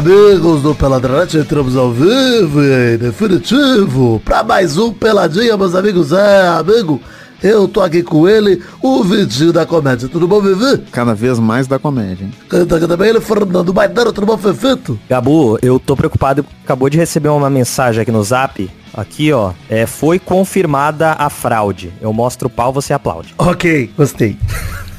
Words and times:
bem, 0.00 0.14
amigos 0.14 0.62
do 0.62 0.74
Peladronete, 0.74 1.36
entramos 1.36 1.76
ao 1.76 1.90
vivo 1.90 2.62
e 2.62 2.94
em 2.94 2.98
definitivo 2.98 4.22
para 4.24 4.42
mais 4.42 4.78
um 4.78 4.92
Peladinha, 4.92 5.56
meus 5.56 5.74
amigos. 5.74 6.12
É, 6.12 6.48
amigo, 6.48 7.00
eu 7.42 7.68
tô 7.68 7.80
aqui 7.80 8.02
com 8.02 8.28
ele, 8.28 8.62
o 8.80 9.02
Vitinho 9.02 9.52
da 9.52 9.66
Comédia. 9.66 10.08
Tudo 10.08 10.26
bom, 10.26 10.40
Vivi? 10.40 10.82
Cada 10.92 11.14
vez 11.14 11.38
mais 11.38 11.66
da 11.66 11.78
comédia, 11.78 12.24
hein? 12.24 12.32
Canta 12.48 12.76
aqui 12.76 12.86
também 12.86 13.10
ele, 13.10 13.20
Fernando 13.20 13.72
Baidano. 13.72 14.12
Tudo 14.12 14.26
bom, 14.26 14.38
Fefito? 14.38 14.98
Gabu, 15.08 15.58
eu 15.60 15.78
tô 15.78 15.96
preocupado. 15.96 16.46
Acabou 16.64 16.88
de 16.88 16.96
receber 16.96 17.28
uma 17.28 17.50
mensagem 17.50 18.00
aqui 18.00 18.12
no 18.12 18.22
zap. 18.22 18.70
Aqui, 18.94 19.32
ó. 19.32 19.52
É, 19.68 19.86
foi 19.86 20.18
confirmada 20.18 21.12
a 21.12 21.28
fraude. 21.28 21.92
Eu 22.00 22.12
mostro 22.12 22.46
o 22.46 22.50
pau, 22.50 22.72
você 22.72 22.92
aplaude. 22.92 23.34
Ok, 23.36 23.90
gostei. 23.96 24.38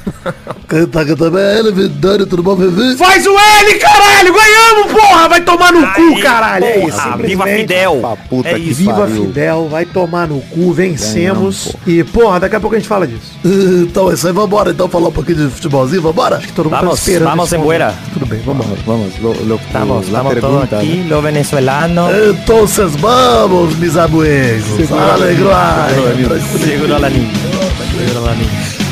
Canta 0.68 1.00
aqui 1.02 1.14
também 1.14 1.42
ele, 1.58 1.72
Vidani. 1.72 2.26
Tudo 2.26 2.42
bom, 2.42 2.56
Vivi? 2.56 2.96
Faz 2.96 3.26
o 3.26 3.30
L, 3.30 3.78
caralho! 3.78 4.32
Ganhamos, 4.32 4.92
porra! 4.92 5.28
Vai 5.28 5.40
tomar 5.42 5.72
no 5.72 5.86
cu, 5.92 6.20
caralho! 6.20 6.64
É 6.64 6.86
isso, 6.86 6.98
Ah, 7.00 7.16
viva. 7.16 7.44
Fidel! 7.44 8.18
Puta 8.28 8.48
é 8.48 8.54
que 8.54 8.60
isso. 8.70 8.80
Viva 8.80 8.94
Pariu. 8.94 9.26
Fidel, 9.26 9.68
vai 9.70 9.84
tomar 9.84 10.26
no 10.28 10.40
cu, 10.40 10.72
vencemos. 10.72 11.14
Ganhamos, 11.14 11.76
e, 11.86 12.02
porra, 12.04 12.40
daqui 12.40 12.56
a 12.56 12.60
pouco 12.60 12.74
a 12.74 12.78
gente 12.78 12.88
fala 12.88 13.06
disso. 13.06 13.32
Então 13.44 14.10
é 14.10 14.14
isso 14.14 14.26
aí, 14.26 14.32
vambora 14.32 14.70
então 14.70 14.88
falar 14.88 15.08
um 15.08 15.12
pouquinho 15.12 15.48
de 15.48 15.54
futebolzinho, 15.54 16.02
vambora? 16.02 16.40
Todo 16.54 16.66
mundo 16.70 16.76
Vamos, 16.80 17.00
tá 17.00 17.10
esperando. 17.10 17.28
vamos 17.28 17.52
em. 17.52 17.58
Tudo 18.12 18.26
bem, 18.26 18.40
vamos 18.44 18.66
lá. 18.66 18.76
Vamos, 18.86 19.12
vamos. 19.20 19.38
Lo, 19.38 19.46
lo, 19.46 19.56
Estamos, 19.56 20.08
la 20.10 20.18
estamos 20.22 20.40
todos 20.40 20.72
aqui, 20.72 20.86
né? 20.86 21.06
lo 21.08 21.22
venezolano. 21.22 22.08
Então 22.30 22.66
vamos, 23.00 23.76
mis 23.76 23.96
amigos. 23.96 24.90
Alegrai. 24.90 26.40
Segura 26.58 26.98
la 26.98 27.08
niña. 27.10 27.30
Segura 27.96 28.34
niña. 28.34 28.74
Olê, 28.74 28.83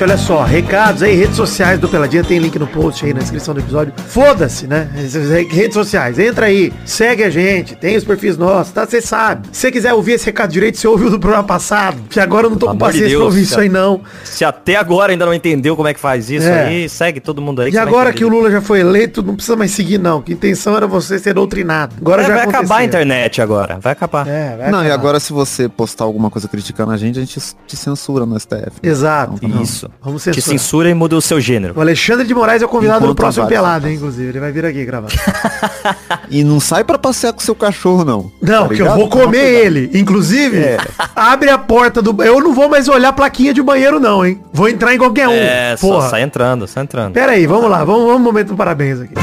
Gente, 0.00 0.04
olha 0.12 0.16
só, 0.16 0.42
recados 0.44 1.02
aí, 1.02 1.14
redes 1.14 1.36
sociais 1.36 1.78
do 1.78 1.86
Peladinha, 1.86 2.24
tem 2.24 2.38
link 2.38 2.58
no 2.58 2.66
post 2.66 3.04
aí 3.04 3.12
na 3.12 3.20
descrição 3.20 3.52
do 3.52 3.60
episódio. 3.60 3.92
Foda-se, 4.06 4.66
né? 4.66 4.88
Redes 5.50 5.74
sociais, 5.74 6.18
entra 6.18 6.46
aí, 6.46 6.72
segue 6.86 7.22
a 7.22 7.28
gente, 7.28 7.76
tem 7.76 7.98
os 7.98 8.04
perfis 8.04 8.38
nossos, 8.38 8.72
tá? 8.72 8.86
Você 8.86 9.02
sabe. 9.02 9.48
Se 9.52 9.60
você 9.60 9.70
quiser 9.70 9.92
ouvir 9.92 10.12
esse 10.12 10.24
recado 10.24 10.50
direito, 10.50 10.78
você 10.78 10.88
ouviu 10.88 11.10
do 11.10 11.20
programa 11.20 11.44
passado, 11.46 11.98
que 12.08 12.18
agora 12.18 12.46
eu 12.46 12.50
não 12.50 12.56
tô 12.56 12.64
Pelo 12.68 12.78
com 12.78 12.86
de 12.86 12.92
paciência 12.92 13.08
pra 13.10 13.18
Deus, 13.18 13.24
ouvir 13.24 13.42
isso 13.42 13.60
aí 13.60 13.68
não. 13.68 14.00
Se 14.24 14.42
até 14.42 14.76
agora 14.76 15.12
ainda 15.12 15.26
não 15.26 15.34
entendeu 15.34 15.76
como 15.76 15.86
é 15.86 15.92
que 15.92 16.00
faz 16.00 16.30
isso 16.30 16.48
É. 16.48 16.64
aí, 16.68 16.88
segue 16.88 17.20
todo 17.20 17.42
mundo 17.42 17.60
aí. 17.60 17.70
E 17.70 17.76
agora 17.76 18.10
que 18.10 18.24
o 18.24 18.28
Lula 18.30 18.50
já 18.50 18.62
foi 18.62 18.80
eleito, 18.80 19.22
não 19.22 19.34
precisa 19.34 19.54
mais 19.56 19.70
seguir 19.70 19.98
não, 19.98 20.22
que 20.22 20.32
a 20.32 20.34
intenção 20.34 20.74
era 20.78 20.86
você 20.86 21.18
ser 21.18 21.34
doutrinado. 21.34 21.94
Agora 22.00 22.22
É, 22.22 22.26
já 22.26 22.34
vai 22.36 22.44
acabar 22.44 22.58
a 22.58 22.62
aconteceu. 22.78 22.86
internet 22.86 23.42
agora. 23.42 23.78
Vai 23.78 23.92
acabar. 23.92 24.26
É, 24.26 24.56
vai 24.56 24.70
Não, 24.70 24.82
e 24.82 24.90
agora 24.90 25.20
se 25.20 25.30
você 25.30 25.68
postar 25.68 26.04
alguma 26.04 26.30
coisa 26.30 26.48
criticando 26.48 26.90
a 26.90 26.96
gente, 26.96 27.18
a 27.18 27.20
gente 27.22 27.38
te 27.66 27.76
censura 27.76 28.24
no 28.24 28.40
STF. 28.40 28.78
Exato. 28.82 29.34
Então, 29.36 29.48
Não, 29.50 29.62
Isso. 29.62 29.89
Vamos 30.02 30.22
Te 30.22 30.32
censurar. 30.34 30.58
censura 30.58 30.90
e 30.90 30.94
muda 30.94 31.16
o 31.16 31.20
seu 31.20 31.40
gênero. 31.40 31.74
O 31.76 31.80
Alexandre 31.80 32.26
de 32.26 32.34
Moraes 32.34 32.62
é 32.62 32.64
o 32.64 32.68
convidado 32.68 33.00
do 33.00 33.04
Enquanto 33.06 33.16
próximo 33.18 33.46
pelado, 33.46 33.88
hein, 33.88 33.94
inclusive. 33.96 34.28
Ele 34.28 34.40
vai 34.40 34.50
vir 34.52 34.64
aqui 34.64 34.84
gravar. 34.84 35.08
E 36.32 36.44
não 36.44 36.60
sai 36.60 36.84
pra 36.84 36.96
passear 36.96 37.32
com 37.32 37.40
seu 37.40 37.54
cachorro, 37.56 38.04
não. 38.04 38.30
Não, 38.40 38.68
Tá 38.68 38.74
que 38.74 38.80
eu 38.82 38.94
vou 38.94 39.08
comer 39.08 39.64
ele. 39.66 39.90
Inclusive, 39.92 40.58
É. 40.58 40.78
abre 41.16 41.50
a 41.50 41.58
porta 41.58 42.00
do. 42.00 42.22
Eu 42.22 42.40
não 42.40 42.54
vou 42.54 42.68
mais 42.68 42.86
olhar 42.88 43.08
a 43.08 43.12
plaquinha 43.12 43.52
de 43.52 43.60
banheiro, 43.62 43.98
não, 43.98 44.24
hein? 44.24 44.40
Vou 44.52 44.68
entrar 44.68 44.94
em 44.94 44.98
qualquer 44.98 45.26
um. 45.26 45.32
É, 45.32 45.76
só 45.76 45.86
Porra. 45.88 46.08
sai 46.10 46.22
entrando, 46.22 46.68
sai 46.68 46.84
entrando. 46.84 47.12
Pera 47.14 47.32
aí, 47.32 47.46
vamos 47.46 47.68
lá. 47.68 47.82
Vamos, 47.84 48.02
vamos 48.04 48.20
um 48.20 48.24
momento 48.24 48.48
do 48.48 48.56
parabéns 48.56 49.00
aqui. 49.00 49.14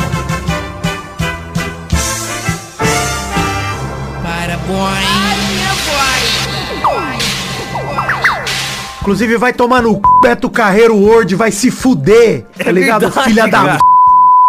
Inclusive, 9.08 9.38
vai 9.38 9.54
tomar 9.54 9.82
no 9.82 9.94
c... 9.94 10.02
Beto 10.22 10.50
Carreiro 10.50 10.94
Word, 10.98 11.34
vai 11.34 11.50
se 11.50 11.72
fuder. 11.72 12.42
Tá 12.58 12.70
É 12.70 12.72
ligado? 12.74 13.00
verdade, 13.06 13.30
Filha 13.30 13.48
da... 13.48 13.78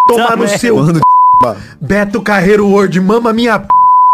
Tomar 0.09 0.37
no 0.37 0.49
Tá 0.49 0.59
seu... 0.59 0.77
Beto 1.81 2.21
Carreiro 2.21 2.67
Word, 2.67 3.01
mama 3.01 3.33
minha... 3.33 3.61
p***. 3.61 3.69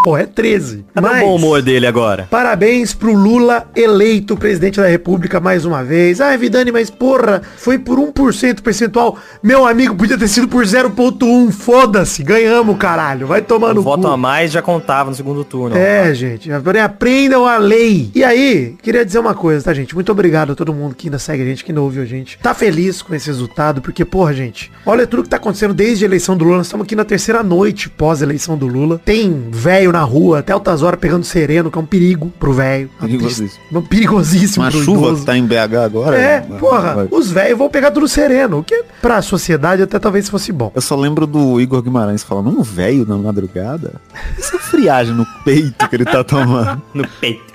Pô, 0.05 0.19
é 0.19 0.27
13. 0.27 0.85
Cadê 0.93 1.09
o 1.09 1.21
bom 1.21 1.37
humor 1.37 1.63
dele 1.63 1.87
agora? 1.87 2.29
Parabéns 2.31 2.93
pro 2.93 3.15
Lula 3.15 3.67
eleito 3.75 4.37
presidente 4.37 4.79
da 4.79 4.87
república 4.87 5.41
mais 5.41 5.65
uma 5.65 5.83
vez. 5.83 6.21
Ah, 6.21 6.37
Vidani, 6.37 6.71
mas 6.71 6.91
porra, 6.91 7.41
foi 7.57 7.79
por 7.79 7.99
1% 7.99 8.61
percentual. 8.61 9.17
Meu 9.43 9.67
amigo, 9.67 9.95
podia 9.97 10.19
ter 10.19 10.29
sido 10.29 10.47
por 10.47 10.63
0.1. 10.63 11.51
Foda-se, 11.51 12.23
ganhamos, 12.23 12.77
caralho. 12.77 13.27
Vai 13.27 13.41
tomar 13.41 13.79
O 13.79 13.81
voto 13.81 14.03
cu. 14.03 14.09
a 14.09 14.17
mais 14.19 14.53
já 14.53 14.61
contava 14.61 15.09
no 15.09 15.17
segundo 15.17 15.43
turno. 15.43 15.75
É, 15.75 16.13
gente, 16.13 16.51
porém, 16.63 16.83
aprendam 16.83 17.47
a 17.47 17.57
lei. 17.57 18.11
E 18.15 18.23
aí, 18.23 18.75
queria 18.83 19.07
dizer 19.07 19.21
uma 19.21 19.35
coisa, 19.35 19.65
tá, 19.65 19.73
gente? 19.73 19.95
Muito 19.95 20.13
obrigado 20.13 20.53
a 20.53 20.55
todo 20.55 20.75
mundo 20.75 20.95
que 20.95 21.07
ainda 21.07 21.19
segue 21.19 21.43
a 21.45 21.47
gente, 21.47 21.65
que 21.65 21.71
ainda 21.73 21.81
ouve 21.81 21.99
a 22.01 22.05
gente. 22.05 22.39
Tá 22.43 22.53
feliz 22.53 23.01
com 23.01 23.15
esse 23.15 23.29
resultado, 23.29 23.81
porque, 23.81 24.05
porra, 24.05 24.35
gente, 24.35 24.71
olha 24.85 25.07
tudo 25.07 25.23
que 25.23 25.31
tá 25.31 25.39
acontecendo 25.39 25.73
desde 25.73 26.05
a 26.05 26.09
eleição 26.09 26.37
do 26.37 26.45
Lula. 26.45 26.59
Nós 26.59 26.67
estamos 26.67 26.85
aqui 26.85 26.95
na 26.95 27.07
terceira 27.07 27.43
noite 27.43 27.89
pós-eleição 27.89 28.59
do 28.59 28.67
Lula. 28.67 29.01
Tem 29.03 29.49
velho 29.51 29.94
na 29.95 30.03
rua, 30.03 30.41
até 30.41 30.53
altas 30.53 30.83
horas 30.83 31.01
pegando 31.01 31.25
sereno, 31.25 31.71
que 31.71 31.79
é 31.79 31.81
um 31.81 31.87
perigo 31.87 32.31
pro 32.39 32.53
velho. 32.53 32.91
Perigosíssimo. 33.01 33.63
Um 33.73 33.83
perigosíssimo 33.83 34.65
Uma 34.65 34.71
pro 34.71 34.83
chuva 34.83 35.07
idoso. 35.07 35.21
que 35.21 35.27
tá 35.27 35.37
em 35.39 35.47
BH 35.47 35.77
agora. 35.85 36.17
É, 36.19 36.41
vai- 36.41 36.59
porra, 36.59 36.95
vai. 36.95 37.09
os 37.11 37.31
velhos 37.31 37.59
vão 37.59 37.69
pegar 37.71 37.91
tudo 37.91 38.07
sereno, 38.07 38.59
o 38.59 38.65
que 38.65 38.85
pra 39.01 39.23
sociedade 39.23 39.83
até 39.83 39.99
talvez 39.99 40.29
fosse 40.29 40.53
bom. 40.53 40.71
Eu 40.75 40.83
só 40.83 40.95
lembro 40.97 41.27
do 41.27 41.61
Igor 41.61 41.81
Guimarães 41.83 42.23
falando, 42.23 42.51
um 42.51 42.63
velho 42.63 43.07
na 43.07 43.17
madrugada? 43.17 43.95
Essa 44.39 44.59
friagem 44.59 45.15
no 45.15 45.27
peito 45.45 45.89
que 45.89 45.97
ele 45.97 46.05
tá 46.05 46.23
tomando. 46.23 46.83
No 46.95 47.07
peito. 47.21 47.55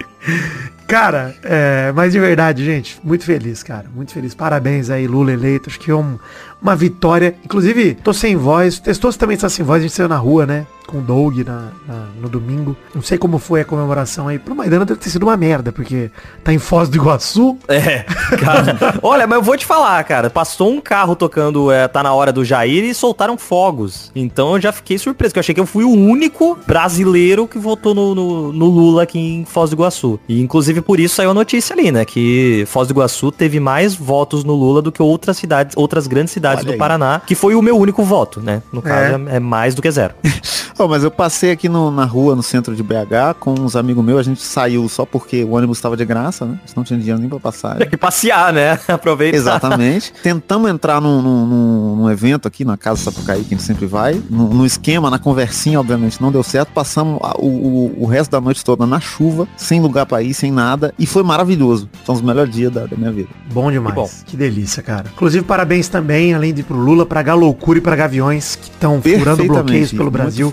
Cara, 0.88 1.36
é, 1.44 1.92
mas 1.96 2.12
de 2.14 2.20
verdade, 2.20 2.66
gente, 2.66 3.00
muito 3.04 3.24
feliz, 3.24 3.62
cara. 3.62 3.86
Muito 3.96 4.12
feliz. 4.12 4.34
Parabéns 4.34 4.90
aí, 4.90 5.06
Lula 5.06 5.32
eleito. 5.32 5.70
Acho 5.70 5.80
que 5.80 5.92
é 5.92 5.96
um- 5.96 6.18
uma 6.62 6.76
vitória. 6.76 7.36
Inclusive, 7.44 7.96
tô 7.96 8.14
sem 8.14 8.36
voz. 8.36 8.80
Testou 8.80 9.12
também 9.14 9.36
está 9.36 9.50
sem 9.50 9.66
voz. 9.66 9.80
A 9.80 9.82
gente 9.84 9.94
saiu 9.96 10.10
na 10.10 10.18
rua, 10.18 10.46
né? 10.46 10.66
Com 10.88 10.98
o 10.98 11.02
Doug 11.02 11.38
na, 11.46 11.68
na- 11.88 12.08
no 12.20 12.28
domingo. 12.28 12.76
Não 12.96 13.02
sei 13.04 13.16
como 13.16 13.38
foi 13.38 13.62
a 13.62 13.66
comemoração 13.66 14.28
aí. 14.28 14.40
Pro 14.40 14.56
Maidana 14.56 14.86
deve 14.86 15.00
ter 15.00 15.12
sido 15.12 15.22
uma 15.24 15.38
merda, 15.38 15.72
porque 15.72 16.10
tá 16.44 16.52
em 16.52 16.58
Foz 16.58 16.90
do 16.90 16.98
Iguaçu. 16.98 17.58
É, 17.68 18.00
cara. 18.44 18.76
Olha, 19.04 19.28
mas 19.28 19.38
eu 19.38 19.44
vou 19.44 19.56
te 19.56 19.68
falar, 19.68 20.04
cara. 20.04 20.32
Passou 20.32 20.72
um 20.72 20.82
carro 20.82 21.16
tocando 21.16 21.72
é, 21.72 21.88
Tá 21.88 22.02
na 22.02 22.12
hora 22.12 22.34
do 22.34 22.44
Jair 22.44 22.84
e 22.84 22.94
soltaram 22.96 23.38
fogos. 23.38 24.12
Então 24.16 24.56
eu 24.56 24.62
já 24.62 24.72
fiquei 24.72 24.98
surpreso, 24.98 25.32
que 25.34 25.38
eu 25.38 25.42
achei 25.42 25.54
que 25.54 25.62
eu 25.62 25.66
fui 25.68 25.84
o 25.84 25.92
único 25.92 26.58
brasileiro 26.66 27.48
que 27.48 27.60
votou 27.60 27.94
no, 27.94 28.16
no- 28.16 28.52
no 28.52 28.66
Lula 28.66 29.04
aqui 29.04 29.20
em 29.20 29.46
Foz 29.46 29.70
do 29.70 29.76
Iguaçu. 29.76 30.20
E 30.28 30.42
inclusive 30.42 30.82
por 30.82 31.00
isso 31.00 31.16
saiu 31.18 31.30
a 31.30 31.34
notícia 31.36 31.76
ali, 31.76 31.92
né? 31.92 32.04
Que 32.04 32.64
Foz 32.68 32.88
do 32.88 32.94
Iguaçu 32.94 33.32
teve 33.32 33.60
mais 33.60 33.94
votos 33.94 34.44
no 34.44 34.56
Lula 34.56 34.82
do 34.82 34.92
que 34.92 35.04
outras 35.04 35.38
cidades, 35.38 35.78
outras 35.78 36.08
grandes 36.08 36.34
cidades 36.34 36.49
Olha 36.58 36.66
do 36.66 36.72
aí. 36.72 36.78
Paraná, 36.78 37.22
que 37.26 37.36
foi 37.36 37.56
o 37.56 37.62
meu 37.62 37.78
único 37.78 38.04
voto, 38.04 38.42
né? 38.42 38.62
No 38.72 38.82
caso, 38.82 39.16
é, 39.30 39.36
é 39.38 39.40
mais 39.40 39.76
do 39.76 39.82
que 39.82 39.90
zero. 39.92 40.14
Ô, 40.78 40.88
mas 40.88 41.04
eu 41.04 41.12
passei 41.12 41.52
aqui 41.52 41.68
no- 41.68 41.92
na 41.92 42.06
rua, 42.06 42.36
no 42.38 42.42
centro 42.42 42.74
de 42.74 42.82
BH, 42.82 43.36
com 43.38 43.52
uns 43.54 43.76
amigos 43.76 44.02
meus, 44.04 44.20
a 44.22 44.24
gente 44.24 44.42
saiu 44.42 44.88
só 44.88 45.06
porque 45.06 45.44
o 45.44 45.52
ônibus 45.52 45.82
tava 45.82 45.98
de 45.98 46.06
graça, 46.06 46.46
né? 46.46 46.58
A 46.64 46.68
gente 46.68 46.78
não 46.78 46.84
tinha 46.86 46.98
dinheiro 46.98 47.20
nem 47.20 47.28
pra 47.28 47.38
passar. 47.38 47.76
Tem 47.76 47.90
que 47.90 47.98
passear, 47.98 48.54
né? 48.54 48.80
Aproveita. 48.88 49.36
Exatamente. 49.36 50.14
Tentamos 50.24 50.70
entrar 50.72 51.02
num, 51.02 51.22
num- 51.22 51.96
num- 51.98 52.10
evento 52.10 52.48
aqui 52.48 52.64
na 52.64 52.78
Casa 52.78 53.02
Sapucaí, 53.12 53.42
que 53.44 53.54
a 53.54 53.58
gente 53.58 53.64
sempre 53.68 53.86
vai. 53.86 54.22
No, 54.30 54.48
no 54.54 54.66
esquema, 54.66 55.10
na 55.10 55.20
conversinha, 55.20 55.80
obviamente, 55.82 56.22
não 56.22 56.32
deu 56.32 56.42
certo. 56.44 56.70
Passamos 56.72 57.20
a- 57.24 57.36
o, 57.38 57.46
o- 57.48 58.04
o 58.04 58.06
resto 58.06 58.32
da 58.32 58.40
noite 58.40 58.64
toda 58.64 58.86
na 58.86 59.02
chuva, 59.02 59.50
sem 59.58 59.82
lugar 59.82 60.06
pra 60.06 60.22
ir, 60.24 60.34
sem 60.34 60.50
nada. 60.50 60.94
E 60.98 61.06
foi 61.06 61.24
maravilhoso. 61.24 61.90
Um 62.08 62.14
dos 62.14 62.22
melhores 62.22 62.54
dias 62.54 62.72
da, 62.72 62.86
da 62.86 62.96
minha 62.96 63.12
vida. 63.12 63.28
Bom 63.52 63.70
demais. 63.70 63.94
Que 63.94 64.00
bom. 64.02 64.10
Que 64.28 64.38
delícia, 64.38 64.82
cara. 64.82 65.08
Inclusive, 65.14 65.44
parabéns 65.44 65.90
também, 65.90 66.34
além 66.40 66.54
de 66.54 66.62
ir 66.62 66.64
pro 66.64 66.78
Lula, 66.78 67.06
pra 67.06 67.22
Galoucura 67.22 67.78
e 67.78 67.82
pra 67.82 67.96
Gaviões, 67.96 68.56
que 68.56 68.70
estão 68.70 69.02
furando 69.02 69.44
bloqueios 69.44 69.92
pelo 69.92 70.10
Brasil. 70.10 70.52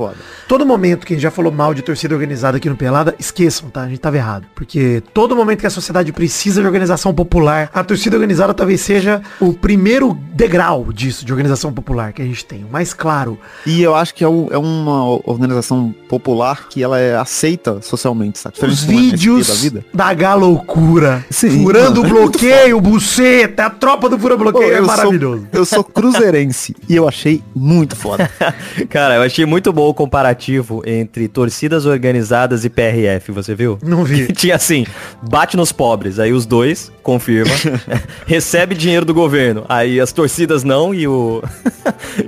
Todo 0.48 0.64
momento 0.64 1.04
que 1.06 1.12
a 1.12 1.16
gente 1.16 1.22
já 1.22 1.30
falou 1.30 1.50
mal 1.50 1.74
de 1.74 1.82
torcida 1.82 2.14
organizada 2.14 2.56
aqui 2.58 2.68
no 2.68 2.76
Pelada, 2.76 3.14
esqueçam, 3.18 3.68
tá? 3.68 3.82
A 3.82 3.88
gente 3.88 3.98
tava 3.98 4.16
errado. 4.16 4.46
Porque 4.54 5.02
todo 5.12 5.34
momento 5.34 5.58
que 5.60 5.66
a 5.66 5.70
sociedade 5.70 6.12
precisa 6.12 6.60
de 6.60 6.66
organização 6.66 7.12
popular, 7.12 7.68
a 7.74 7.82
torcida 7.82 8.14
organizada 8.16 8.54
talvez 8.54 8.80
seja 8.80 9.20
o 9.40 9.52
primeiro 9.52 10.16
degrau 10.32 10.92
disso, 10.92 11.24
de 11.24 11.32
organização 11.32 11.72
popular 11.72 12.12
que 12.12 12.22
a 12.22 12.24
gente 12.24 12.44
tem. 12.44 12.62
O 12.64 12.68
mais 12.70 12.92
claro. 12.94 13.36
E 13.66 13.82
eu 13.82 13.94
acho 13.96 14.14
que 14.14 14.22
é, 14.22 14.28
um- 14.28 14.46
é 14.52 14.58
uma 14.58 15.04
organização 15.28 15.92
popular 16.08 16.68
que 16.68 16.80
ela 16.80 16.98
é 17.00 17.16
aceita 17.16 17.80
socialmente, 17.82 18.38
sabe? 18.38 18.54
Os 18.64 18.84
vídeos 18.84 19.48
da 19.48 19.54
vida. 19.54 19.84
da 19.92 20.14
galoucura, 20.14 21.24
Sim, 21.30 21.62
furando 21.64 22.00
o 22.00 22.04
mano, 22.04 22.16
é 22.16 22.20
muito 22.20 22.38
bloqueio, 22.38 22.80
buceta, 22.80 23.66
a 23.66 23.70
tropa 23.70 24.08
do 24.08 24.18
fura 24.18 24.36
Pô, 24.36 24.44
bloqueio 24.44 24.74
é 24.74 24.78
eu 24.78 24.86
maravilhoso. 24.86 25.40
Sou, 25.52 25.60
eu 25.60 25.64
sou 25.76 25.84
cruzeirense 25.84 26.75
e 26.88 26.96
eu 26.96 27.06
achei 27.06 27.43
muito 27.55 27.94
foda. 27.94 28.31
Cara, 28.88 29.17
eu 29.17 29.23
achei 29.23 29.44
muito 29.44 29.73
bom 29.73 29.88
o 29.88 29.94
comparativo 29.94 30.82
entre 30.87 31.28
torcidas 31.28 31.84
organizadas 31.84 32.64
e 32.64 32.70
PRF, 32.70 33.31
você 33.31 33.55
viu? 33.55 33.78
Não 33.82 34.05
vi. 34.05 34.32
Tinha 34.32 34.56
assim, 34.56 34.87
bate 35.23 35.56
nos 35.56 35.73
pobres, 35.73 36.19
aí 36.19 36.32
os 36.32 36.46
dois, 36.46 36.90
confirma, 37.02 37.52
recebe 38.26 38.75
dinheiro 38.75 39.05
do 39.05 39.12
governo, 39.12 39.64
aí 39.69 40.00
as 40.00 40.12
torcidas 40.12 40.64
não 40.64 40.94
e 40.94 41.06
o 41.06 41.43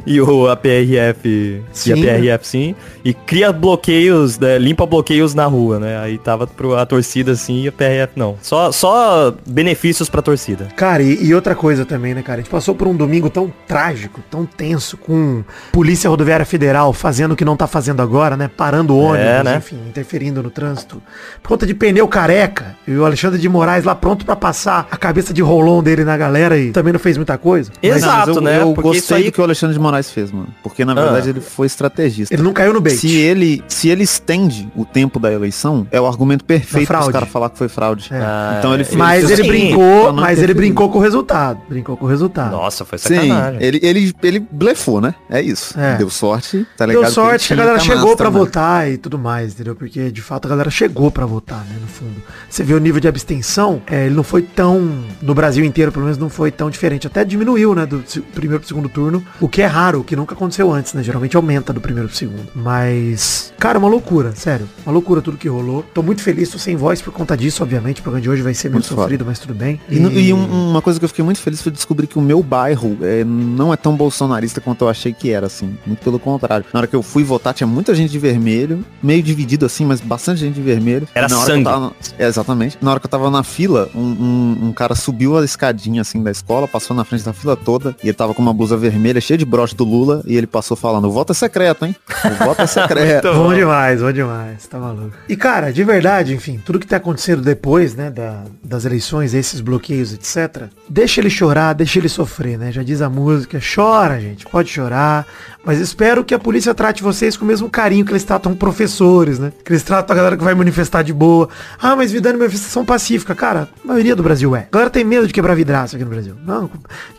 e 0.06 0.20
o 0.20 0.48
a 0.48 0.56
PRF 0.56 1.62
Sim, 1.72 1.90
e 1.90 1.92
a 1.92 1.96
PRF 1.96 2.46
sim, 2.46 2.74
e 3.04 3.14
cria 3.14 3.52
bloqueios, 3.52 4.38
né, 4.38 4.58
limpa 4.58 4.84
bloqueios 4.86 5.34
na 5.34 5.46
rua, 5.46 5.78
né? 5.78 5.98
Aí 5.98 6.18
tava 6.18 6.46
pro 6.46 6.76
a 6.76 6.84
torcida 6.84 7.34
sim 7.34 7.62
e 7.62 7.68
a 7.68 7.72
PRF 7.72 8.12
não. 8.16 8.36
Só 8.42 8.70
só 8.72 9.34
benefícios 9.46 10.08
pra 10.08 10.20
torcida. 10.20 10.68
Cara, 10.76 11.02
e, 11.02 11.26
e 11.26 11.34
outra 11.34 11.54
coisa 11.54 11.84
também, 11.84 12.14
né, 12.14 12.22
cara? 12.22 12.40
A 12.40 12.42
gente 12.42 12.50
passou 12.50 12.74
por 12.74 12.86
um 12.86 12.94
domingo 12.94 13.30
tão 13.38 13.52
trágico, 13.68 14.20
tão 14.28 14.44
tenso, 14.44 14.96
com 14.96 15.44
Polícia 15.70 16.10
Rodoviária 16.10 16.44
Federal 16.44 16.92
fazendo 16.92 17.32
o 17.32 17.36
que 17.36 17.44
não 17.44 17.56
tá 17.56 17.66
fazendo 17.68 18.02
agora, 18.02 18.36
né? 18.36 18.48
Parando 18.54 18.94
o 18.94 18.98
ônibus, 18.98 19.26
É, 19.26 19.42
né? 19.44 19.56
enfim, 19.58 19.76
interferindo 19.88 20.42
no 20.42 20.50
trânsito. 20.50 21.00
Por 21.42 21.50
conta 21.50 21.64
de 21.66 21.74
pneu 21.74 22.08
careca. 22.08 22.74
E 22.86 22.96
o 22.96 23.04
Alexandre 23.04 23.38
de 23.38 23.48
Moraes 23.48 23.84
lá 23.84 23.94
pronto 23.94 24.24
pra 24.24 24.34
passar 24.34 24.88
a 24.90 24.96
cabeça 24.96 25.32
de 25.32 25.40
rolão 25.40 25.82
dele 25.82 26.04
na 26.04 26.16
galera 26.16 26.58
e 26.58 26.72
também 26.72 26.92
não 26.92 26.98
fez 26.98 27.16
muita 27.16 27.38
coisa. 27.38 27.70
Exato, 27.80 28.28
Mas 28.28 28.36
eu, 28.36 28.42
né? 28.42 28.60
Eu 28.62 28.72
Porque 28.74 28.90
isso 28.90 28.98
gostei 29.00 29.16
aí- 29.18 29.24
do 29.24 29.32
que 29.32 29.40
o 29.40 29.44
Alexandre 29.44 29.74
de 29.74 29.80
Moraes 29.80 30.10
fez, 30.10 30.32
mano. 30.32 30.48
Porque 30.62 30.84
na 30.84 30.94
verdade 30.94 31.28
Ah. 31.28 31.30
ele 31.30 31.40
foi 31.40 31.66
estrategista. 31.68 32.34
Ele 32.34 32.42
não 32.42 32.52
caiu 32.52 32.72
no 32.74 32.80
bait. 32.80 32.96
Se 32.96 33.14
ele, 33.14 33.62
se 33.68 33.88
ele 33.88 34.02
estende 34.02 34.68
o 34.74 34.84
tempo 34.84 35.20
da 35.20 35.32
eleição, 35.32 35.86
é 35.92 36.00
o 36.00 36.06
argumento 36.06 36.44
perfeito 36.44 36.88
para 36.88 37.00
os 37.00 37.08
caras 37.08 37.28
falar 37.28 37.50
que 37.50 37.58
foi 37.58 37.68
fraude. 37.68 38.08
É. 38.10 38.16
Ah, 38.20 38.56
Então 38.58 38.74
ele 38.74 38.82
fez- 38.84 38.96
Mas 38.96 39.30
ele 39.30 39.42
brincou, 39.46 40.12
mas 40.12 40.42
ele 40.42 40.54
brincou 40.54 40.88
com 40.90 40.98
o 40.98 41.00
resultado. 41.02 41.60
Brincou 41.68 41.96
com 41.96 42.04
o 42.06 42.08
resultado. 42.08 42.50
Nossa, 42.50 42.84
foi 42.84 42.98
Sim, 42.98 43.27
sacanagem. 43.28 43.62
ele, 43.62 43.80
ele, 43.82 44.14
ele 44.22 44.46
blefou, 44.50 45.00
né? 45.00 45.14
É 45.30 45.40
isso. 45.40 45.78
É. 45.78 45.96
Deu 45.96 46.10
sorte, 46.10 46.66
tá 46.76 46.86
ligado? 46.86 47.02
Deu 47.04 47.12
sorte 47.12 47.48
que 47.48 47.52
a 47.52 47.56
galera 47.56 47.78
chegou 47.78 48.16
né? 48.18 48.30
votar 48.30 48.90
e 48.90 48.96
tudo 48.96 49.18
mais, 49.18 49.52
entendeu? 49.54 49.74
Porque 49.74 50.10
de 50.10 50.22
fato 50.22 50.46
a 50.46 50.48
galera 50.48 50.70
chegou 50.70 51.10
pra 51.10 51.26
votar, 51.26 51.64
né, 51.64 51.76
no 51.80 51.86
fundo. 51.86 52.22
Você 52.48 52.62
vê 52.62 52.74
o 52.74 52.78
nível 52.78 53.00
de 53.00 53.08
abstenção, 53.08 53.82
é, 53.86 54.06
ele 54.06 54.14
não 54.14 54.22
foi 54.22 54.42
tão, 54.42 55.02
no 55.22 55.34
Brasil 55.34 55.64
inteiro 55.64 55.90
pelo 55.92 56.04
menos, 56.04 56.18
não 56.18 56.28
foi 56.30 56.50
tão 56.50 56.70
diferente. 56.70 57.06
Até 57.06 57.24
diminuiu, 57.24 57.74
né, 57.74 57.86
do 57.86 58.02
primeiro 58.34 58.60
pro 58.60 58.68
segundo 58.68 58.88
turno, 58.88 59.24
o 59.40 59.48
que 59.48 59.62
é 59.62 59.66
raro, 59.66 60.00
o 60.00 60.04
que 60.04 60.14
nunca 60.16 60.34
aconteceu 60.34 60.72
antes, 60.72 60.94
né? 60.94 61.02
Geralmente 61.02 61.36
aumenta 61.36 61.72
do 61.72 61.80
primeiro 61.80 62.08
pro 62.08 62.16
segundo. 62.16 62.48
Mas, 62.54 63.52
cara, 63.58 63.78
uma 63.78 63.88
loucura, 63.88 64.32
sério. 64.34 64.68
Uma 64.84 64.92
loucura 64.92 65.20
tudo 65.20 65.36
que 65.36 65.48
rolou. 65.48 65.82
Tô 65.94 66.02
muito 66.02 66.22
feliz, 66.22 66.48
tô 66.50 66.58
sem 66.58 66.76
voz 66.76 67.00
por 67.02 67.12
conta 67.12 67.36
disso, 67.36 67.62
obviamente. 67.62 68.00
O 68.00 68.02
programa 68.02 68.22
de 68.22 68.30
hoje 68.30 68.42
vai 68.42 68.54
ser 68.54 68.68
meio 68.68 68.74
Muito 68.76 68.88
foda. 68.88 69.02
sofrido, 69.02 69.24
mas 69.24 69.38
tudo 69.38 69.54
bem. 69.54 69.80
E, 69.88 69.96
e 69.98 70.32
um- 70.32 70.70
uma 70.70 70.82
coisa 70.82 70.98
que 70.98 71.04
eu 71.04 71.08
fiquei 71.08 71.24
muito 71.24 71.40
feliz 71.40 71.60
foi 71.62 71.72
descobrir 71.72 72.06
que 72.06 72.18
o 72.18 72.22
meu 72.22 72.42
bairro 72.42 72.96
é, 73.02 73.17
não 73.24 73.72
é 73.72 73.76
tão 73.76 73.94
bolsonarista 73.96 74.60
quanto 74.60 74.82
eu 74.84 74.88
achei 74.88 75.12
que 75.12 75.30
era, 75.30 75.46
assim. 75.46 75.76
Muito 75.86 76.00
pelo 76.02 76.18
contrário. 76.18 76.64
Na 76.72 76.80
hora 76.80 76.86
que 76.86 76.96
eu 76.96 77.02
fui 77.02 77.22
votar, 77.24 77.54
tinha 77.54 77.66
muita 77.66 77.94
gente 77.94 78.10
de 78.10 78.18
vermelho, 78.18 78.84
meio 79.02 79.22
dividido 79.22 79.66
assim, 79.66 79.84
mas 79.84 80.00
bastante 80.00 80.40
gente 80.40 80.54
de 80.54 80.62
vermelho. 80.62 81.06
Era 81.14 81.28
na 81.28 81.36
hora 81.38 81.44
que 81.46 81.50
eu 81.50 81.54
sangue. 81.56 81.64
tava- 81.64 81.92
é, 82.18 82.26
exatamente. 82.26 82.78
Na 82.80 82.90
hora 82.90 83.00
que 83.00 83.06
eu 83.06 83.10
tava 83.10 83.30
na 83.30 83.42
fila, 83.42 83.88
um, 83.94 84.00
um- 84.00 84.58
um 84.68 84.72
cara 84.72 84.94
subiu 84.94 85.36
a 85.38 85.44
escadinha 85.44 86.00
assim 86.02 86.22
da 86.22 86.30
escola, 86.30 86.66
passou 86.68 86.96
na 86.96 87.04
frente 87.04 87.24
da 87.24 87.32
fila 87.32 87.56
toda, 87.56 87.94
e 88.02 88.06
ele 88.08 88.14
tava 88.14 88.34
com 88.34 88.42
uma 88.42 88.52
blusa 88.54 88.76
vermelha, 88.76 89.20
cheia 89.20 89.38
de 89.38 89.44
broche 89.44 89.74
do 89.74 89.84
Lula, 89.84 90.22
e 90.26 90.36
ele 90.36 90.46
passou 90.46 90.76
falando, 90.76 91.06
o 91.08 91.10
voto 91.10 91.32
é 91.32 91.34
secreto, 91.34 91.84
hein? 91.84 91.94
O 92.24 92.44
voto 92.44 92.62
é 92.62 92.66
secreto. 92.66 93.32
Bom 93.34 93.54
demais, 93.54 94.00
bom 94.00 94.12
demais, 94.12 94.66
tá 94.66 94.78
maluco. 94.78 95.12
E 95.28 95.36
cara, 95.36 95.72
de 95.72 95.84
verdade, 95.84 96.34
enfim, 96.34 96.60
tudo 96.64 96.78
que 96.78 96.86
tá 96.86 96.96
acontecendo 96.96 97.42
depois, 97.42 97.94
né, 97.94 98.10
da- 98.10 98.44
das 98.62 98.84
eleições, 98.84 99.34
esses 99.34 99.60
bloqueios, 99.60 100.12
etc. 100.12 100.64
Deixa 100.88 101.20
ele 101.20 101.30
chorar, 101.30 101.72
deixa 101.74 101.98
ele 101.98 102.08
sofrer, 102.08 102.58
né? 102.58 102.72
Já 102.72 102.82
diz 102.82 102.97
a 103.02 103.08
música, 103.08 103.58
chora, 103.74 104.20
gente, 104.20 104.46
pode 104.46 104.68
chorar. 104.70 105.26
Mas 105.64 105.80
espero 105.80 106.24
que 106.24 106.34
a 106.34 106.38
polícia 106.38 106.72
trate 106.72 107.02
vocês 107.02 107.36
com 107.36 107.44
o 107.44 107.48
mesmo 107.48 107.68
carinho 107.68 108.04
que 108.04 108.10
eles 108.12 108.24
tratam 108.24 108.54
professores, 108.54 109.38
né? 109.38 109.52
Que 109.62 109.72
eles 109.72 109.82
tratam 109.82 110.14
a 110.14 110.16
galera 110.16 110.36
que 110.36 110.42
vai 110.42 110.54
manifestar 110.54 111.02
de 111.02 111.12
boa. 111.12 111.48
Ah, 111.80 111.94
mas 111.94 112.10
vidando 112.10 112.36
é 112.36 112.38
manifestação 112.38 112.84
pacífica. 112.86 113.34
Cara, 113.34 113.68
a 113.84 113.86
maioria 113.86 114.16
do 114.16 114.22
Brasil 114.22 114.56
é. 114.56 114.60
A 114.60 114.72
galera 114.72 114.90
tem 114.90 115.04
medo 115.04 115.26
de 115.26 115.32
quebrar 115.32 115.54
vidraça 115.54 115.96
aqui 115.96 116.04
no 116.04 116.10
Brasil. 116.10 116.34
Não, 116.46 116.70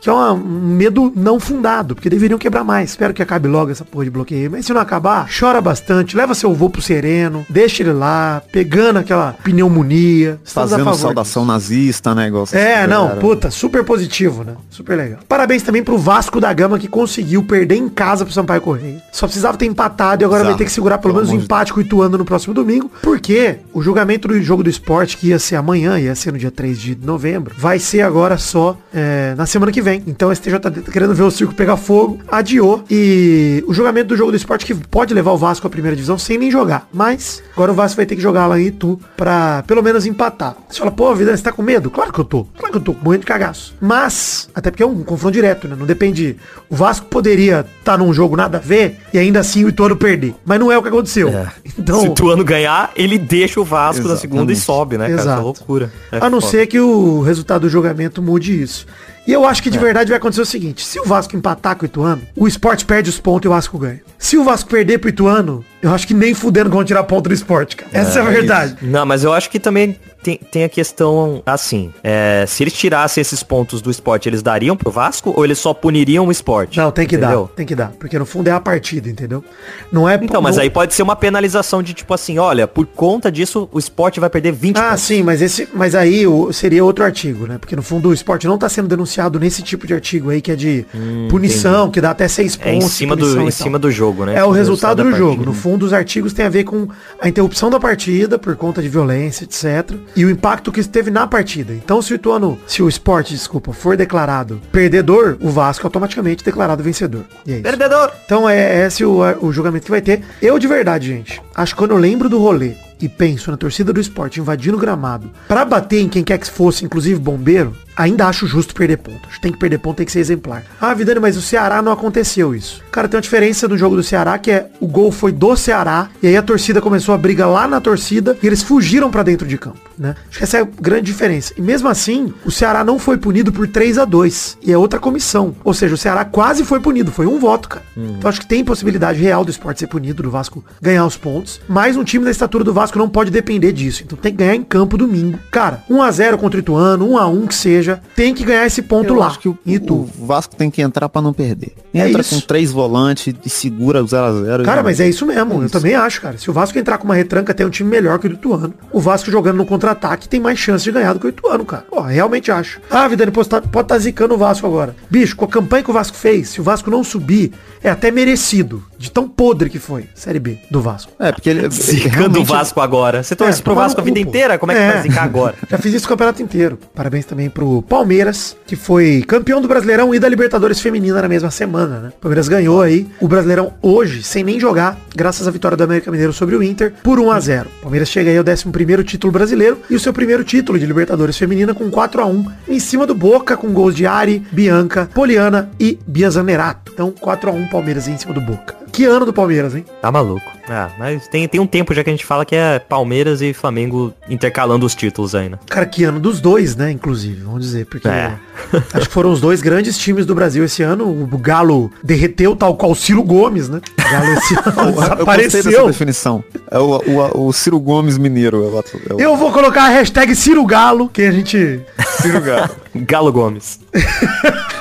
que 0.02 0.10
é 0.10 0.14
um 0.14 0.36
medo 0.38 1.14
não 1.16 1.40
fundado, 1.40 1.94
porque 1.94 2.10
deveriam 2.10 2.40
quebrar 2.40 2.64
mais. 2.64 2.90
Espero 2.92 3.14
que 3.14 3.22
acabe 3.22 3.48
logo 3.48 3.70
essa 3.72 3.86
porra 3.86 4.06
de 4.06 4.10
bloqueio. 4.10 4.50
Mas 4.50 4.66
se 4.66 4.74
não 4.74 4.82
acabar, 4.82 5.28
chora 5.30 5.62
bastante, 5.62 6.18
leva 6.18 6.34
seu 6.34 6.52
voo 6.54 6.72
pro 6.72 6.82
sereno, 6.82 7.46
deixa 7.50 7.84
ele 7.84 7.94
lá, 7.94 8.42
pegando 8.52 8.98
aquela 8.98 9.34
pneumonia. 9.44 10.40
A 10.44 10.50
Fazendo 10.50 10.94
saudação 10.96 11.46
nazista, 11.46 12.16
negócio. 12.16 12.58
é, 12.58 12.80
assim, 12.80 12.90
não, 12.90 13.04
galera. 13.04 13.22
puta, 13.22 13.52
super 13.52 13.84
positivo, 13.84 14.44
né? 14.44 14.56
Super 14.72 14.98
legal. 14.98 15.20
Parabéns 15.28 15.62
também 15.70 15.84
pro 15.84 16.00
Vasco 16.00 16.42
da 16.42 16.52
Gama 16.52 16.80
que 16.80 16.88
conseguiu 16.88 17.44
perder 17.44 17.76
em 17.76 17.88
casa 17.88 18.26
pro 18.26 18.34
Sampaio 18.34 18.60
Correia. 18.60 19.04
Só 19.12 19.28
precisava 19.28 19.56
ter 19.56 19.68
empatado 19.68 20.24
e 20.24 20.26
agora 20.26 20.40
vai 20.40 20.50
Exato. 20.54 20.58
ter 20.58 20.66
que 20.66 20.72
segurar 20.72 20.98
pelo 20.98 21.14
Pelo 21.14 21.24
menos 21.24 21.36
o 21.36 21.38
de 21.38 21.46
empate 21.46 21.72
com 21.72 21.80
o 21.80 21.84
Ituano 21.84 22.18
no 22.18 22.26
próximo 22.26 22.56
domingo, 22.56 22.92
porque 23.04 23.58
o 23.72 23.80
julgamento 23.80 24.28
do 24.28 24.42
jogo 24.42 24.64
do 24.64 24.70
esporte, 24.70 25.16
que 25.16 25.28
ia 25.28 25.38
ser 25.38 25.58
amanhã, 25.58 26.00
ia 26.00 26.16
ser 26.16 26.34
no 26.34 26.40
dia 26.40 26.50
3 26.50 26.80
de 26.80 26.98
novembro, 27.04 27.54
vai 27.56 27.78
ser 27.78 28.02
agora 28.02 28.36
só 28.40 28.76
é, 28.92 29.36
na 29.38 29.46
semana 29.46 29.72
que 29.72 29.80
vem. 29.80 30.02
Então 30.08 30.30
o 30.30 30.36
STJD 30.36 30.60
tá 30.60 30.72
querendo 30.92 31.14
ver 31.14 31.22
o 31.22 31.30
circo 31.30 31.54
pegar 31.54 31.78
fogo, 31.78 32.18
adiou, 32.28 32.84
e 32.90 33.64
o 33.68 33.74
julgamento 33.74 34.08
do 34.08 34.18
jogo 34.18 34.32
do 34.32 34.38
esporte 34.38 34.66
que 34.66 34.74
pode 34.74 35.14
levar 35.14 35.34
o 35.34 35.38
Vasco 35.38 35.68
à 35.68 35.70
primeira 35.70 35.96
divisão 35.96 36.18
sem 36.18 36.40
nem 36.40 36.50
jogar. 36.50 36.88
Mas 36.92 37.44
agora 37.54 37.72
o 37.72 37.76
Vasco 37.76 37.98
vai 37.98 38.08
ter 38.08 38.16
que 38.16 38.22
jogar 38.24 38.48
lá 38.48 38.60
em 38.60 38.66
Itu 38.66 39.00
pra 39.16 39.64
pelo 39.68 39.84
menos 39.84 40.08
empatar. 40.08 40.56
Você 40.68 40.80
fala, 40.80 40.90
pô, 40.90 41.14
Vidal, 41.14 41.38
você 41.38 41.44
tá 41.44 41.52
com 41.52 41.62
medo? 41.62 41.92
Claro 41.92 42.12
que 42.12 42.20
eu 42.20 42.26
tô. 42.26 42.46
Claro 42.58 42.72
que 42.72 42.78
eu 42.78 42.82
tô, 42.82 42.96
morrendo 43.04 43.22
de 43.22 43.28
cagaço. 43.28 43.76
Mas, 43.80 44.50
até 44.56 44.72
porque 44.72 44.82
é 44.82 44.88
um 44.88 45.04
confronto 45.04 45.34
direto, 45.34 45.59
né? 45.68 45.76
Não 45.78 45.86
depende. 45.86 46.38
O 46.70 46.76
Vasco 46.76 47.06
poderia 47.08 47.66
estar 47.80 47.98
num 47.98 48.14
jogo 48.14 48.36
nada 48.36 48.58
a 48.58 48.62
ver 48.62 48.98
e 49.14 49.18
ainda 49.20 49.40
assim 49.40 49.64
o 49.66 49.70
Ituano 49.70 49.96
perder. 49.96 50.34
Mas 50.46 50.60
não 50.60 50.72
é 50.72 50.78
o 50.78 50.82
que 50.82 50.88
aconteceu. 50.90 51.30
Então, 51.78 52.02
Se 52.02 52.10
o 52.10 52.14
Tuano 52.14 52.44
ganhar, 52.44 52.92
ele 52.96 53.18
deixa 53.18 53.60
o 53.60 53.64
Vasco 53.64 54.06
na 54.08 54.18
segunda 54.18 54.52
e 54.52 54.56
Exatamente. 54.56 54.60
sobe, 54.60 54.98
né, 54.98 55.06
cara? 55.06 55.14
Essa 55.20 55.30
Exato. 55.30 55.42
loucura. 55.44 55.92
É 56.12 56.18
a 56.18 56.30
não 56.30 56.42
foda. 56.42 56.52
ser 56.52 56.68
que 56.68 56.78
o 56.80 57.22
resultado 57.22 57.62
do 57.62 57.70
julgamento 57.70 58.22
mude 58.22 58.62
isso. 58.62 58.86
E 59.30 59.34
eu 59.34 59.46
acho 59.46 59.62
que 59.62 59.70
de 59.70 59.78
verdade 59.78 60.10
vai 60.10 60.18
acontecer 60.18 60.42
o 60.42 60.46
seguinte: 60.46 60.84
se 60.84 61.00
o 61.00 61.06
Vasco 61.06 61.36
empatar 61.36 61.76
com 61.76 61.84
o 61.84 61.86
Ituano, 61.86 62.24
o 62.36 62.48
esporte 62.48 62.84
perde 62.84 63.12
os 63.12 63.20
pontos 63.20 63.46
e 63.46 63.48
o 63.48 63.52
Vasco 63.52 63.78
ganha. 63.78 64.02
Se 64.18 64.38
o 64.38 64.44
Vasco 64.44 64.68
perder 64.70 64.98
pro 64.98 65.10
Ituano, 65.10 65.64
eu 65.84 65.94
acho 65.94 66.08
que 66.08 66.14
nem 66.16 66.34
fudendo 66.34 66.70
vão 66.70 66.84
tirar 66.84 67.04
ponto 67.04 67.28
do 67.30 67.34
esporte, 67.34 67.76
cara. 67.76 67.92
Essa 67.94 68.20
é, 68.20 68.22
a 68.24 68.26
verdade. 68.26 68.76
Não, 68.82 69.06
mas 69.06 69.24
eu 69.24 69.32
acho 69.32 69.50
que 69.52 69.60
também 69.60 69.96
tem, 70.24 70.38
tem 70.52 70.64
a 70.64 70.70
questão 70.70 71.42
assim. 71.46 71.94
é, 72.04 72.44
se 72.48 72.64
eles 72.64 72.74
tirassem 72.74 73.22
esses 73.22 73.44
pontos 73.44 73.82
do 73.82 73.92
esporte, 73.92 74.28
eles 74.28 74.42
dariam 74.42 74.76
pro 74.76 74.90
Vasco 74.92 75.32
ou 75.38 75.46
eles 75.46 75.60
só 75.60 75.74
puniriam 75.76 76.26
o 76.28 76.32
esporte? 76.32 76.78
Não, 76.80 76.90
tem 76.92 77.06
que 77.08 77.16
Entendeu? 77.16 77.44
dar, 77.44 77.56
tem 77.56 77.66
que 77.68 77.76
dar. 77.76 77.92
Porque 78.00 78.18
no 78.18 78.26
fundo 78.26 78.48
é 78.48 78.52
a 78.52 78.60
partida, 78.60 79.08
entendeu? 79.08 79.44
Não 79.92 80.10
é. 80.10 80.20
Então, 80.22 80.42
mas 80.42 80.56
não- 80.56 80.64
aí 80.64 80.70
pode 80.72 80.94
ser 80.96 81.04
uma 81.04 81.16
penalização 81.16 81.82
de 81.84 81.94
tipo 81.94 82.14
assim, 82.16 82.40
olha, 82.40 82.68
por 82.68 82.86
conta 82.88 83.32
disso 83.32 83.70
o 83.72 83.78
esporte 83.80 84.20
vai 84.20 84.30
perder 84.30 84.52
20 84.54 84.78
Ah, 84.78 84.90
pontos. 84.90 85.04
sim, 85.04 85.22
mas 85.24 85.42
esse, 85.42 85.70
mas 85.74 85.94
aí 85.96 86.26
o- 86.28 86.52
seria 86.52 86.84
outro 86.84 87.06
artigo, 87.06 87.46
né? 87.48 87.58
Porque 87.60 87.76
no 87.76 87.84
fundo 87.84 88.10
o 88.10 88.14
esporte 88.14 88.48
não 88.48 88.58
tá 88.58 88.68
sendo 88.68 88.88
denunciado 88.88 89.19
nesse 89.40 89.62
tipo 89.64 89.88
de 89.88 89.94
artigo 89.94 90.30
aí 90.30 90.42
que 90.42 90.52
é 90.52 90.56
de 90.56 90.86
punição, 91.30 91.90
que 91.90 92.00
dá 92.00 92.12
até 92.12 92.28
seis 92.28 92.56
pontos. 92.56 92.72
É 92.72 92.76
em 92.76 92.82
cima, 92.82 93.16
do, 93.16 93.42
em 93.42 93.52
cima 93.52 93.80
do 93.80 93.92
jogo, 93.92 94.26
né? 94.26 94.36
É 94.36 94.44
o 94.44 94.52
resultado 94.52 95.04
do 95.04 95.12
da 95.12 95.18
jogo. 95.18 95.30
partida. 95.32 95.46
No 95.46 95.54
fundo, 95.54 95.86
os 95.86 95.94
artigos 95.94 96.34
têm 96.34 96.46
a 96.46 96.50
ver 96.50 96.64
com 96.64 96.88
a 97.20 97.28
interrupção 97.28 97.70
da 97.70 97.80
partida 97.80 98.38
por 98.38 98.56
conta 98.56 98.82
de 98.82 98.90
violência, 98.90 99.44
etc. 99.44 99.98
E 100.16 100.24
o 100.26 100.30
impacto 100.30 100.72
que 100.72 100.80
isso 100.80 100.90
teve 100.90 101.10
na 101.12 101.28
partida. 101.28 101.74
Então, 101.74 102.02
se 102.02 102.14
o 102.14 102.16
Ituano, 102.16 102.60
se 102.68 102.82
o 102.82 102.88
esporte, 102.88 103.34
desculpa, 103.34 103.74
for 103.74 103.98
declarado 103.98 104.62
perdedor, 104.72 105.38
o 105.42 105.50
Vasco 105.50 105.86
é 105.86 105.88
automaticamente 105.88 106.44
declarado 106.44 106.84
vencedor. 106.84 107.26
E 107.46 107.52
é 107.52 107.56
isso. 107.56 107.64
Perdedor! 107.64 108.12
Então 108.26 108.48
é 108.48 108.86
esse 108.86 109.04
o, 109.04 109.20
o 109.42 109.52
julgamento 109.52 109.86
que 109.86 109.92
vai 109.92 110.02
ter. 110.02 110.22
Eu 110.42 110.60
de 110.60 110.68
verdade, 110.68 111.08
gente, 111.08 111.42
acho 111.56 111.74
que 111.74 111.80
quando 111.80 111.92
eu 111.92 111.98
lembro 111.98 112.30
do 112.30 112.40
rolê 112.40 112.74
e 113.02 113.08
penso 113.08 113.52
na 113.52 113.58
torcida 113.58 113.94
do 113.94 114.00
esporte 114.00 114.40
invadindo 114.40 114.78
o 114.78 114.80
gramado 114.80 115.30
pra 115.48 115.66
bater 115.66 116.02
em 116.02 116.10
quem 116.10 116.24
quer 116.24 116.38
que 116.38 116.50
fosse, 116.50 116.86
inclusive 116.86 117.20
bombeiro, 117.20 117.76
ainda 117.96 118.28
acho 118.28 118.48
justo 118.48 118.74
perder 118.74 118.98
ponto. 118.98 119.28
Acho 119.28 119.36
que 119.36 119.42
tem 119.42 119.52
que 119.52 119.60
perder 119.60 119.80
ponto, 119.80 119.98
tem 119.98 120.06
que 120.06 120.12
ser 120.12 120.20
exemplar. 120.20 120.64
Ah, 120.80 120.94
Vidani, 120.94 121.20
mas 121.20 121.38
o 121.38 121.42
Ceará 121.42 121.82
não 121.82 121.92
aconteceu 121.92 122.54
isso. 122.56 122.84
Cara, 122.92 123.08
tem 123.08 123.18
uma 123.18 123.22
diferença 123.22 123.68
do 123.68 123.78
jogo 123.78 123.96
do 123.96 124.04
Ceará, 124.04 124.38
que 124.38 124.52
é 124.52 124.70
o 124.80 124.88
gol 124.88 125.12
foi 125.12 125.32
do 125.32 125.56
Ceará, 125.56 126.10
e 126.22 126.28
aí 126.28 126.38
a 126.38 126.42
torcida 126.42 126.82
começou 126.82 127.14
a 127.14 127.18
briga 127.18 127.46
lá 127.46 127.68
na 127.68 127.82
torcida, 127.82 128.38
e 128.42 128.48
eles 128.48 128.64
fugiram 128.64 129.12
pra 129.12 129.24
dentro 129.24 129.48
de 129.48 129.58
campo, 129.58 129.89
né? 130.00 130.16
Acho 130.30 130.38
que 130.38 130.44
essa 130.44 130.58
é 130.58 130.62
a 130.62 130.68
grande 130.82 131.04
diferença. 131.08 131.54
E 131.58 131.62
mesmo 131.62 131.90
assim, 131.90 132.34
o 132.46 132.52
Ceará 132.52 132.84
não 132.84 132.98
foi 132.98 133.18
punido 133.18 133.52
por 133.52 133.68
3 133.68 133.98
a 133.98 134.06
2 134.06 134.58
e 134.64 134.72
é 134.72 134.78
outra 134.78 135.00
comissão. 135.00 135.54
Ou 135.64 135.74
seja, 135.74 135.94
o 135.94 135.98
Ceará 135.98 136.24
quase 136.24 136.64
foi 136.64 136.80
punido, 136.80 137.12
foi 137.12 137.26
um 137.26 137.38
voto, 137.38 137.68
cara. 137.70 137.86
Então 137.98 138.30
acho 138.30 138.40
que 138.40 138.48
tem 138.48 138.64
possibilidade 138.64 139.20
real 139.20 139.44
do 139.44 139.52
esporte 139.52 139.80
ser 139.82 139.88
punido, 139.88 140.24
do 140.24 140.32
Vasco 140.32 140.64
ganhar 140.82 141.06
os 141.06 141.18
pontos, 141.18 141.60
mas 141.68 141.98
um 141.98 142.04
time 142.04 142.24
da 142.24 142.32
estatura 142.32 142.64
do 142.64 142.74
Vasco 142.74 142.98
não 142.98 143.10
pode 143.10 143.30
depender 143.30 143.72
disso. 143.74 144.04
Então 144.06 144.18
tem 144.18 144.32
que 144.32 144.38
ganhar 144.38 144.56
em 144.56 144.64
campo 144.64 144.98
domingo. 144.98 145.38
Cara, 145.52 145.84
1 145.90 146.02
a 146.02 146.12
0 146.12 146.38
contra 146.38 146.58
o 146.58 146.62
Ituano, 146.62 147.10
1 147.12 147.18
a 147.18 147.28
1 147.28 147.48
que 147.48 147.56
seja, 147.56 148.02
tem 148.16 148.34
que 148.34 148.44
ganhar 148.46 148.66
esse 148.66 148.82
ponto 148.82 149.14
Eu 149.14 149.20
lá. 149.20 149.28
acho 149.28 149.40
que 149.40 149.50
o, 149.50 149.58
o 149.90 150.26
Vasco 150.26 150.56
tem 150.56 150.72
que 150.72 150.82
entrar 150.82 151.10
pra 151.10 151.22
não 151.22 151.34
perder. 151.34 151.74
É 151.94 152.08
Entra 152.08 152.22
isso. 152.22 152.36
com 152.36 152.42
três 152.42 152.72
volantes 152.72 153.34
e 153.46 153.50
segura 153.50 154.02
o 154.02 154.06
0x0. 154.06 154.64
Cara, 154.64 154.84
mas 154.84 155.00
é 155.00 155.10
isso 155.10 155.26
mesmo. 155.26 155.56
eu 155.56 155.66
isso. 155.66 155.74
também 155.74 155.96
acho, 155.96 156.22
cara. 156.22 156.38
Se 156.38 156.50
o 156.50 156.54
Vasco 156.54 156.78
entrar 156.78 156.98
com 156.98 157.06
uma 157.06 157.16
retranca, 157.16 157.54
tem 157.54 157.66
um 157.66 157.70
time 157.70 157.90
melhor 157.90 158.20
que 158.20 158.28
o 158.28 158.30
do 158.30 158.36
Ituano. 158.36 158.74
O 158.92 159.00
Vasco 159.00 159.30
jogando 159.32 159.58
no 159.58 159.66
contra-ataque 159.90 160.30
tem 160.30 160.40
mais 160.40 160.60
chance 160.60 160.84
de 160.84 160.92
ganhar 160.92 161.14
do 161.14 161.20
que 161.20 161.28
o 161.28 161.30
Ituano, 161.30 161.66
cara. 161.66 161.86
Pô, 161.90 162.02
realmente 162.02 162.52
acho. 162.52 162.80
Ah, 162.90 163.08
Vidani, 163.08 163.32
pode 163.32 163.48
estar 163.48 163.62
tá, 163.62 163.98
zicando 163.98 164.36
o 164.36 164.38
Vasco 164.38 164.66
agora. 164.66 164.96
Bicho, 165.10 165.36
com 165.36 165.46
a 165.46 165.48
campanha 165.48 165.84
que 165.84 165.90
o 165.90 165.94
Vasco 165.94 166.16
fez, 166.16 166.50
se 166.50 166.62
o 166.62 166.64
Vasco 166.64 166.90
não 166.90 167.04
subir, 167.04 167.52
é 167.84 167.90
até 167.90 168.12
merecido. 168.12 168.84
De 168.98 169.10
tão 169.10 169.30
podre 169.30 169.70
que 169.70 169.80
foi. 169.80 170.08
Série 170.14 170.40
B 170.40 170.58
do 170.70 170.82
Vasco. 170.82 171.14
É, 171.18 171.32
porque 171.32 171.50
ele, 171.50 171.70
Zicando 171.70 172.42
o 172.42 172.44
Vasco 172.44 172.82
agora. 172.82 173.24
Você 173.24 173.34
torce 173.34 173.62
É, 173.62 173.64
pro 173.64 173.74
Vasco 173.74 174.02
a 174.02 174.04
vida 174.04 174.20
pô. 174.22 174.28
inteira? 174.28 174.58
Como 174.58 174.74
é 174.74 174.76
que 174.76 174.82
É. 174.82 174.92
vai 174.92 175.02
zicar 175.04 175.24
agora? 175.24 175.56
Já 175.72 175.78
fiz 175.78 175.94
isso 175.94 176.06
o 176.06 176.10
campeonato 176.10 176.44
inteiro. 176.44 176.78
Parabéns 176.94 177.26
também 177.26 177.50
pro 177.50 177.82
Palmeiras, 177.84 178.58
que 178.68 178.76
foi 178.76 179.24
campeão 179.26 179.62
do 179.62 179.70
Brasileirão 179.70 180.14
e 180.14 180.20
da 180.20 180.28
Libertadores 180.28 180.82
Feminina 180.82 181.22
na 181.22 181.30
mesma 181.30 181.50
semana, 181.50 182.00
né? 182.00 182.10
O 182.18 182.22
Palmeiras 182.22 182.50
ganhou 182.50 182.82
aí 182.82 183.08
o 183.22 183.28
Brasileirão 183.28 183.74
hoje, 183.82 184.22
sem 184.22 184.44
nem 184.44 184.60
jogar, 184.60 184.98
graças 185.16 185.48
à 185.48 185.52
vitória 185.52 185.78
do 185.78 185.84
América 185.84 186.12
Mineiro 186.12 186.34
sobre 186.34 186.58
o 186.58 186.62
Inter, 186.62 186.94
por 187.02 187.20
1 187.22 187.32
a 187.32 187.40
0 187.40 187.70
O 187.80 187.82
Palmeiras 187.84 188.10
chega 188.10 188.30
aí 188.30 188.38
ao 188.38 188.44
11º 188.44 189.02
título 189.06 189.32
brasileiro 189.32 189.79
e 189.90 189.96
o 189.96 190.00
seu 190.00 190.14
primeiro 190.14 190.44
título 190.44 190.80
de 190.80 190.86
Libertadores 190.86 191.38
Feminina 191.38 191.74
com 191.74 191.90
4 191.90 192.22
a 192.22 192.26
1 192.26 192.46
em 192.68 192.80
cima 192.80 193.06
do 193.06 193.14
Boca, 193.14 193.58
com 193.58 193.74
gols 193.74 193.96
de 193.96 194.06
Ari, 194.06 194.44
Bianca, 194.52 195.10
Poliana 195.14 195.70
e 195.80 196.00
Bia 196.08 196.30
Zanerato. 196.30 196.92
Então, 196.94 197.12
4 197.12 197.50
a 197.50 197.54
1 197.54 197.68
Palmeiras 197.68 198.08
em 198.08 198.18
cima 198.18 198.34
do 198.34 198.42
Boca. 198.42 198.79
Que 198.92 199.06
ano 199.06 199.26
do 199.26 199.34
Palmeiras, 199.34 199.76
hein? 199.76 199.86
Tá 200.02 200.12
maluco. 200.12 200.46
Ah, 200.68 200.90
mas 201.00 201.28
tem, 201.28 201.48
tem 201.48 201.60
um 201.60 201.66
tempo 201.66 201.94
já 201.94 202.04
que 202.04 202.10
a 202.10 202.14
gente 202.14 202.26
fala 202.26 202.46
que 202.46 202.56
é 202.56 202.78
Palmeiras 202.80 203.42
e 203.42 203.54
Flamengo 203.54 204.14
intercalando 204.30 204.86
os 204.86 204.94
títulos 204.94 205.34
ainda. 205.34 205.60
Cara, 205.68 205.86
que 205.86 206.04
ano 206.04 206.20
dos 206.20 206.40
dois, 206.40 206.76
né, 206.76 206.92
inclusive, 206.92 207.42
vamos 207.42 207.62
dizer, 207.62 207.86
porque 207.88 208.08
É. 208.08 208.34
acho 208.94 209.08
que 209.08 209.14
foram 209.14 209.32
os 209.32 209.42
dois 209.42 209.62
grandes 209.62 209.98
times 209.98 210.26
do 210.26 210.36
Brasil 210.36 210.64
esse 210.64 210.84
ano. 210.84 211.06
O 211.08 211.38
Galo 211.38 211.92
derreteu 212.04 212.56
tal 212.56 212.76
qual 212.76 212.94
Ciro 212.94 213.24
Gomes, 213.24 213.68
né? 213.70 213.82
O 213.98 214.12
Galo 214.12 214.34
esse 214.34 214.54
ano 214.60 214.64
Eu 214.66 214.76
gostei 214.94 214.96
dessa 214.96 215.16
desapareceu. 215.16 215.88
definição. 215.88 216.44
É 216.70 216.78
o, 216.78 216.98
o, 216.98 217.48
o 217.48 217.54
Ciro 217.54 217.80
Gomes 217.80 218.18
Mineiro. 218.18 218.58
É 218.58 218.68
o, 218.68 218.80
é 218.80 219.14
o 219.14 219.20
Eu 219.20 219.38
vou 219.38 219.52
colocar 219.52 219.84
a 219.86 219.90
hashtag 219.90 220.36
Ciro 220.36 220.66
Galo, 220.66 221.10
que 221.10 221.24
a 221.24 221.32
gente... 221.32 221.82
Ciro 222.22 222.42
Galo. 222.42 222.70
Galo 222.96 223.32
Gomes. 223.32 223.80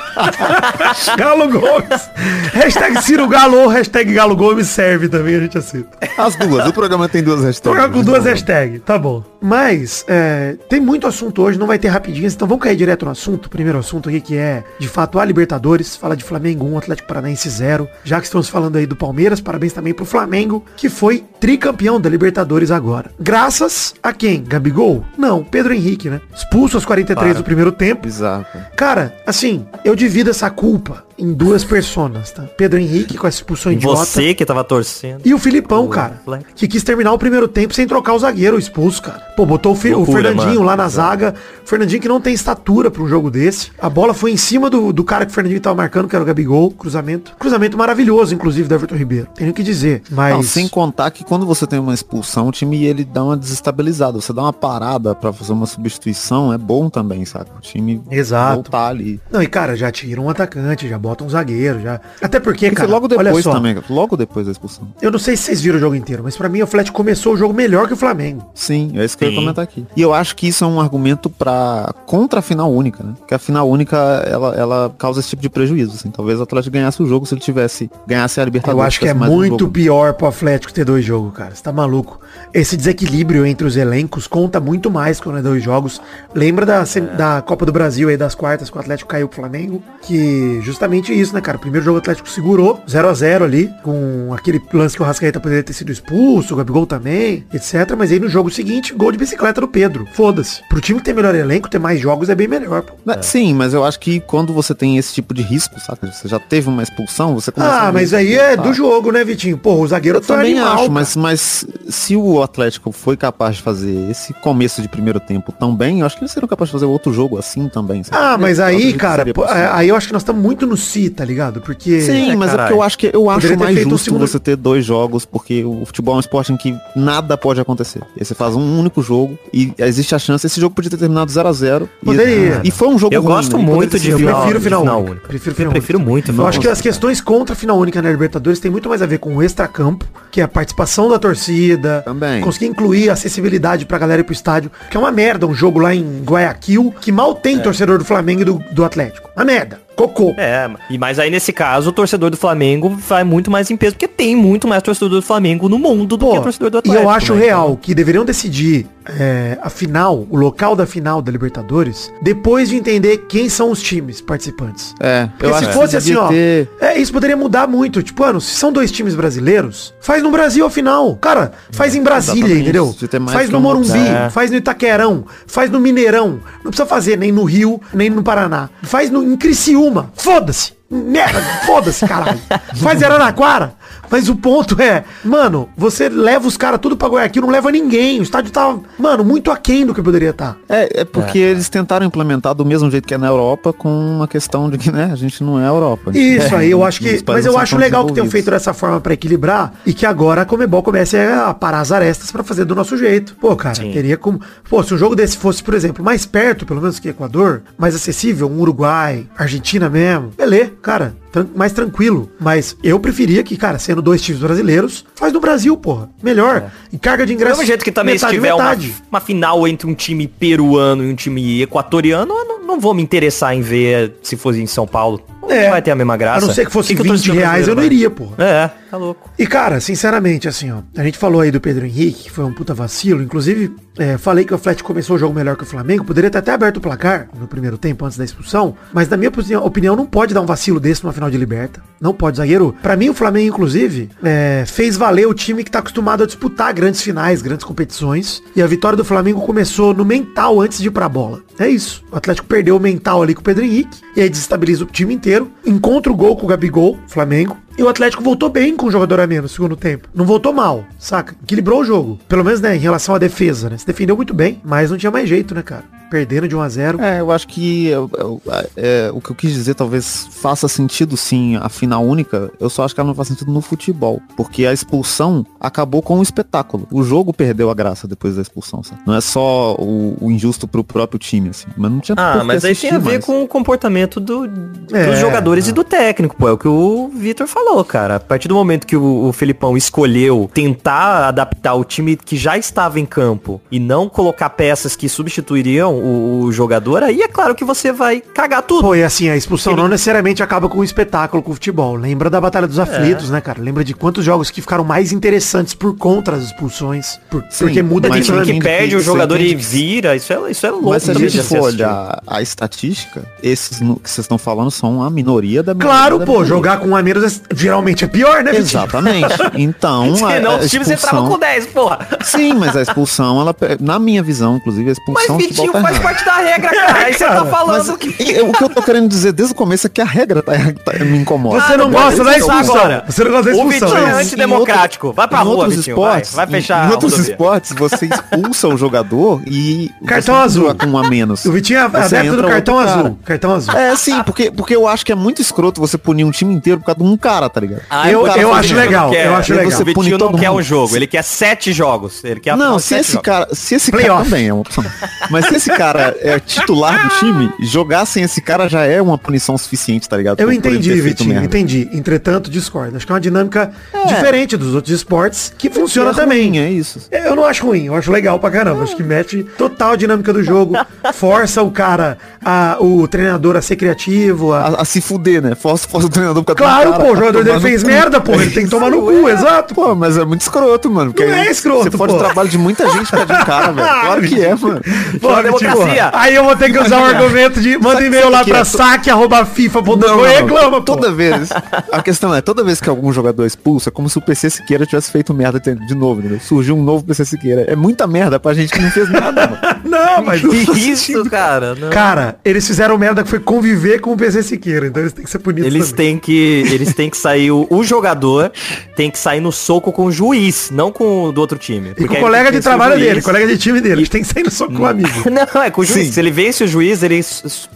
Galo 1.17 1.49
Gomes. 1.49 2.11
hashtag 2.53 3.03
Ciro 3.03 3.29
Galo 3.29 3.59
ou 3.59 3.69
hashtag 3.69 4.13
Galo 4.13 4.35
Gomes 4.37 4.67
serve 4.69 5.09
também, 5.09 5.37
a 5.37 5.41
gente 5.41 5.57
aceita. 5.59 5.89
As 6.17 6.35
duas. 6.37 6.69
O 6.69 6.73
programa 6.73 7.09
tem 7.09 7.23
duas 7.23 7.45
hashtags. 7.45 7.79
Jogar 7.81 7.93
com 7.93 8.03
duas 8.03 8.25
hashtags, 8.25 8.81
tá 8.85 8.99
bom. 8.99 9.23
Mas, 9.41 10.05
é, 10.09 10.57
tem 10.69 10.81
muito 10.81 11.07
assunto 11.07 11.43
hoje, 11.43 11.59
não 11.59 11.67
vai 11.67 11.79
ter 11.79 11.89
rapidinhas, 11.89 12.35
então 12.35 12.49
vamos 12.49 12.63
cair 12.63 12.77
direto 12.77 13.05
no 13.05 13.13
assunto. 13.13 13.47
O 13.47 13.51
primeiro 13.51 13.79
assunto 13.79 14.09
aqui 14.09 14.21
que 14.21 14.37
é, 14.37 14.65
de 14.79 14.89
fato, 14.89 15.19
a 15.19 15.25
Libertadores. 15.25 15.97
Fala 15.97 16.17
de 16.17 16.25
Flamengo 16.25 16.67
1, 16.67 16.79
Atlético 16.79 17.09
Paranaense 17.09 17.49
0. 17.49 17.89
Já 18.03 18.19
que 18.19 18.27
estamos 18.27 18.49
falando 18.49 18.77
aí 18.77 18.87
do 18.87 18.97
Palmeiras, 18.97 19.41
parabéns 19.41 19.73
também 19.73 19.95
pro 19.95 20.05
Flamengo, 20.05 20.65
que 20.77 20.89
foi 20.89 21.25
tricampeão 21.41 22.01
da 22.01 22.09
Libertadores 22.09 22.71
agora. 22.71 23.11
Graças 23.21 23.95
a 24.03 24.13
quem? 24.13 24.43
Gabigol? 24.43 25.05
Não, 25.17 25.45
Pedro 25.45 25.73
Henrique, 25.73 26.11
né? 26.11 26.21
Expulso 26.35 26.77
aos 26.77 26.85
43 26.85 27.37
do 27.37 27.45
primeiro 27.45 27.71
tempo. 27.71 27.98
Bizarro. 28.01 28.45
cara. 28.45 28.71
Cara, 28.77 29.17
assim, 29.27 29.67
eu 29.85 29.95
divido 29.95 30.31
essa 30.31 30.51
culpa 30.51 31.05
em 31.19 31.33
duas 31.33 31.65
personas, 31.65 32.31
tá? 32.31 32.43
Pedro 32.57 32.79
Henrique 32.79 33.17
com 33.19 33.27
essa 33.27 33.39
expulsão 33.39 33.73
idiota. 33.73 34.05
Você 34.05 34.35
que 34.35 34.45
tava 34.47 34.63
torcendo. 34.65 35.23
E 35.25 35.35
o 35.35 35.39
Filipão, 35.39 35.85
O 35.85 35.89
cara, 35.89 36.21
Fleck. 36.25 36.45
que 36.55 36.69
quis 36.69 36.83
terminar 36.83 37.13
o 37.13 37.19
primeiro 37.19 37.49
tempo 37.49 37.75
sem 37.75 37.87
trocar 37.87 38.15
o 38.15 38.19
zagueiro 38.19 38.57
o 38.57 38.59
expulso, 38.59 39.03
cara. 39.03 39.19
Pô, 39.37 39.45
botou 39.45 39.73
o, 39.73 39.75
Fi- 39.75 39.93
o 39.93 39.99
Loucura, 39.99 40.23
Fernandinho 40.23 40.55
mano. 40.57 40.65
lá 40.67 40.77
na 40.77 40.89
zaga. 40.89 41.35
O 41.65 41.69
Fernandinho 41.69 42.01
que 42.01 42.09
não 42.09 42.21
tem 42.21 42.33
estatura 42.35 42.91
pra 42.91 43.03
um 43.03 43.09
jogo 43.09 43.31
desse. 43.31 43.71
A 43.81 43.89
bola 43.91 44.15
foi 44.15 44.31
em 44.33 44.37
cima 44.37 44.71
do, 44.71 44.93
do 44.93 45.03
cara 45.05 45.25
que 45.27 45.33
o 45.33 45.35
Fernandinho 45.35 45.61
tava 45.61 45.77
marcando, 45.77 46.09
que 46.09 46.15
era 46.15 46.23
o 46.23 46.27
Gabigol. 46.27 46.71
Cruzamento. 46.71 47.33
Cruzamento 47.39 47.77
maravilhoso, 47.77 48.35
inclusive, 48.35 48.69
do 48.69 48.75
Everton 48.75 48.95
Ribeiro. 48.97 49.29
Tenho 49.35 49.53
que 49.53 49.63
dizer. 49.63 50.03
Mas. 50.11 50.35
Não, 50.35 50.43
sem 50.43 50.69
contar 50.69 51.11
que 51.11 51.25
quando 51.25 51.45
você 51.45 51.67
tem 51.67 51.79
uma 51.79 51.95
expulsão, 51.95 52.49
o 52.49 52.53
time 52.53 52.85
ele 52.85 53.05
dá 53.05 53.25
uma 53.25 53.37
desestabilizada. 53.37 54.21
Você 54.21 54.33
dá 54.33 54.43
uma 54.43 54.53
parada 54.53 55.15
pra 55.15 55.33
fazer 55.33 55.53
uma 55.53 55.67
substituição, 55.67 56.53
é 56.53 56.59
bom 56.59 56.89
também, 56.89 57.25
saca? 57.25 57.51
O 57.57 57.61
time 57.61 58.01
Exato. 58.11 58.55
voltar 58.55 58.87
ali. 58.89 59.21
Não, 59.31 59.43
e 59.43 59.47
cara, 59.47 59.75
já 59.77 59.91
tira 59.91 60.21
um 60.21 60.31
atacante, 60.31 60.89
já 60.89 60.99
bota 60.99 61.08
um 61.25 61.29
zagueiro, 61.29 61.81
já. 61.81 62.01
Até 62.23 62.39
porque, 62.41 62.69
que 62.69 62.75
ser 62.75 62.75
cara, 62.77 62.89
logo 62.91 63.07
olha 63.11 63.25
depois 63.25 63.45
só, 63.45 63.53
também, 63.53 63.77
logo 63.89 64.17
depois 64.17 64.47
da 64.47 64.53
expulsão. 64.53 64.89
Eu 65.01 65.11
não 65.11 65.19
sei 65.19 65.37
se 65.37 65.45
vocês 65.45 65.61
viram 65.61 65.77
o 65.77 65.81
jogo 65.81 65.95
inteiro, 65.95 66.23
mas 66.25 66.37
pra 66.37 66.49
mim 66.49 66.63
o 66.63 66.67
Flat 66.67 66.91
começou 66.93 67.35
o 67.35 67.37
jogo 67.37 67.53
melhor 67.55 67.87
que 67.87 67.95
o 67.95 67.97
Flamengo. 67.97 68.51
Sim, 68.55 68.93
é 68.95 69.05
isso 69.05 69.17
que 69.17 69.25
eu 69.25 69.29
ia 69.29 69.35
Sim. 69.35 69.41
comentar 69.41 69.63
aqui. 69.65 69.87
E 69.97 70.03
eu 70.03 70.13
acho 70.15 70.35
que 70.37 70.49
isso 70.49 70.65
é 70.65 70.67
um 70.67 70.81
argumento 70.81 71.29
para 71.31 71.95
contra 72.07 72.41
a 72.41 72.43
final 72.43 72.73
única, 72.73 73.03
né? 73.03 73.15
Porque 73.19 73.35
a 73.35 73.39
final 73.39 73.69
única, 73.69 73.97
ela, 74.27 74.55
ela 74.55 74.95
causa 74.99 75.21
esse 75.21 75.29
tipo 75.31 75.43
de 75.43 75.49
prejuízo, 75.49 75.95
assim. 75.95 76.11
Talvez 76.11 76.39
o 76.41 76.43
Atlético 76.43 76.73
ganhasse 76.75 77.03
o 77.03 77.07
jogo 77.07 77.27
se 77.27 77.35
ele 77.35 77.41
tivesse, 77.41 77.91
ganhasse 78.07 78.41
a 78.41 78.45
Libertadores. 78.45 78.79
Eu 78.83 78.87
acho 78.87 79.01
que 79.01 79.09
é 79.09 79.15
um 79.15 79.19
muito 79.19 79.61
jogo. 79.65 79.73
pior 79.73 80.13
pro 80.15 80.27
Atlético 80.29 80.73
ter 80.73 80.85
dois 80.85 81.05
jogos, 81.05 81.33
cara. 81.35 81.55
Você 81.55 81.63
tá 81.63 81.73
maluco. 81.73 82.21
Esse 82.53 82.77
desequilíbrio 82.77 83.45
entre 83.47 83.67
os 83.67 83.77
elencos 83.77 84.27
conta 84.27 84.59
muito 84.61 84.91
mais 84.91 85.21
quando 85.21 85.39
é 85.39 85.43
dois 85.43 85.63
jogos. 85.63 86.01
Lembra 86.35 86.65
da, 86.67 86.85
sem- 86.87 87.05
da 87.05 87.41
Copa 87.43 87.65
do 87.67 87.73
Brasil 87.73 88.09
aí, 88.09 88.17
das 88.17 88.35
quartas, 88.35 88.71
que 88.71 88.77
o 88.77 88.81
Atlético 88.81 89.09
caiu 89.11 89.29
pro 89.29 89.37
Flamengo? 89.37 89.83
Que 90.03 90.61
justamente 90.63 90.98
isso, 91.09 91.35
né, 91.35 91.41
cara? 91.41 91.57
O 91.57 91.61
primeiro 91.61 91.85
jogo 91.85 91.97
o 91.97 92.01
Atlético 92.01 92.29
segurou, 92.29 92.81
0 92.89 93.09
a 93.09 93.15
0 93.15 93.45
ali, 93.45 93.71
com 93.83 94.33
aquele 94.35 94.61
lance 94.73 94.97
que 94.97 95.03
o 95.03 95.05
Rascaeta 95.07 95.41
poderia 95.41 95.63
ter 95.63 95.73
sido 95.73 95.91
expulso, 95.93 96.55
o 96.55 96.57
Gabigol 96.57 96.87
também, 96.87 97.45
etc. 97.53 97.95
Mas 97.97 98.11
aí 98.13 98.19
no 98.19 98.29
jogo 98.29 98.51
seguinte, 98.51 98.93
gol 98.95 99.13
de 99.13 99.19
bicicleta 99.19 99.61
do 99.61 99.69
Pedro. 99.69 100.07
Foda-se. 100.15 100.63
Pro 100.69 100.81
time 100.81 100.99
que 100.99 101.05
tem 101.05 101.15
melhor 101.15 101.35
elenco, 101.35 101.69
ter 101.69 101.79
mais 101.79 102.01
jogos 102.01 102.29
é 102.29 102.35
bem 102.35 102.49
melhor, 102.49 102.83
pô. 102.83 102.95
Né, 103.05 103.19
Sim, 103.23 103.55
mas 103.55 103.75
eu 103.75 103.85
acho 103.85 103.99
que 104.01 104.21
quando 104.21 104.53
você 104.53 104.75
tem 104.75 104.97
esse 104.99 105.15
tipo 105.15 105.33
de 105.35 105.43
risco, 105.43 105.79
saca? 105.81 106.11
Você 106.11 106.29
já 106.29 106.39
teve 106.39 106.69
uma 106.69 106.83
expulsão, 106.83 107.35
você 107.35 107.51
começa 107.53 107.73
Ah, 107.73 107.89
a 107.89 107.93
mas 107.93 108.13
aí 108.15 108.35
é 108.35 108.57
tá. 108.57 108.63
do 108.63 108.73
jogo, 108.73 109.11
né, 109.13 109.25
Vitinho? 109.25 109.57
Porra, 109.59 109.81
o 109.81 109.87
zagueiro 109.89 110.19
Eu 110.19 110.23
foi 110.23 110.37
também 110.37 110.53
animal, 110.53 110.69
acho, 110.75 110.79
cara. 110.83 110.93
mas, 110.93 111.17
mas 111.17 111.67
se 111.89 112.17
o 112.17 112.43
Atlético 112.43 112.93
foi 112.93 113.17
capaz 113.17 113.57
de 113.57 113.63
fazer 113.63 114.11
esse 114.11 114.33
começo 114.35 114.81
de 114.83 114.89
primeiro 114.89 115.21
tempo 115.21 115.53
tão 115.53 115.75
bem, 115.75 116.01
eu 116.01 116.07
acho 116.07 116.17
que 116.17 116.23
eles 116.23 116.33
serão 116.33 116.49
capazes 116.49 116.71
de 116.71 116.73
fazer 116.73 116.87
outro 116.87 117.13
jogo 117.13 117.39
assim 117.39 117.69
também. 117.69 118.03
sabe? 118.05 118.17
Ah, 118.23 118.39
mas 118.39 118.61
aí, 118.61 118.93
cara, 118.95 119.25
pô, 119.33 119.43
possível. 119.43 119.73
aí 119.73 119.89
eu 119.89 119.97
acho 119.97 120.07
que 120.07 120.13
nós 120.13 120.23
estamos 120.23 120.43
muito 120.43 120.67
no 120.67 120.77
si, 120.89 121.11
tá 121.11 121.25
ligado? 121.25 121.61
Porque. 121.61 122.01
Sim, 122.01 122.31
É, 122.33 122.37
mas 122.37 122.49
é 122.49 122.53
caralho. 122.53 122.69
porque 122.69 122.73
eu 122.75 122.83
acho 122.83 122.99
que 122.99 123.11
eu 123.15 123.31
acho 123.31 123.57
mais 123.59 123.79
um 123.79 123.91
justo 123.91 123.99
segundo- 124.05 124.27
você 124.27 124.39
ter 124.39 124.57
dois 124.57 124.85
jogos, 124.85 125.25
porque 125.25 125.65
o 125.65 125.85
futebol 125.85 126.15
é 126.15 126.17
um 126.17 126.21
esporte 126.21 126.53
em 126.53 126.57
que 126.57 126.75
nada 126.97 127.37
pode 127.37 127.61
acontecer. 127.61 128.03
E 128.17 128.25
você 128.25 128.35
faz 128.35 128.55
um 128.57 128.79
único 128.81 129.03
jogo 129.03 129.39
e 129.53 129.73
existe 129.79 130.15
a 130.15 130.19
chance, 130.19 130.47
esse 130.47 130.61
jogo 130.61 130.75
podia 130.75 130.91
ter 130.91 130.97
terminado 130.97 131.31
0 131.31 131.49
a 131.49 131.53
0 131.53 131.89
Poderia. 132.05 132.61
E, 132.65 132.69
e 132.69 132.71
foi 132.71 132.89
um 132.89 132.99
jogo 132.99 133.15
Eu 133.15 133.23
ruim, 133.23 133.33
gosto 133.35 133.57
né? 133.59 133.63
Muito 133.65 133.99
de 133.99 134.11
Eu 134.11 134.19
final- 134.19 134.41
prefiro 134.43 134.61
final, 134.61 134.81
final 134.81 134.97
única. 134.99 135.11
única. 135.13 135.29
Prefiro 135.29 135.51
Eu 135.51 135.57
final 135.57 135.73
prefiro 135.73 135.99
única. 135.99 136.11
muito 136.11 136.29
Eu 136.31 136.35
final 136.35 136.47
acho 136.49 136.61
que 136.61 136.69
as 136.69 136.81
questões 136.81 137.21
contra 137.21 137.53
a 137.53 137.57
final 137.57 137.79
única 137.79 138.01
na 138.03 138.11
Libertadores 138.11 138.59
tem 138.61 138.71
muito 138.71 138.89
mais 138.89 139.03
a 139.03 139.07
ver 139.07 139.19
com 139.19 139.37
o 139.37 139.43
extracampo, 139.43 140.07
que 140.31 140.41
é 140.41 140.45
a 140.45 140.49
participação 140.49 141.09
da 141.09 141.19
torcida, 141.19 142.03
Também. 142.05 142.41
conseguir 142.41 142.67
incluir 142.67 143.11
a 143.11 143.13
acessibilidade 143.13 143.85
pra 143.87 143.99
galera 143.99 144.21
ir 144.21 144.25
pro 144.25 144.33
estádio, 144.33 144.71
que 144.91 144.97
é 144.97 145.01
uma 145.01 145.13
merda 145.13 145.47
um 145.47 145.55
jogo 145.55 145.79
lá 145.79 145.95
em 145.95 146.23
Guayaquil, 146.25 146.95
que 147.01 147.11
mal 147.13 147.35
tem 147.35 147.59
torcedor 147.59 147.99
do 147.99 148.05
Flamengo 148.05 148.43
e 148.43 148.45
do, 148.45 148.63
do 148.73 148.85
Atlético. 148.85 149.29
Uma 149.37 149.45
merda. 149.45 149.81
Cocô. 149.99 150.33
É, 150.39 150.71
e 150.89 150.97
mas 150.97 151.19
aí 151.19 151.29
nesse 151.29 151.53
caso 151.53 151.91
o 151.91 151.93
torcedor 151.93 152.31
do 152.31 152.37
Flamengo 152.37 152.89
vai 152.89 153.25
muito 153.25 153.51
mais 153.51 153.69
em 153.69 153.77
peso, 153.77 153.95
porque 153.95 154.07
tem 154.07 154.37
muito 154.37 154.69
mais 154.69 154.81
torcedor 154.81 155.11
do 155.11 155.23
Flamengo 155.23 155.69
no 155.69 155.77
mundo 155.77 156.17
do 156.17 156.25
Pô, 156.25 156.33
que 156.33 156.39
o 156.39 156.43
torcedor 156.43 156.71
do 156.71 156.77
e 156.77 156.79
Atlético. 156.79 157.05
eu 157.05 157.11
acho 157.11 157.35
né? 157.35 157.41
real 157.47 157.77
que 157.77 157.95
deveriam 157.95 158.25
decidir 158.25 158.87
é, 159.09 159.59
a 159.63 159.71
final, 159.71 160.27
o 160.31 160.37
local 160.37 160.77
da 160.77 160.87
final 160.87 161.21
da 161.23 161.31
Libertadores, 161.33 162.13
depois 162.23 162.69
de 162.69 162.77
entender 162.77 163.19
quem 163.29 163.49
são 163.49 163.71
os 163.71 163.81
times 163.83 164.21
participantes. 164.21 164.95
É, 165.01 165.29
Porque 165.39 165.55
se 165.55 165.67
que 165.67 165.73
fosse 165.73 165.97
assim, 165.97 166.15
ó. 166.15 166.29
ter- 166.29 166.69
É, 166.81 166.99
isso 166.99 167.13
poderia 167.13 167.37
mudar 167.37 167.67
muito. 167.67 168.03
Tipo, 168.03 168.23
mano, 168.23 168.41
se 168.41 168.55
são 168.55 168.73
dois 168.73 168.91
times 168.93 169.15
brasileiros, 169.15 169.95
faz 170.01 170.23
no 170.23 170.31
Brasil 170.31 170.67
a 170.67 170.71
final. 170.71 171.17
Cara, 171.17 171.53
faz 171.73 171.95
em 171.95 172.03
Brasília, 172.03 172.55
entendeu? 172.59 172.95
Faz 173.33 173.49
no 173.51 173.61
Morumbi. 173.61 173.99
É. 173.99 174.31
faz 174.31 174.51
no 174.51 174.57
Itaquerão, 174.57 175.25
faz 175.47 175.71
no 175.71 175.81
Mineirão. 175.81 176.41
Não 176.65 176.71
precisa 176.71 176.87
fazer 176.87 177.17
nem 177.17 177.33
no 177.33 177.45
Rio, 177.45 177.81
nem 177.93 178.11
no 178.11 178.23
Paraná. 178.23 178.69
Faz 178.83 179.11
no, 179.11 179.23
em 179.23 179.37
Criciúma. 179.37 180.11
Foda-se. 180.15 180.78
Merda, 180.91 181.41
foda-se, 181.67 182.07
caralho. 182.07 182.41
Faz 182.77 183.03
Araraquara. 183.03 183.75
Mas 184.11 184.29
o 184.29 184.37
ponto 184.37 184.81
é, 184.81 185.05
mano, 185.25 185.69
você 185.77 186.09
leva 186.09 186.47
os 186.47 186.57
caras 186.57 186.81
tudo 186.81 186.97
pra 186.97 187.09
Guayaquil, 187.09 187.43
não 187.43 187.51
leva 187.51 187.71
ninguém. 187.71 188.21
O 188.21 188.23
estádio 188.23 188.51
tá, 188.51 188.77
mano, 188.99 189.25
muito 189.25 189.51
aquém 189.51 189.85
do 189.85 189.95
que 189.95 190.03
poderia 190.03 190.31
estar. 190.31 190.57
É, 190.69 191.03
é 191.03 191.05
porque 191.05 191.39
eles 191.39 191.69
tentaram 191.69 192.07
implementar 192.07 192.55
do 192.55 192.65
mesmo 192.65 192.91
jeito 192.91 193.07
que 193.07 193.15
é 193.15 193.19
na 193.19 193.27
Europa 193.27 193.73
com 193.73 193.89
uma 193.89 194.27
questão 194.27 194.71
de 194.71 194.79
que, 194.79 194.91
né, 194.91 195.11
a 195.13 195.17
gente 195.17 195.43
não 195.45 195.61
é 195.61 195.65
a 195.65 195.69
Europa. 195.69 196.11
Isso 196.15 196.55
aí, 196.55 196.71
eu 196.71 196.83
acho 196.85 197.01
que. 197.01 197.23
Mas 197.27 197.45
eu 197.45 197.59
acho 197.59 197.77
legal 197.77 198.07
que 198.07 198.15
tenham 198.15 198.31
feito 198.31 198.51
dessa 198.51 198.73
forma 198.73 199.01
pra 199.01 199.13
equilibrar 199.13 199.75
e 199.85 199.93
que 199.93 200.07
agora 200.07 200.43
a 200.43 200.45
Comebol 200.45 200.83
comece 200.83 201.19
a 201.19 201.53
parar 201.53 201.81
as 201.81 201.93
arestas 201.93 202.31
pra 202.31 202.43
fazer 202.43 202.65
do 202.65 202.75
nosso 202.75 202.97
jeito. 202.97 203.37
Pô, 203.37 203.55
cara, 203.55 203.75
Sim. 203.75 203.93
teria 203.93 204.17
como. 204.17 204.41
Pô, 204.69 204.83
se 204.83 204.95
um 204.95 204.99
jogo 204.99 205.15
desse 205.15 205.37
fosse, 205.37 205.63
por 205.63 205.75
exemplo, 205.75 206.03
mais 206.03 206.25
perto, 206.25 206.65
pelo 206.65 206.81
menos 206.81 206.99
que 206.99 207.09
Equador, 207.09 207.63
mais 207.77 207.95
acessível, 207.95 208.49
um 208.49 208.61
Uruguai, 208.61 209.27
Argentina 209.37 209.89
mesmo, 209.89 210.33
beleza, 210.37 210.73
cara. 210.83 211.15
tran- 211.33 211.47
Mais 211.55 211.73
tranquilo. 211.73 212.31
Mas 212.41 212.77
eu 212.83 212.99
preferia 212.99 213.43
que, 213.43 213.57
cara, 213.57 213.79
sendo 213.79 214.01
dois 214.01 214.21
times 214.23 214.41
brasileiros, 214.41 215.05
faz 215.15 215.33
no 215.33 215.41
Brasil, 215.41 215.77
porra. 215.77 216.09
Melhor. 216.23 216.71
E 216.93 216.99
carga 216.99 217.25
de 217.27 217.33
Do 217.33 217.37
ingresso. 217.37 217.57
mesmo 217.59 217.67
jeito 217.67 217.85
que 217.85 217.93
também 217.93 218.15
metade, 218.15 218.31
se 218.33 218.37
tiver 218.37 218.55
uma, 218.55 218.63
metade. 218.65 218.95
uma 219.11 219.21
final 219.21 219.67
entre 219.69 219.87
um 219.87 219.95
time 219.95 220.27
peruano 220.29 221.05
e 221.05 221.11
um 221.11 221.15
time 221.15 221.63
equatoriano, 221.63 222.33
eu 222.35 222.45
não, 222.45 222.67
não 222.67 222.81
vou 222.81 222.95
me 222.95 223.03
interessar 223.03 223.55
em 223.55 223.61
ver 223.61 224.15
se 224.23 224.37
fosse 224.37 224.61
em 224.61 224.67
São 224.67 224.87
Paulo. 224.87 225.21
Não 225.43 225.51
É. 225.51 225.71
vai 225.71 225.81
ter 225.83 225.91
a 225.91 225.95
mesma 225.95 226.17
graça. 226.17 226.45
A 226.45 226.47
não 226.49 226.55
ser 226.55 226.67
que 226.67 226.73
fosse 226.73 226.93
o 226.93 226.97
20 226.97 227.07
torcedor 227.07 227.37
reais, 227.37 227.67
eu 227.69 227.75
não 227.75 227.83
iria, 227.83 228.11
porra. 228.11 228.35
É, 228.39 228.71
tá 228.91 228.97
louco. 228.97 229.31
E 229.39 229.47
cara, 229.47 229.81
sinceramente, 229.81 230.49
assim, 230.49 230.71
ó, 230.71 230.81
a 230.97 231.05
gente 231.05 231.19
falou 231.19 231.41
aí 231.41 231.51
do 231.51 231.61
Pedro 231.61 231.87
Henrique, 231.87 232.25
que 232.25 232.31
foi 232.31 232.45
um 232.45 232.53
puta 232.53 232.75
vacilo. 232.75 233.23
Inclusive, 233.23 233.75
é, 233.99 234.17
falei 234.17 234.45
que 234.45 234.53
o 234.53 234.57
Atlético 234.57 234.89
começou 234.89 235.17
o 235.17 235.19
jogo 235.19 235.35
melhor 235.35 235.57
que 235.57 235.63
o 235.65 235.67
Flamengo. 235.67 236.05
Poderia 236.05 236.31
ter 236.31 236.39
até 236.39 236.53
aberto 236.53 236.77
o 236.77 236.81
placar 236.81 237.29
no 237.39 237.47
primeiro 237.47 237.77
tempo, 237.77 238.05
antes 238.05 238.17
da 238.17 238.25
expulsão. 238.25 238.77
Mas 238.93 239.09
na 239.09 239.17
minha 239.17 239.31
opinião, 239.63 239.97
não 239.97 240.07
pode 240.07 240.33
dar 240.33 240.41
um 240.41 240.47
vacilo 240.47 240.79
desse 240.79 241.03
numa 241.03 241.13
final 241.13 241.31
de 241.31 241.37
liberta. 241.37 241.83
Não 242.01 242.15
pode, 242.15 242.37
zagueiro. 242.37 242.75
Pra 242.83 242.97
mim, 242.97 243.09
o 243.09 243.15
Flamengo, 243.15 243.49
inclusive, 243.49 244.09
é, 244.23 244.65
fez 244.67 244.97
valer 244.97 245.27
o 245.27 245.35
time 245.35 245.65
que 245.65 245.71
tá 245.71 245.81
acostumado 245.81 246.23
a 246.23 246.27
disputar 246.27 246.73
grandes 246.73 247.03
finais, 247.03 247.43
grandes 247.43 247.65
competições. 247.65 248.43
E 248.55 248.63
a 248.63 248.67
vitória 248.67 248.97
do 248.97 249.05
Flamengo 249.05 249.41
começou 249.41 249.93
no 249.93 250.05
mental 250.05 250.61
antes 250.61 250.79
de 250.79 250.89
ir 250.89 250.91
pra 250.91 251.09
bola. 251.09 251.43
É 251.59 251.69
isso. 251.69 252.05
O 252.13 252.17
Atlético 252.17 252.47
perdeu 252.47 252.77
o 252.77 252.81
mental 252.81 253.23
ali 253.23 253.35
com 253.35 253.41
o 253.41 253.45
Pedro 253.45 253.65
Henrique. 253.65 254.01
E 254.17 254.21
aí 254.21 254.29
desestabiliza 254.29 254.85
o 254.85 254.87
time 254.87 255.15
inteiro. 255.15 255.51
Encontra 255.67 256.13
o 256.13 256.17
gol 256.17 256.37
com 256.37 256.47
o 256.47 256.49
Gabigol, 256.49 256.99
Flamengo. 257.09 257.57
E 257.79 257.83
o 257.83 257.89
Atlético 257.89 258.25
voltou 258.25 258.51
bem 258.51 258.77
com 258.77 258.87
o 258.87 258.91
jogador 258.91 259.21
a 259.21 259.27
menos 259.29 259.53
no 259.53 259.55
segundo 259.55 259.77
tempo. 259.77 260.09
Não 260.13 260.25
voltou 260.25 260.53
mal, 260.53 260.85
saca? 260.99 261.37
Equilibrou 261.45 261.81
o 261.81 261.85
jogo. 261.85 262.19
Pelo 262.29 262.45
menos, 262.45 262.61
né, 262.61 262.75
em 262.75 262.81
relação 262.81 263.15
à 263.15 263.19
defesa, 263.19 263.71
né? 263.71 263.79
Se 263.79 263.87
defendeu 263.87 264.17
muito 264.17 264.35
bem, 264.35 264.61
mas 264.65 264.91
não 264.91 264.99
tinha 264.99 265.13
mais 265.13 265.29
jeito, 265.29 265.55
né, 265.55 265.63
cara? 265.63 265.85
Perdendo 266.11 266.49
de 266.49 266.57
1 266.57 266.61
a 266.61 266.69
0 266.69 267.01
É, 267.03 267.21
eu 267.21 267.31
acho 267.31 267.47
que 267.49 267.91
é, 267.93 267.97
é, 267.97 268.69
é, 269.07 269.11
o 269.13 269.21
que 269.21 269.31
eu 269.31 269.37
quis 269.37 269.53
dizer 269.53 269.75
talvez 269.75 270.27
faça 270.31 270.69
sentido 270.69 271.17
sim 271.17 271.57
a 271.57 271.69
final 271.69 272.05
única. 272.05 272.51
Eu 272.61 272.71
só 272.71 272.85
acho 272.85 272.95
que 272.95 273.01
ela 273.01 273.09
não 273.09 273.15
faz 273.15 273.29
sentido 273.29 273.53
no 273.53 273.61
futebol. 273.61 274.21
Porque 274.37 274.67
a 274.67 274.73
expulsão 274.73 275.45
acabou 275.61 276.03
com 276.03 276.19
o 276.19 276.23
espetáculo. 276.23 276.87
O 276.91 277.03
jogo 277.03 277.33
perdeu 277.33 277.71
a 277.71 277.75
graça 277.75 278.07
depois 278.09 278.37
da 278.37 278.43
expulsão, 278.43 278.83
sabe? 278.83 279.01
Não 279.07 279.15
é 279.15 279.21
só 279.21 279.75
o, 279.79 280.17
o 280.21 280.31
injusto 280.31 280.67
pro 280.67 280.83
próprio 280.85 281.19
time, 281.19 281.51
assim. 281.51 281.67
Mas 281.77 281.91
não 281.91 282.01
tinha 282.01 282.17
Ah, 282.19 282.43
mas 282.45 282.65
aí 282.65 282.75
tem 282.75 282.91
a 282.91 282.99
ver 282.99 283.13
mais. 283.13 283.25
com 283.25 283.43
o 283.43 283.49
comportamento 283.49 284.21
do, 284.21 284.45
É, 284.93 285.07
dos 285.07 285.19
jogadores 285.19 285.69
e 285.69 285.73
do 285.73 285.85
técnico, 285.85 286.37
pô. 286.37 286.49
É 286.49 286.53
o 286.53 286.59
que 286.59 286.69
o 286.69 287.09
Vitor 287.15 287.47
falou, 287.47 287.85
cara. 287.85 288.17
A 288.17 288.21
partir 288.21 288.49
do 288.49 288.55
momento 288.55 288.87
que 288.87 288.97
o, 288.97 289.29
o 289.29 289.33
Felipão 289.33 289.77
escolheu 289.77 290.51
tentar 290.53 291.29
adaptar 291.29 291.75
o 291.75 291.85
time 291.85 292.17
que 292.17 292.37
já 292.37 292.57
estava 292.57 292.99
em 293.01 293.07
campo 293.07 293.61
e 293.71 293.79
não 293.79 294.09
colocar 294.09 294.51
peças 294.51 294.97
que 294.97 295.09
substituiriam 295.09 295.98
o, 295.99 296.41
o 296.45 296.53
jogador, 296.53 297.03
aí 297.03 297.21
é 297.23 297.29
claro 297.29 297.55
que 297.55 297.65
você 297.65 297.93
vai 297.93 298.21
cagar 298.21 298.63
tudo. 298.63 298.83
Pô, 298.83 298.95
e 298.95 299.03
assim, 299.05 299.29
a 299.29 299.37
expulsão 299.37 299.75
não 299.77 299.89
necessariamente 299.89 300.43
acaba 300.43 300.69
com 300.69 300.79
o 300.79 300.85
espetáculo, 300.85 301.43
com 301.43 301.51
o 301.51 301.55
futebol. 301.55 301.95
Lembra 301.97 302.29
da 302.31 302.41
Batalha 302.41 302.65
É. 302.65 302.69
dos 302.69 302.79
Aflitos, 302.79 303.31
né, 303.31 303.41
cara? 303.41 303.61
Lembra 303.61 303.85
de 303.85 303.95
quantos 303.95 304.25
jogos 304.25 304.51
que 304.51 304.61
ficaram 304.61 304.85
mais 304.85 305.13
interessantes 305.13 305.75
por 305.75 305.97
contra 305.97 306.37
as 306.37 306.45
expulsões. 306.45 307.19
Por- 307.31 307.43
Sim, 307.51 307.65
porque 307.65 307.83
muda 307.83 308.09
mas 308.09 308.25
time 308.27 308.43
que 308.45 308.61
perde 308.61 308.91
que 308.91 308.97
o 308.97 309.01
jogador 309.01 309.41
e 309.41 309.55
vira, 309.55 310.15
isso 310.17 310.33
é, 310.33 310.51
isso 310.51 310.67
é 310.67 310.71
louco. 310.71 310.91
Mas 310.91 311.03
se 311.03 311.11
a 311.11 311.15
de 311.15 311.29
gente 311.29 311.43
for 311.45 311.61
olhar 311.61 312.21
a 312.27 312.43
estatística, 312.43 313.23
esses 313.43 313.81
no- 313.81 313.97
que 313.97 314.09
vocês 314.11 314.25
estão 314.25 314.39
falando 314.39 314.71
são 314.71 315.03
a 315.03 315.11
minoria 315.11 315.63
da 315.63 315.75
minoria 315.75 315.93
Claro, 315.99 316.19
da 316.19 316.25
pô, 316.27 316.33
minoria. 316.33 316.49
jogar 316.49 316.79
com 316.81 316.89
um 316.89 316.97
a 316.97 317.03
menos 317.03 317.25
é- 317.51 317.55
geralmente 317.55 318.05
é 318.05 318.07
pior, 318.09 318.43
né, 318.43 318.51
Vitinho? 318.53 318.63
Exatamente. 318.63 319.29
Então, 319.59 320.15
Senão 320.17 320.53
a 320.53 320.57
os 320.59 320.71
times 320.71 320.91
entravam 320.91 321.29
com 321.29 321.39
10, 321.39 321.67
porra. 321.67 322.07
Sim, 322.23 322.55
mas 322.55 322.77
a 322.77 322.83
expulsão, 322.83 323.41
ela, 323.41 323.55
na 323.81 323.99
minha 323.99 324.23
visão, 324.23 324.57
inclusive, 324.57 324.85
a 324.85 324.89
Mas 324.89 324.99
expulsão 324.99 325.37
do 325.37 325.43
Vitinho 325.43 325.57
futebol 325.73 325.83
tá 325.83 325.88
faz 325.89 325.99
parte 325.99 326.25
da 326.25 326.37
regra, 326.37 326.71
cara. 326.71 326.99
Aí 327.05 327.13
você 327.15 327.25
tá 327.27 327.41
Mas 327.41 327.51
falando 327.51 327.99
que. 327.99 328.09
o 328.43 328.53
que 328.53 328.65
eu 328.65 328.69
tô 328.69 328.83
querendo 328.83 329.09
dizer 329.09 329.33
desde 329.33 329.53
o 329.53 329.57
começo 329.57 329.87
é 329.87 329.91
que 329.91 330.01
a 330.01 330.05
regra 330.05 330.43
tá, 330.43 330.53
tá- 330.85 331.05
me 331.05 331.19
incomoda. 331.19 331.61
Você 331.61 331.77
não 331.77 331.91
gosta 331.91 332.25
da 332.25 332.37
expulsão. 332.39 332.75
agora. 332.77 333.05
Você 333.09 333.25
não 333.25 333.31
gosta 333.31 333.51
da 333.51 333.57
O 333.57 333.71
expulsão. 333.73 333.89
Vitinho 333.89 334.09
é 334.09 334.23
antidemocrático. 334.23 335.13
Vai 335.13 335.29
pra 335.29 335.39
rua, 335.41 335.69
Vitinho. 335.69 335.95
esportes, 335.97 336.35
vai, 336.35 336.47
vai 336.47 336.61
fechar 336.61 336.79
em, 336.79 336.87
a 336.87 336.89
em 336.89 336.91
outros 336.93 337.19
esportes, 337.19 337.73
você 337.73 338.07
expulsa 338.07 338.69
o 338.69 338.77
jogador 338.77 339.43
e 339.47 339.91
Cartão 340.07 340.37
azul. 340.37 340.75
com 340.75 340.87
um 340.87 340.99
a 340.99 341.09
menos. 341.09 341.45
O 341.45 341.53
Vitinho 341.53 341.81
é 341.81 341.89
Você 341.89 342.17
adepto 342.17 342.37
do 342.43 342.49
cartão 342.49 342.79
azul. 342.79 343.19
Cartão 343.25 343.55
azul. 343.55 343.75
É, 343.75 343.95
sim, 343.97 344.23
porque, 344.23 344.51
porque 344.51 344.75
eu 344.77 344.87
acho 344.87 345.05
que 345.05 345.13
é 345.13 345.15
muito 345.15 345.41
escroto 345.43 345.81
você 345.81 345.97
punir 345.99 346.25
um 346.25 346.31
time 346.31 346.55
inteiro 346.55 346.81
por 346.81 346.87
causa 346.87 347.01
de 347.01 347.07
um 347.07 347.17
cara, 347.17 347.49
tá 347.49 347.61
ligado? 347.61 347.83
Ah, 347.91 348.11
Eu- 348.11 348.23
o 348.23 348.25
cara 348.25 348.41
eu 348.41 348.53
acho 348.55 348.75
legal, 348.75 349.11
quer. 349.11 349.27
eu 349.27 349.35
acho 349.37 349.53
O 349.53 349.57
legal. 349.57 349.71
Você 349.71 349.85
Vitinho 349.85 350.19
não 350.19 350.33
quer 350.33 350.51
um 350.51 350.63
jogo, 350.63 350.97
ele 350.97 351.07
quer 351.07 351.23
sete 351.23 351.73
jogos. 351.73 352.23
Ele 352.25 352.41
quer 352.41 352.57
Não, 352.57 352.79
se 352.79 352.95
esse 352.97 353.19
cara, 353.21 353.49
se 353.55 353.75
esse 353.75 353.91
cara 353.93 354.23
também 354.25 354.49
é 354.49 354.53
uma 354.53 354.61
opção. 354.63 354.85
Mas 355.31 355.47
se 355.47 355.57
esse 355.57 355.71
cara 355.79 356.17
é 356.21 356.39
titular 356.41 357.09
do 357.09 357.15
time, 357.19 357.53
jogar 357.61 358.05
sem 358.07 358.23
esse 358.23 358.41
cara 358.41 358.69
já 358.69 358.85
é 358.85 359.01
uma 359.01 359.17
punição 359.17 359.57
suficiente, 359.57 360.09
tá 360.09 360.17
ligado? 360.17 360.41
Eu 360.41 360.53
entendi, 360.53 360.93
Vitinho, 361.01 361.43
entendi. 361.43 361.89
Entretanto, 361.93 362.51
discordo. 362.51 362.97
Acho 362.97 363.07
que 363.07 363.13
é 363.13 363.15
uma 363.15 363.21
dinâmica 363.21 363.71
diferente 364.07 364.57
dos 364.57 364.75
outros 364.75 364.95
esportes 364.95 365.53
que 365.57 365.71
funciona 365.71 366.11
É 366.11 366.15
também. 366.15 366.49
ruim, 366.49 366.59
é 366.59 366.71
isso. 366.71 367.01
Eu 367.11 367.35
não 367.37 367.45
acho 367.45 367.67
ruim, 367.67 367.87
eu 367.87 367.95
acho 367.95 368.11
legal 368.11 368.39
pra 368.39 368.51
caramba. 368.51 368.83
Acho 368.83 368.97
que 368.97 369.03
mete 369.03 369.43
total 369.57 369.93
a 369.93 369.97
dinâmica 369.97 370.33
do 370.33 370.43
jogo, 370.43 370.75
força 371.15 371.63
o 371.63 371.71
cara, 371.71 372.19
a, 372.45 372.77
o 372.81 373.07
treinador 373.09 373.57
a 373.57 373.63
ser 373.63 373.77
criativo. 373.77 374.53
a- 374.53 374.59
A, 374.69 374.83
a 374.83 374.85
se 374.85 375.01
fuder, 375.01 375.41
né? 375.43 375.55
Força, 375.55 375.89
força 375.89 376.07
o 376.07 376.11
treinador 376.11 376.45
causa 376.45 376.59
Claro, 376.59 376.91
cara, 376.93 377.05
pô, 377.05 377.13
o 377.13 377.17
jogador 377.17 377.45
dele 377.45 377.61
fez 377.61 377.83
cu. 377.83 377.89
merda, 377.89 378.21
pô. 378.21 378.33
Ele 378.35 378.51
tem 378.51 378.65
que 378.65 378.71
tomar 378.71 378.91
no 378.91 379.01
cu, 379.03 379.29
exato. 379.31 379.75
Pô, 379.75 379.95
mas 379.95 380.17
é 380.19 380.25
muito 380.25 380.41
escroto, 380.43 380.91
mano. 380.91 381.15
Não 381.17 381.25
é 381.35 381.51
escroto, 381.51 381.85
Você 381.85 381.91
pode 381.97 382.13
pô. 382.13 382.19
o 382.19 382.23
trabalho 382.23 382.49
de 382.49 382.59
muita 382.59 382.89
gente 382.91 383.11
pra 383.11 383.25
de 383.25 383.33
um 383.33 383.45
cara, 383.45 383.73
velho. 383.73 383.89
Claro 383.89 384.23
que 384.23 384.45
é, 384.45 384.55
mano. 384.55 384.81
Pô, 385.21 385.29
democracia. 385.69 386.11
Aí 386.13 386.35
eu 386.35 386.45
vou 386.45 386.57
ter 386.57 386.73
que 386.73 386.79
usar 386.79 387.01
o 387.01 387.05
argumento 387.05 387.61
de 387.61 387.79
manda 387.79 388.05
e-mail 388.05 388.29
lá 388.29 388.45
pra 388.45 388.59
é? 388.59 388.65
saque.fifa.com 388.65 390.27
e 390.27 390.29
reclama. 390.29 390.81
Toda 390.83 391.13
vez. 391.13 391.51
A 391.93 392.03
questão 392.03 392.35
é, 392.35 392.41
toda 392.41 392.65
vez 392.65 392.81
que 392.81 392.89
algum 392.89 393.13
jogador 393.13 393.45
expulso, 393.47 393.89
é 393.89 393.93
como 393.93 394.09
se 394.09 394.19
o 394.19 394.21
PC 394.21 394.51
Siqueira 394.51 394.87
tivesse 394.87 395.11
feito 395.11 395.33
merda 395.35 395.61
de 395.61 395.95
novo, 395.95 396.21
entendeu? 396.21 396.41
Surgiu 396.41 396.77
um 396.77 396.83
novo 396.83 397.05
PC 397.05 397.25
Siqueira. 397.25 397.63
É 397.63 397.77
muita 397.77 398.07
merda 398.07 398.39
pra 398.39 398.55
gente 398.55 398.73
que 398.73 398.81
não 398.81 398.91
fez 398.91 399.11
nada, 399.11 399.47
mano. 399.47 399.59
Não, 399.89 400.23
mas... 400.23 400.43
Que 400.43 400.91
isso, 400.91 401.25
cara? 401.31 401.75
Não. 401.75 401.89
Cara, 401.91 402.37
eles 402.45 402.67
fizeram 402.67 402.99
merda 402.99 403.23
que 403.23 403.31
foi 403.31 403.41
conviver 403.41 404.01
com 404.01 404.13
o 404.13 404.17
PC 404.17 404.43
Siqueira, 404.43 404.87
então 404.87 405.03
eles 405.03 405.13
têm 405.13 405.25
que 405.25 405.31
ser 405.31 405.39
punidos 405.39 405.67
Eles 405.67 405.91
também. 405.91 406.07
têm 406.13 406.19
que. 406.19 406.65
Eles 406.71 406.95
têm 406.95 407.11
que 407.11 407.17
sair. 407.17 407.51
O, 407.51 407.67
o 407.71 407.83
jogador 407.83 408.53
tem 408.97 409.11
que 409.11 409.19
sair 409.19 409.41
no 409.41 409.51
soco 409.51 409.93
com 409.93 410.05
o 410.05 410.13
juiz, 410.13 410.71
não 410.71 410.93
com 410.93 411.25
o 411.25 411.33
do 411.33 411.41
outro 411.41 411.59
time. 411.59 411.93
E 411.97 412.07
com 412.07 412.15
o 412.15 412.21
colega 412.21 412.53
de 412.53 412.61
trabalho 412.61 412.99
dele, 412.99 413.23
colega 413.23 413.47
de 413.47 413.57
time 413.57 413.81
dele. 413.81 414.01
Eles 414.01 414.09
têm 414.09 414.23
que 414.23 414.29
sair 414.29 414.43
no 414.43 414.51
soco 414.51 414.75
com 414.75 414.83
o 414.83 414.87
amigo. 414.87 415.09
Não, 415.31 415.58
é 415.63 415.71
com 415.71 415.81
o 415.81 415.85
juiz. 415.85 416.07
Sim. 416.07 416.13
Se 416.13 416.21
ele 416.21 416.31
vence 416.31 416.65
o 416.65 416.69
juiz, 416.69 417.03
ele. 417.03 417.21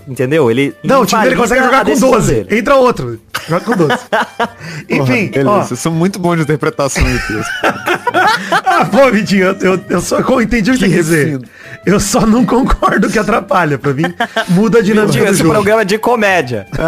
Entendeu? 0.07 0.51
Ele. 0.51 0.75
Não, 0.83 1.03
o 1.03 1.07
time 1.07 1.23
dele 1.23 1.37
consegue 1.37 1.61
a 1.61 1.65
jogar 1.65 1.79
com 1.81 1.85
decisão 1.87 2.11
12. 2.11 2.35
dele. 2.35 2.59
Entra 2.59 2.75
outro. 2.77 3.21
Joga 3.49 3.65
com 3.65 3.77
12. 3.77 3.93
Enfim, 4.89 5.29
Porra, 5.29 5.51
ó. 5.51 5.63
Vocês 5.63 5.81
são 5.81 5.93
muito 5.93 6.19
bons 6.19 6.37
de 6.37 6.43
interpretação 6.43 7.03
de 7.05 7.19
texto. 7.19 7.51
Ah, 8.65 8.85
pô, 8.85 9.11
Vitinho, 9.11 9.45
eu, 9.47 9.73
eu, 9.73 9.81
eu 9.89 10.01
só 10.01 10.19
eu 10.21 10.41
entendi 10.41 10.71
o 10.71 10.75
que, 10.75 10.81
Que 10.81 10.89
você 10.89 10.95
quer 10.97 11.03
dizer. 11.03 11.41
Eu 11.85 12.01
só 12.01 12.27
não 12.27 12.45
concordo 12.45 13.09
que 13.11 13.19
atrapalha. 13.19 13.79
Pra 13.79 13.93
mim, 13.93 14.05
muda 14.49 14.79
a 14.79 14.83
dinâmica 14.83 15.13
Mentira, 15.13 15.27
do 15.27 15.31
esse 15.35 15.43
jogo. 15.43 15.53
programa 15.53 15.83
é 15.83 15.85
de 15.85 15.99
comédia. 15.99 16.67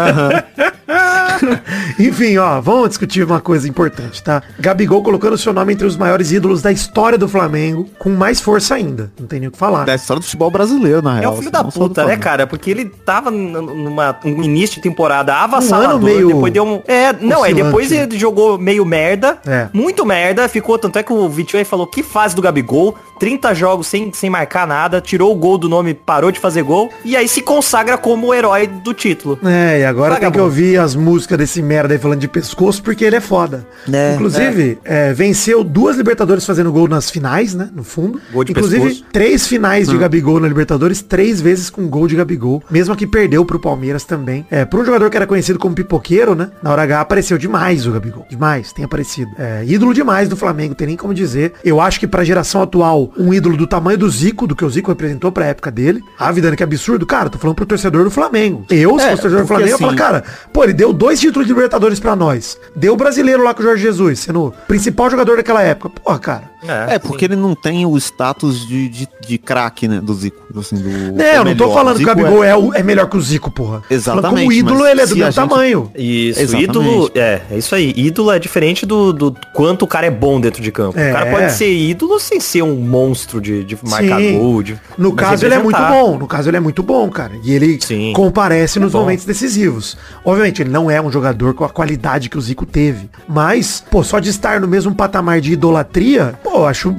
Enfim, 1.99 2.37
ó, 2.37 2.59
vamos 2.61 2.89
discutir 2.89 3.23
uma 3.23 3.39
coisa 3.39 3.67
importante, 3.67 4.23
tá? 4.23 4.41
Gabigol 4.59 5.01
colocando 5.03 5.33
o 5.33 5.37
seu 5.37 5.53
nome 5.53 5.73
entre 5.73 5.85
os 5.85 5.95
maiores 5.97 6.31
ídolos 6.31 6.61
da 6.61 6.71
história 6.71 7.17
do 7.17 7.27
Flamengo, 7.27 7.89
com 7.99 8.09
mais 8.09 8.39
força 8.41 8.75
ainda. 8.75 9.11
Não 9.19 9.27
tem 9.27 9.39
nem 9.39 9.49
o 9.49 9.51
que 9.51 9.57
falar. 9.57 9.85
Da 9.85 9.95
história 9.95 10.19
do 10.19 10.23
futebol 10.25 10.49
brasileiro, 10.51 11.01
na 11.01 11.17
É 11.17 11.19
real. 11.21 11.33
o 11.33 11.37
filho 11.37 11.49
assim, 11.53 11.63
da 11.63 11.71
puta, 11.71 12.05
né, 12.05 12.17
cara? 12.17 12.45
Porque 12.47 12.69
ele 12.69 12.85
tava 12.85 13.31
numa 13.31 14.17
um 14.23 14.43
início 14.43 14.75
de 14.77 14.81
temporada 14.81 15.33
avassalador, 15.35 16.01
meio 16.01 16.27
depois 16.27 16.53
deu 16.53 16.65
um... 16.65 16.81
É, 16.87 17.13
não, 17.13 17.43
aí 17.43 17.51
oscilante, 17.53 17.63
depois 17.63 17.91
ele 17.91 18.17
jogou 18.19 18.57
meio 18.57 18.85
merda, 18.85 19.37
É. 19.45 19.67
muito 19.73 20.05
merda, 20.05 20.47
ficou, 20.47 20.77
tanto 20.77 20.97
é 20.99 21.03
que 21.03 21.11
o 21.13 21.27
Vitinho 21.29 21.59
aí 21.59 21.65
falou, 21.65 21.87
que 21.87 22.03
fase 22.03 22.35
do 22.35 22.41
Gabigol, 22.41 22.95
30 23.19 23.53
jogos 23.53 23.87
sem, 23.87 24.11
sem 24.13 24.29
marcar 24.29 24.67
nada, 24.67 25.01
tirou 25.01 25.31
o 25.31 25.35
gol 25.35 25.57
do 25.57 25.69
nome, 25.69 25.93
parou 25.93 26.31
de 26.31 26.39
fazer 26.39 26.63
gol, 26.63 26.89
e 27.03 27.15
aí 27.15 27.27
se 27.27 27.41
consagra 27.41 27.97
como 27.97 28.27
o 28.27 28.33
herói 28.33 28.67
do 28.67 28.93
título. 28.93 29.39
É, 29.43 29.81
e 29.81 29.85
agora 29.85 30.17
tem 30.17 30.31
que 30.31 30.39
ouvir 30.39 30.79
as 30.79 30.95
músicas 30.95 31.37
desse 31.37 31.61
merda 31.61 31.93
aí 31.93 31.99
falando 31.99 32.19
de 32.19 32.27
pescoço, 32.27 32.81
porque 32.83 33.05
ele 33.05 33.15
é 33.15 33.21
foda. 33.21 33.67
É, 33.91 34.15
Inclusive, 34.15 34.79
é, 34.83 35.13
venceu 35.13 35.63
duas 35.63 35.97
Libertadores 35.97 36.45
fazendo 36.45 36.71
gol 36.71 36.87
nas 36.87 37.09
finais, 37.09 37.53
né? 37.53 37.69
No 37.73 37.83
fundo. 37.83 38.19
Gol 38.31 38.43
de 38.43 38.51
Inclusive, 38.51 38.83
pescoço. 38.83 39.05
três 39.11 39.47
finais 39.47 39.87
de 39.87 39.97
Gabigol 39.97 40.39
na 40.39 40.47
Libertadores, 40.47 41.01
três 41.01 41.41
vezes 41.41 41.69
com 41.69 41.87
gol 41.87 42.07
de 42.07 42.15
Gabigol. 42.15 42.61
Mesmo 42.69 42.95
que 42.95 43.07
perdeu 43.07 43.45
pro 43.45 43.59
Palmeiras 43.59 44.03
também. 44.03 44.45
É, 44.51 44.65
por 44.65 44.79
um 44.79 44.85
jogador 44.85 45.09
que 45.09 45.17
era 45.17 45.27
conhecido 45.27 45.57
como 45.59 45.73
pipoqueiro, 45.73 46.35
né? 46.35 46.51
Na 46.61 46.71
hora 46.71 46.83
H 46.83 47.01
apareceu 47.01 47.37
demais 47.37 47.87
o 47.87 47.91
Gabigol. 47.91 48.25
Demais, 48.29 48.73
tem 48.73 48.83
aparecido. 48.85 49.31
É, 49.37 49.63
ídolo 49.65 49.93
demais 49.93 50.27
do 50.29 50.35
Flamengo, 50.35 50.75
tem 50.75 50.87
nem 50.87 50.97
como 50.97 51.13
dizer. 51.13 51.53
Eu 51.63 51.79
acho 51.79 51.99
que 51.99 52.07
pra 52.07 52.23
geração 52.23 52.61
atual, 52.61 53.04
um 53.17 53.33
ídolo 53.33 53.57
do 53.57 53.67
tamanho 53.67 53.97
do 53.97 54.09
Zico, 54.09 54.47
do 54.47 54.55
que 54.55 54.63
o 54.65 54.69
Zico 54.69 54.89
representou 54.91 55.31
pra 55.31 55.45
época 55.45 55.71
dele. 55.71 56.01
Ah, 56.17 56.31
Vidani, 56.31 56.55
que 56.55 56.63
absurdo. 56.63 57.05
Cara, 57.05 57.29
tô 57.29 57.37
falando 57.37 57.55
pro 57.55 57.65
torcedor 57.65 58.03
do 58.03 58.11
Flamengo. 58.11 58.65
Eu, 58.69 58.97
se 58.99 59.05
É, 59.05 59.09
fosse 59.11 59.21
torcedor 59.23 59.41
do 59.43 59.47
Flamengo, 59.47 59.69
eu 59.71 59.77
falo, 59.77 59.89
assim- 59.91 59.97
cara, 59.97 60.23
pô, 60.53 60.63
ele 60.63 60.73
deu 60.73 60.91
dois 60.93 61.19
títulos 61.19 61.47
de 61.47 61.53
Libertadores 61.53 61.99
pra 61.99 62.15
nós. 62.15 62.57
Deu 62.75 62.93
o 62.93 62.97
brasileiro 62.97 63.43
lá 63.43 63.53
com 63.53 63.61
o 63.61 63.65
Jorge 63.65 63.83
Jesus, 63.83 64.19
sendo 64.19 64.45
o 64.47 64.51
principal 64.67 65.09
jogador 65.09 65.37
daquela 65.37 65.61
época. 65.61 65.89
Porra, 65.89 66.19
cara. 66.19 66.55
É, 66.89 66.97
porque 66.97 67.25
ele 67.25 67.35
não 67.35 67.53
tem 67.53 67.85
o 67.85 67.95
status 67.95 68.67
de, 68.67 68.89
de, 68.89 69.07
de 69.27 69.37
craque, 69.37 69.87
né, 69.87 70.01
do 70.01 70.13
Zico. 70.15 70.43
Assim, 70.57 70.75
do, 70.77 71.21
É, 71.21 71.37
eu 71.37 71.45
não 71.45 71.55
tô 71.55 71.71
falando 71.71 71.97
que 71.97 72.03
o 72.03 72.07
Zico 72.07 72.15
Gabigol 72.21 72.43
é... 72.43 72.55
o- 72.55 72.73
é 72.73 72.81
melhor 72.81 73.07
que 73.07 73.15
o 73.17 73.21
Zico, 73.21 73.51
porra. 73.51 73.83
Exatamente, 73.89 74.21
Falando 74.23 74.39
como 74.39 74.51
ídolo, 74.53 74.87
ele 74.87 75.01
é 75.01 75.05
do 75.05 75.13
a 75.13 75.15
gente- 75.15 75.35
tamanho. 75.35 75.91
Isso, 75.95 76.39
Exatamente. 76.39 76.63
ídolo, 76.69 77.11
é, 77.13 77.41
é 77.51 77.57
isso 77.57 77.75
aí. 77.75 77.93
Ídolo 77.95 78.31
é 78.31 78.39
diferente 78.39 78.83
do, 78.85 79.13
do 79.13 79.35
quanto 79.53 79.83
o 79.83 79.87
cara 79.87 80.07
é 80.07 80.09
bom 80.11 80.39
dentro 80.41 80.63
de 80.63 80.71
campo. 80.71 80.97
É. 80.99 81.11
O 81.11 81.13
cara 81.13 81.29
pode 81.29 81.51
ser 81.51 81.71
ídolo 81.71 82.19
sem 82.19 82.39
ser 82.39 82.63
um 82.63 82.75
monstro 82.95 83.41
de, 83.41 83.63
de 83.63 83.77
marcar 83.83 84.19
Sim. 84.19 84.37
gol. 84.37 84.63
De, 84.63 84.79
No 84.97 85.13
caso, 85.13 85.45
ele 85.45 85.53
é 85.55 85.59
muito 85.61 85.77
bom. 85.77 86.17
No 86.17 86.27
caso, 86.27 86.49
ele 86.49 86.57
é 86.57 86.59
muito 86.61 86.81
bom, 86.81 87.09
cara. 87.09 87.33
E 87.43 87.51
ele 87.51 87.77
Sim. 87.81 88.13
comparece 88.15 88.79
nos 88.79 88.93
bom. 88.93 88.99
momentos 88.99 89.25
decisivos. 89.25 89.97
Obviamente, 90.23 90.61
ele 90.61 90.69
não 90.69 90.89
é 90.89 91.01
um 91.01 91.11
jogador 91.11 91.53
com 91.53 91.65
a 91.65 91.69
qualidade 91.69 92.29
que 92.29 92.37
o 92.37 92.41
Zico 92.41 92.65
teve. 92.65 93.09
Mas, 93.27 93.83
pô, 93.91 94.01
só 94.03 94.19
de 94.19 94.29
estar 94.29 94.61
no 94.61 94.67
mesmo 94.67 94.95
patamar 94.95 95.41
de 95.41 95.51
idolatria, 95.53 96.39
pô, 96.41 96.65
acho 96.65 96.95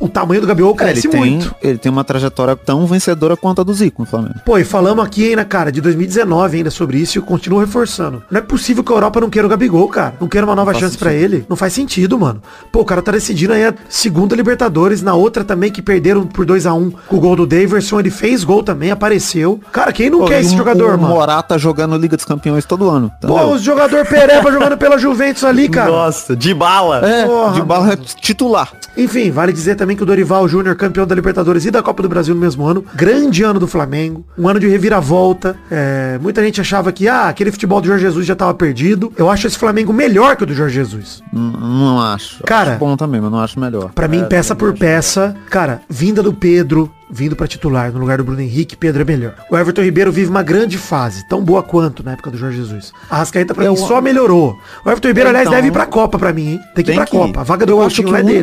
o 0.00 0.08
tamanho 0.08 0.40
do 0.40 0.46
Gabigol 0.46 0.70
ele, 0.70 0.78
cresce 0.78 1.08
tem, 1.08 1.20
muito. 1.20 1.54
ele 1.62 1.78
tem 1.78 1.92
uma 1.92 2.02
trajetória 2.02 2.56
tão 2.56 2.86
vencedora 2.86 3.36
quanto 3.36 3.60
a 3.60 3.64
do 3.64 3.72
Zico 3.74 4.02
no 4.02 4.08
Flamengo. 4.08 4.34
Pô, 4.44 4.58
e 4.58 4.64
falamos 4.64 5.04
aqui 5.04 5.28
ainda, 5.28 5.44
cara, 5.44 5.70
de 5.70 5.80
2019 5.80 6.56
ainda 6.58 6.70
sobre 6.70 6.98
isso 6.98 7.16
e 7.16 7.18
eu 7.18 7.22
continuo 7.22 7.60
reforçando. 7.60 8.22
Não 8.30 8.38
é 8.38 8.42
possível 8.42 8.82
que 8.82 8.92
a 8.92 8.96
Europa 8.96 9.20
não 9.20 9.30
queira 9.30 9.46
o 9.46 9.50
Gabigol, 9.50 9.88
cara. 9.88 10.14
Não 10.20 10.26
queira 10.26 10.46
uma 10.46 10.56
nova 10.56 10.72
chance 10.74 10.96
pra 10.96 11.10
sentido. 11.10 11.24
ele. 11.34 11.46
Não 11.48 11.56
faz 11.56 11.72
sentido, 11.72 12.18
mano. 12.18 12.42
Pô, 12.72 12.80
o 12.80 12.84
cara 12.84 13.02
tá 13.02 13.12
decidindo 13.12 13.52
aí 13.52 13.64
a 13.64 13.74
segunda 13.88 14.34
Libertadores, 14.34 15.02
na 15.02 15.14
outra 15.14 15.44
também 15.44 15.70
que 15.70 15.82
perderam 15.82 16.26
por 16.26 16.46
2 16.46 16.66
a 16.66 16.72
1 16.74 16.90
com 17.06 17.16
o 17.16 17.20
gol 17.20 17.36
do 17.36 17.46
Daverson, 17.46 18.00
ele 18.00 18.10
fez 18.10 18.42
gol 18.42 18.62
também, 18.62 18.90
apareceu. 18.90 19.60
Cara, 19.72 19.92
quem 19.92 20.08
não 20.08 20.20
Pô, 20.20 20.24
quer 20.26 20.40
esse 20.40 20.54
o- 20.54 20.58
jogador, 20.58 20.94
o 20.94 21.00
mano? 21.00 21.14
Morata 21.14 21.58
jogando 21.58 21.96
Liga 21.96 22.16
dos 22.16 22.24
Campeões 22.24 22.64
todo 22.64 22.88
ano. 22.88 23.10
Pô, 23.20 23.52
os 23.52 23.62
jogador 23.62 24.06
Pereba 24.06 24.50
jogando 24.52 24.78
pela 24.78 24.96
Juventus 24.98 25.44
ali, 25.44 25.68
cara. 25.68 25.90
Nossa, 25.90 26.34
de 26.34 26.54
bala. 26.54 27.06
É, 27.06 27.26
Porra, 27.26 27.52
de 27.52 27.62
bala 27.62 27.92
é 27.92 27.96
titular. 27.96 28.72
Enfim, 28.96 29.30
vale 29.30 29.52
dizer 29.52 29.76
também 29.76 29.89
que 29.96 30.02
o 30.02 30.06
Dorival 30.06 30.46
Júnior, 30.48 30.74
campeão 30.76 31.06
da 31.06 31.14
Libertadores 31.14 31.64
e 31.64 31.70
da 31.70 31.82
Copa 31.82 32.02
do 32.02 32.08
Brasil 32.08 32.34
no 32.34 32.40
mesmo 32.40 32.66
ano. 32.66 32.84
Grande 32.94 33.42
ano 33.42 33.58
do 33.60 33.66
Flamengo. 33.66 34.24
Um 34.38 34.48
ano 34.48 34.58
de 34.60 34.68
reviravolta. 34.68 35.56
É, 35.70 36.18
muita 36.20 36.42
gente 36.42 36.60
achava 36.60 36.92
que, 36.92 37.08
ah, 37.08 37.28
aquele 37.28 37.50
futebol 37.52 37.80
do 37.80 37.86
Jorge 37.86 38.04
Jesus 38.04 38.26
já 38.26 38.34
tava 38.36 38.54
perdido. 38.54 39.12
Eu 39.16 39.30
acho 39.30 39.46
esse 39.46 39.58
Flamengo 39.58 39.92
melhor 39.92 40.36
que 40.36 40.42
o 40.42 40.46
do 40.46 40.54
Jorge 40.54 40.74
Jesus. 40.74 41.22
N- 41.32 41.52
Não 41.58 42.00
acho. 42.00 42.42
Cara- 42.44 42.70
acho 42.72 42.78
bom 42.78 42.96
também, 42.96 43.20
mas 43.20 43.30
não 43.30 43.40
acho 43.40 43.58
melhor. 43.58 43.90
Pra 43.94 44.08
mim, 44.08 44.24
peça 44.28 44.54
por 44.54 44.72
peça, 44.76 45.34
cara, 45.48 45.80
vinda 45.88 46.22
do 46.22 46.32
Pedro, 46.32 46.90
vindo 47.10 47.34
pra 47.34 47.46
titular 47.48 47.90
no 47.92 47.98
lugar 47.98 48.18
do 48.18 48.24
Bruno 48.24 48.40
Henrique, 48.40 48.76
Pedro 48.76 49.02
é 49.02 49.04
melhor. 49.04 49.34
O 49.50 49.56
Everton 49.56 49.82
Ribeiro 49.82 50.12
vive 50.12 50.30
uma 50.30 50.42
grande 50.42 50.78
fase, 50.78 51.26
tão 51.28 51.42
boa 51.42 51.62
quanto 51.62 52.04
na 52.04 52.12
época 52.12 52.30
do 52.30 52.38
Jorge 52.38 52.58
Jesus. 52.58 52.92
A 53.10 53.16
Rascaeta 53.16 53.54
pra 53.54 53.64
Eu- 53.64 53.72
mim 53.72 53.78
só 53.78 54.00
melhorou. 54.00 54.56
O 54.84 54.88
Everton 54.90 55.08
Ribeiro, 55.08 55.28
aliás, 55.30 55.46
Então- 55.46 55.56
deve 55.56 55.68
ir 55.68 55.72
pra 55.72 55.86
Copa 55.86 56.18
pra 56.18 56.32
mim, 56.32 56.52
hein? 56.52 56.60
Tem 56.74 56.84
que 56.84 56.92
ir 56.92 56.94
pra 56.94 57.04
que- 57.06 57.10
Copa. 57.12 57.40
A 57.40 57.44
vaga 57.44 57.66
do 57.66 57.72
eu 57.72 57.82
acho 57.82 58.02
Coutinho 58.02 58.08
que 58.14 58.20
é 58.20 58.22
o 58.22 58.26
dele. 58.26 58.38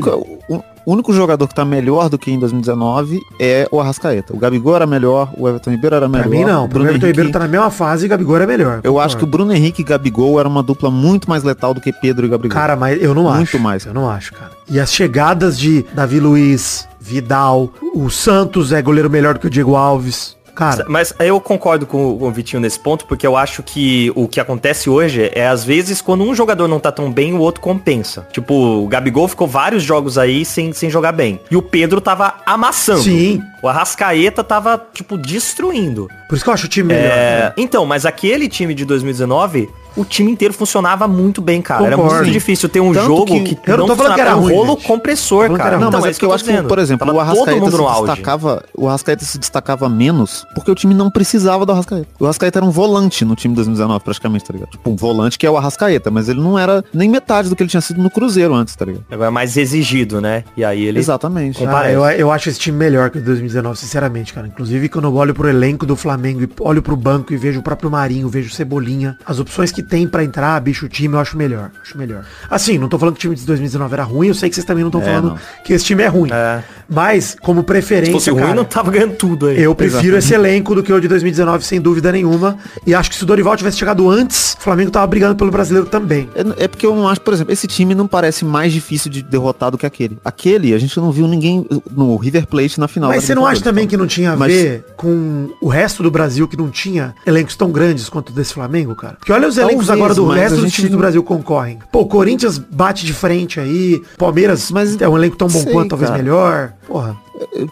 único, 0.50 0.60
o 0.88 0.94
único 0.94 1.12
jogador 1.12 1.46
que 1.50 1.54
tá 1.54 1.66
melhor 1.66 2.08
do 2.08 2.18
que 2.18 2.32
em 2.32 2.40
2019 2.40 3.22
é 3.38 3.68
o 3.70 3.82
Arrascaeta. 3.82 4.34
O 4.34 4.38
Gabigol 4.40 4.74
era 4.78 4.88
melhor, 4.88 5.30
o 5.38 5.48
Everton 5.50 5.72
Ribeiro 5.72 5.98
era 5.98 6.08
melhor. 6.08 6.28
Pra 6.30 6.32
mim 6.38 6.46
não, 6.46 6.62
o 6.62 6.66
o 6.66 6.68
Bruno 6.70 6.86
Everton 6.90 7.08
Ribeiro 7.08 7.22
Henrique- 7.28 7.34
tá 7.34 7.40
na 7.40 7.48
mesma 7.50 7.70
fase 7.70 8.06
e 8.06 8.08
Gabigol 8.08 8.38
é 8.38 8.48
melhor. 8.48 8.80
Eu 8.86 8.98
acho 8.98 9.18
que 9.18 9.24
o 9.26 9.28
Bruno 9.28 9.52
Henrique 9.52 9.82
e 9.82 9.84
Gabigol 9.86 10.40
era 10.40 10.48
uma 10.48 10.64
dupla 10.64 10.90
muito 10.90 11.30
mais 11.30 11.44
letal 11.44 11.74
do 11.74 11.82
que 11.82 11.92
Pedro 11.92 12.26
e 12.26 12.30
Gabigol. 12.30 12.56
Cara, 12.58 12.78
mas 12.78 13.02
eu 13.04 13.14
não 13.14 13.24
Muito 13.24 13.42
acho. 13.58 13.60
mais. 13.60 13.86
Eu 13.86 13.94
não 13.94 14.10
acho, 14.10 14.32
cara. 14.34 14.52
E 14.70 14.80
as 14.80 14.94
chegadas 14.94 15.60
de 15.60 15.86
Davi 15.94 16.22
Luiz, 16.22 16.88
Vidal, 17.02 17.70
o 17.94 18.10
Santos 18.10 18.72
é 18.72 18.82
goleiro 18.82 19.10
melhor 19.10 19.34
do 19.34 19.42
que 19.42 19.48
o 19.48 19.50
Diego 19.50 19.76
Alves. 19.76 20.37
Cara, 20.58 20.86
Mas 20.90 21.14
eu 21.20 21.40
concordo 21.40 21.86
com, 21.86 22.18
com 22.18 22.28
o 22.28 22.32
Vitinho 22.32 22.60
nesse 22.60 22.80
ponto, 22.80 23.06
porque 23.06 23.28
eu 23.28 23.38
acho 23.38 23.62
que 23.62 24.12
o 24.16 24.28
que 24.28 24.40
acontece 24.40 24.90
hoje 24.90 25.30
é, 25.36 25.48
às 25.48 25.64
vezes, 25.64 26.02
quando 26.02 26.24
um 26.24 26.34
jogador 26.34 26.68
não 26.68 26.80
tá 26.80 26.92
tão 26.92 27.12
bem, 27.12 27.36
o 27.36 27.40
outro 27.40 27.62
compensa. 27.62 28.28
Tipo, 28.32 28.56
o 28.56 28.88
Gabigol 28.88 29.28
ficou 29.28 29.48
vários 29.48 29.84
jogos 29.84 30.18
aí 30.18 30.44
sem, 30.44 30.74
sem 30.74 30.90
jogar 30.90 31.12
bem. 31.12 31.40
E 31.52 31.56
o 31.56 31.62
Pedro 31.62 32.02
tava 32.02 32.38
amassando. 32.44 33.04
Sim. 33.04 33.40
O 33.62 33.68
Arrascaeta 33.68 34.44
tava, 34.44 34.84
tipo, 34.92 35.16
destruindo. 35.16 36.10
por 36.28 36.34
isso 36.34 36.44
que 36.44 36.50
eu 36.50 36.54
acho 36.56 36.66
o 36.66 36.70
time 36.70 36.92
melhor. 36.92 37.12
É, 37.12 37.54
então, 37.56 37.86
mas 37.86 38.04
aquele 38.04 38.50
time 38.50 38.74
de 38.74 38.84
2019, 38.84 39.70
o 39.98 40.06
time 40.06 40.32
inteiro 40.32 40.54
funcionava 40.54 41.08
muito 41.08 41.42
bem, 41.42 41.62
cara. 41.62 41.86
Era 41.86 41.96
Concordo. 41.96 42.18
muito 42.20 42.32
difícil 42.32 42.70
ter 42.70 42.80
um 42.80 42.94
Tanto 42.94 43.06
jogo 43.08 43.26
que- 43.26 43.56
que, 43.56 43.70
Eu 43.72 43.78
não 43.78 43.88
tô 43.88 43.96
falando 43.96 44.16
que 44.16 44.22
era. 44.22 44.30
Era 44.32 44.38
um 44.38 44.42
ruim, 44.42 44.54
rolo 44.56 44.74
gente. 44.76 44.88
compressor, 44.88 45.48
Tô 45.50 45.56
cara. 45.56 45.70
era. 45.70 45.80
Não, 45.80 45.88
Então, 45.90 46.02
mas 46.02 46.16
é 46.16 46.20
que 46.20 46.26
eu 46.26 46.30
tô 46.30 46.36
acho 46.36 46.44
que, 46.44 46.62
por 46.64 46.80
exemplo, 46.80 47.06
Tava 47.06 47.18
o 47.18 47.22
Arrascaeta 47.22 47.72
se 47.72 47.78
auge. 47.82 48.02
destacava, 48.06 48.64
o 48.78 48.88
Arrascaeta 48.88 49.26
se 49.26 49.38
destacava 49.40 49.90
menos 49.90 50.46
porque 50.54 50.70
o 50.72 50.76
time 50.76 50.94
não 50.94 51.10
precisava 51.10 51.66
do 51.66 51.72
Arrascaeta. 51.72 52.08
O 52.20 52.26
Arrascaeta 52.26 52.60
era 52.60 52.66
um 52.66 52.70
volante 52.72 53.24
no 53.26 53.36
time 53.36 53.54
de 53.54 53.56
2019, 53.58 54.04
praticamente, 54.04 54.46
tá 54.46 54.54
ligado? 54.54 54.70
Tipo, 54.72 54.90
um 54.90 54.96
volante 54.96 55.38
que 55.38 55.46
é 55.46 55.50
o 55.50 55.58
Arrascaeta, 55.58 56.12
mas 56.12 56.30
ele 56.30 56.40
não 56.42 56.58
era 56.60 56.84
nem 56.94 57.10
metade 57.10 57.50
do 57.50 57.56
que 57.56 57.64
ele 57.64 57.70
tinha 57.70 57.82
sido 57.82 58.02
no 58.02 58.10
Cruzeiro 58.10 58.54
antes, 58.54 58.76
tá 58.76 58.86
ligado? 58.86 59.06
Agora 59.10 59.28
é 59.30 59.32
mais 59.32 59.56
exigido, 59.58 60.20
né? 60.22 60.44
E 60.56 60.64
aí 60.64 60.84
ele... 60.86 61.00
Exatamente. 61.00 61.66
Ah, 61.66 61.90
eu, 61.92 62.04
eu 62.06 62.32
acho 62.32 62.50
esse 62.50 62.60
time 62.60 62.78
melhor 62.78 63.10
que 63.10 63.18
o 63.18 63.22
de 63.22 63.26
2019, 63.28 63.78
sinceramente, 63.80 64.34
cara. 64.34 64.48
Inclusive, 64.48 64.90
quando 64.90 65.06
eu 65.06 65.16
olho 65.16 65.34
pro 65.34 65.48
elenco 65.48 65.86
do 65.86 65.96
Flamengo 65.96 66.42
e 66.44 66.50
olho 66.60 66.82
pro 66.82 66.96
banco 66.96 67.34
e 67.34 67.38
vejo 67.38 67.60
o 67.60 67.64
próprio 67.64 67.90
Marinho, 67.90 68.28
vejo 68.30 68.50
o 68.50 68.54
Cebolinha, 68.54 69.18
as 69.26 69.40
opções 69.40 69.72
que 69.72 69.82
tem 69.88 70.08
pra 70.08 70.24
entrar, 70.24 70.60
bicho, 70.62 70.86
o 70.86 70.90
time, 70.90 71.16
eu 71.16 71.20
acho 71.20 71.38
melhor. 71.38 71.72
Acho 71.82 71.98
melhor. 71.98 72.24
Assim, 72.50 72.78
não 72.78 72.88
tô 72.88 72.98
falando 73.00 73.16
que 73.16 73.20
o 73.20 73.22
time 73.22 73.36
de 73.36 73.46
2019 73.46 73.94
era 73.94 74.04
ruim, 74.04 74.28
eu 74.28 74.34
sei 74.34 74.50
que 74.50 74.56
vocês 74.56 74.66
também 74.66 74.84
não 74.84 74.90
estão 74.90 75.02
É, 75.02 75.06
falando 75.06 75.30
não. 75.30 75.38
que 75.64 75.74
esse 75.74 75.86
time 75.86 76.04
é 76.04 76.08
ruim. 76.08 76.30
É. 76.32 76.64
Mas, 76.90 77.36
como 77.42 77.62
Se 77.62 77.66
preferência, 77.66 78.14
fosse 78.14 78.30
ruim, 78.30 78.42
cara, 78.42 78.56
não 78.56 78.64
tava 78.66 78.92
ganhando 78.92 79.16
tudo 79.16 79.48
aí. 79.48 79.62
eu 79.62 79.74
prefiro 79.76 80.18
esse 80.18 80.34
elenco 80.34 80.74
do 80.76 80.84
que 80.84 80.92
o 80.92 81.00
de 81.00 81.08
2019, 81.08 81.66
sem 81.66 81.82
dúvida 81.82 82.12
nenhuma. 82.12 82.58
E 82.86 82.94
acho 82.94 83.10
que 83.10 83.16
se 83.16 83.24
o 83.24 83.26
Dorival 83.26 83.56
tivesse 83.58 83.78
chegado 83.78 84.10
antes, 84.10 84.54
o 84.60 84.62
Flamengo 84.62 84.92
tava 84.92 85.08
brigando 85.08 85.36
pelo 85.36 85.52
brasileiro 85.52 85.88
também. 85.88 86.30
É, 86.36 86.66
é 86.66 86.68
porque 86.68 86.86
eu 86.86 86.96
não 86.96 87.08
acho, 87.08 87.22
por 87.22 87.34
exemplo, 87.34 87.52
esse 87.54 87.68
time 87.68 87.94
não 87.96 88.08
parece 88.08 88.46
mais 88.46 88.72
difícil 88.74 89.12
de 89.12 89.22
derrotar 89.22 89.72
do 89.72 89.78
que 89.78 89.86
aquele. 89.86 90.18
Aquele, 90.24 90.74
a 90.74 90.78
gente 90.80 90.98
não 90.98 91.12
viu 91.12 91.28
ninguém 91.28 91.66
no 91.92 92.16
River 92.18 92.48
Plate 92.48 92.80
na 92.80 92.88
final. 92.88 93.10
Mas 93.10 93.24
você 93.24 93.36
não 93.36 93.46
acha 93.46 93.62
também 93.62 93.88
que 93.88 93.98
não 93.98 94.08
tinha 94.08 94.32
a 94.32 94.36
Mas- 94.38 94.52
ver 94.54 94.86
com 94.96 95.50
o 95.62 95.68
resto 95.68 96.02
do 96.04 96.10
Brasil 96.12 96.48
que 96.48 96.58
não 96.58 96.70
tinha 96.70 97.14
elencos 97.26 97.56
tão 97.56 97.72
grandes 97.72 98.10
quanto 98.10 98.30
o 98.30 98.34
desse 98.34 98.54
Flamengo, 98.54 98.96
cara? 98.96 99.16
Porque 99.20 99.32
olha 99.32 99.48
os 99.48 99.58
elencos 99.58 99.77
Talvez, 99.86 99.90
agora 99.90 100.14
do 100.16 100.28
resto 100.28 100.58
dos 100.62 100.72
times 100.74 100.92
do 100.92 100.98
Brasil 100.98 101.24
concorrem. 101.24 101.80
Pô, 101.92 102.02
o 102.02 102.06
Corinthians 102.08 102.58
bate 102.58 103.06
de 103.06 103.14
frente 103.14 103.60
aí, 103.60 104.02
Palmeiras 104.18 104.72
Mas- 104.72 105.00
é 105.00 105.08
um 105.08 105.18
elenco 105.18 105.36
tão 105.36 105.48
bom 105.48 105.60
sei, 105.60 105.72
quanto, 105.72 105.90
talvez 105.90 106.10
cara. 106.10 106.22
melhor. 106.22 106.74
Porra. 106.88 107.16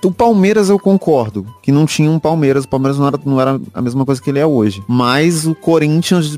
O 0.04 0.12
Palmeiras 0.12 0.70
eu 0.70 0.78
concordo, 0.78 1.46
que 1.62 1.72
não 1.72 1.86
tinha 1.86 2.10
um 2.10 2.20
Palmeiras, 2.20 2.66
o 2.66 2.68
Palmeiras 2.68 2.98
não 3.00 3.08
era, 3.08 3.20
não 3.26 3.42
era 3.42 3.60
a 3.74 3.82
mesma 3.82 4.06
coisa 4.06 4.22
que 4.22 4.30
ele 4.30 4.40
é 4.40 4.46
hoje. 4.46 4.84
Mas 4.88 5.46
o 5.46 5.56
Corinthians 5.56 6.38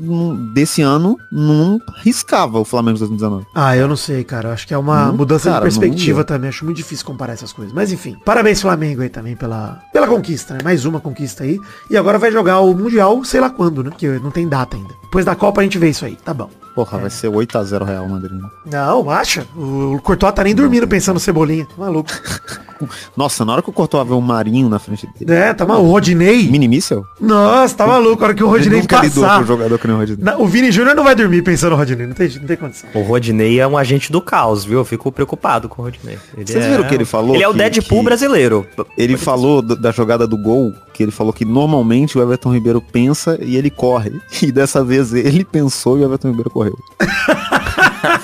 desse 0.54 0.82
ano 0.82 1.16
não 1.30 1.80
riscava 2.02 2.58
o 2.58 2.64
Flamengo 2.64 2.94
de 2.94 3.00
2019. 3.00 3.46
Ah, 3.54 3.76
eu 3.76 3.86
não 3.86 3.96
sei, 3.96 4.24
cara. 4.24 4.52
Acho 4.52 4.66
que 4.66 4.74
é 4.74 4.78
uma 4.78 5.06
Não, 5.06 5.16
mudança 5.16 5.50
cara, 5.50 5.68
de 5.68 5.78
perspectiva 5.78 6.24
também. 6.24 6.48
Acho 6.48 6.64
muito 6.64 6.76
difícil 6.78 7.04
comparar 7.04 7.32
essas 7.34 7.52
coisas. 7.52 7.74
Mas 7.74 7.92
enfim, 7.92 8.16
parabéns 8.24 8.62
Flamengo 8.62 9.02
aí 9.02 9.08
também 9.08 9.36
pela, 9.36 9.80
pela 9.92 10.06
conquista, 10.06 10.54
né? 10.54 10.60
Mais 10.64 10.84
uma 10.84 11.00
conquista 11.00 11.44
aí. 11.44 11.58
E 11.90 11.96
agora 11.96 12.18
vai 12.18 12.32
jogar 12.32 12.60
o 12.60 12.74
Mundial, 12.74 13.22
sei 13.24 13.40
lá 13.40 13.50
quando, 13.50 13.82
né? 13.84 13.90
Porque 13.90 14.08
não 14.22 14.30
tem 14.30 14.48
data 14.48 14.76
ainda. 14.76 14.94
Depois 15.02 15.24
da 15.24 15.34
Copa 15.34 15.60
a 15.60 15.64
gente 15.64 15.78
vê 15.78 15.90
isso 15.90 16.04
aí. 16.04 16.16
Tá 16.16 16.32
bom. 16.32 16.48
Porra, 16.84 16.98
vai 16.98 17.10
ser 17.10 17.28
8x0 17.28 17.84
Real 17.84 18.08
Madrid. 18.08 18.40
né? 18.40 18.48
Não, 18.64 19.10
acha? 19.10 19.44
O, 19.56 19.94
o 19.96 20.00
Courtois 20.02 20.32
tá 20.32 20.44
nem 20.44 20.54
dormindo 20.54 20.86
pensando 20.86 21.14
no 21.14 21.20
Cebolinha. 21.20 21.64
Tá 21.66 21.74
maluco. 21.76 22.08
Nossa, 23.16 23.44
na 23.44 23.54
hora 23.54 23.62
que 23.62 23.72
cortou 23.72 24.00
a 24.00 24.04
ver 24.04 24.12
o 24.12 24.20
Marinho 24.20 24.68
na 24.68 24.78
frente 24.78 25.08
dele. 25.18 25.32
É, 25.32 25.52
tá 25.52 25.66
maluco. 25.66 25.88
O 25.88 25.90
Rodinei. 25.90 26.48
Mini 26.48 26.68
míssel? 26.68 27.04
Nossa, 27.20 27.74
tá 27.74 27.84
maluco. 27.84 28.22
A 28.22 28.26
hora 28.28 28.34
que 28.34 28.44
o 28.44 28.48
Rodinei 28.48 28.78
Ele 28.78 28.82
nunca 28.82 29.00
lidou 29.00 29.24
com 29.24 29.28
passar. 29.28 29.42
o 29.42 29.46
jogador 29.46 29.78
que 29.80 29.86
nem 29.88 29.96
o 29.96 29.98
Rodinei. 29.98 30.24
Na- 30.24 30.36
o 30.38 30.46
Vini 30.46 30.70
Júnior 30.70 30.94
não 30.94 31.02
vai 31.02 31.16
dormir 31.16 31.42
pensando 31.42 31.70
no 31.70 31.76
Rodinei. 31.76 32.06
Não 32.06 32.14
tem, 32.14 32.28
não 32.28 32.46
tem 32.46 32.56
condição. 32.56 32.88
O 32.94 33.02
Rodinei 33.02 33.58
é 33.58 33.66
um 33.66 33.76
agente 33.76 34.12
do 34.12 34.20
caos, 34.20 34.64
viu? 34.64 34.78
Eu 34.78 34.84
fico 34.84 35.10
preocupado 35.10 35.68
com 35.68 35.82
o 35.82 35.84
Rodinei. 35.86 36.16
Ele 36.36 36.46
Vocês 36.46 36.64
é- 36.64 36.70
viram 36.70 36.84
o 36.84 36.88
que 36.88 36.94
ele 36.94 37.04
falou? 37.04 37.34
Ele 37.34 37.42
é 37.42 37.48
o 37.48 37.52
Que- 37.52 37.58
Deadpool 37.58 37.98
que- 37.98 38.04
brasileiro. 38.04 38.64
Ele 38.96 39.16
falou 39.16 39.60
do- 39.60 39.74
da 39.74 39.90
jogada 39.90 40.24
do 40.28 40.36
gol, 40.38 40.72
que 40.94 41.02
ele 41.02 41.10
falou 41.10 41.32
que 41.32 41.44
normalmente 41.44 42.16
o 42.16 42.22
Everton 42.22 42.52
Ribeiro 42.54 42.80
pensa 42.80 43.36
e 43.42 43.56
ele 43.56 43.70
corre. 43.70 44.12
E 44.40 44.52
dessa 44.52 44.84
vez 44.84 45.12
ele 45.12 45.44
pensou 45.44 45.98
e 45.98 46.02
o 46.02 46.04
Everton 46.04 46.28
Ribeiro 46.28 46.48
correu. 46.48 46.67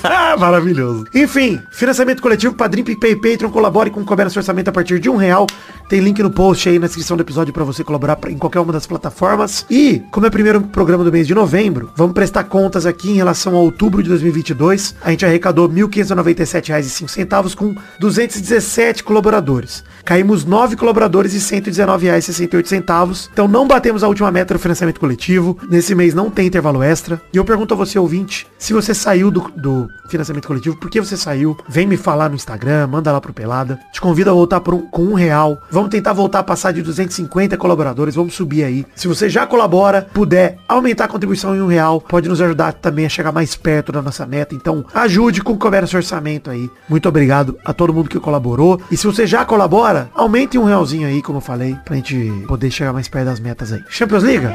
Ah, 0.03 0.37
Maravilhoso. 0.39 1.07
Enfim, 1.15 1.61
financiamento 1.73 2.21
coletivo, 2.23 2.55
Padrim, 2.55 2.85
PicPay, 2.85 3.17
Patreon, 3.17 3.51
colabore 3.51 3.91
com 3.91 4.01
o 4.01 4.05
Cober 4.05 4.27
no 4.27 4.33
orçamento 4.37 4.69
a 4.69 4.73
partir 4.73 4.99
de 4.99 5.09
um 5.09 5.17
real. 5.17 5.47
Tem 5.95 6.01
link 6.01 6.21
no 6.25 6.29
post 6.31 6.69
aí 6.69 6.77
na 6.77 6.89
descrição 6.89 7.17
do 7.17 7.21
episódio 7.21 7.55
pra 7.55 7.63
você 7.63 7.85
colaborar 7.85 8.17
pra- 8.17 8.29
em 8.29 8.37
qualquer 8.37 8.59
uma 8.59 8.73
das 8.73 8.85
plataformas. 8.85 9.65
E, 9.71 10.03
como 10.11 10.27
é 10.27 10.29
o 10.29 10.33
primeiro 10.33 10.61
programa 10.61 11.05
do 11.05 11.13
mês 11.13 11.25
de 11.25 11.33
novembro, 11.37 11.89
vamos 11.95 12.15
prestar 12.15 12.43
contas 12.43 12.85
aqui 12.85 13.13
em 13.13 13.15
relação 13.15 13.55
a 13.55 13.61
outubro 13.61 14.03
de 14.03 14.09
2022. 14.09 14.97
A 15.01 15.13
gente 15.13 15.25
arrecadou 15.25 15.69
R$ 15.69 15.75
1.597,05 15.83 17.55
com 17.55 17.77
217 18.01 19.05
colaboradores. 19.05 19.85
Caímos 20.05 20.45
9 20.45 20.75
colaboradores 20.75 21.33
e 21.33 21.55
R$ 21.55 21.63
119,68. 21.63 23.29
Então 23.33 23.47
não 23.47 23.69
batemos 23.69 24.03
a 24.03 24.09
última 24.09 24.33
meta 24.33 24.55
do 24.55 24.59
financiamento 24.59 24.99
coletivo. 24.99 25.57
Nesse 25.71 25.95
mês 25.95 26.13
não 26.13 26.29
tem 26.29 26.49
intervalo 26.49 26.83
extra. 26.83 27.23
E 27.33 27.37
eu 27.37 27.45
pergunto 27.45 27.73
a 27.73 27.77
você, 27.77 28.01
ouvinte, 28.01 28.49
se 28.59 28.73
você 28.73 28.93
saiu 28.93 29.31
do, 29.31 29.49
do 29.57 29.87
financiamento 30.09 30.47
coletivo, 30.47 30.77
por 30.77 30.91
que 30.91 31.01
você 31.01 31.17
saiu? 31.17 31.57
Vem 31.69 31.87
me 31.87 31.97
falar 31.97 32.29
no 32.29 32.35
Instagram, 32.35 32.87
manda 32.87 33.11
lá 33.13 33.21
pro 33.21 33.33
Pelada. 33.33 33.79
Te 33.93 34.01
convido 34.01 34.31
a 34.31 34.33
voltar 34.33 34.61
um- 34.75 34.87
com 34.87 35.03
um 35.03 35.15
real. 35.15 35.61
Vamos 35.71 35.91
tentar 35.91 36.13
voltar 36.13 36.41
a 36.41 36.43
passar 36.45 36.73
de 36.73 36.83
250 36.83 37.57
colaboradores. 37.57 38.15
Vamos 38.15 38.35
subir 38.35 38.65
aí. 38.65 38.87
Se 38.95 39.09
você 39.09 39.29
já 39.29 39.47
colabora, 39.47 40.07
puder 40.13 40.59
aumentar 40.69 41.05
a 41.05 41.09
contribuição 41.09 41.55
em 41.55 41.61
um 41.61 41.67
real, 41.67 42.01
pode 42.01 42.29
nos 42.29 42.41
ajudar 42.41 42.73
também 42.75 43.07
a 43.07 43.09
chegar 43.09 43.33
mais 43.33 43.55
perto 43.57 43.93
da 43.93 44.03
nossa 44.03 44.27
meta. 44.27 44.55
Então 44.55 44.85
ajude 44.95 45.43
com 45.43 45.53
o 45.53 45.59
seu 45.87 45.99
orçamento 45.99 46.51
aí. 46.51 46.71
Muito 46.89 47.09
obrigado 47.09 47.59
a 47.65 47.73
todo 47.73 47.93
mundo 47.93 48.09
que 48.09 48.19
colaborou. 48.21 48.81
E 48.91 48.97
se 48.97 49.07
você 49.07 49.27
já 49.27 49.45
colabora, 49.45 50.11
aumente 50.15 50.59
um 50.59 50.65
realzinho 50.65 51.07
aí, 51.09 51.23
como 51.23 51.39
eu 51.39 51.43
falei, 51.43 51.77
pra 51.85 51.97
gente 51.97 52.31
poder 52.47 52.71
chegar 52.71 52.93
mais 52.93 53.09
perto 53.09 53.27
das 53.27 53.41
metas 53.41 53.73
aí. 53.73 53.83
Champions 53.89 54.23
League? 54.23 54.47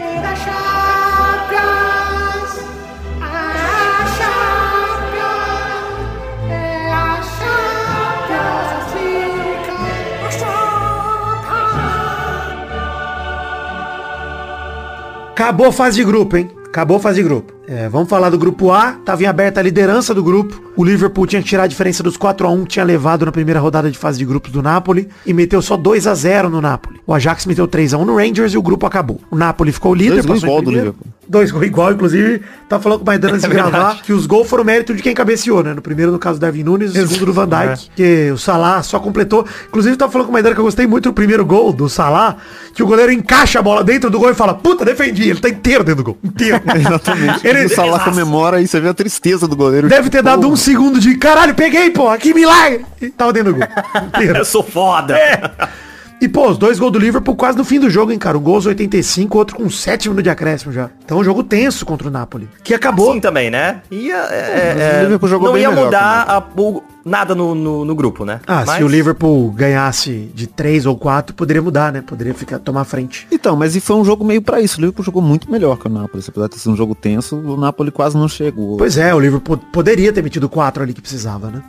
Acabou 15.40 15.68
a 15.68 15.72
fase 15.72 15.96
de 15.96 16.04
grupo, 16.04 16.36
hein? 16.36 16.52
Acabou 16.68 16.98
a 16.98 17.00
fase 17.00 17.24
de 17.24 17.24
grupo. 17.24 17.59
É, 17.72 17.88
vamos 17.88 18.10
falar 18.10 18.32
do 18.32 18.38
grupo 18.40 18.72
A. 18.72 18.94
Tava 19.06 19.22
em 19.22 19.28
aberta 19.28 19.60
a 19.60 19.64
liderança 19.64 20.12
do 20.12 20.24
grupo. 20.24 20.60
O 20.76 20.84
Liverpool 20.84 21.28
tinha 21.28 21.40
que 21.40 21.48
tirar 21.48 21.64
a 21.64 21.68
diferença 21.68 22.02
dos 22.02 22.18
4 22.18 22.48
a 22.48 22.50
1 22.50 22.64
que 22.64 22.70
tinha 22.70 22.86
levado 22.86 23.28
na 23.28 23.32
primeira 23.32 23.60
rodada 23.60 23.92
de 23.92 23.98
fase 23.98 24.18
de 24.18 24.26
grupos 24.26 24.52
do 24.52 24.64
Napoli 24.64 25.08
e 25.24 25.34
meteu 25.36 25.62
só 25.62 25.78
2 25.78 26.08
a 26.08 26.16
0 26.16 26.50
no 26.50 26.62
Napoli. 26.62 27.00
O 27.06 27.14
Ajax 27.14 27.46
meteu 27.46 27.68
3 27.68 27.94
a 27.94 27.98
1 28.00 28.06
no 28.06 28.16
Rangers 28.18 28.54
e 28.54 28.58
o 28.58 28.62
grupo 28.64 28.88
acabou. 28.88 29.22
O 29.30 29.36
Napoli 29.36 29.72
ficou 29.72 29.94
líder, 29.94 30.24
Dois 30.24 30.26
gols 30.26 30.40
passou 30.42 30.50
igual 30.50 30.62
do. 30.64 30.72
Liverpool. 30.72 31.08
Dois 31.28 31.52
gols 31.52 31.66
igual, 31.68 31.92
inclusive. 31.92 32.42
Tava 32.68 32.82
falando 32.82 33.00
com 33.00 33.04
o 33.04 33.06
Maidana 33.06 33.34
antes 33.36 33.46
de 33.48 33.52
É 33.52 33.54
verdade. 33.54 33.76
gravar 33.76 34.02
que 34.02 34.14
os 34.14 34.26
gols 34.26 34.50
foram 34.50 34.64
mérito 34.64 34.96
de 34.96 35.04
quem 35.04 35.14
cabeceou, 35.14 35.62
né? 35.62 35.76
No 35.76 35.82
primeiro, 35.82 36.12
no 36.12 36.18
caso 36.18 36.40
do 36.40 36.42
Darwin 36.42 36.64
Nunes, 36.64 36.96
no 36.96 37.08
segundo 37.08 37.28
do 37.28 37.34
Van 37.34 37.48
Dijk, 37.48 37.92
que 37.96 38.32
o 38.32 38.38
Salah 38.40 38.82
só 38.82 39.00
completou. 39.00 39.46
Inclusive, 39.68 39.96
tava 39.96 40.12
falando 40.12 40.26
com 40.26 40.32
o 40.32 40.34
Maidana 40.34 40.56
que 40.56 40.62
eu 40.62 40.66
gostei 40.66 40.88
muito 40.88 41.10
do 41.10 41.14
primeiro 41.14 41.46
gol 41.46 41.72
do 41.72 41.88
Salah, 41.88 42.38
que 42.74 42.82
o 42.82 42.88
goleiro 42.88 43.12
encaixa 43.12 43.60
a 43.60 43.62
bola 43.62 43.84
dentro 43.84 44.10
do 44.10 44.18
gol 44.18 44.32
e 44.32 44.34
fala, 44.34 44.56
puta, 44.56 44.84
defendi. 44.84 45.30
Ele 45.30 45.40
tá 45.40 45.50
inteiro 45.50 45.84
dentro 45.84 46.04
do 46.04 46.06
gol. 46.06 46.18
Inteiro. 46.24 46.60
Exatamente. 46.76 47.46
Ele- 47.46 47.59
o 47.66 47.70
Salah 47.70 48.00
comemora 48.00 48.62
e 48.62 48.68
você 48.68 48.80
vê 48.80 48.90
a 48.90 48.94
tristeza 48.94 49.48
do 49.48 49.56
goleiro. 49.56 49.88
Deve 49.88 50.10
ter 50.10 50.22
dado 50.22 50.48
um 50.48 50.56
segundo 50.56 51.00
de 51.00 51.16
caralho, 51.16 51.56
peguei, 51.56 51.90
pô, 51.90 52.16
que 52.18 52.34
milagre! 52.34 52.86
E 53.02 53.10
tava 53.10 53.34
dentro 53.34 53.54
do 53.54 53.60
gol. 53.60 53.68
Eu 54.36 54.46
sou 54.46 54.64
foda. 54.64 55.18
E, 56.22 56.28
pô, 56.28 56.50
os 56.50 56.58
dois 56.58 56.78
gols 56.78 56.92
do 56.92 57.00
Liverpool 57.00 57.34
quase 57.36 57.58
no 57.58 57.64
fim 57.64 57.80
do 57.80 57.90
jogo, 57.90 58.12
hein, 58.12 58.20
cara? 58.20 58.38
Um 58.38 58.42
gol 58.42 58.56
aos 58.56 58.66
85, 58.66 59.38
outro 59.38 59.56
com 59.56 59.70
7 59.70 60.10
minutos 60.10 60.24
de 60.24 60.30
acréscimo 60.30 60.72
já. 60.74 60.90
Então, 61.06 61.18
um 61.20 61.24
jogo 61.24 61.44
tenso 61.44 61.86
contra 61.86 62.10
o 62.10 62.12
Napoli. 62.12 62.50
Que 62.62 62.74
acabou. 62.74 63.14
Sim 63.14 63.22
também, 63.22 63.50
né? 63.50 63.82
Ia, 63.90 64.16
é, 64.30 64.76
é, 64.78 65.00
o 65.00 65.04
Liverpool 65.04 65.30
jogou 65.30 65.48
não 65.48 65.54
bem 65.54 65.62
ia 65.64 65.70
melhor 65.70 65.86
mudar 65.86 66.26
a- 66.28 66.44
o- 66.62 66.84
nada 67.06 67.34
no, 67.34 67.56
no, 67.56 67.86
no 67.86 67.96
grupo, 67.96 68.26
né? 68.26 68.42
Ah, 68.46 68.64
Mas- 68.68 68.78
se 68.80 68.84
o 68.84 68.88
Liverpool 68.90 69.50
ganhasse 69.52 70.30
de 70.36 70.46
3 70.46 70.86
ou 70.86 70.98
4, 70.98 71.34
poderia 71.34 71.62
mudar, 71.62 71.94
né? 71.94 72.02
Poderia 72.06 72.34
ficar, 72.34 72.60
tomar 72.60 72.84
frente. 72.84 73.26
Então, 73.32 73.56
mas 73.56 73.78
e 73.78 73.80
foi 73.80 73.96
um 73.96 74.04
jogo 74.04 74.26
meio 74.26 74.42
pra 74.42 74.60
isso. 74.60 74.78
O 74.78 74.82
Liverpool 74.82 75.06
jogou 75.06 75.22
muito 75.22 75.50
melhor 75.50 75.78
que 75.78 75.88
o 75.88 75.90
Napoli. 75.90 76.22
Apesar 76.28 76.48
de 76.48 76.52
ter 76.52 76.60
sido 76.60 76.74
um 76.74 76.76
jogo 76.76 76.94
tenso, 76.96 77.38
o 77.38 77.56
Napoli 77.56 77.92
quase 77.92 78.18
não 78.18 78.28
chegou. 78.28 78.76
Pois 78.76 78.98
é, 78.98 79.16
o 79.16 79.20
Liverpool 79.22 79.58
poderia 79.72 80.12
ter 80.12 80.22
metido 80.22 80.50
4 80.50 80.84
ali 80.84 80.94
que 80.94 81.02
precisava, 81.02 81.50
né? 81.50 81.62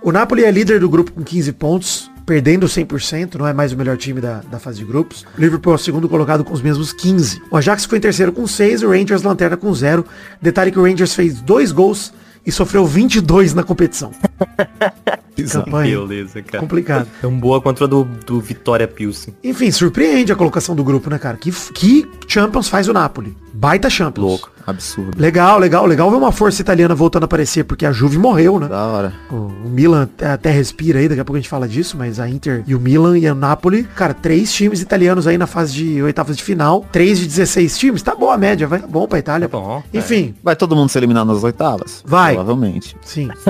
O 0.00 0.12
Napoli 0.12 0.44
é 0.44 0.50
líder 0.52 0.78
do 0.78 0.88
grupo 0.88 1.10
com 1.10 1.24
15 1.24 1.52
pontos, 1.52 2.08
perdendo 2.26 2.66
100%, 2.66 3.36
não 3.36 3.46
é 3.46 3.52
mais 3.52 3.72
o 3.72 3.76
melhor 3.76 3.96
time 3.96 4.20
da, 4.20 4.40
da 4.40 4.58
fase 4.58 4.78
de 4.78 4.84
grupos. 4.84 5.24
O 5.38 5.40
Liverpool 5.40 5.72
é 5.72 5.76
o 5.76 5.78
segundo 5.78 6.08
colocado 6.08 6.44
com 6.44 6.52
os 6.52 6.60
mesmos 6.60 6.92
15. 6.92 7.40
O 7.50 7.56
Ajax 7.56 7.84
foi 7.84 7.98
em 7.98 8.00
terceiro 8.00 8.32
com 8.32 8.44
6, 8.46 8.82
o 8.82 8.90
Rangers 8.90 9.22
lanterna 9.22 9.56
com 9.56 9.72
0. 9.72 10.04
Detalhe 10.42 10.72
que 10.72 10.78
o 10.78 10.82
Rangers 10.82 11.14
fez 11.14 11.40
dois 11.40 11.70
gols 11.70 12.12
e 12.44 12.50
sofreu 12.50 12.84
22 12.84 13.54
na 13.54 13.62
competição. 13.62 14.10
Campanha 15.44 15.98
Beleza, 16.00 16.42
cara. 16.42 16.60
complicado. 16.60 17.08
Tão 17.20 17.38
boa 17.38 17.60
contra 17.60 17.84
a 17.84 17.88
do, 17.88 18.04
do 18.04 18.40
Vitória 18.40 18.88
Pilsen. 18.88 19.34
Enfim, 19.42 19.70
surpreende 19.70 20.32
a 20.32 20.36
colocação 20.36 20.74
do 20.74 20.82
grupo, 20.84 21.10
né, 21.10 21.18
cara? 21.18 21.36
Que, 21.36 21.50
que 21.50 22.08
Champions 22.26 22.68
faz 22.68 22.88
o 22.88 22.92
Napoli? 22.92 23.36
Baita 23.52 23.88
Champions. 23.88 24.24
Louco. 24.26 24.56
Absurdo. 24.66 25.12
Legal, 25.16 25.60
legal, 25.60 25.86
legal 25.86 26.10
ver 26.10 26.16
uma 26.16 26.32
força 26.32 26.60
italiana 26.60 26.92
voltando 26.92 27.22
a 27.22 27.26
aparecer, 27.26 27.62
porque 27.62 27.86
a 27.86 27.92
Juve 27.92 28.18
morreu, 28.18 28.58
né? 28.58 28.66
Da 28.66 28.84
hora. 28.84 29.14
O, 29.30 29.36
o 29.64 29.68
Milan 29.70 30.08
até 30.20 30.50
respira 30.50 30.98
aí, 30.98 31.08
daqui 31.08 31.20
a 31.20 31.24
pouco 31.24 31.36
a 31.36 31.40
gente 31.40 31.48
fala 31.48 31.68
disso, 31.68 31.96
mas 31.96 32.18
a 32.18 32.28
Inter 32.28 32.64
e 32.66 32.74
o 32.74 32.80
Milan 32.80 33.16
e 33.16 33.30
o 33.30 33.34
Napoli, 33.34 33.84
cara, 33.84 34.12
três 34.12 34.52
times 34.52 34.80
italianos 34.80 35.28
aí 35.28 35.38
na 35.38 35.46
fase 35.46 35.72
de 35.72 36.02
oitavas 36.02 36.36
de 36.36 36.42
final, 36.42 36.84
três 36.90 37.20
de 37.20 37.26
16 37.26 37.78
times, 37.78 38.02
tá 38.02 38.16
boa 38.16 38.34
a 38.34 38.38
média, 38.38 38.66
vai 38.66 38.80
bom 38.80 39.06
pra 39.06 39.20
Itália. 39.20 39.48
Tá 39.48 39.56
bom, 39.56 39.84
Enfim, 39.94 40.34
Vai 40.42 40.56
todo 40.56 40.74
mundo 40.74 40.88
ser 40.88 40.98
eliminado 40.98 41.28
nas 41.28 41.44
oitavas? 41.44 42.02
Vai. 42.04 42.34
Provavelmente. 42.34 42.96
sim. 43.02 43.28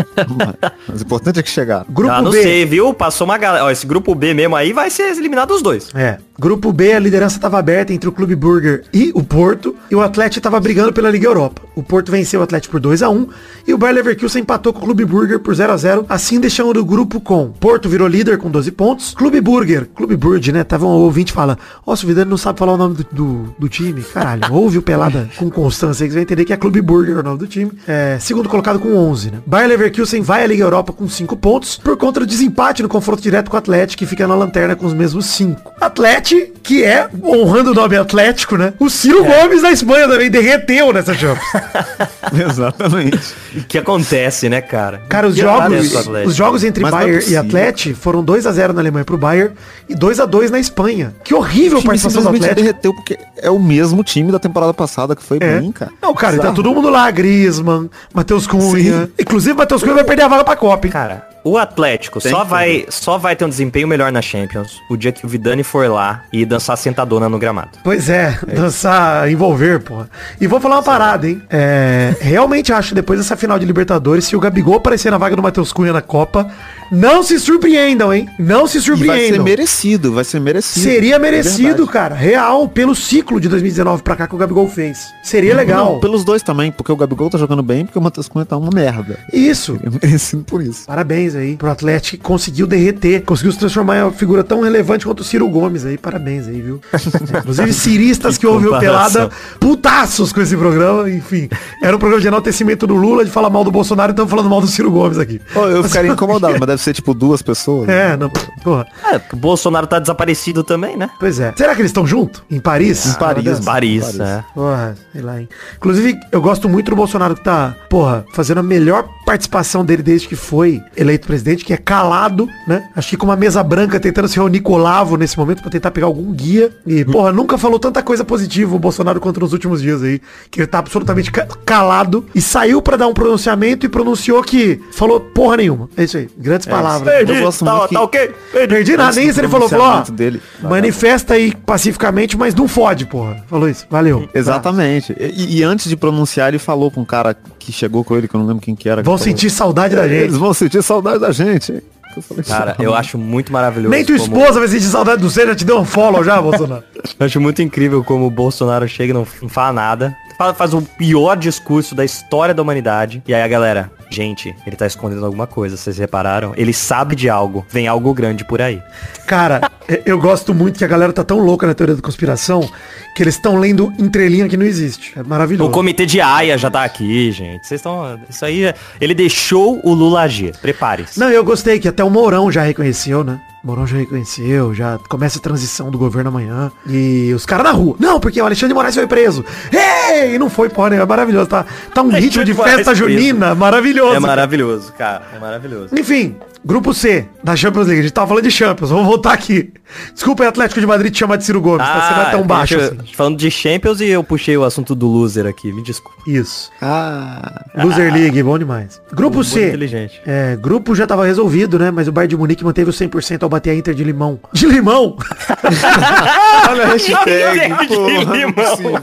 Mas 0.86 1.00
o 1.00 1.04
importante 1.04 1.40
é 1.40 1.42
que 1.42 1.50
chegaram. 1.76 1.86
Grupo 1.88 2.12
ah, 2.12 2.22
não 2.22 2.30
B. 2.30 2.42
sei, 2.42 2.64
viu? 2.64 2.94
Passou 2.94 3.26
uma 3.26 3.38
galera. 3.38 3.64
Ó, 3.64 3.70
esse 3.70 3.86
grupo 3.86 4.14
B 4.14 4.34
mesmo 4.34 4.56
aí 4.56 4.72
vai 4.72 4.90
ser 4.90 5.16
eliminado 5.16 5.50
os 5.52 5.62
dois. 5.62 5.88
É. 5.94 6.18
Grupo 6.38 6.70
B, 6.70 6.92
a 6.92 6.98
liderança 6.98 7.36
estava 7.36 7.58
aberta 7.58 7.94
entre 7.94 8.08
o 8.08 8.12
Clube 8.12 8.36
Burger 8.36 8.84
e 8.92 9.10
o 9.14 9.22
Porto, 9.22 9.74
e 9.90 9.96
o 9.96 10.02
Atlético 10.02 10.38
estava 10.38 10.60
brigando 10.60 10.92
pela 10.92 11.08
Liga 11.08 11.26
Europa. 11.26 11.62
O 11.74 11.82
Porto 11.82 12.12
venceu 12.12 12.40
o 12.40 12.42
Atlético 12.42 12.72
por 12.72 12.80
2 12.80 13.02
a 13.02 13.08
1 13.08 13.26
e 13.66 13.72
o 13.72 13.78
Bayer 13.78 13.96
Leverkusen 13.96 14.42
empatou 14.42 14.72
com 14.72 14.80
o 14.80 14.82
Clube 14.82 15.04
Burger 15.06 15.40
por 15.40 15.54
0 15.54 15.72
a 15.72 15.76
0 15.76 16.06
assim 16.08 16.38
deixando 16.38 16.78
o 16.78 16.84
grupo 16.84 17.20
com 17.20 17.50
Porto 17.50 17.88
virou 17.88 18.06
líder 18.06 18.36
com 18.36 18.50
12 18.50 18.70
pontos, 18.72 19.14
Clube 19.14 19.40
Burger, 19.40 19.88
Clube 19.94 20.14
Burger, 20.14 20.52
né, 20.52 20.64
tava 20.64 20.84
um 20.84 20.90
ouvinte 20.90 21.32
fala, 21.32 21.58
se 21.94 22.04
o 22.04 22.06
Vidano 22.06 22.30
não 22.30 22.36
sabe 22.36 22.58
falar 22.58 22.74
o 22.74 22.76
nome 22.76 22.96
do, 22.96 23.06
do, 23.10 23.54
do 23.58 23.68
time, 23.68 24.02
caralho, 24.02 24.42
ouve 24.52 24.76
o 24.76 24.82
Pelada 24.82 25.30
com 25.38 25.50
constância 25.50 26.04
aí 26.04 26.08
que 26.08 26.12
você 26.12 26.18
vai 26.18 26.22
entender 26.22 26.44
que 26.44 26.52
é 26.52 26.56
Clube 26.56 26.82
Burger 26.82 27.18
o 27.18 27.22
nome 27.22 27.38
do 27.38 27.46
time. 27.46 27.72
É, 27.88 28.18
segundo 28.20 28.48
colocado 28.48 28.78
com 28.78 28.94
11, 28.94 29.30
né. 29.30 29.38
Bayer 29.46 29.68
Leverkusen 29.68 30.20
vai 30.20 30.44
à 30.44 30.46
Liga 30.46 30.64
Europa 30.64 30.92
com 30.92 31.08
5 31.08 31.34
pontos, 31.36 31.65
por 31.82 31.96
conta 31.96 32.20
do 32.20 32.26
desempate 32.26 32.82
no 32.82 32.88
confronto 32.88 33.22
direto 33.22 33.50
com 33.50 33.56
o 33.56 33.58
Atlético, 33.58 33.98
que 33.98 34.06
fica 34.06 34.26
na 34.26 34.34
lanterna 34.34 34.76
com 34.76 34.86
os 34.86 34.92
mesmos 34.94 35.26
5. 35.26 35.72
Atlético, 35.80 36.58
que 36.62 36.84
é, 36.84 37.08
honrando 37.24 37.70
o 37.70 37.74
nome 37.74 37.96
Atlético, 37.96 38.56
né, 38.56 38.72
o 38.78 38.88
Ciro 38.90 39.24
Gomes 39.24 39.62
da 39.62 39.70
Espanha 39.72 40.08
também 40.08 40.30
derreteu 40.30 40.92
nessa 40.92 41.14
Champions. 41.14 41.46
Exatamente. 42.32 43.18
O 43.56 43.64
que 43.64 43.78
acontece, 43.78 44.48
né, 44.48 44.60
cara? 44.60 45.02
Cara, 45.08 45.28
os 45.28 45.36
jogos, 45.36 45.92
os 46.26 46.34
jogos 46.34 46.64
entre 46.64 46.82
Mas 46.82 46.92
é 46.92 46.96
Bayern 46.96 47.16
e 47.16 47.20
possível. 47.20 47.40
Atlético 47.40 47.96
foram 47.98 48.22
2 48.22 48.46
a 48.46 48.52
0 48.52 48.72
na 48.72 48.80
Alemanha 48.80 49.04
pro 49.04 49.16
Bayern 49.18 49.54
e 49.88 49.94
2 49.94 50.20
a 50.20 50.26
2 50.26 50.50
na 50.50 50.58
Espanha. 50.58 51.14
Que 51.24 51.34
horrível 51.34 51.76
a 51.76 51.78
O 51.78 51.80
time 51.82 51.86
participação 51.88 52.22
do 52.22 52.28
Atlético. 52.36 52.54
derreteu 52.60 52.94
porque 52.94 53.18
é 53.38 53.50
o 53.50 53.58
mesmo 53.58 54.02
time 54.04 54.30
da 54.32 54.38
temporada 54.38 54.74
passada 54.74 55.14
que 55.14 55.22
foi 55.22 55.38
É. 55.40 55.58
bem, 55.60 55.72
cara. 55.72 55.90
Não, 56.02 56.14
cara, 56.14 56.32
tá 56.32 56.38
Bizarro. 56.42 56.56
todo 56.56 56.74
mundo 56.74 56.90
lá, 56.90 57.10
Griezmann, 57.10 57.88
Matheus 58.12 58.46
Cunha. 58.46 59.06
Sim. 59.06 59.12
Inclusive, 59.18 59.54
Matheus 59.56 59.82
Cunha 59.82 59.94
vai 59.94 60.04
perder 60.04 60.22
a 60.22 60.28
vaga 60.28 60.44
pra 60.44 60.56
Copa, 60.56 60.86
hein? 60.86 60.92
Cara, 60.92 61.26
o 61.48 61.56
Atlético 61.56 62.20
Tem 62.20 62.32
só 62.32 62.42
vai, 62.44 62.86
só 62.88 63.18
vai 63.18 63.36
ter 63.36 63.44
um 63.44 63.48
desempenho 63.48 63.86
melhor 63.86 64.10
na 64.10 64.20
Champions 64.20 64.80
o 64.90 64.96
dia 64.96 65.12
que 65.12 65.24
o 65.24 65.28
Vidani 65.28 65.62
for 65.62 65.88
lá 65.88 66.24
e 66.32 66.44
dançar 66.44 66.76
sentadona 66.76 67.28
no 67.28 67.38
gramado. 67.38 67.78
Pois 67.84 68.08
é, 68.08 68.36
dançar, 68.54 69.30
envolver, 69.30 69.80
porra. 69.80 70.10
E 70.40 70.46
vou 70.46 70.60
falar 70.60 70.76
uma 70.76 70.82
parada, 70.82 71.28
hein? 71.28 71.40
É, 71.48 72.14
realmente 72.20 72.72
acho, 72.72 72.94
depois 72.94 73.18
dessa 73.20 73.36
final 73.36 73.58
de 73.58 73.64
Libertadores, 73.64 74.24
se 74.24 74.34
o 74.34 74.40
Gabigol 74.40 74.74
aparecer 74.76 75.10
na 75.10 75.18
vaga 75.18 75.36
do 75.36 75.42
Matheus 75.42 75.72
Cunha 75.72 75.92
na 75.92 76.02
Copa, 76.02 76.50
não 76.90 77.22
se 77.22 77.38
surpreendam, 77.38 78.12
hein? 78.12 78.28
Não 78.38 78.66
se 78.66 78.78
E 78.78 78.80
vai 78.80 78.96
ser 78.96 78.96
surpreendam. 79.06 79.44
merecido, 79.44 80.12
vai 80.12 80.24
ser 80.24 80.40
merecido. 80.40 80.84
Seria 80.84 81.14
É 81.16 81.18
merecido, 81.18 81.68
verdade. 81.68 81.90
cara. 81.92 82.14
Real, 82.14 82.66
pelo 82.68 82.94
ciclo 82.94 83.40
de 83.40 83.48
2019 83.48 84.02
pra 84.02 84.16
cá 84.16 84.26
que 84.26 84.34
o 84.34 84.38
Gabigol 84.38 84.68
fez. 84.68 84.98
Seria 85.22 85.54
legal. 85.54 85.92
Não, 85.94 86.00
pelos 86.00 86.24
dois 86.24 86.42
também, 86.42 86.72
porque 86.72 86.90
o 86.90 86.96
Gabigol 86.96 87.30
tá 87.30 87.38
jogando 87.38 87.62
bem, 87.62 87.84
porque 87.86 87.98
o 87.98 88.02
Matheus 88.02 88.28
Cunha 88.28 88.44
tá 88.44 88.56
uma 88.56 88.70
merda. 88.74 89.18
Isso. 89.32 89.76
Seria 89.80 89.98
merecido 90.02 90.44
por 90.44 90.60
isso. 90.62 90.86
Parabéns 90.86 91.35
aí 91.36 91.56
pro 91.56 91.70
Atlético 91.70 92.16
que 92.16 92.22
conseguiu 92.22 92.66
derreter, 92.66 93.22
conseguiu 93.22 93.52
se 93.52 93.58
transformar 93.58 93.98
em 93.98 94.02
uma 94.02 94.12
figura 94.12 94.42
tão 94.42 94.60
relevante 94.62 95.04
quanto 95.04 95.20
o 95.20 95.24
Ciro 95.24 95.48
Gomes 95.48 95.84
aí. 95.84 95.96
Parabéns 95.98 96.48
aí, 96.48 96.60
viu? 96.60 96.80
É, 96.92 96.96
Inclusive, 97.38 97.72
ciristas 97.72 98.38
que 98.38 98.46
ouvem 98.46 98.68
o 98.68 98.72
comparação. 98.72 99.28
Pelada, 99.28 99.34
putaços 99.60 100.32
com 100.32 100.40
esse 100.40 100.56
programa. 100.56 101.08
Enfim, 101.10 101.48
era 101.82 101.94
um 101.96 101.98
programa 101.98 102.20
de 102.20 102.28
enaltecimento 102.28 102.86
do 102.86 102.94
Lula, 102.94 103.24
de 103.24 103.30
falar 103.30 103.50
mal 103.50 103.64
do 103.64 103.70
Bolsonaro, 103.70 104.12
então 104.12 104.26
falando 104.26 104.48
mal 104.48 104.60
do 104.60 104.66
Ciro 104.66 104.90
Gomes 104.90 105.18
aqui. 105.18 105.40
Pô, 105.52 105.66
eu 105.66 105.82
ficaria 105.84 106.10
incomodado, 106.10 106.56
mas 106.58 106.66
deve 106.66 106.82
ser 106.82 106.92
tipo 106.92 107.14
duas 107.14 107.42
pessoas. 107.42 107.88
É, 107.88 108.16
não, 108.16 108.30
porra. 108.62 108.86
É, 109.04 109.18
porque 109.18 109.36
o 109.36 109.38
Bolsonaro 109.38 109.86
tá 109.86 109.98
desaparecido 109.98 110.62
também, 110.64 110.96
né? 110.96 111.10
Pois 111.18 111.38
é. 111.40 111.52
Será 111.56 111.74
que 111.74 111.80
eles 111.80 111.90
estão 111.90 112.06
juntos? 112.06 112.42
Em 112.50 112.60
Paris? 112.60 113.06
Em 113.06 113.18
Paris? 113.18 113.60
Paris, 113.60 114.04
Paris. 114.04 114.20
é. 114.20 114.44
Porra, 114.54 114.96
sei 115.12 115.22
lá, 115.22 115.40
hein. 115.40 115.48
Inclusive, 115.76 116.18
eu 116.32 116.40
gosto 116.40 116.68
muito 116.68 116.90
do 116.90 116.96
Bolsonaro 116.96 117.34
que 117.34 117.44
tá, 117.44 117.74
porra, 117.88 118.24
fazendo 118.32 118.58
a 118.58 118.62
melhor 118.62 119.08
participação 119.24 119.84
dele 119.84 120.02
desde 120.02 120.28
que 120.28 120.36
foi 120.36 120.80
eleito 120.96 121.25
presidente, 121.26 121.64
que 121.64 121.72
é 121.72 121.76
calado, 121.76 122.48
né? 122.66 122.88
Acho 122.94 123.08
que 123.10 123.16
com 123.16 123.26
uma 123.26 123.36
mesa 123.36 123.62
branca 123.62 123.98
tentando 124.00 124.28
se 124.28 124.36
reunir 124.36 124.60
com 124.60 124.72
o 124.72 124.76
Olavo 124.76 125.16
nesse 125.16 125.36
momento 125.38 125.60
pra 125.62 125.70
tentar 125.70 125.90
pegar 125.90 126.06
algum 126.06 126.32
guia. 126.32 126.70
E, 126.86 127.04
porra, 127.04 127.32
nunca 127.32 127.58
falou 127.58 127.78
tanta 127.78 128.02
coisa 128.02 128.24
positiva 128.24 128.74
o 128.74 128.78
Bolsonaro 128.78 129.20
quanto 129.20 129.40
nos 129.40 129.52
últimos 129.52 129.82
dias 129.82 130.02
aí. 130.02 130.20
Que 130.50 130.60
ele 130.60 130.66
tá 130.66 130.78
absolutamente 130.78 131.30
ca- 131.30 131.46
calado 131.64 132.24
e 132.34 132.40
saiu 132.40 132.80
pra 132.80 132.96
dar 132.96 133.06
um 133.08 133.14
pronunciamento 133.14 133.84
e 133.86 133.88
pronunciou 133.88 134.42
que 134.42 134.80
falou 134.92 135.20
porra 135.20 135.58
nenhuma. 135.58 135.88
É 135.96 136.04
isso 136.04 136.16
aí. 136.16 136.28
Grandes 136.38 136.66
palavras. 136.66 137.28
Eu 137.28 137.40
gosto 137.42 137.64
tá, 137.64 137.74
muito 137.74 137.88
que- 137.88 137.94
tá 137.94 138.02
ok? 138.02 138.30
Perdi 138.68 138.92
nada, 138.92 139.04
Antes 139.04 139.16
nem 139.16 139.28
isso 139.28 139.40
ele 139.40 139.48
falou, 139.48 139.68
falou, 139.68 139.86
ó, 139.86 140.00
dele. 140.10 140.40
manifesta 140.62 141.34
aí 141.34 141.54
pacificamente, 141.64 142.36
mas 142.36 142.54
não 142.54 142.66
fode, 142.68 143.06
porra. 143.06 143.44
Falou 143.48 143.68
isso, 143.68 143.86
valeu. 143.90 144.28
Exatamente. 144.34 145.14
E, 145.18 145.58
e 145.58 145.62
antes 145.62 145.88
de 145.88 145.96
pronunciar, 145.96 146.48
ele 146.48 146.58
falou 146.58 146.90
com 146.90 147.00
um 147.00 147.04
cara 147.04 147.36
que 147.58 147.72
chegou 147.72 148.04
com 148.04 148.16
ele, 148.16 148.28
que 148.28 148.34
eu 148.34 148.40
não 148.40 148.46
lembro 148.46 148.62
quem 148.62 148.76
que 148.76 148.88
era. 148.88 149.02
que 149.02 149.06
Vão 149.06 149.18
falou, 149.18 149.24
sentir 149.32 149.50
saudade 149.50 149.96
da 149.96 150.06
gente. 150.06 150.22
Eles 150.22 150.36
vão 150.36 150.54
sentir 150.54 150.82
saudade 150.82 151.05
da 151.18 151.30
gente. 151.32 151.72
hein?" 151.72 151.82
Eu 152.16 152.22
falei, 152.22 152.44
Cara, 152.44 152.74
"Tá 152.74 152.82
eu 152.82 152.90
bom." 152.92 152.96
acho 152.96 153.18
muito 153.18 153.52
maravilhoso. 153.52 153.90
Nem 153.90 154.04
tua 154.04 154.18
como- 154.18 154.36
esposa 154.38 154.58
vai 154.58 154.68
sentir 154.68 154.86
saudade 154.86 155.20
do 155.20 155.28
você, 155.30 155.46
já 155.46 155.54
te 155.54 155.64
deu 155.64 155.78
um 155.78 155.84
follow 155.84 156.24
já, 156.24 156.40
Bolsonaro. 156.40 156.82
Eu 157.20 157.26
acho 157.26 157.40
muito 157.40 157.60
incrível 157.62 158.02
como 158.02 158.26
o 158.26 158.30
Bolsonaro 158.30 158.88
chega 158.88 159.10
e 159.10 159.14
não, 159.14 159.26
não 159.42 159.48
fala 159.48 159.72
nada. 159.72 160.16
Faz 160.56 160.74
o 160.74 160.82
pior 160.82 161.36
discurso 161.36 161.94
da 161.94 162.04
história 162.04 162.54
da 162.54 162.62
humanidade. 162.62 163.22
E 163.26 163.32
aí 163.34 163.42
a 163.42 163.48
galera, 163.48 163.90
gente, 164.10 164.54
ele 164.66 164.76
tá 164.76 164.86
escondendo 164.86 165.24
alguma 165.24 165.46
coisa, 165.46 165.76
vocês 165.76 165.96
repararam? 165.98 166.52
Ele 166.56 166.72
sabe 166.74 167.16
de 167.16 167.28
algo, 167.30 167.64
vem 167.70 167.88
algo 167.88 168.12
grande 168.12 168.44
por 168.44 168.60
aí. 168.60 168.82
Cara, 169.26 169.70
é- 169.88 170.02
eu 170.04 170.18
gosto 170.20 170.52
muito 170.54 170.76
que 170.78 170.84
a 170.84 170.88
galera 170.88 171.12
tá 171.12 171.24
tão 171.24 171.38
louca 171.38 171.66
na 171.66 171.72
teoria 171.74 171.96
da 171.96 172.02
conspiração 172.02 172.68
que 173.14 173.22
eles 173.22 173.34
estão 173.34 173.56
lendo 173.56 173.90
entrelinha 173.98 174.46
que 174.46 174.56
não 174.58 174.66
existe. 174.66 175.12
É 175.18 175.22
maravilhoso. 175.22 175.70
O 175.70 175.72
comitê 175.72 176.04
de 176.04 176.20
Aia 176.20 176.58
já 176.58 176.70
tá 176.70 176.84
aqui, 176.84 177.32
gente. 177.32 177.66
Vocês 177.66 177.78
estão. 177.80 178.20
Isso 178.28 178.44
aí. 178.44 178.64
é- 178.66 178.74
Ele 179.00 179.14
deixou 179.14 179.80
o 179.82 179.94
Lula 179.94 180.20
agir. 180.20 180.54
Prepare-se. 180.58 181.18
Não, 181.18 181.30
eu 181.30 181.42
gostei 181.42 181.78
que 181.80 181.88
até 181.88 182.04
o 182.04 182.10
Mourão 182.10 182.52
já 182.52 182.62
reconheceu, 182.62 183.24
né? 183.24 183.40
Mourão 183.66 183.84
já 183.84 183.96
reconheceu, 183.96 184.72
já 184.72 184.96
começa 185.08 185.38
a 185.38 185.42
transição 185.42 185.90
do 185.90 185.98
governo 185.98 186.28
amanhã. 186.28 186.70
E 186.88 187.32
os 187.34 187.44
caras 187.44 187.64
na 187.64 187.72
rua. 187.72 187.96
Não, 187.98 188.20
porque 188.20 188.40
o 188.40 188.44
Alexandre 188.44 188.68
de 188.68 188.74
Moraes 188.74 188.94
foi 188.94 189.08
preso. 189.08 189.44
Ei! 189.72 190.38
Não 190.38 190.48
foi, 190.48 190.68
porra, 190.68 190.90
né? 190.90 190.96
É 190.98 191.04
maravilhoso. 191.04 191.48
Tá, 191.48 191.66
tá 191.92 192.00
um 192.00 192.10
ritmo 192.14 192.44
de 192.44 192.54
festa 192.54 192.94
junina 192.94 193.56
maravilhoso. 193.56 194.14
É 194.14 194.20
maravilhoso, 194.20 194.92
cara. 194.92 195.26
É 195.34 195.40
maravilhoso. 195.40 195.88
Enfim, 195.98 196.36
grupo 196.66 196.92
C 196.92 197.26
da 197.44 197.54
Champions 197.54 197.86
League. 197.86 198.00
A 198.00 198.02
gente 198.02 198.12
tava 198.12 198.26
falando 198.26 198.42
de 198.44 198.50
Champions, 198.50 198.90
vamos 198.90 199.06
voltar 199.06 199.32
aqui. 199.32 199.72
Desculpa 200.12 200.42
aí, 200.42 200.48
Atlético 200.48 200.80
de 200.80 200.86
Madrid 200.86 201.12
te 201.12 201.18
chamar 201.20 201.36
de 201.36 201.44
Ciro 201.44 201.60
Gomes, 201.60 201.86
tá? 201.86 202.00
Você 202.08 202.14
não 202.14 202.22
é 202.26 202.30
tão 202.32 202.42
baixo 202.42 202.74
eu- 202.74 202.80
assim. 202.80 202.98
Falando 203.14 203.38
de 203.38 203.48
Champions 203.50 204.00
e 204.00 204.06
eu 204.08 204.24
puxei 204.24 204.56
o 204.56 204.64
assunto 204.64 204.92
do 204.94 205.06
loser 205.06 205.46
aqui, 205.46 205.72
me 205.72 205.82
desculpa. 205.82 206.16
Isso. 206.26 206.70
Ah, 206.82 207.64
Loser 207.76 208.12
League, 208.12 208.42
bom 208.42 208.58
demais. 208.58 209.00
Grupo 209.12 209.36
Muito 209.36 209.48
C. 209.50 209.68
inteligente. 209.68 210.20
É, 210.26 210.56
grupo 210.56 210.92
já 210.94 211.06
tava 211.06 211.24
resolvido, 211.24 211.78
né? 211.78 211.92
Mas 211.92 212.08
o 212.08 212.12
Bayern 212.12 212.30
de 212.30 212.36
Munique 212.36 212.64
manteve 212.64 212.90
o 212.90 212.92
100% 212.92 213.44
ao 213.44 213.48
bater 213.48 213.70
a 213.70 213.74
Inter 213.76 213.94
de 213.94 214.02
Limão. 214.02 214.40
De 214.52 214.66
Limão! 214.66 215.16
olha 216.68 216.82
a 216.84 216.86
hashtag, 216.88 217.86
De 217.86 217.94
porra, 217.94 218.24
não 218.24 218.34
é 218.34 218.38
limão. 218.38 219.02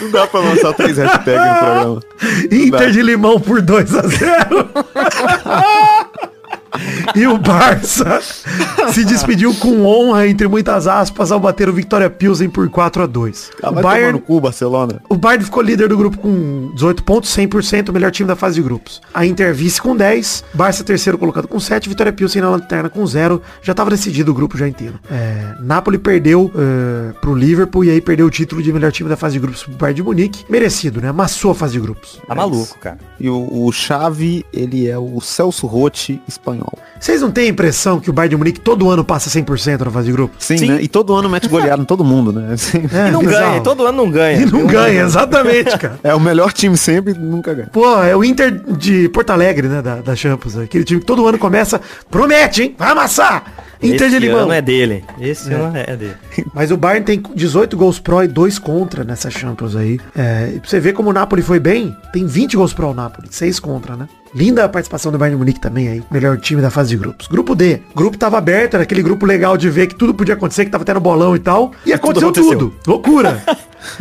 Não 0.00 0.10
dá 0.10 0.26
pra 0.26 0.40
lançar 0.40 0.72
três 0.72 0.96
hashtags 0.96 1.34
no 1.34 1.58
programa. 1.58 2.00
Inter 2.50 2.90
de 2.92 3.02
Limão 3.02 3.38
por 3.38 3.60
2 3.60 3.94
a 3.94 4.02
0 4.08 4.68
E 7.14 7.26
o 7.26 7.38
Barça 7.38 8.20
se 8.92 9.04
despediu 9.04 9.54
com 9.54 9.84
honra, 9.84 10.26
entre 10.26 10.48
muitas 10.48 10.86
aspas, 10.86 11.30
ao 11.30 11.38
bater 11.40 11.68
o 11.68 11.72
Victoria 11.72 12.10
Pilsen 12.10 12.48
por 12.48 12.68
4 12.68 13.02
a 13.02 13.06
2 13.06 13.50
Ah, 13.62 13.70
O 13.70 13.74
Bayern 13.74 14.12
no 14.14 14.20
cu, 14.20 14.40
Barcelona. 14.40 15.00
O 15.08 15.16
Bayern 15.16 15.44
ficou 15.44 15.62
líder 15.62 15.88
do 15.88 15.96
grupo 15.96 16.18
com 16.18 16.70
18 16.74 17.02
pontos, 17.04 17.34
100% 17.36 17.88
o 17.88 17.92
melhor 17.92 18.10
time 18.10 18.26
da 18.26 18.36
fase 18.36 18.56
de 18.56 18.62
grupos. 18.62 19.00
A 19.12 19.24
Inter 19.24 19.54
vice 19.54 19.80
com 19.80 19.96
10, 19.96 20.44
Barça 20.52 20.82
terceiro 20.84 21.18
colocado 21.18 21.46
com 21.48 21.58
7, 21.60 21.88
Vitória 21.88 22.12
Pilsen 22.12 22.42
na 22.42 22.50
lanterna 22.50 22.88
com 22.88 23.06
0. 23.06 23.40
Já 23.62 23.72
estava 23.72 23.90
decidido 23.90 24.30
o 24.32 24.34
grupo 24.34 24.56
já 24.56 24.66
inteiro. 24.68 24.98
É, 25.10 25.54
Napoli 25.60 25.98
perdeu 25.98 26.50
é, 26.54 27.12
pro 27.20 27.34
Liverpool 27.34 27.84
e 27.84 27.90
aí 27.90 28.00
perdeu 28.00 28.26
o 28.26 28.30
título 28.30 28.62
de 28.62 28.72
melhor 28.72 28.92
time 28.92 29.08
da 29.08 29.16
fase 29.16 29.34
de 29.34 29.40
grupos 29.40 29.62
pro 29.62 29.72
Bayern 29.74 29.96
de 29.96 30.02
Munique. 30.02 30.44
Merecido, 30.48 31.00
né? 31.00 31.08
Amassou 31.08 31.50
a 31.50 31.54
fase 31.54 31.74
de 31.74 31.80
grupos. 31.80 32.20
Tá 32.26 32.34
maluco, 32.34 32.78
cara. 32.78 32.98
E 33.18 33.28
o, 33.28 33.66
o 33.66 33.70
Xavi, 33.72 34.44
ele 34.52 34.88
é 34.88 34.98
o 34.98 35.20
Celso 35.20 35.66
Rotti 35.66 36.20
espanhol. 36.28 36.63
Vocês 37.00 37.20
não 37.20 37.30
têm 37.30 37.46
a 37.46 37.50
impressão 37.50 38.00
que 38.00 38.08
o 38.08 38.12
Bayern 38.12 38.30
de 38.30 38.36
Munique 38.36 38.60
todo 38.60 38.88
ano 38.88 39.04
passa 39.04 39.28
100% 39.28 39.84
na 39.84 39.90
fase 39.90 40.06
de 40.06 40.12
grupos? 40.12 40.42
Sim, 40.44 40.56
Sim. 40.56 40.68
né? 40.68 40.78
E 40.80 40.88
todo 40.88 41.12
ano 41.14 41.28
mete 41.28 41.48
goleada 41.48 41.82
em 41.82 41.84
todo 41.84 42.02
mundo, 42.04 42.32
né? 42.32 42.52
Assim, 42.54 42.78
É, 42.92 43.08
E 43.08 43.10
não 43.10 43.20
bizarro. 43.20 43.50
ganha, 43.50 43.60
todo 43.60 43.86
ano 43.86 43.96
não 43.98 44.10
ganha. 44.10 44.40
E 44.40 44.46
não 44.46 44.66
ganha, 44.66 45.02
exatamente, 45.02 45.76
cara. 45.78 45.98
É 46.02 46.14
o 46.14 46.20
melhor 46.20 46.52
time 46.52 46.76
sempre 46.78 47.12
e 47.12 47.18
nunca 47.18 47.52
ganha. 47.52 47.68
Pô, 47.72 48.02
é 48.02 48.16
o 48.16 48.24
Inter 48.24 48.50
de 48.76 49.08
Porto 49.10 49.30
Alegre, 49.30 49.68
né, 49.68 49.82
da, 49.82 49.96
da 49.96 50.16
Champions. 50.16 50.56
Aquele 50.56 50.84
time 50.84 51.00
que 51.00 51.06
todo 51.06 51.26
ano 51.26 51.38
começa, 51.38 51.80
promete, 52.10 52.62
hein? 52.62 52.74
Vai 52.78 52.90
amassar! 52.92 53.44
Inter 53.82 54.08
de 54.08 54.16
Esse 54.16 54.18
Limão. 54.20 54.44
ano 54.44 54.52
é 54.52 54.62
dele. 54.62 55.04
Esse 55.20 55.52
ano 55.52 55.76
é 55.76 55.94
dele. 55.94 56.14
Mas 56.54 56.70
o 56.70 56.76
Bayern 56.76 57.04
tem 57.04 57.22
18 57.34 57.76
gols 57.76 57.98
pró 57.98 58.22
e 58.22 58.28
2 58.28 58.58
contra 58.58 59.04
nessa 59.04 59.28
Champions 59.28 59.76
aí. 59.76 60.00
É, 60.16 60.52
e 60.56 60.60
pra 60.60 60.70
você 60.70 60.80
ver 60.80 60.94
como 60.94 61.10
o 61.10 61.12
Napoli 61.12 61.42
foi 61.42 61.60
bem, 61.60 61.94
tem 62.10 62.24
20 62.24 62.56
gols 62.56 62.72
pró 62.72 62.92
o 62.92 62.94
Napoli, 62.94 63.28
6 63.30 63.60
contra, 63.60 63.94
né? 63.94 64.08
Linda 64.34 64.64
a 64.64 64.68
participação 64.68 65.12
do 65.12 65.18
Bayern 65.18 65.38
Munique 65.38 65.60
também 65.60 65.88
aí. 65.88 66.02
Melhor 66.10 66.36
time 66.38 66.60
da 66.60 66.70
fase 66.70 66.90
de 66.90 66.96
grupos. 66.96 67.28
Grupo 67.28 67.54
D. 67.54 67.80
O 67.92 67.96
grupo 67.96 68.18
tava 68.18 68.36
aberto, 68.36 68.74
era 68.74 68.82
aquele 68.82 69.02
grupo 69.02 69.24
legal 69.24 69.56
de 69.56 69.70
ver 69.70 69.86
que 69.86 69.94
tudo 69.94 70.12
podia 70.12 70.34
acontecer, 70.34 70.64
que 70.64 70.70
tava 70.70 70.84
tendo 70.84 70.98
bolão 70.98 71.36
e 71.36 71.38
tal. 71.38 71.70
E 71.86 71.92
aconteceu 71.92 72.32
tudo. 72.32 72.48
aconteceu. 72.48 72.72
Loucura. 72.86 73.42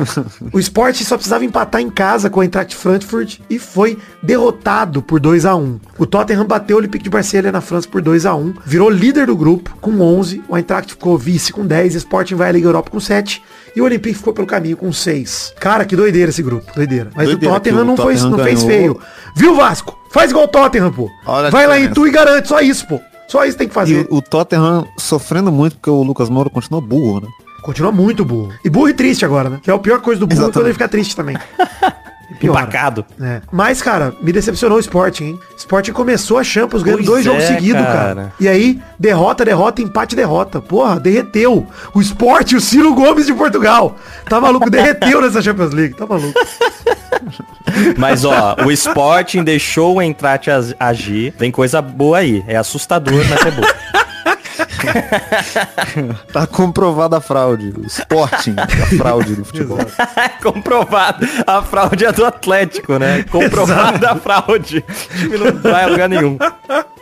o 0.51 0.59
Sport 0.59 0.95
só 1.03 1.15
precisava 1.15 1.45
empatar 1.45 1.81
em 1.81 1.89
casa 1.89 2.29
com 2.29 2.41
a 2.41 2.43
Eintracht 2.43 2.75
Frankfurt 2.75 3.39
e 3.49 3.59
foi 3.59 3.97
derrotado 4.21 5.01
por 5.01 5.19
2 5.19 5.45
a 5.45 5.55
1 5.55 5.79
O 5.97 6.05
Tottenham 6.05 6.45
bateu 6.45 6.77
o 6.77 6.79
Olympique 6.79 7.03
de 7.03 7.09
Marselha 7.09 7.51
na 7.51 7.61
França 7.61 7.87
por 7.87 8.01
2 8.01 8.25
a 8.25 8.33
1 8.33 8.53
virou 8.65 8.89
líder 8.89 9.27
do 9.27 9.35
grupo 9.35 9.77
com 9.81 9.91
11. 9.99 10.41
O 10.47 10.57
Eintracht 10.57 10.91
ficou 10.91 11.17
vice 11.17 11.53
com 11.53 11.65
10. 11.65 11.93
O 11.93 11.97
Sporting 11.97 12.35
vai 12.35 12.49
à 12.49 12.51
Liga 12.51 12.67
Europa 12.67 12.89
com 12.89 12.99
7. 12.99 13.43
E 13.75 13.81
o 13.81 13.85
Olympique 13.85 14.17
ficou 14.17 14.33
pelo 14.33 14.47
caminho 14.47 14.77
com 14.77 14.91
6. 14.91 15.53
Cara, 15.59 15.85
que 15.85 15.95
doideira 15.95 16.29
esse 16.29 16.41
grupo. 16.41 16.71
Doideira. 16.75 17.11
Mas 17.15 17.27
Doideira 17.27 17.53
o 17.53 17.55
Tottenham 17.55 17.81
o 17.81 17.85
não, 17.85 17.97
foi, 17.97 18.13
Tottenham 18.15 18.37
não 18.37 18.43
fez 18.43 18.63
feio. 18.63 18.99
Viu, 19.35 19.55
Vasco? 19.55 20.02
Faz 20.13 20.29
igual 20.31 20.45
o 20.45 20.47
Tottenham, 20.47 20.91
pô. 20.91 21.09
Olha 21.25 21.49
vai 21.49 21.65
lá 21.67 21.77
em 21.77 21.87
diferença. 21.89 21.95
tu 22.01 22.07
e 22.07 22.11
garante. 22.11 22.47
Só 22.47 22.61
isso, 22.61 22.87
pô. 22.87 22.99
Só 23.27 23.43
isso 23.45 23.57
tem 23.57 23.67
que 23.67 23.73
E 23.73 23.75
fazer. 23.75 24.07
o, 24.11 24.17
o 24.17 24.21
Tottenham 24.21 24.85
sofrendo 24.97 25.51
muito 25.51 25.75
porque 25.77 25.89
o 25.89 26.03
Lucas 26.03 26.29
Moura 26.29 26.49
continua 26.49 26.79
burro, 26.79 27.21
né? 27.21 27.27
Continua 27.63 27.91
muito 27.91 28.23
burro. 28.23 28.51
E 28.63 28.69
burro 28.69 28.89
e 28.89 28.93
triste 28.93 29.25
agora, 29.25 29.49
né? 29.49 29.59
Que 29.63 29.71
é 29.71 29.73
a 29.73 29.79
pior 29.79 30.01
coisa 30.01 30.19
do 30.19 30.27
burro 30.27 30.49
é 30.49 30.51
quando 30.51 30.65
ele 30.65 30.73
fica 30.73 30.87
triste 30.87 31.15
também. 31.15 31.35
Piora. 32.39 32.61
Empacado. 32.61 33.05
É. 33.21 33.41
Mas, 33.51 33.81
cara, 33.81 34.13
me 34.21 34.31
decepcionou 34.31 34.77
o 34.77 34.81
Sporting, 34.81 35.23
hein? 35.25 35.39
Sporting 35.57 35.91
começou 35.91 36.37
a 36.39 36.43
Champions 36.43 36.81
ganhando 36.81 37.03
dois 37.03 37.21
é, 37.25 37.29
jogos 37.29 37.43
seguidos, 37.43 37.81
cara. 37.81 37.93
cara. 38.15 38.33
E 38.39 38.47
aí, 38.47 38.81
derrota, 38.97 39.45
derrota, 39.45 39.81
empate, 39.81 40.15
derrota. 40.15 40.59
Porra, 40.61 40.99
derreteu. 40.99 41.67
O 41.93 42.01
Sport, 42.01 42.53
o 42.53 42.61
Ciro 42.61 42.93
Gomes 42.95 43.25
de 43.27 43.33
Portugal. 43.33 43.95
Tá 44.27 44.41
maluco? 44.41 44.69
Derreteu 44.69 45.21
nessa 45.21 45.41
Champions 45.41 45.73
League. 45.73 45.95
Tá 45.95 46.05
maluco. 46.07 46.33
Mas 47.97 48.25
ó, 48.25 48.55
o 48.65 48.71
Sporting 48.71 49.43
deixou 49.43 49.95
o 49.95 50.01
Eintracht 50.01 50.49
as- 50.49 50.73
agir. 50.79 51.33
Vem 51.37 51.51
coisa 51.51 51.81
boa 51.81 52.17
aí. 52.19 52.43
É 52.47 52.55
assustador, 52.55 53.23
mas 53.29 53.45
é 53.45 53.51
boa. 53.51 53.67
Tá 56.31 56.47
comprovada 56.47 57.17
a 57.17 57.21
fraude. 57.21 57.73
O 57.77 57.85
Sporting, 57.85 58.55
a 58.57 58.97
fraude 58.97 59.35
do 59.35 59.45
futebol. 59.45 59.77
Comprovado. 60.41 61.27
A 61.45 61.61
fraude 61.61 62.05
é 62.05 62.11
do 62.11 62.25
Atlético, 62.25 62.97
né? 62.97 63.23
Comprovada 63.29 64.11
a 64.11 64.15
fraude. 64.15 64.83
O 64.87 65.17
time 65.17 65.37
não 65.37 65.61
vai 65.61 65.83
a 65.83 65.87
lugar 65.87 66.09
nenhum. 66.09 66.37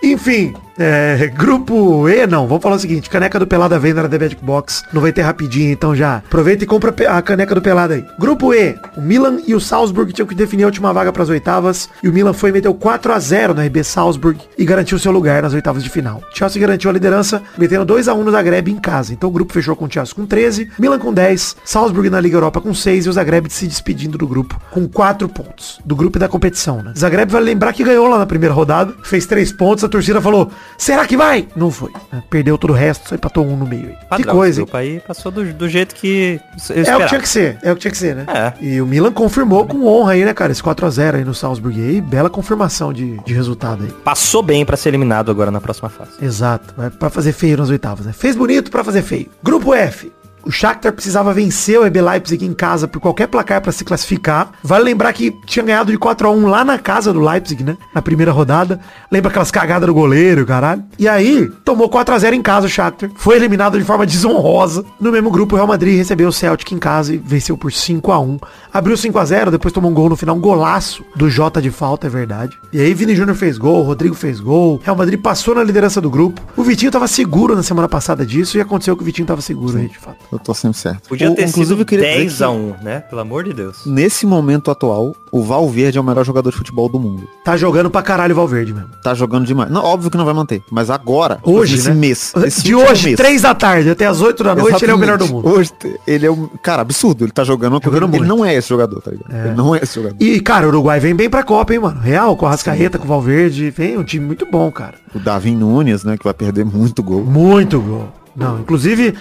Enfim, 0.03 0.53
É, 0.83 1.27
grupo 1.27 2.09
E, 2.09 2.25
não, 2.25 2.47
vamos 2.47 2.63
falar 2.63 2.75
o 2.75 2.79
seguinte, 2.79 3.07
caneca 3.07 3.37
do 3.37 3.45
Pelada 3.45 3.77
venda 3.77 4.01
na 4.01 4.09
The 4.09 4.17
Magic 4.17 4.43
Box, 4.43 4.83
não 4.91 4.99
vai 4.99 5.13
ter 5.13 5.21
rapidinho, 5.21 5.71
então 5.71 5.95
já 5.95 6.15
aproveita 6.15 6.63
e 6.63 6.67
compra 6.67 6.91
a 7.07 7.21
caneca 7.21 7.53
do 7.53 7.61
Pelada 7.61 7.93
aí. 7.93 8.03
Grupo 8.17 8.51
E, 8.51 8.75
o 8.97 9.01
Milan 9.01 9.41
e 9.45 9.53
o 9.53 9.59
Salzburg 9.59 10.11
tinham 10.11 10.25
que 10.25 10.33
definir 10.33 10.63
a 10.63 10.65
última 10.65 10.91
vaga 10.91 11.13
para 11.13 11.21
as 11.21 11.29
oitavas, 11.29 11.87
e 12.01 12.09
o 12.09 12.11
Milan 12.11 12.33
foi 12.33 12.49
e 12.49 12.53
meteu 12.53 12.73
4 12.73 13.13
a 13.13 13.19
0 13.19 13.53
no 13.53 13.61
RB 13.61 13.83
Salzburg 13.83 14.39
e 14.57 14.65
garantiu 14.65 14.97
seu 14.97 15.11
lugar 15.11 15.43
nas 15.43 15.53
oitavas 15.53 15.83
de 15.83 15.89
final. 15.89 16.19
Chelsea 16.33 16.59
garantiu 16.59 16.89
a 16.89 16.93
liderança, 16.93 17.43
metendo 17.59 17.85
2 17.85 18.07
a 18.07 18.15
1 18.15 18.23
no 18.23 18.31
Zagreb 18.31 18.71
em 18.71 18.79
casa, 18.79 19.13
então 19.13 19.29
o 19.29 19.31
grupo 19.31 19.53
fechou 19.53 19.75
com 19.75 19.85
o 19.85 19.91
Chelsea 19.91 20.15
com 20.15 20.25
13, 20.25 20.71
Milan 20.79 20.97
com 20.97 21.13
10, 21.13 21.57
Salzburg 21.63 22.09
na 22.09 22.19
Liga 22.19 22.37
Europa 22.37 22.59
com 22.59 22.73
6 22.73 23.05
e 23.05 23.09
o 23.09 23.13
Zagreb 23.13 23.51
se 23.51 23.67
despedindo 23.67 24.17
do 24.17 24.27
grupo 24.27 24.59
com 24.71 24.87
4 24.87 25.29
pontos, 25.29 25.79
do 25.85 25.95
grupo 25.95 26.17
e 26.17 26.19
da 26.19 26.27
competição, 26.27 26.81
né? 26.81 26.91
Zagreb 26.97 27.31
vai 27.31 27.41
lembrar 27.41 27.71
que 27.71 27.83
ganhou 27.83 28.07
lá 28.07 28.17
na 28.17 28.25
primeira 28.25 28.55
rodada, 28.55 28.95
fez 29.03 29.27
3 29.27 29.51
pontos, 29.51 29.83
a 29.83 29.87
torcida 29.87 30.19
falou, 30.19 30.49
será 30.77 31.05
que 31.05 31.15
vai? 31.17 31.47
Não 31.55 31.69
foi. 31.71 31.91
né? 32.11 32.23
Perdeu 32.29 32.57
todo 32.57 32.71
o 32.71 32.73
resto, 32.73 33.09
só 33.09 33.15
empatou 33.15 33.45
um 33.45 33.55
no 33.55 33.65
meio 33.65 33.87
aí. 33.89 33.97
Padrão, 34.09 34.25
que 34.25 34.31
coisa, 34.31 34.59
hein? 34.61 34.65
grupo 34.65 34.77
aí 34.77 34.99
passou 34.99 35.31
do, 35.31 35.53
do 35.53 35.69
jeito 35.69 35.95
que 35.95 36.39
É 36.69 36.95
o 36.95 36.99
que 37.01 37.07
tinha 37.07 37.21
que 37.21 37.29
ser, 37.29 37.57
é 37.61 37.71
o 37.71 37.75
que 37.75 37.81
tinha 37.81 37.91
que 37.91 37.97
ser, 37.97 38.15
né? 38.15 38.25
É. 38.27 38.53
E 38.61 38.81
o 38.81 38.85
Milan 38.85 39.11
confirmou 39.11 39.65
com 39.65 39.85
honra 39.85 40.13
aí, 40.13 40.25
né, 40.25 40.33
cara? 40.33 40.51
Esse 40.51 40.61
4x0 40.63 41.15
aí 41.15 41.23
no 41.23 41.33
Salzburg 41.33 41.79
aí, 41.79 42.01
bela 42.01 42.29
confirmação 42.29 42.91
de, 42.93 43.17
de 43.23 43.33
resultado 43.33 43.83
aí. 43.83 43.91
Passou 44.03 44.41
bem 44.43 44.65
pra 44.65 44.77
ser 44.77 44.89
eliminado 44.89 45.29
agora 45.31 45.51
na 45.51 45.61
próxima 45.61 45.89
fase. 45.89 46.11
Exato, 46.21 46.73
vai 46.75 46.89
pra 46.89 47.09
fazer 47.09 47.31
feio 47.33 47.57
nas 47.57 47.69
oitavas, 47.69 48.05
né? 48.05 48.13
Fez 48.13 48.35
bonito 48.35 48.71
pra 48.71 48.83
fazer 48.83 49.01
feio. 49.01 49.29
Grupo 49.43 49.73
F. 49.73 50.11
O 50.43 50.51
Shakhtar 50.51 50.93
precisava 50.93 51.33
vencer 51.33 51.79
o 51.79 51.85
RB 51.85 52.01
Leipzig 52.01 52.45
em 52.45 52.53
casa 52.53 52.87
por 52.87 52.99
qualquer 52.99 53.27
placar 53.27 53.61
pra 53.61 53.71
se 53.71 53.83
classificar. 53.83 54.51
Vale 54.63 54.83
lembrar 54.83 55.13
que 55.13 55.31
tinha 55.45 55.63
ganhado 55.63 55.91
de 55.91 55.97
4 55.97 56.27
a 56.27 56.31
1 56.31 56.47
lá 56.47 56.65
na 56.65 56.79
casa 56.79 57.13
do 57.13 57.19
Leipzig, 57.19 57.63
né? 57.63 57.77
Na 57.93 58.01
primeira 58.01 58.31
rodada. 58.31 58.79
Lembra 59.11 59.29
aquelas 59.29 59.51
cagadas 59.51 59.87
do 59.87 59.93
goleiro, 59.93 60.45
caralho? 60.45 60.83
E 60.97 61.07
aí, 61.07 61.49
tomou 61.63 61.89
4 61.89 62.15
a 62.15 62.19
0 62.19 62.35
em 62.35 62.41
casa 62.41 62.67
o 62.67 62.69
Shakhtar. 62.69 63.11
Foi 63.15 63.35
eliminado 63.35 63.77
de 63.77 63.85
forma 63.85 64.05
desonrosa. 64.05 64.83
No 64.99 65.11
mesmo 65.11 65.29
grupo, 65.29 65.55
o 65.55 65.57
Real 65.57 65.67
Madrid 65.67 65.97
recebeu 65.97 66.29
o 66.29 66.33
Celtic 66.33 66.71
em 66.71 66.79
casa 66.79 67.13
e 67.13 67.17
venceu 67.17 67.57
por 67.57 67.71
5 67.71 68.11
a 68.11 68.19
1 68.19 68.39
Abriu 68.73 68.95
5 68.95 69.19
a 69.19 69.25
0 69.25 69.51
depois 69.51 69.73
tomou 69.73 69.91
um 69.91 69.93
gol 69.93 70.09
no 70.09 70.15
final, 70.15 70.35
um 70.35 70.39
golaço 70.39 71.03
do 71.15 71.29
Jota 71.29 71.61
de 71.61 71.69
falta, 71.69 72.07
é 72.07 72.09
verdade. 72.09 72.57
E 72.71 72.79
aí, 72.79 72.93
Vini 72.93 73.15
Júnior 73.15 73.35
fez 73.35 73.57
gol, 73.57 73.81
Rodrigo 73.83 74.15
fez 74.15 74.39
gol. 74.39 74.79
Real 74.83 74.95
Madrid 74.95 75.19
passou 75.19 75.53
na 75.53 75.63
liderança 75.63 75.99
do 75.99 76.09
grupo. 76.09 76.41
O 76.55 76.63
Vitinho 76.63 76.91
tava 76.91 77.07
seguro 77.07 77.55
na 77.55 77.63
semana 77.63 77.89
passada 77.89 78.25
disso 78.25 78.57
e 78.57 78.61
aconteceu 78.61 78.95
que 78.95 79.03
o 79.03 79.05
Vitinho 79.05 79.27
tava 79.27 79.41
seguro 79.41 79.77
aí, 79.77 79.87
de 79.87 79.97
fato. 79.97 80.17
Eu 80.31 80.39
tô 80.39 80.53
sempre 80.53 80.77
certo. 80.77 81.09
Podia 81.09 81.29
O- 81.29 81.35
ter 81.35 81.41
inclusive, 81.47 81.65
sido 81.67 81.81
eu 81.81 81.85
queria 81.85 82.05
dizer 82.05 82.17
10 82.19 82.37
que 82.37 82.43
a 82.43 82.49
1, 82.49 82.73
né? 82.81 82.99
Pelo 83.01 83.21
amor 83.21 83.43
de 83.43 83.53
Deus. 83.53 83.85
Nesse 83.85 84.25
momento 84.25 84.71
atual, 84.71 85.15
o 85.31 85.43
Valverde 85.43 85.97
é 85.97 86.01
o 86.01 86.03
melhor 86.03 86.23
jogador 86.25 86.49
de 86.51 86.57
futebol 86.57 86.87
do 86.87 86.99
mundo. 86.99 87.27
Tá 87.43 87.57
jogando 87.57 87.89
pra 87.89 88.01
caralho 88.01 88.33
o 88.33 88.35
Valverde 88.35 88.73
mesmo. 88.73 88.89
Tá 89.03 89.13
jogando 89.13 89.45
demais. 89.45 89.69
Não, 89.69 89.83
óbvio 89.83 90.09
que 90.09 90.17
não 90.17 90.23
vai 90.25 90.33
manter. 90.33 90.61
Mas 90.71 90.89
agora, 90.89 91.39
Hoje, 91.43 91.75
esse 91.75 91.89
né? 91.89 91.95
mês. 91.95 92.31
esse 92.45 92.63
de 92.63 92.73
hoje, 92.73 93.07
mês. 93.07 93.17
3 93.17 93.41
da 93.41 93.53
tarde 93.53 93.89
até 93.89 94.05
as 94.05 94.21
8 94.21 94.43
da 94.43 94.55
noite, 94.55 94.83
ele 94.83 94.91
é 94.91 94.95
o 94.95 94.97
melhor 94.97 95.17
do 95.17 95.25
Exatamente. 95.25 95.45
mundo. 95.47 95.57
Hoje, 95.59 95.71
ele 96.07 96.25
é 96.25 96.31
o. 96.31 96.49
Cara, 96.63 96.81
absurdo. 96.81 97.25
Ele 97.25 97.31
tá 97.31 97.43
jogando 97.43 97.73
uma 97.73 97.81
coisa. 97.81 97.99
Jogando 97.99 98.15
Ele 98.15 98.25
não 98.27 98.45
é 98.45 98.55
esse 98.55 98.69
jogador, 98.69 99.01
tá 99.01 99.11
ligado? 99.11 99.47
Ele 99.47 99.55
não 99.55 99.75
é 99.75 99.79
esse 99.83 99.95
jogador. 99.95 100.15
E, 100.19 100.39
cara, 100.39 100.65
o 100.65 100.69
Uruguai 100.69 100.99
vem 100.99 101.13
bem 101.15 101.29
pra 101.29 101.43
Copa, 101.43 101.73
hein, 101.73 101.79
mano. 101.79 101.99
Real, 101.99 102.35
com 102.37 102.45
a 102.45 102.51
Rascaeta, 102.51 102.97
com 102.97 103.05
o 103.05 103.07
Valverde. 103.07 103.69
Vem 103.69 103.97
um 103.97 104.03
time 104.03 104.25
muito 104.25 104.45
bom, 104.49 104.71
cara. 104.71 104.95
O 105.13 105.19
Davi 105.19 105.51
Nunes, 105.55 106.03
né? 106.05 106.17
Que 106.17 106.23
vai 106.23 106.33
perder 106.33 106.63
muito 106.65 107.03
gol. 107.03 107.23
Muito 107.23 107.79
gol. 107.81 108.07
Não, 108.35 108.59
inclusive, 108.59 109.13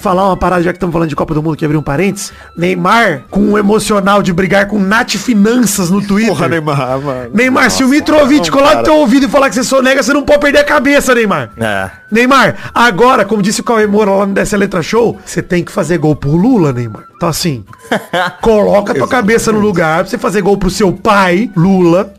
falar 0.00 0.26
uma 0.26 0.36
parada, 0.36 0.62
já 0.62 0.72
que 0.72 0.76
estamos 0.76 0.92
falando 0.92 1.08
de 1.08 1.16
Copa 1.16 1.32
do 1.34 1.42
Mundo, 1.42 1.56
que 1.56 1.64
abrir 1.64 1.76
um 1.76 1.82
parênteses. 1.82 2.32
Neymar, 2.56 3.22
com 3.30 3.52
o 3.52 3.58
emocional 3.58 4.22
de 4.22 4.32
brigar 4.32 4.66
com 4.66 4.78
Nath 4.78 5.12
Finanças 5.16 5.90
no 5.90 6.00
Twitter. 6.06 6.48
Neymar, 6.48 7.00
mano. 7.00 7.30
Neymar, 7.32 7.70
se 7.70 7.82
o 7.84 7.88
Mitrovic 7.88 8.50
não, 8.50 8.58
colar 8.58 8.76
no 8.76 8.82
teu 8.82 8.94
ouvido 8.96 9.26
e 9.26 9.28
falar 9.28 9.48
que 9.48 9.54
você 9.54 9.64
sonega, 9.64 10.02
você 10.02 10.12
não 10.12 10.22
pode 10.22 10.40
perder 10.40 10.58
a 10.58 10.64
cabeça, 10.64 11.14
Neymar. 11.14 11.50
É. 11.58 11.90
Neymar, 12.10 12.70
agora, 12.74 13.24
como 13.24 13.40
disse 13.42 13.60
o 13.60 13.64
Cauê 13.64 13.86
Moura 13.86 14.10
lá 14.10 14.26
no 14.26 14.34
Dessa 14.34 14.56
Letra 14.56 14.82
Show, 14.82 15.18
você 15.24 15.40
tem 15.42 15.64
que 15.64 15.70
fazer 15.72 15.98
gol 15.98 16.14
pro 16.16 16.30
Lula, 16.36 16.72
Neymar. 16.72 17.04
Então 17.16 17.28
assim, 17.28 17.64
coloca 18.40 18.92
a 18.92 18.94
tua 18.94 19.08
cabeça 19.08 19.52
no 19.52 19.60
lugar 19.60 20.00
pra 20.00 20.06
você 20.10 20.16
fazer 20.18 20.40
gol 20.40 20.56
pro 20.56 20.70
seu 20.70 20.92
pai, 20.92 21.50
Lula. 21.56 22.12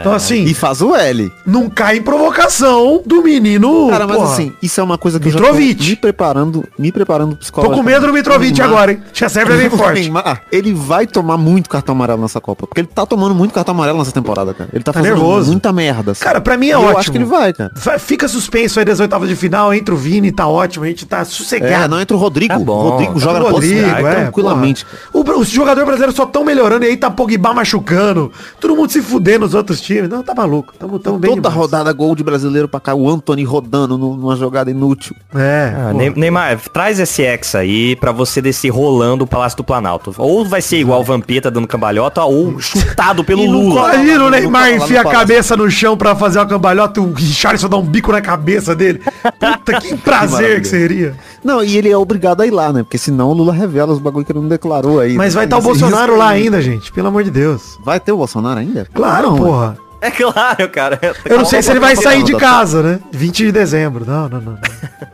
Então 0.00 0.12
assim, 0.12 0.44
E 0.44 0.54
faz 0.54 0.80
o 0.82 0.94
L. 0.94 1.32
não 1.46 1.68
cai 1.68 1.96
em 1.96 2.02
provocação 2.02 3.02
do 3.06 3.22
menino. 3.22 3.88
Cara, 3.90 4.06
mas 4.06 4.16
porra. 4.16 4.32
assim, 4.32 4.52
isso 4.62 4.80
é 4.80 4.84
uma 4.84 4.98
coisa 4.98 5.18
que 5.18 5.28
eu 5.28 5.32
Mitrovic. 5.32 5.82
já 5.82 5.83
tô 5.84 5.90
me 5.90 5.96
preparando, 5.96 6.64
me 6.78 6.92
preparando 6.92 7.30
Tô 7.32 7.36
psicologicamente. 7.36 7.84
com 7.84 7.90
medo 7.90 8.06
do 8.06 8.12
Mitrovic 8.12 8.52
O 8.52 8.56
Neymar- 8.56 8.68
agora, 8.72 8.92
hein? 8.92 9.02
Já 9.12 9.28
serve 9.28 9.56
bem 9.56 9.66
O 9.68 9.70
forte. 9.70 10.00
Neymar, 10.00 10.42
ele 10.50 10.72
vai 10.72 11.06
tomar 11.06 11.36
muito 11.36 11.68
cartão 11.68 11.94
amarelo 11.94 12.22
nessa 12.22 12.40
Copa. 12.40 12.66
Porque 12.66 12.80
ele 12.80 12.88
tá 12.88 13.04
tomando 13.06 13.34
muito 13.34 13.52
cartão 13.52 13.74
amarelo 13.74 13.98
nessa 13.98 14.12
temporada, 14.12 14.52
cara. 14.54 14.70
Ele 14.72 14.82
tá, 14.82 14.92
Tá 14.92 15.00
fazendo 15.00 15.14
nervoso. 15.16 15.50
muita 15.50 15.72
merda. 15.72 16.12
assim. 16.12 16.22
Cara, 16.24 16.40
pra 16.40 16.56
mim 16.56 16.68
é 16.68 16.72
E 16.72 16.74
ótimo. 16.74 16.90
Eu 16.92 16.98
acho 16.98 17.10
que 17.10 17.18
ele 17.18 17.24
vai, 17.24 17.52
cara. 17.52 17.72
Fica 17.98 18.28
suspenso 18.28 18.78
aí 18.78 18.84
das 18.84 19.00
oitavas 19.00 19.28
de 19.28 19.36
final, 19.36 19.72
entra 19.74 19.94
o 19.94 19.98
Vini, 19.98 20.30
tá 20.32 20.46
ótimo, 20.46 20.84
a 20.84 20.88
gente 20.88 21.04
tá 21.06 21.18
É, 21.20 21.24
sossegado. 21.24 21.88
não 21.88 22.00
entra 22.00 22.16
o 22.16 22.20
Rodrigo. 22.20 22.52
Tá 22.52 22.58
bom. 22.58 22.84
o 22.86 22.90
Rodrigo 22.90 23.18
joga 23.20 23.40
O 23.40 23.42
na 23.44 23.50
Rodrigo, 23.50 24.06
é, 24.06 24.14
tranquilamente. 24.22 24.86
O, 25.12 25.22
bra- 25.24 25.36
os 25.36 25.48
jogadores 25.48 25.84
brasileiros 25.86 26.14
só 26.16 26.26
tão 26.26 26.44
melhorando 26.44 26.84
e 26.84 26.88
aí 26.88 26.96
tá 26.96 27.10
Pogba 27.10 27.52
machucando. 27.52 28.30
Todo 28.60 28.76
mundo 28.76 28.90
se 28.90 29.00
fudendo 29.02 29.40
nos 29.40 29.54
outros 29.54 29.80
times. 29.80 30.08
Não, 30.08 30.22
tá 30.22 30.34
maluco. 30.34 30.72
Tamo, 30.78 30.98
tamo 30.98 31.18
bem 31.18 31.30
Toda 31.30 31.42
demais. 31.42 31.56
rodada 31.58 31.92
gol 31.92 32.14
de 32.14 32.22
brasileiro 32.22 32.68
pra 32.68 32.80
cá. 32.80 32.94
O 32.94 33.08
Anthony 33.08 33.44
rodando 33.44 33.96
nu- 33.98 34.16
numa 34.16 34.36
jogada 34.36 34.70
inútil. 34.70 35.14
É. 35.34 35.73
Ah. 35.76 35.92
Ney- 35.92 36.12
Neymar, 36.14 36.58
traz 36.72 36.98
esse 37.00 37.22
ex 37.22 37.54
aí 37.54 37.96
pra 37.96 38.12
você 38.12 38.40
descer 38.40 38.70
rolando 38.70 39.24
o 39.24 39.26
Palácio 39.26 39.56
do 39.58 39.64
Planalto. 39.64 40.14
Ou 40.18 40.44
vai 40.44 40.62
ser 40.62 40.78
igual 40.78 41.00
o 41.00 41.04
Vampeta 41.04 41.50
dando 41.50 41.66
cambalhota, 41.66 42.22
ou 42.24 42.60
chutado 42.60 43.24
pelo 43.24 43.42
E 43.42 43.48
Lula. 43.48 43.94
Imagina 43.94 44.14
o 44.20 44.22
Não 44.24 44.30
Neymar 44.30 44.72
enfia 44.72 45.00
a 45.00 45.04
cabeça 45.04 45.56
no 45.56 45.70
chão 45.70 45.96
pra 45.96 46.14
fazer 46.14 46.38
uma 46.38 46.46
cambalhota, 46.46 47.00
o 47.00 47.12
Richardson 47.12 47.68
dá 47.68 47.76
um 47.76 47.82
bico 47.84 48.12
na 48.12 48.20
cabeça 48.20 48.74
dele. 48.74 49.00
Puta, 49.38 49.80
que 49.80 49.96
prazer 49.96 50.36
que 50.38 50.42
maravilha. 50.42 50.64
seria. 50.64 51.14
Não, 51.42 51.62
e 51.62 51.76
ele 51.76 51.90
é 51.90 51.96
obrigado 51.96 52.40
a 52.40 52.46
ir 52.46 52.50
lá, 52.50 52.72
né? 52.72 52.82
Porque 52.82 52.96
senão 52.98 53.28
o 53.30 53.32
Lula 53.34 53.52
revela 53.52 53.92
os 53.92 53.98
bagulho 53.98 54.24
que 54.24 54.32
ele 54.32 54.40
não 54.40 54.48
declarou 54.48 55.00
aí. 55.00 55.14
Mas 55.14 55.34
vai 55.34 55.44
estar 55.44 55.56
o 55.56 55.58
Isso- 55.60 55.68
Bolsonaro 55.68 56.12
isso- 56.12 56.18
lá 56.18 56.28
ainda, 56.28 56.62
gente. 56.62 56.92
Pelo 56.92 57.08
amor 57.08 57.22
de 57.24 57.30
Deus. 57.30 57.78
Vai 57.84 58.00
ter 58.00 58.12
o 58.12 58.16
Bolsonaro 58.16 58.60
ainda? 58.60 58.86
Claro, 58.94 59.30
Não, 59.32 59.36
porra. 59.38 59.76
É 60.00 60.10
claro, 60.10 60.68
cara. 60.70 60.98
Eu 61.24 61.38
não 61.38 61.44
sei 61.44 61.62
se 61.62 61.70
ele 61.70 61.80
vai 61.80 61.96
sair 61.96 62.22
de 62.22 62.32
Não, 62.32 62.38
casa, 62.38 62.82
né? 62.82 63.00
20 63.12 63.44
de 63.46 63.52
dezembro. 63.52 64.04
Não, 64.06 64.28
não, 64.28 64.40
não. 64.40 64.58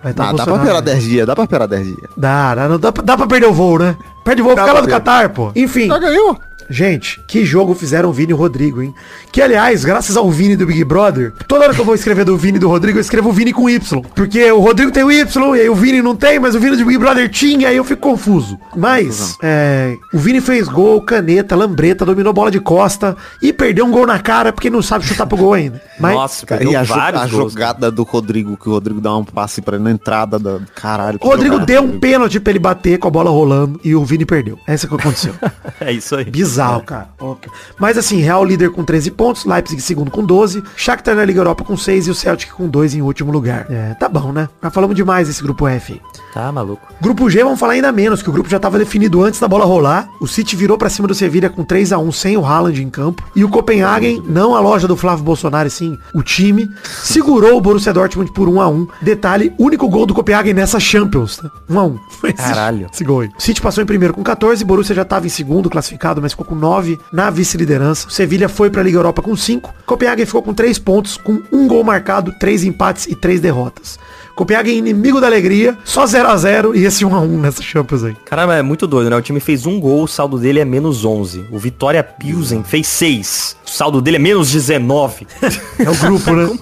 Vai 0.03 0.12
estar 0.12 0.31
Ah, 0.31 0.33
dá 0.33 0.45
pra 0.45 0.57
esperar 0.57 0.81
10 0.81 1.03
dias, 1.05 1.26
dá 1.26 1.35
pra 1.35 1.45
esperar 1.45 1.66
10 1.68 1.87
dias. 1.87 2.11
Dá, 2.16 2.55
dá, 2.55 2.68
não, 2.68 2.78
dá, 2.78 2.91
pra- 2.93 3.03
dá 3.05 3.16
pra 3.16 3.26
perder 3.26 3.47
o 3.47 3.53
voo, 3.53 3.78
né? 3.78 3.97
Perde 4.24 4.43
o 4.43 4.45
voo, 4.45 4.57
fica 4.57 4.72
lá 4.72 4.81
do. 4.81 4.89
Qatar, 4.89 5.31
pô. 5.31 5.53
Enfim, 5.55 5.87
Já 5.89 5.99
ganhou. 5.99 6.39
Gente, 6.70 7.20
que 7.26 7.44
jogo 7.44 7.74
fizeram 7.74 8.08
o 8.08 8.12
Vini 8.12 8.30
e 8.30 8.34
o 8.34 8.36
Rodrigo, 8.36 8.80
hein? 8.80 8.94
Que, 9.32 9.42
aliás, 9.42 9.84
graças 9.84 10.16
ao 10.16 10.30
Vini 10.30 10.56
do 10.56 10.66
Big 10.66 10.84
Brother, 10.84 11.32
toda 11.48 11.64
hora 11.64 11.74
que 11.74 11.80
eu 11.80 11.84
vou 11.84 11.94
escrever 11.94 12.24
do 12.24 12.36
Vini 12.36 12.56
e 12.56 12.60
do 12.60 12.68
Rodrigo, 12.68 12.98
eu 12.98 13.00
escrevo 13.02 13.28
o 13.30 13.32
Vini 13.32 13.52
com 13.52 13.68
Y. 13.68 14.00
Porque 14.14 14.50
o 14.52 14.60
Rodrigo 14.60 14.90
tem 14.92 15.02
o 15.02 15.10
Y, 15.10 15.56
e 15.56 15.60
aí 15.60 15.68
o 15.68 15.74
Vini 15.74 16.00
não 16.00 16.14
tem, 16.16 16.38
mas 16.38 16.54
o 16.54 16.60
Vini 16.60 16.76
do 16.76 16.84
Big 16.84 16.98
Brother 16.98 17.28
tinha, 17.28 17.68
aí 17.68 17.76
eu 17.76 17.84
fico 17.84 18.00
confuso. 18.00 18.58
Mas, 18.76 19.36
é, 19.42 19.96
o 20.12 20.18
Vini 20.18 20.40
fez 20.40 20.68
gol, 20.68 21.02
caneta, 21.02 21.56
lambreta, 21.56 22.04
dominou 22.06 22.32
bola 22.32 22.50
de 22.50 22.60
costa 22.60 23.16
e 23.42 23.52
perdeu 23.52 23.84
um 23.84 23.90
gol 23.90 24.06
na 24.06 24.18
cara 24.18 24.52
porque 24.52 24.70
não 24.70 24.80
sabe 24.82 25.04
chutar 25.04 25.26
pro 25.26 25.36
gol 25.36 25.52
ainda. 25.54 25.80
Mas, 25.98 26.14
Nossa, 26.14 26.46
Cara, 26.46 26.60
perdeu 26.60 26.72
e 26.72 26.76
a, 26.76 26.80
a 26.96 27.26
gols. 27.26 27.52
jogada 27.52 27.90
do 27.90 28.02
Rodrigo, 28.04 28.56
que 28.56 28.68
o 28.68 28.72
Rodrigo 28.72 29.00
dá 29.00 29.14
um 29.16 29.24
passe 29.24 29.60
pra 29.60 29.74
ele 29.76 29.84
na 29.84 29.90
entrada 29.90 30.38
da 30.38 30.60
caralho. 30.74 31.18
que 31.18 31.26
o 31.26 31.28
Rodrigo 31.28 31.54
jogada, 31.54 31.66
deu 31.66 31.80
um 31.82 31.84
Rodrigo. 31.86 32.00
pênalti 32.00 32.40
pra 32.40 32.50
ele 32.50 32.58
bater 32.58 32.98
com 32.98 33.08
a 33.08 33.10
bola 33.10 33.30
rolando 33.30 33.80
e 33.84 33.94
o 33.94 34.04
Vini 34.04 34.24
perdeu. 34.24 34.58
Essa 34.66 34.86
que 34.86 34.94
aconteceu. 34.94 35.34
É 35.80 35.92
isso 35.92 36.14
aí. 36.14 36.24
Bizarro, 36.24 36.59
cara. 36.84 37.08
Ok. 37.18 37.50
Mas 37.78 37.96
assim, 37.98 38.20
Real 38.20 38.44
líder 38.44 38.70
com 38.70 38.84
13 38.84 39.11
pontos, 39.11 39.44
Leipzig 39.44 39.80
segundo 39.80 40.11
com 40.11 40.24
12, 40.24 40.62
Shakhtar 40.76 41.14
na 41.14 41.24
Liga 41.24 41.40
Europa 41.40 41.64
com 41.64 41.76
6 41.76 42.06
e 42.06 42.11
o 42.11 42.14
Celtic 42.14 42.50
com 42.52 42.68
2 42.68 42.94
em 42.94 43.02
último 43.02 43.32
lugar. 43.32 43.66
É, 43.70 43.94
tá 43.94 44.08
bom, 44.08 44.32
né? 44.32 44.48
Já 44.62 44.70
falamos 44.70 44.94
demais 44.96 45.28
desse 45.28 45.42
grupo 45.42 45.66
F. 45.66 46.00
Tá 46.34 46.50
maluco. 46.52 46.86
Grupo 47.00 47.28
G, 47.28 47.42
vamos 47.42 47.58
falar 47.58 47.72
ainda 47.72 47.90
menos, 47.90 48.22
que 48.22 48.30
o 48.30 48.32
grupo 48.32 48.48
já 48.48 48.56
estava 48.58 48.78
definido 48.78 49.22
antes 49.22 49.40
da 49.40 49.48
bola 49.48 49.64
rolar. 49.64 50.08
O 50.20 50.26
City 50.28 50.54
virou 50.54 50.78
pra 50.78 50.88
cima 50.90 51.08
do 51.08 51.14
Sevilla 51.14 51.48
com 51.48 51.64
3 51.64 51.92
a 51.92 51.98
1 51.98 52.12
sem 52.12 52.36
o 52.36 52.44
Haaland 52.44 52.82
em 52.82 52.90
campo. 52.90 53.22
E 53.34 53.42
o 53.44 53.48
Copenhagen, 53.48 54.22
não 54.26 54.54
a 54.54 54.61
loja 54.61 54.86
do 54.86 54.96
Flávio 54.96 55.24
Bolsonaro, 55.24 55.68
sim 55.70 55.98
o 56.14 56.22
time, 56.22 56.68
segurou 57.02 57.56
o 57.56 57.61
Borussia 57.61 57.92
Dortmund 57.92 58.32
por 58.32 58.48
1 58.48 58.61
a 58.61 58.68
1 58.68 58.86
Detalhe, 59.02 59.52
único 59.58 59.88
gol 59.88 60.06
do 60.06 60.14
Copenhagen 60.14 60.52
nessa 60.54 60.78
Champions, 60.78 61.38
tá? 61.38 61.50
1 61.68 61.78
a 61.78 61.84
1 61.84 61.98
Foi 62.11 62.30
esse- 62.36 62.36
Caralho. 62.42 62.86
Esse 62.92 63.04
gol 63.04 63.20
aí. 63.20 63.28
O 63.36 63.42
City 63.42 63.61
passou 63.61 63.82
em 63.82 63.86
primeiro 63.86 64.14
com 64.14 64.22
14, 64.22 64.64
Borussia 64.64 64.94
já 64.94 65.02
estava 65.02 65.26
em 65.26 65.30
segundo 65.30 65.68
classificado, 65.70 66.20
mas 66.22 66.34
ficou 66.41 66.45
com 66.45 66.55
9 66.55 66.99
na 67.12 67.30
vice-liderança. 67.30 68.09
O 68.09 68.11
Sevilha 68.11 68.49
foi 68.49 68.70
pra 68.70 68.82
Liga 68.82 68.99
Europa 68.99 69.22
com 69.22 69.36
5. 69.36 69.74
Copenhagen 69.86 70.26
ficou 70.26 70.43
com 70.43 70.55
3 70.55 70.78
pontos, 70.78 71.16
com 71.16 71.43
um 71.53 71.68
gol 71.68 71.84
marcado, 71.84 72.32
3 72.38 72.64
empates 72.64 73.07
e 73.07 73.14
3 73.14 73.41
derrotas. 73.41 73.99
Copenhagen 74.34 74.78
inimigo 74.78 75.20
da 75.20 75.26
alegria, 75.26 75.76
só 75.84 76.07
0 76.07 76.28
a 76.28 76.36
0 76.36 76.74
e 76.74 76.84
esse 76.84 77.05
1 77.05 77.14
a 77.14 77.20
1 77.20 77.41
nessa 77.41 77.62
Champions 77.62 78.05
aí. 78.05 78.16
Caramba, 78.24 78.57
é 78.57 78.62
muito 78.62 78.86
doido, 78.86 79.11
né? 79.11 79.16
O 79.16 79.20
time 79.20 79.38
fez 79.38 79.66
um 79.66 79.78
gol, 79.78 80.05
o 80.05 80.09
saldo 80.09 80.38
dele 80.38 80.61
é 80.61 80.64
menos 80.64 81.05
11. 81.05 81.45
O 81.51 81.59
Vitória 81.59 82.03
Pilsen 82.03 82.62
fez 82.64 82.86
6. 82.86 83.57
O 83.66 83.70
saldo 83.70 84.01
dele 84.01 84.16
é 84.16 84.20
menos 84.20 84.51
19. 84.51 85.26
É 85.80 85.88
o 85.88 85.97
grupo, 85.97 86.32
né? 86.32 86.59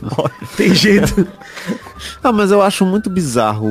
Tem 0.57 0.75
jeito. 0.75 1.27
Ah, 2.23 2.31
mas 2.31 2.53
eu 2.53 2.63
acho 2.63 2.87
muito 2.87 3.11
bizarro 3.11 3.69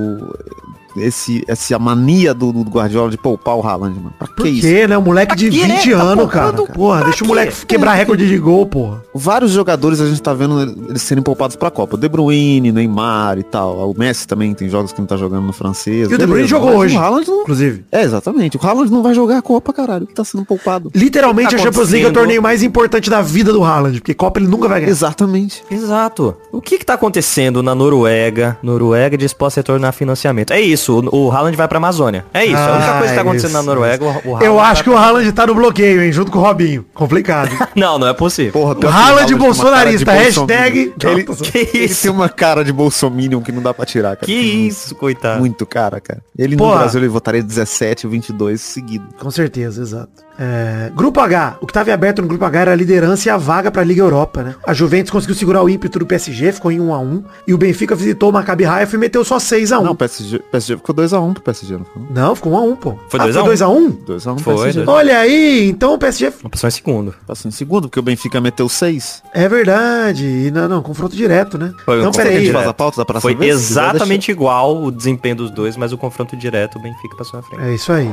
esse, 0.98 1.44
essa 1.48 1.78
mania 1.80 2.34
do, 2.34 2.52
do 2.52 2.70
Guardiola 2.70 3.10
de 3.10 3.18
poupar 3.18 3.56
o 3.56 3.62
Haaland, 3.66 3.96
mano. 3.98 4.14
Pra 4.18 4.28
Por 4.28 4.44
que 4.44 4.50
isso? 4.50 4.68
quê, 4.68 4.88
né? 4.88 4.98
Um 4.98 5.02
moleque 5.02 5.36
de 5.36 5.50
quê, 5.50 5.62
20 5.62 5.68
né? 5.68 5.96
Tá 5.98 6.04
anos, 6.04 6.30
cara. 6.30 6.54
poupando 6.54 6.74
Porra, 6.74 7.00
pra 7.00 7.10
deixa 7.10 7.24
o 7.24 7.28
moleque 7.28 7.66
quebrar 7.66 7.94
recorde 7.94 8.28
de 8.28 8.38
gol, 8.38 8.66
porra. 8.66 9.04
Vários 9.14 9.52
jogadores 9.52 10.00
a 10.02 10.08
gente 10.08 10.22
tá 10.22 10.34
vendo 10.34 10.62
eles 10.90 11.02
serem 11.02 11.24
poupados 11.24 11.56
pra 11.56 11.72
Copa. 11.72 11.96
O 11.96 12.00
De 12.00 12.08
Bruyne, 12.08 12.72
Neymar 12.72 13.38
e 13.40 13.44
tal. 13.44 13.92
O 13.92 13.98
Messi 13.98 14.28
também 14.28 14.54
tem 14.54 14.70
jogos 14.70 14.92
que 14.92 15.00
não 15.00 15.08
tá 15.08 15.18
jogando 15.18 15.46
no 15.46 15.54
francês. 15.54 16.10
E 16.10 16.16
o 16.16 16.18
De 16.18 16.26
Bruyne 16.26 16.48
jogou 16.48 16.70
mas 16.70 16.80
hoje. 16.80 16.96
O 16.96 17.00
Haaland 17.00 17.28
não... 17.28 17.42
Inclusive. 17.42 17.86
É, 17.92 18.04
exatamente. 18.04 18.58
O 18.58 18.60
Haaland 18.66 18.92
não 18.92 19.02
vai 19.02 19.14
jogar 19.14 19.38
a 19.38 19.42
Copa, 19.42 19.74
caralho. 19.74 20.06
Que 20.08 20.14
tá 20.14 20.24
sendo 20.24 20.46
poupado. 20.46 20.92
Literalmente 20.94 21.52
tá 21.52 21.56
a 21.56 21.60
Champions 21.60 21.90
League 21.90 22.06
é 22.06 22.10
o 22.10 22.14
torneio 22.14 22.42
mais 22.42 22.64
importante 22.64 23.10
da 23.10 23.22
vida 23.22 23.52
do 23.52 23.64
Haaland, 23.64 24.00
porque 24.00 24.14
Copa 24.14 24.40
ele 24.40 24.48
nunca 24.48 24.68
vai 24.68 24.80
ganhar. 24.80 24.92
Exatamente. 24.92 25.64
Exato. 25.70 26.36
O 26.52 26.62
que 26.62 26.78
que 26.78 26.86
tá 26.86 26.94
acontecendo 26.94 27.62
na 27.64 27.74
Noruega? 27.74 28.58
Noruega 28.62 29.18
disposta 29.18 29.60
a 29.60 29.62
retornar 29.62 29.94
financiamento. 29.94 30.52
É 30.52 30.60
isso, 30.62 30.87
o, 30.90 31.10
o 31.28 31.32
Haaland 31.32 31.56
vai 31.58 31.68
pra 31.68 31.78
Amazônia. 31.78 32.26
É 32.34 32.46
isso, 32.46 32.56
a 32.58 32.72
única 32.76 32.90
Ah, 32.92 32.98
coisa 32.98 33.10
que 33.10 33.16
tá 33.16 33.22
acontecendo 33.22 33.50
isso, 33.50 33.58
na 33.58 33.64
Noruega, 33.64 34.04
o, 34.04 34.08
o 34.08 34.12
Haaland 34.36 34.46
Eu 34.46 34.60
acho 34.60 34.84
que 34.84 34.90
o 34.90 34.98
Haaland 34.98 35.32
tá 35.32 35.48
no 35.48 35.56
bloqueio, 35.56 36.02
hein, 36.04 36.12
junto 36.12 36.32
com 36.32 36.40
o 36.40 36.42
Robinho. 36.42 36.86
Complicado. 36.94 37.50
Não, 37.76 38.00
não 38.00 38.08
é 38.08 38.14
possível. 38.14 38.52
Porra, 38.54 38.76
O 38.76 38.88
Haaland 38.90 39.36
bolsonarista, 39.36 40.12
hashtag- 40.12 40.94
Ele, 41.04 41.24
Que 41.26 41.58
ele 41.78 41.86
isso? 41.86 42.02
tem 42.04 42.12
uma 42.12 42.28
cara 42.30 42.64
de 42.64 42.72
bolsominion 42.74 43.42
que 43.42 43.52
não 43.52 43.62
dá 43.62 43.74
pra 43.74 43.86
tirar, 43.86 44.16
cara. 44.16 44.26
Que 44.26 44.34
isso, 44.34 44.96
coitado. 44.96 45.40
Muito 45.40 45.66
cara, 45.66 46.00
cara. 46.02 46.22
Ele 46.38 46.56
Porra. 46.58 46.72
no 46.74 46.78
Brasil 46.80 47.00
ele 47.00 47.08
votaria 47.08 47.44
17 47.44 48.06
ou 48.08 48.12
22 48.12 48.60
seguido. 48.62 49.06
Com 49.20 49.30
certeza, 49.32 49.82
exato. 49.82 50.27
É, 50.40 50.92
grupo 50.96 51.20
H. 51.20 51.58
O 51.62 51.66
que 51.66 51.72
estava 51.72 51.92
aberto 51.94 52.22
no 52.22 52.28
Grupo 52.28 52.46
H 52.46 52.60
era 52.60 52.72
a 52.72 52.76
liderança 52.76 53.28
e 53.28 53.32
a 53.32 53.38
vaga 53.38 53.72
para 53.72 53.82
a 53.82 53.86
Liga 53.86 54.02
Europa, 54.02 54.44
né? 54.44 54.56
A 54.66 54.74
Juventus 54.74 55.10
conseguiu 55.12 55.36
segurar 55.36 55.64
o 55.64 55.70
ímpeto 55.70 56.00
do 56.00 56.06
PSG, 56.06 56.52
ficou 56.52 56.72
em 56.72 56.80
1 56.80 56.94
a 56.94 57.00
1 57.00 57.24
E 57.48 57.54
o 57.54 57.58
Benfica 57.58 57.96
visitou 57.96 58.30
o 58.30 58.34
Maccabi 58.34 58.66
Haifa 58.66 58.96
e 58.96 59.00
meteu 59.00 59.24
só 59.26 59.40
6 59.40 59.72
a 59.72 59.80
1 59.80 59.84
Não, 59.84 59.92
o 59.92 59.96
PSG, 59.96 60.40
PSG 60.52 60.78
ficou 60.78 60.94
2x1 60.96 61.34
pro 61.34 61.42
PSG, 61.44 61.74
não 61.78 61.86
foi? 61.86 62.02
Não, 62.12 62.36
ficou 62.36 62.54
1 62.54 62.58
a 62.58 62.62
1 62.62 62.76
pô. 62.76 62.96
Foi 63.10 63.20
Ah, 63.20 63.24
2 63.24 63.36
a 63.38 63.42
1? 63.44 63.46
2 63.46 63.62
a 63.62 63.70
1 63.70 63.92
2x1 63.92 64.36
pro 64.36 64.44
Foi, 64.44 64.56
PSG. 64.56 64.84
dois- 64.84 64.88
Olha 64.98 65.18
aí, 65.20 65.70
então 65.70 65.94
o 65.94 65.98
PSG... 65.98 66.32
Pessoa 66.52 66.68
em 66.70 66.72
segundo. 66.72 67.16
Passou 67.26 67.50
em 67.50 67.52
segundo, 67.52 67.88
porque 67.90 68.00
o 68.00 68.04
Benfica 68.04 68.40
meteu 68.40 68.70
6. 68.70 69.24
É 69.34 69.48
verdade. 69.50 70.26
E 70.26 70.52
não, 70.52 70.68
não, 70.68 70.82
confronto 70.82 71.16
direto, 71.16 71.58
né? 71.58 71.74
Foi 71.86 71.96
um 71.98 72.00
então, 72.00 72.12
confronto 72.12 72.30
peraí. 72.30 72.68
a 72.68 72.74
pauta 72.74 72.98
da 72.98 73.06
próxima 73.06 73.22
Foi 73.32 73.36
vez? 73.36 73.56
Exatamente 73.56 74.32
igual 74.32 74.84
o 74.84 74.92
desempenho 74.92 75.36
dos 75.36 75.52
dois, 75.52 75.76
mas 75.78 75.92
o 75.92 75.98
confronto 75.98 76.36
direto, 76.38 76.78
o 76.78 76.82
Benfica 76.82 77.16
passou 77.18 77.40
na 77.40 77.46
frente. 77.46 77.64
É 77.64 77.74
isso 77.74 77.92
aí. 77.92 78.12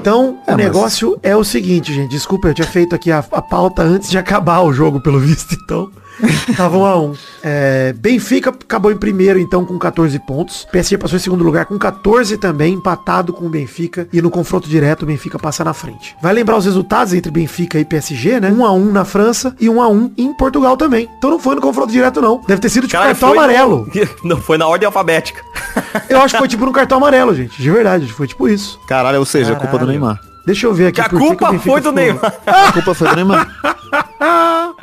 Então, 0.00 0.38
É, 0.46 0.52
o 0.54 0.56
mas- 0.56 0.64
negócio 0.66 1.18
é 1.22 1.34
o 1.36 1.42
seguinte, 1.44 1.92
gente. 1.92 2.10
Desculpa, 2.10 2.48
eu 2.48 2.54
tinha 2.54 2.66
feito 2.66 2.94
aqui 2.94 3.10
a, 3.10 3.18
a 3.18 3.42
pauta 3.42 3.82
antes 3.82 4.08
de 4.10 4.16
acabar 4.18 4.60
o 4.62 4.72
jogo, 4.72 5.00
pelo 5.00 5.18
visto, 5.18 5.54
então. 5.54 5.90
Tava 6.56 6.76
1 6.78 6.84
a 6.86 7.00
1 7.00 7.14
é, 7.42 7.92
Benfica 7.92 8.50
acabou 8.50 8.90
em 8.90 8.96
primeiro, 8.96 9.38
então, 9.38 9.64
com 9.64 9.78
14 9.78 10.18
pontos. 10.20 10.66
PSG 10.72 10.98
passou 10.98 11.16
em 11.16 11.20
segundo 11.20 11.44
lugar 11.44 11.66
com 11.66 11.78
14 11.78 12.36
também, 12.38 12.74
empatado 12.74 13.32
com 13.32 13.46
o 13.46 13.48
Benfica. 13.48 14.08
E 14.12 14.20
no 14.20 14.30
confronto 14.30 14.68
direto, 14.68 15.02
o 15.02 15.06
Benfica 15.06 15.38
passa 15.38 15.62
na 15.64 15.72
frente. 15.72 16.16
Vai 16.20 16.32
lembrar 16.32 16.56
os 16.56 16.64
resultados 16.64 17.12
entre 17.12 17.30
Benfica 17.30 17.78
e 17.78 17.84
PSG, 17.84 18.40
né? 18.40 18.50
1 18.50 18.64
a 18.64 18.72
1 18.72 18.92
na 18.92 19.04
França 19.04 19.54
e 19.60 19.68
1 19.68 19.82
a 19.82 19.88
1 19.88 20.12
em 20.16 20.34
Portugal 20.34 20.76
também. 20.76 21.08
Então 21.18 21.30
não 21.30 21.38
foi 21.38 21.54
no 21.54 21.60
confronto 21.60 21.92
direto, 21.92 22.20
não. 22.20 22.40
Deve 22.46 22.60
ter 22.60 22.68
sido 22.68 22.86
tipo 22.86 22.92
Caralho, 22.92 23.10
cartão 23.10 23.28
foi 23.28 23.38
amarelo. 23.38 23.88
Não, 24.24 24.36
foi 24.38 24.58
na 24.58 24.66
ordem 24.66 24.86
alfabética. 24.86 25.40
Eu 26.08 26.20
acho 26.20 26.34
que 26.34 26.38
foi 26.38 26.48
tipo 26.48 26.64
no 26.64 26.72
cartão 26.72 26.98
amarelo, 26.98 27.34
gente. 27.34 27.60
De 27.60 27.70
verdade, 27.70 28.12
foi 28.12 28.26
tipo 28.26 28.48
isso. 28.48 28.78
Caralho, 28.86 29.18
ou 29.18 29.24
seja, 29.24 29.52
é 29.52 29.54
culpa 29.54 29.66
do 29.66 29.86
Caralho. 29.86 29.90
Neymar. 29.90 30.20
Deixa 30.46 30.66
eu 30.66 30.74
ver 30.74 30.88
aqui. 30.88 30.94
Que 30.94 31.00
a 31.00 31.08
por 31.08 31.18
que 31.20 31.26
que 31.26 31.32
o 31.32 31.36
culpa 31.36 31.52
Benfica 31.52 31.70
foi 31.70 31.80
do 31.80 31.92
Neymar. 31.92 32.34
A 32.46 32.72
culpa 32.72 32.94
foi 32.94 33.08
do 33.08 33.16
Neymar. 33.16 33.48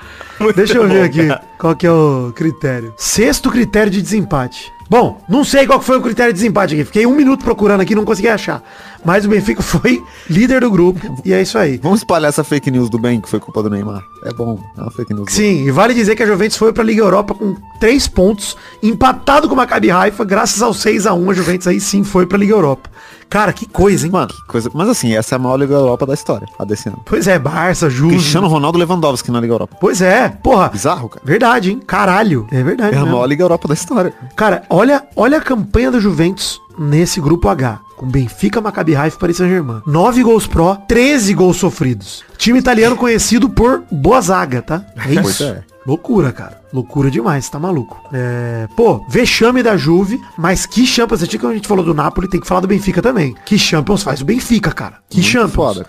Muito 0.44 0.56
Deixa 0.56 0.78
eu 0.78 0.88
ver 0.88 1.00
bom, 1.00 1.04
aqui 1.06 1.28
cara. 1.28 1.42
qual 1.58 1.76
que 1.76 1.88
é 1.88 1.92
o 1.92 2.32
critério. 2.36 2.94
Sexto 2.98 3.50
critério 3.50 3.92
de 3.92 4.02
desempate. 4.02 4.72
Bom, 4.90 5.20
não 5.28 5.44
sei 5.44 5.66
qual 5.66 5.82
foi 5.82 5.98
o 5.98 6.02
critério 6.02 6.32
de 6.32 6.38
desempate 6.40 6.76
aqui. 6.76 6.84
Fiquei 6.84 7.06
um 7.08 7.16
minuto 7.16 7.44
procurando 7.44 7.82
aqui 7.82 7.94
e 7.94 7.96
não 7.96 8.06
consegui 8.06 8.28
achar. 8.28 8.62
Mas 9.04 9.26
o 9.26 9.30
Benfica 9.30 9.62
foi 9.64 10.04
líder 10.30 10.62
do 10.62 10.70
grupo. 10.70 11.00
E 11.26 11.34
é 11.34 11.42
isso 11.42 11.58
aí. 11.58 11.80
Vamos 11.82 12.02
espalhar 12.02 12.30
essa 12.30 12.44
fake 12.44 12.70
news 12.70 12.90
do 12.90 13.00
bem 13.00 13.20
que 13.20 13.28
foi 13.28 13.40
culpa 13.40 13.64
do 13.64 13.70
Neymar. 13.70 14.04
É 14.24 14.32
bom, 14.34 14.60
é 14.78 14.82
uma 14.82 14.92
fake 14.92 15.14
news. 15.14 15.26
boa. 15.26 15.36
Sim, 15.36 15.66
e 15.66 15.72
vale 15.72 15.94
dizer 15.96 16.16
que 16.16 16.22
a 16.22 16.28
Juventus 16.28 16.58
foi 16.58 16.72
pra 16.72 16.84
Liga 16.84 17.02
Europa 17.02 17.34
com 17.34 17.56
três 17.80 18.08
pontos, 18.08 18.56
empatado 18.84 19.48
com 19.48 19.54
o 19.56 19.58
Maccabi 19.58 19.90
Haifa, 19.90 20.24
graças 20.24 20.62
ao 20.62 20.74
6 20.74 21.08
a 21.08 21.14
1 21.14 21.30
a 21.30 21.34
Juventus 21.34 21.68
aí 21.68 21.80
sim 21.80 22.04
foi 22.04 22.28
pra 22.28 22.38
Liga 22.38 22.54
Europa. 22.54 22.90
Cara, 23.30 23.52
que 23.52 23.66
coisa, 23.66 24.06
hein? 24.06 24.12
Mano, 24.12 24.28
que 24.28 24.46
coisa. 24.46 24.70
Mas 24.76 24.88
assim, 24.90 25.16
essa 25.16 25.34
é 25.34 25.38
a 25.38 25.40
maior 25.40 25.56
Liga 25.58 25.74
Europa 25.74 26.06
da 26.06 26.14
história, 26.14 26.48
a 26.60 26.64
desse 26.64 26.88
ano. 26.88 27.02
Pois 27.04 27.28
é, 27.28 27.40
Barça, 27.40 27.90
Juve. 27.90 28.16
Cristiano 28.16 28.48
Ronaldo 28.48 28.78
Lewandowski 28.78 29.32
na 29.32 29.42
Liga 29.42 29.54
Europa. 29.54 29.76
Pois 29.82 30.02
é, 30.04 30.33
porra. 30.34 30.70
Bizarro, 30.70 31.10
cara. 31.10 31.22
Verdade, 31.26 31.72
hein? 31.72 31.82
Caralho. 31.86 32.48
É 32.52 32.62
verdade. 32.64 32.96
É 32.96 33.00
a 33.00 33.06
maior 33.06 33.26
Liga 33.26 33.44
Europa 33.44 33.68
da 33.68 33.74
história. 33.74 34.14
Cara, 34.36 34.64
olha, 34.70 35.04
olha 35.16 35.38
a 35.38 35.42
campanha 35.42 35.92
da 35.92 36.00
Juventus 36.00 36.60
nesse 36.78 37.20
grupo 37.22 37.48
H. 37.50 37.80
Com 37.96 38.08
Benfica, 38.08 38.60
Maccabi 38.60 38.96
Haifa 38.96 39.16
e 39.16 39.20
Paris 39.20 39.38
Saint-Germain. 39.38 39.82
9 39.86 40.24
gols 40.24 40.48
pró, 40.48 40.76
13 40.88 41.34
gols 41.34 41.58
sofridos. 41.58 42.24
Time 42.38 42.60
italiano 42.60 42.96
conhecido 42.98 43.50
por 43.50 43.84
boa 43.92 44.20
zaga, 44.20 44.62
tá? 44.62 44.84
É 44.98 45.14
Pois 45.22 45.30
isso. 45.30 45.44
é. 45.44 45.64
Loucura, 45.86 46.32
cara. 46.32 46.62
Loucura 46.74 47.12
demais, 47.12 47.48
tá 47.50 47.60
maluco. 47.60 48.02
É... 48.12 48.68
Pô, 48.76 49.06
vexame 49.08 49.62
da 49.62 49.78
Juve, 49.78 50.20
mas 50.38 50.66
que 50.66 50.88
Champions, 50.88 51.28
tinha 51.28 51.40
que 51.40 51.46
a 51.46 51.54
gente 51.54 51.68
falou 51.68 51.84
do 51.84 51.94
Napoli, 51.94 52.28
tem 52.28 52.40
que 52.40 52.48
falar 52.48 52.62
do 52.62 52.68
Benfica 52.68 53.02
também. 53.02 53.36
Que 53.46 53.60
Champions 53.60 54.02
faz 54.02 54.22
o 54.22 54.26
Benfica, 54.26 54.72
cara. 54.72 55.00
Que 55.10 55.18
Muito 55.18 55.30
Champions. 55.30 55.54
foda. 55.54 55.86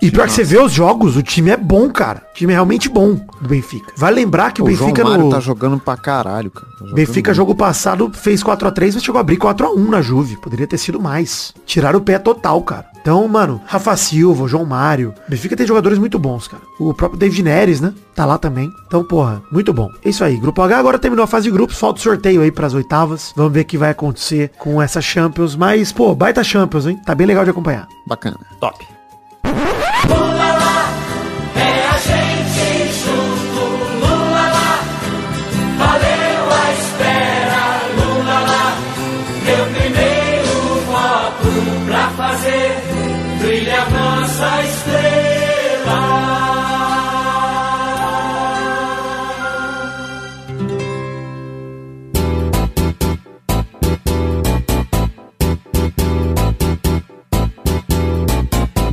E 0.00 0.10
pior 0.10 0.26
que 0.26 0.32
você 0.32 0.44
vê 0.44 0.58
os 0.58 0.72
jogos, 0.72 1.16
o 1.16 1.22
time 1.22 1.50
é 1.50 1.56
bom, 1.56 1.90
cara. 1.90 2.22
O 2.30 2.34
time 2.34 2.52
é 2.52 2.56
realmente 2.56 2.88
bom 2.88 3.14
do 3.40 3.48
Benfica. 3.48 3.92
Vai 3.96 4.12
lembrar 4.12 4.52
que 4.52 4.62
o, 4.62 4.66
O 4.66 4.70
João 4.70 4.90
Benfica 4.90 5.08
Mário 5.08 5.24
no... 5.24 5.30
tá 5.30 5.40
jogando 5.40 5.78
pra 5.80 5.96
caralho, 5.96 6.50
cara. 6.50 6.66
Tá 6.78 6.94
Benfica 6.94 7.30
muito. 7.30 7.36
jogo 7.36 7.54
passado 7.54 8.10
fez 8.14 8.44
4x3, 8.44 8.94
mas 8.94 9.02
chegou 9.02 9.18
a 9.18 9.22
abrir 9.22 9.38
4x1 9.38 9.88
na 9.88 10.00
Juve. 10.02 10.36
Poderia 10.36 10.66
ter 10.66 10.78
sido 10.78 11.00
mais. 11.00 11.52
Tiraram 11.66 11.98
o 11.98 12.02
pé 12.02 12.18
total, 12.18 12.62
cara. 12.62 12.86
Então, 13.00 13.26
mano, 13.28 13.60
Rafa 13.66 13.96
Silva, 13.96 14.46
João 14.48 14.64
Mário. 14.64 15.14
Benfica 15.28 15.56
tem 15.56 15.66
jogadores 15.66 15.98
muito 15.98 16.18
bons, 16.18 16.48
cara. 16.48 16.62
O 16.78 16.92
próprio 16.92 17.18
David 17.18 17.42
Neres, 17.42 17.80
né? 17.80 17.94
Tá 18.14 18.24
lá 18.24 18.38
também. 18.38 18.70
Então, 18.86 19.04
porra, 19.04 19.42
muito 19.50 19.72
bom. 19.72 19.88
É 20.04 20.10
isso 20.10 20.24
aí. 20.24 20.36
Grupo 20.36 20.60
H 20.62 20.78
agora 20.78 20.98
terminou 20.98 21.24
a 21.24 21.26
fase 21.28 21.44
de 21.44 21.50
grupos. 21.50 21.78
Falta 21.78 22.00
o 22.00 22.02
sorteio 22.02 22.42
aí 22.42 22.50
pras 22.50 22.74
oitavas. 22.74 23.32
Vamos 23.36 23.52
ver 23.52 23.60
o 23.60 23.64
que 23.64 23.78
vai 23.78 23.90
acontecer 23.90 24.50
com 24.58 24.80
essa 24.80 25.00
Champions. 25.00 25.56
Mas, 25.56 25.92
pô, 25.92 26.14
baita 26.14 26.44
Champions, 26.44 26.86
hein? 26.86 27.00
Tá 27.04 27.14
bem 27.14 27.26
legal 27.26 27.44
de 27.44 27.50
acompanhar. 27.50 27.86
Bacana. 28.06 28.38
Top. 28.60 28.86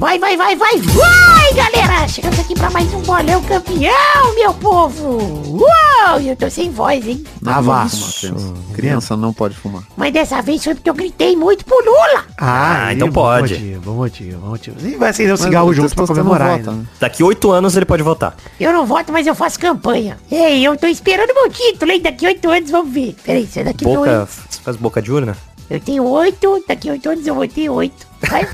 Vai, 0.05 0.19
vai, 0.19 0.37
vai, 0.37 0.55
vai, 0.55 0.77
vai, 0.77 1.53
galera! 1.55 2.07
Chegamos 2.07 2.37
aqui 2.37 2.53
pra 2.53 2.69
mais 2.69 2.93
um 2.93 3.01
bolão 3.01 3.41
campeão, 3.41 4.35
meu 4.35 4.53
povo! 4.53 5.57
Uau! 5.59 6.21
E 6.21 6.29
eu 6.29 6.35
tô 6.35 6.47
sem 6.47 6.69
voz, 6.69 7.07
hein? 7.07 7.23
Ah, 7.43 7.59
vá. 7.59 7.87
fumar, 7.89 8.53
criança. 8.75 9.17
Não 9.17 9.33
pode 9.33 9.55
fumar. 9.55 9.81
Mas 9.97 10.13
dessa 10.13 10.43
vez 10.43 10.63
foi 10.63 10.75
porque 10.75 10.91
eu 10.91 10.93
gritei 10.93 11.35
muito 11.35 11.65
pro 11.65 11.83
Lula! 11.83 12.23
Ah, 12.37 12.93
então 12.93 13.07
bom 13.07 13.13
pode. 13.13 13.55
motivo, 13.55 13.81
bom 13.81 13.95
motivo, 13.95 14.39
bom 14.41 14.49
motivo. 14.49 14.87
E 14.87 14.95
vai 14.95 15.09
acender 15.09 15.33
o 15.33 15.39
Mas 15.39 15.41
cigarro 15.41 15.73
junto 15.73 15.95
pra 15.95 16.05
comemorar. 16.05 16.59
vota, 16.59 16.71
né? 16.71 16.85
Daqui 16.99 17.23
oito 17.23 17.49
anos 17.51 17.75
ele 17.75 17.85
pode 17.85 18.03
votar. 18.03 18.37
Eu 18.59 18.71
não 18.73 18.85
voto, 18.85 19.11
mas 19.11 19.25
eu 19.25 19.33
faço 19.33 19.59
campanha. 19.59 20.19
Ei, 20.29 20.63
eu 20.63 20.77
tô 20.77 20.85
esperando 20.85 21.33
meu 21.33 21.49
título, 21.49 21.91
hein? 21.91 21.99
Daqui 21.99 22.27
oito 22.27 22.47
anos 22.47 22.69
vamos 22.69 22.93
ver. 22.93 23.15
Peraí, 23.25 23.45
isso 23.45 23.59
é 23.59 23.63
daqui 23.63 23.83
pra 23.83 23.95
Boca, 23.95 24.19
oito. 24.19 24.29
você 24.51 24.61
faz 24.61 24.77
boca 24.77 25.01
de 25.01 25.11
urna? 25.11 25.35
Eu 25.67 25.79
tenho 25.79 26.03
oito, 26.03 26.63
daqui 26.67 26.91
oito 26.91 27.09
anos 27.09 27.25
eu 27.25 27.33
vou 27.33 27.47
ter 27.47 27.67
oito. 27.69 28.05
Vai, 28.29 28.45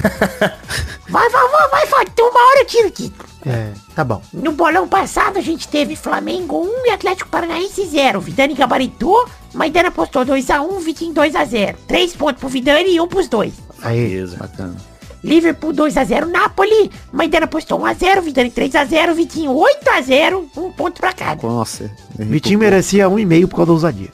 vai, 1.10 1.30
vai, 1.30 1.50
vai, 1.50 1.70
vai, 1.70 1.86
vai, 1.88 2.04
então 2.04 2.30
uma 2.30 2.40
hora 2.40 2.60
eu 2.62 2.66
tiro 2.66 2.92
título. 2.92 3.30
É, 3.46 3.72
tá 3.96 4.04
bom. 4.04 4.22
No 4.32 4.52
bolão 4.52 4.88
passado 4.88 5.38
a 5.38 5.42
gente 5.42 5.68
teve 5.68 5.96
Flamengo 5.96 6.62
1 6.64 6.88
e 6.88 6.90
Atlético 6.92 7.30
Paranaense 7.30 7.86
0. 7.86 8.22
Vidani 8.22 8.54
gabaritou, 8.54 9.28
Maidana 9.54 9.90
apostou 9.90 10.26
2x1, 10.26 10.80
Vitinho 10.80 11.14
2x0. 11.14 11.76
3 11.88 12.16
pontos 12.16 12.40
pro 12.40 12.50
Vidani 12.50 12.96
e 12.96 13.02
1 13.02 13.08
pros 13.08 13.28
dois. 13.28 13.54
Aí. 13.82 14.10
Beleza. 14.10 14.38
Bacana. 14.38 14.76
Liverpool 15.24 15.72
2x0 15.72 16.26
Napoli, 16.26 16.90
Maidana 17.12 17.46
apostou 17.46 17.80
1x0, 17.80 18.22
Vidani 18.22 18.50
3x0, 18.50 19.14
Vitinho 19.14 19.52
8x0, 19.52 20.46
1 20.58 20.72
ponto 20.72 21.00
pra 21.00 21.14
cada. 21.14 21.48
Nossa. 21.48 21.92
Vitinho 22.18 22.60
merecia 22.60 23.08
um 23.08 23.20
e 23.20 23.26
meio 23.26 23.48
por 23.48 23.58
causa 23.58 23.68
da 23.68 23.74
ousadia. 23.74 24.10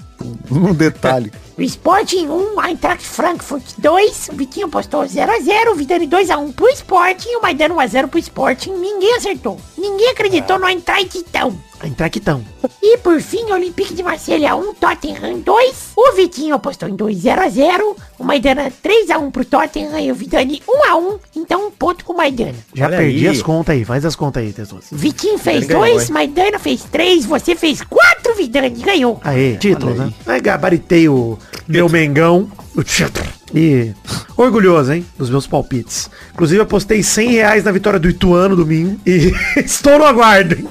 Um 0.51 0.73
detalhe. 0.73 1.31
O 1.57 1.61
Sporting 1.61 2.27
1, 2.27 2.61
Eintracht 2.61 3.03
Frankfurt 3.03 3.63
2. 3.79 4.29
O 4.31 4.35
Vitinho 4.35 4.69
postou 4.69 5.01
0x0. 5.03 5.71
O 5.71 5.75
Vidani 5.75 6.07
2x1 6.07 6.53
pro 6.53 6.69
Sporting. 6.69 7.35
O 7.35 7.41
Maidana 7.41 7.73
1x0 7.75 8.07
pro 8.07 8.19
Sporting. 8.19 8.71
Ninguém 8.73 9.15
acertou. 9.15 9.59
Ninguém 9.77 10.09
acreditou 10.09 10.59
no 10.59 10.67
Eintracht 10.67 11.17
então. 11.17 11.57
Entraquitão. 11.83 12.43
E 12.81 12.97
por 12.97 13.21
fim, 13.21 13.51
Olympique 13.51 13.93
de 13.93 14.01
Marselha 14.01 14.55
1, 14.55 14.73
Tottenham 14.75 15.39
2. 15.41 15.91
O 15.95 16.11
Vitinho 16.13 16.55
apostou 16.55 16.89
em 16.89 16.95
2 16.95 17.15
0x0. 17.17 17.95
O 18.17 18.23
Maidana 18.23 18.71
3x1 18.83 19.31
pro 19.31 19.45
Tottenham 19.45 19.99
e 19.99 20.11
o 20.11 20.15
Vidani 20.15 20.61
1x1. 20.67 21.19
Então 21.35 21.67
um 21.67 21.71
ponto 21.71 22.03
com 22.03 22.13
o 22.13 22.17
Maidana. 22.17 22.55
Já 22.73 22.85
Olha 22.87 22.97
perdi 22.97 23.27
aí. 23.27 23.35
as 23.35 23.43
contas 23.43 23.75
aí. 23.75 23.85
Faz 23.85 24.03
as 24.05 24.15
contas 24.15 24.43
aí, 24.43 24.53
Testoso. 24.53 24.87
Vitinho 24.91 25.37
fez 25.37 25.61
Vidani 25.61 25.81
ganhou, 25.81 25.95
2, 25.97 26.07
hein? 26.07 26.13
Maidana 26.13 26.59
fez 26.59 26.83
3, 26.83 27.25
você 27.25 27.55
fez 27.55 27.81
4, 27.83 28.16
Vidani 28.35 28.69
ganhou. 28.69 29.19
Aê, 29.23 29.55
título, 29.57 29.91
Olha 29.91 30.05
né? 30.05 30.13
Aí 30.25 30.41
gabaritei 30.41 31.07
o 31.09 31.37
meu 31.67 31.89
Mengão, 31.89 32.49
o 32.75 32.83
título. 32.83 33.25
E 33.53 33.93
orgulhoso, 34.35 34.93
hein, 34.93 35.05
dos 35.17 35.29
meus 35.29 35.47
palpites. 35.47 36.09
Inclusive, 36.33 36.59
eu 36.59 36.63
apostei 36.63 37.01
100 37.01 37.29
reais 37.31 37.63
na 37.63 37.71
vitória 37.71 37.99
do 37.99 38.09
Ituano 38.09 38.55
domingo 38.55 38.99
e 39.05 39.31
estou 39.63 39.97
no 39.97 40.05
aguardo, 40.05 40.55
hein? 40.55 40.67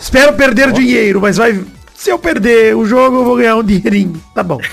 Espero 0.00 0.32
perder 0.34 0.72
dinheiro, 0.72 1.20
mas 1.20 1.36
vai... 1.36 1.60
Se 1.94 2.10
eu 2.10 2.18
perder 2.18 2.76
o 2.76 2.84
jogo, 2.84 3.16
eu 3.16 3.24
vou 3.24 3.36
ganhar 3.36 3.56
um 3.56 3.64
dinheirinho. 3.64 4.20
Tá 4.34 4.42
bom. 4.42 4.60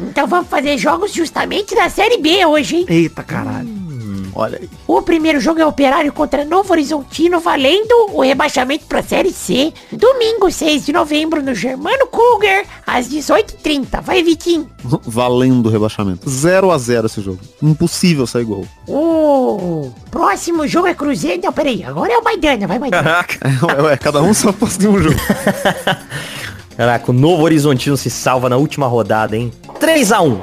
Então 0.00 0.26
vamos 0.26 0.48
fazer 0.48 0.76
jogos 0.78 1.12
justamente 1.12 1.74
da 1.74 1.88
Série 1.88 2.18
B 2.18 2.44
hoje, 2.46 2.76
hein? 2.76 2.86
Eita, 2.88 3.22
caralho. 3.22 3.68
Olha 4.34 4.58
aí. 4.60 4.68
O 4.86 5.02
primeiro 5.02 5.40
jogo 5.40 5.60
é 5.60 5.66
Operário 5.66 6.12
contra 6.12 6.44
Novo 6.44 6.72
Horizontino, 6.72 7.40
valendo 7.40 7.92
o 8.12 8.20
rebaixamento 8.22 8.84
pra 8.86 9.02
Série 9.02 9.32
C. 9.32 9.72
Domingo, 9.92 10.50
6 10.50 10.86
de 10.86 10.92
novembro, 10.92 11.42
no 11.42 11.54
Germano 11.54 12.06
Kruger, 12.06 12.64
às 12.86 13.08
18h30. 13.08 14.00
Vai, 14.02 14.22
Vitinho. 14.22 14.68
Valendo 14.84 15.66
o 15.66 15.70
rebaixamento. 15.70 16.28
0 16.28 16.70
a 16.70 16.78
0 16.78 17.06
esse 17.06 17.20
jogo. 17.20 17.40
Impossível 17.62 18.26
sair 18.26 18.44
gol. 18.44 18.66
O 18.88 19.92
próximo 20.10 20.66
jogo 20.66 20.86
é 20.86 20.94
Cruzeiro. 20.94 21.40
Não, 21.42 21.52
peraí. 21.52 21.82
Agora 21.84 22.12
é 22.12 22.18
o 22.18 22.24
Maidana. 22.24 22.66
Vai, 22.66 22.78
Maidana. 22.78 23.02
Caraca. 23.02 23.40
É, 23.70 23.82
ué, 23.82 23.96
cada 23.96 24.20
um 24.22 24.32
só 24.34 24.48
aposta 24.50 24.82
em 24.84 24.88
um 24.88 24.98
jogo. 24.98 25.16
Caraca, 26.76 27.10
o 27.10 27.14
Novo 27.14 27.42
Horizontino 27.42 27.96
se 27.96 28.08
salva 28.10 28.48
na 28.48 28.56
última 28.56 28.86
rodada, 28.86 29.36
hein? 29.36 29.52
3x1. 29.78 30.38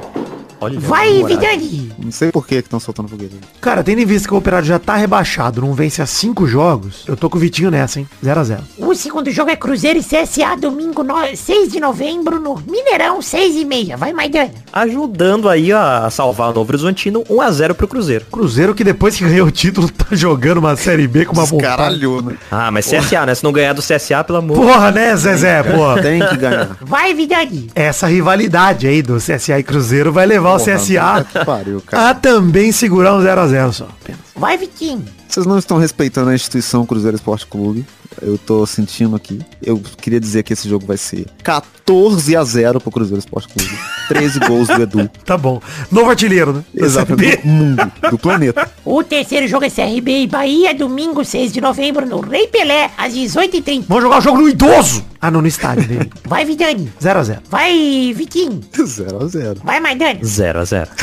Olha, 0.60 0.80
Vai. 0.80 1.24
Vidani. 1.24 1.91
Não 1.97 2.12
sei 2.12 2.32
por 2.32 2.47
que 2.47 2.55
estão 2.55 2.80
soltando 2.80 3.08
foguete. 3.10 3.36
Cara, 3.62 3.84
tendo 3.84 3.99
em 4.01 4.05
vista 4.05 4.28
que 4.28 4.34
o 4.34 4.38
Operário 4.38 4.68
já 4.68 4.80
tá 4.80 4.95
rebaixado, 4.95 5.62
não 5.62 5.74
vence 5.74 6.01
há 6.01 6.05
cinco 6.05 6.47
jogos, 6.47 7.03
eu 7.08 7.16
tô 7.16 7.30
com 7.30 7.38
o 7.38 7.39
Vitinho 7.39 7.70
nessa, 7.70 7.99
hein? 7.99 8.08
0x0. 8.24 8.60
O 8.78 8.95
segundo 8.95 9.30
jogo 9.32 9.51
é 9.51 9.55
Cruzeiro 9.55 9.99
e 9.99 10.03
CSA, 10.03 10.55
domingo, 10.60 11.03
no... 11.03 11.16
6 11.36 11.72
de 11.72 11.80
novembro, 11.80 12.39
no 12.39 12.55
Mineirão, 12.68 13.22
6 13.22 13.55
e 13.55 13.66
meia. 13.66 13.97
Vai, 13.97 14.14
Maidana. 14.14 14.51
Ajudando 14.72 15.49
aí 15.49 15.72
a 15.72 16.10
salvar 16.10 16.51
o 16.51 16.53
Novo 16.53 16.72
Horizontino, 16.72 17.24
1x0 17.24 17.74
pro 17.74 17.88
Cruzeiro. 17.88 18.26
Cruzeiro 18.32 18.74
que 18.74 18.84
depois 18.84 19.16
que 19.16 19.26
ganhou 19.26 19.47
o 19.47 19.51
título 19.51 19.89
tá 19.89 20.08
jogando 20.12 20.58
uma 20.60 20.76
Série 20.76 21.08
B 21.08 21.26
com 21.26 21.34
uma 21.34 21.45
vontade. 21.45 21.68
Descaralhou, 21.68 22.22
né? 22.22 22.38
Ah, 22.51 22.72
mas 22.72 22.89
CSA, 22.89 23.26
né? 23.26 23.36
Se 23.36 23.43
não 23.43 23.51
ganhar 23.51 23.74
do 23.74 23.82
CSA, 23.82 24.24
pelo 24.24 24.39
amor. 24.39 24.58
Porra, 24.58 24.91
né, 24.91 25.16
Zezé? 25.16 25.62
Porra. 25.64 26.01
Tem 26.01 26.26
que 26.26 26.38
ganhar. 26.38 26.78
Vai, 26.82 27.14
Vidani. 27.14 27.70
Essa 27.76 28.08
rivalidade 28.08 28.88
aí 28.88 29.01
do 29.01 29.18
CSA 29.18 29.60
e 29.60 29.64
Cruzeiro 29.64 30.12
vai 30.12 30.26
levar 30.26 30.47
o 30.56 30.60
Porra, 30.60 30.76
CSA 30.78 31.26
que 31.32 31.45
pariu, 31.45 31.82
cara. 31.82 32.10
a 32.10 32.14
também 32.16 32.72
segurar 32.72 33.16
um 33.16 33.20
0x0 33.22 33.72
só. 33.72 33.88
Vai, 34.36 34.58
Vitinho. 34.58 35.04
Vocês 35.28 35.45
não 35.45 35.58
estão 35.58 35.78
respeitando 35.78 36.30
a 36.30 36.36
instituição 36.36 36.86
Cruzeiro 36.86 37.16
Esporte 37.16 37.45
Clube. 37.45 37.86
Eu 38.22 38.38
tô 38.38 38.66
sentindo 38.66 39.16
aqui. 39.16 39.39
Eu 39.62 39.80
queria 40.02 40.20
dizer 40.20 40.41
que 40.41 40.54
esse 40.54 40.68
jogo 40.68 40.86
vai 40.86 40.98
ser 40.98 41.28
14 41.43 42.36
a 42.36 42.43
0 42.43 42.80
pro 42.80 42.89
Cruzeiro 42.89 43.20
Esporte 43.20 43.48
Clube. 43.50 43.78
13 44.08 44.39
gols 44.39 44.68
do 44.68 44.82
Edu. 44.82 45.10
Tá 45.26 45.38
bom. 45.38 45.62
Novo 45.91 46.10
artilheiro, 46.10 46.54
né? 46.54 46.64
Exato, 46.74 47.14
do 47.18 47.24
mundo, 47.43 47.91
do 48.10 48.18
planeta. 48.18 48.72
O 48.86 49.04
terceiro 49.04 49.48
jogo 49.48 49.66
é 49.66 49.70
CRB 49.70 50.24
e 50.24 50.28
Bahia, 50.28 50.74
domingo, 50.74 51.24
6 51.26 51.52
de 51.52 51.60
novembro, 51.60 52.06
no 52.06 52.22
Rei 52.22 52.48
Pelé, 52.48 52.89
às 52.98 53.14
18h30. 53.14 53.84
Vamos 53.88 54.04
jogar 54.04 54.20
o 54.20 54.22
jogo 54.22 54.41
no 54.41 54.50
idoso. 54.50 55.04
Ah, 55.22 55.32
não, 55.32 55.41
no 55.41 55.47
estádio 55.47 55.88
dele. 55.88 56.11
Vai, 56.26 56.45
Vidani. 56.45 56.91
0x0. 57.01 57.39
Vai, 57.49 58.13
Vitinho. 58.15 58.61
0 58.76 59.24
a 59.24 59.28
0 59.28 59.61
Vai, 59.63 59.80
Maidana. 59.80 60.20
0x0. 60.20 60.88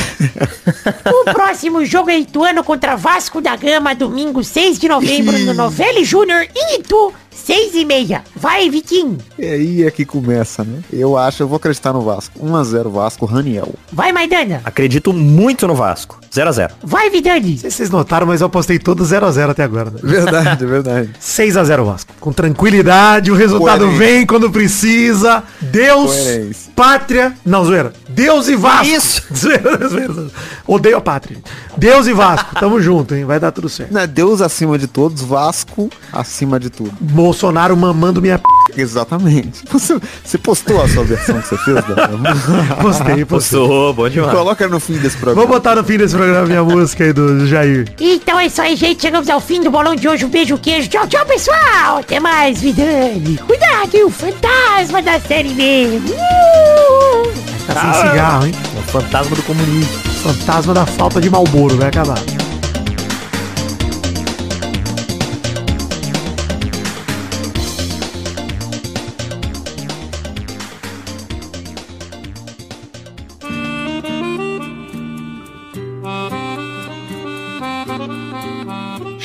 O 1.07 1.25
próximo 1.33 1.85
jogo 1.85 2.11
é 2.11 2.19
Ituano 2.19 2.62
contra 2.65 2.97
Vasco 2.97 3.41
da 3.41 3.57
Gama, 3.57 3.95
domingo, 3.95 4.43
6 4.43 4.79
de 4.79 4.89
novembro, 4.89 5.37
no 5.41 5.55
Novelli 5.55 6.05
Júnior, 6.05 6.47
em 6.55 6.81
Itu, 6.81 7.12
6 7.35 7.74
e 7.74 7.85
meia. 7.85 8.22
Vai, 8.37 8.70
Vitinho. 8.70 9.18
E 9.39 9.45
aí 9.45 9.82
é 9.85 9.91
que 9.91 10.05
começa, 10.05 10.64
né? 10.64 10.80
Eu 10.93 11.16
acho, 11.16 11.43
eu 11.43 11.49
vou 11.49 11.57
acreditar 11.57 11.93
no 11.93 12.01
Vasco. 12.01 12.32
1 12.41 12.57
a 12.57 12.64
0 12.64 12.91
Vasco, 12.91 13.26
Raniel. 13.26 13.74
Vai, 13.93 14.12
Maidana. 14.12 14.61
Acredito 14.64 15.12
muito 15.12 15.66
no 15.66 15.74
Vasco. 15.74 16.18
0x0. 16.32 16.70
Vai, 16.82 17.11
Vidani. 17.11 17.51
Não 17.53 17.59
sei 17.59 17.70
se 17.70 17.76
vocês 17.76 17.91
notaram, 17.91 18.26
mas 18.26 18.41
eu 18.41 18.47
apostei 18.49 18.78
todo 18.78 19.05
0x0 19.05 19.51
até 19.51 19.62
agora. 19.62 19.91
Né? 19.91 19.99
Verdade, 20.03 20.66
verdade. 20.66 21.11
6x0 21.20 21.85
Vasco. 21.85 22.12
Com 22.20 22.32
tranquilidade, 22.32 23.30
o 23.30 23.35
resultado 23.35 23.80
Coerência. 23.87 23.99
vem 23.99 24.26
quando 24.26 24.51
precisa. 24.51 25.43
Deus, 25.61 26.12
Coerência. 26.12 26.72
pátria. 26.74 27.35
Não, 27.45 27.64
zoeira. 27.64 27.93
Deus 28.09 28.49
e 28.49 28.57
Vasco. 28.57 28.87
Isso. 28.87 29.22
Zoeira, 29.35 29.89
zoeira. 29.89 30.26
Odeio 30.66 30.97
a 30.97 31.01
pátria. 31.01 31.39
Deus 31.76 32.07
e 32.07 32.12
Vasco. 32.12 32.55
Tamo 32.59 32.80
junto, 32.80 33.14
hein? 33.14 33.24
Vai 33.24 33.39
dar 33.41 33.51
tudo 33.53 33.68
certo. 33.68 33.93
Né, 33.93 34.07
Deus 34.07 34.41
acima 34.41 34.78
de 34.78 34.87
todos, 34.87 35.20
Vasco 35.22 35.91
acima 36.12 36.59
de 36.61 36.70
tudo. 36.70 36.93
Bolsonaro 37.25 37.75
mamando 37.75 38.20
minha 38.20 38.39
p. 38.39 38.45
Exatamente. 38.77 39.64
Você, 39.72 39.99
você 40.22 40.37
postou 40.37 40.83
a 40.83 40.87
sua 40.87 41.05
versão 41.05 41.41
que 41.41 41.49
você 41.49 41.57
fez? 41.57 41.77
Da... 41.77 42.09
Postei, 42.83 43.25
postei. 43.25 43.25
Postou, 43.25 43.95
bom 43.95 44.09
demais. 44.11 44.33
Coloca 44.33 44.68
no 44.68 44.79
fim 44.79 44.99
desse 44.99 45.16
programa. 45.16 45.41
Vou 45.41 45.57
botar 45.57 45.77
no 45.77 45.85
fim 45.85 45.97
desse 45.97 46.14
programa 46.14 46.47
minha 46.47 46.62
música 46.62 47.05
aí 47.05 47.14
do 47.14 47.47
Jair. 47.47 47.91
Então 47.99 48.39
é 48.39 48.47
isso 48.47 48.61
aí, 48.61 48.77
gente. 48.77 49.01
Chegamos 49.01 49.31
ao 49.31 49.41
fim 49.41 49.62
do 49.62 49.70
bolão 49.70 49.97
de 49.97 50.07
hoje. 50.07 50.27
Um 50.27 50.29
beijo, 50.29 50.59
queijo. 50.59 50.91
Tchau, 50.91 51.07
tchau, 51.07 51.25
pessoal. 51.25 51.99
Até 51.99 52.20
mais, 52.20 52.61
Vidani. 52.61 53.39
Cuidado, 53.39 54.07
o 54.07 54.11
fantasma 54.11 55.01
da 55.01 55.18
série 55.18 55.55
B. 55.55 56.01
Uh! 56.07 57.33
Tá 57.66 57.81
sem 57.81 58.11
cigarro, 58.11 58.47
hein? 58.47 58.53
É 58.77 58.79
o 58.79 58.83
fantasma 58.83 59.35
do 59.35 59.43
comunismo. 59.45 59.99
Fantasma 60.22 60.75
da 60.75 60.85
falta 60.85 61.22
de 61.22 61.31
Malboro, 61.31 61.77
vai 61.79 61.89
acabar. 61.89 62.18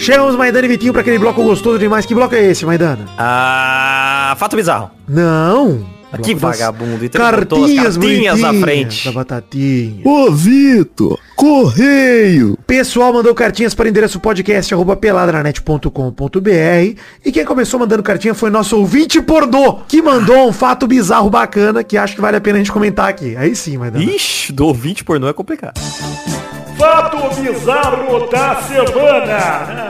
Chegamos, 0.10 0.36
Maidana 0.36 0.66
e 0.66 0.68
Vitinho, 0.68 0.92
pra 0.92 1.02
aquele 1.02 1.20
bloco 1.20 1.44
gostoso 1.44 1.78
demais. 1.78 2.04
Que 2.04 2.16
bloco 2.16 2.34
é 2.34 2.50
esse, 2.50 2.66
Maidana? 2.66 3.06
Ah, 3.16 4.36
fato 4.40 4.56
bizarro. 4.56 4.90
Não. 5.08 5.86
Que 6.24 6.34
Bloco 6.34 6.48
das 6.48 6.60
vagabundo. 6.60 7.06
Então 7.06 7.24
as 7.24 7.32
Cartinhas, 7.32 7.96
cartinhas 7.96 8.44
à 8.44 8.54
frente. 8.56 9.06
Da 9.06 9.12
batatinha. 9.12 10.02
Ô, 10.04 10.32
Vitor, 10.32 11.20
correio. 11.36 12.58
Pessoal 12.66 13.14
mandou 13.14 13.36
cartinhas 13.36 13.76
para 13.76 13.86
o 13.86 13.88
endereço 13.88 14.20
podcast 14.20 14.74
arroba 14.74 14.96
peladranet.com.br 14.96 17.00
e 17.24 17.32
quem 17.32 17.46
começou 17.46 17.80
mandando 17.80 18.02
cartinha 18.02 18.34
foi 18.34 18.50
nosso 18.50 18.80
ouvinte 18.80 19.22
pornô, 19.22 19.82
que 19.88 20.02
mandou 20.02 20.50
um 20.50 20.52
fato 20.52 20.88
bizarro 20.88 21.30
bacana 21.30 21.84
que 21.84 21.96
acho 21.96 22.16
que 22.16 22.22
vale 22.22 22.38
a 22.38 22.42
pena 22.42 22.56
a 22.56 22.62
gente 22.62 22.72
comentar 22.72 23.08
aqui. 23.08 23.36
Aí 23.36 23.56
sim, 23.56 23.78
mas 23.78 23.94
Ixi, 23.94 24.54
do 24.54 24.66
ouvinte 24.66 25.04
pornô 25.04 25.30
é 25.30 25.34
complicado. 25.34 25.80
Fato 26.80 27.42
bizarro 27.42 28.30
da 28.30 28.62
semana. 28.62 29.90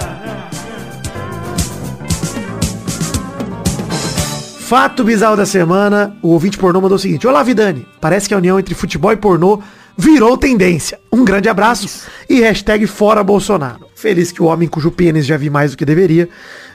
Fato 4.61 5.03
bizarro 5.03 5.37
da 5.37 5.45
semana, 5.45 6.17
o 6.23 6.29
ouvinte 6.29 6.57
pornô 6.57 6.81
mandou 6.81 6.95
o 6.95 6.99
seguinte. 6.99 7.27
Olá, 7.27 7.43
Vidani. 7.43 7.87
Parece 8.01 8.27
que 8.27 8.33
a 8.33 8.37
união 8.37 8.59
entre 8.59 8.73
futebol 8.73 9.11
e 9.11 9.17
pornô 9.17 9.61
virou 9.95 10.35
tendência. 10.35 10.99
Um 11.11 11.23
grande 11.23 11.47
abraço 11.47 12.07
e 12.27 12.41
hashtag 12.41 12.87
fora 12.87 13.23
Bolsonaro. 13.23 13.85
Feliz 13.93 14.31
que 14.31 14.41
o 14.41 14.45
homem 14.45 14.67
cujo 14.67 14.89
pênis 14.89 15.27
já 15.27 15.37
vi 15.37 15.51
mais 15.51 15.69
do 15.69 15.77
que 15.77 15.85
deveria 15.85 16.27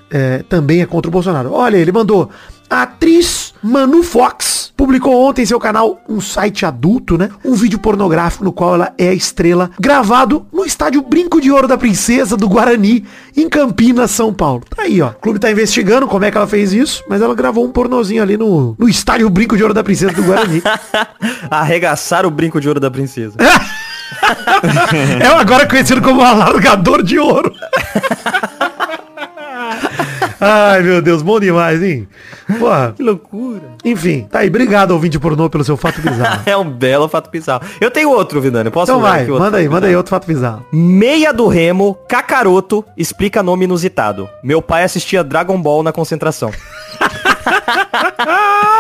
é, 0.09 0.45
também 0.49 0.81
é 0.81 0.87
contra 0.87 1.09
o 1.09 1.13
Bolsonaro. 1.13 1.53
Olha, 1.53 1.77
ele 1.77 1.91
mandou. 1.91 2.31
Atriz 2.71 3.53
Manu 3.61 4.05
Fox 4.05 4.64
publicou 4.77 5.15
ontem 5.27 5.43
em 5.43 5.47
seu 5.47 5.59
canal 5.59 6.01
um 6.09 6.21
site 6.21 6.67
adulto, 6.67 7.17
né? 7.17 7.31
Um 7.45 7.55
vídeo 7.55 7.79
pornográfico 7.79 8.45
no 8.45 8.53
qual 8.53 8.75
ela 8.75 8.93
é 8.99 9.09
a 9.09 9.15
estrela, 9.15 9.71
gravado 9.79 10.47
no 10.53 10.65
estádio 10.65 11.03
Brinco 11.03 11.41
de 11.41 11.51
Ouro 11.51 11.69
da 11.69 11.79
Princesa 11.79 12.37
do 12.37 12.49
Guarani, 12.49 13.05
em 13.37 13.49
Campinas, 13.49 14.11
São 14.11 14.33
Paulo. 14.33 14.63
Tá 14.75 14.83
aí, 14.83 15.01
ó. 15.01 15.09
O 15.09 15.15
clube 15.15 15.39
tá 15.39 15.51
investigando 15.51 16.07
como 16.07 16.25
é 16.25 16.31
que 16.31 16.37
ela 16.37 16.47
fez 16.47 16.73
isso, 16.73 17.03
mas 17.09 17.23
ela 17.23 17.35
gravou 17.35 17.65
um 17.65 17.71
pornozinho 17.71 18.23
ali 18.23 18.37
no, 18.37 18.75
no 18.79 18.89
estádio 18.89 19.29
Brinco 19.31 19.57
de 19.57 19.63
Ouro 19.63 19.75
da 19.75 19.85
Princesa 19.85 20.13
do 20.13 20.23
Guarani. 20.23 20.63
Arregaçar 21.51 22.27
o 22.27 22.31
brinco 22.31 22.61
de 22.61 22.69
ouro 22.69 22.81
da 22.81 22.91
princesa. 22.91 23.37
é 25.23 25.27
agora 25.27 25.67
conhecido 25.67 26.01
como 26.03 26.23
alargador 26.23 27.03
de 27.03 27.19
ouro. 27.19 27.53
Ai, 30.45 30.83
meu 30.83 31.01
Deus, 31.01 31.23
bom 31.23 31.41
demais, 31.41 31.83
hein? 31.83 32.07
Porra. 32.59 32.93
que 32.95 33.03
loucura. 33.03 33.63
Enfim, 33.85 34.27
tá 34.31 34.41
aí. 34.41 34.49
Obrigado, 34.49 34.91
ouvinte 34.91 35.19
pornô, 35.19 35.49
pelo 35.49 35.65
seu 35.65 35.77
fato 35.77 36.01
bizarro. 36.03 36.43
É 36.47 36.57
um 36.57 36.69
belo 36.69 37.09
fato 37.09 37.31
bizarro. 37.31 37.63
Eu 37.81 37.91
tenho 37.91 38.11
outro, 38.11 38.41
Vidani. 38.41 38.71
Posso 38.71 38.93
Então 38.93 39.01
vai, 39.01 39.23
aqui 39.23 39.31
outro 39.31 39.45
manda 39.45 39.57
aí, 39.57 39.69
manda 39.69 39.87
aí 39.87 39.97
outro 39.97 40.11
fato 40.11 40.27
bizarro. 40.27 40.67
Meia 40.71 41.33
do 41.33 41.47
Remo, 41.47 41.95
Kakaroto, 42.09 42.85
explica 42.97 43.43
nome 43.43 43.65
inusitado. 43.65 44.29
Meu 44.43 44.61
pai 44.61 44.85
assistia 44.85 45.25
Dragon 45.25 45.61
Ball 45.61 45.83
na 45.83 45.93
concentração. 45.93 46.51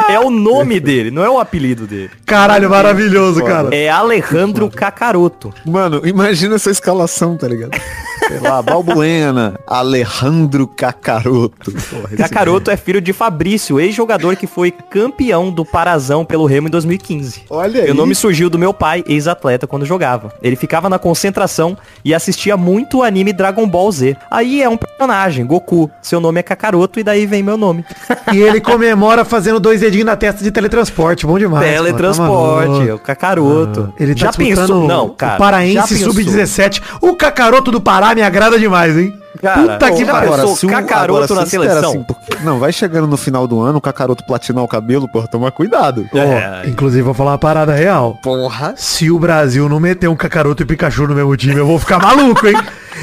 é 0.08 0.18
o 0.18 0.30
nome 0.30 0.80
dele, 0.80 1.10
não 1.10 1.24
é 1.24 1.30
o 1.30 1.38
apelido 1.38 1.86
dele. 1.86 2.10
Caralho, 2.26 2.68
maravilhoso, 2.70 3.42
cara. 3.44 3.74
É 3.74 3.88
Alejandro 3.88 4.70
Kakaroto. 4.70 5.52
Mano, 5.64 6.02
imagina 6.04 6.56
essa 6.56 6.70
escalação, 6.70 7.36
tá 7.36 7.48
ligado? 7.48 7.78
Sei 8.26 8.40
lá, 8.40 8.62
Balbuena, 8.62 9.58
Alejandro 9.66 10.66
Cacaroto. 10.66 11.72
Porra, 11.72 12.08
esse 12.08 12.16
Kakaroto 12.16 12.70
é 12.70 12.76
filho 12.76 13.00
de 13.00 13.12
Fabrício, 13.12 13.78
ex-jogador 13.78 14.36
que 14.36 14.46
foi 14.46 14.70
campeão 14.70 15.50
do 15.50 15.64
Parazão 15.64 16.24
pelo 16.24 16.46
Remo 16.46 16.68
em 16.68 16.70
2015. 16.70 17.42
Olha 17.50 17.82
aí. 17.82 17.88
E 17.88 17.90
o 17.90 17.94
nome 17.94 18.14
surgiu 18.14 18.48
do 18.48 18.58
meu 18.58 18.72
pai, 18.72 19.04
ex-atleta, 19.06 19.66
quando 19.66 19.84
jogava. 19.84 20.32
Ele 20.42 20.56
ficava 20.56 20.88
na 20.88 20.98
concentração 20.98 21.76
e 22.04 22.14
assistia 22.14 22.56
muito 22.56 22.98
o 22.98 23.02
anime 23.02 23.32
Dragon 23.32 23.68
Ball 23.68 23.92
Z. 23.92 24.16
Aí 24.30 24.62
é 24.62 24.68
um 24.68 24.76
personagem, 24.76 25.44
Goku. 25.44 25.90
Seu 26.00 26.20
nome 26.20 26.40
é 26.40 26.42
Kakaroto 26.42 26.98
e 26.98 27.02
daí 27.02 27.26
vem 27.26 27.42
meu 27.42 27.58
nome. 27.58 27.84
E 28.32 28.38
ele 28.38 28.53
comemora 28.60 29.24
fazendo 29.24 29.58
dois 29.60 29.80
dedinhos 29.80 30.06
na 30.06 30.16
testa 30.16 30.42
de 30.42 30.50
teletransporte. 30.50 31.26
Bom 31.26 31.38
demais. 31.38 31.64
tá 31.66 31.72
Teletransporte, 31.72 32.68
maluco. 32.70 32.94
o 32.94 32.98
Kakaroto. 32.98 33.92
Ah, 33.92 34.02
Ele 34.02 34.14
tá 34.14 34.20
já 34.26 34.32
pensou? 34.32 34.86
Não, 34.88 35.06
o 35.06 35.10
cara. 35.10 35.32
já 35.32 35.38
Paraense 35.38 35.94
pensou? 35.94 36.12
Sub-17. 36.12 36.82
O 37.00 37.14
Cacaroto 37.14 37.70
do 37.70 37.80
Pará 37.80 38.14
me 38.14 38.22
agrada 38.22 38.58
demais, 38.58 38.96
hein? 38.96 39.12
Cara, 39.40 39.62
Puta 39.74 39.92
que 39.92 40.04
pariu. 40.04 40.32
pensou? 40.32 40.56
se 40.56 40.66
o- 40.66 40.68
Kakaroto 40.70 41.24
agora, 41.24 41.40
na 41.40 41.46
seleção. 41.46 41.90
assim, 41.90 42.02
porque- 42.04 42.36
não, 42.44 42.58
vai 42.58 42.72
chegando 42.72 43.06
no 43.06 43.16
final 43.16 43.46
do 43.46 43.60
ano, 43.60 43.78
o 43.78 43.80
Cacaroto 43.80 44.24
platinar 44.24 44.62
o 44.62 44.68
cabelo, 44.68 45.08
porra, 45.08 45.26
toma 45.26 45.50
cuidado. 45.50 46.06
É, 46.14 46.68
Inclusive, 46.68 47.02
vou 47.02 47.14
falar 47.14 47.32
uma 47.32 47.38
parada 47.38 47.72
real. 47.74 48.18
Porra. 48.22 48.74
Se 48.76 49.10
o 49.10 49.18
Brasil 49.18 49.68
não 49.68 49.80
meter 49.80 50.08
um 50.08 50.16
Cacaroto 50.16 50.62
e 50.62 50.66
Pikachu 50.66 51.06
no 51.08 51.14
mesmo 51.14 51.36
time, 51.36 51.56
eu 51.56 51.66
vou 51.66 51.78
ficar 51.78 51.98
maluco, 51.98 52.46
hein? 52.46 52.56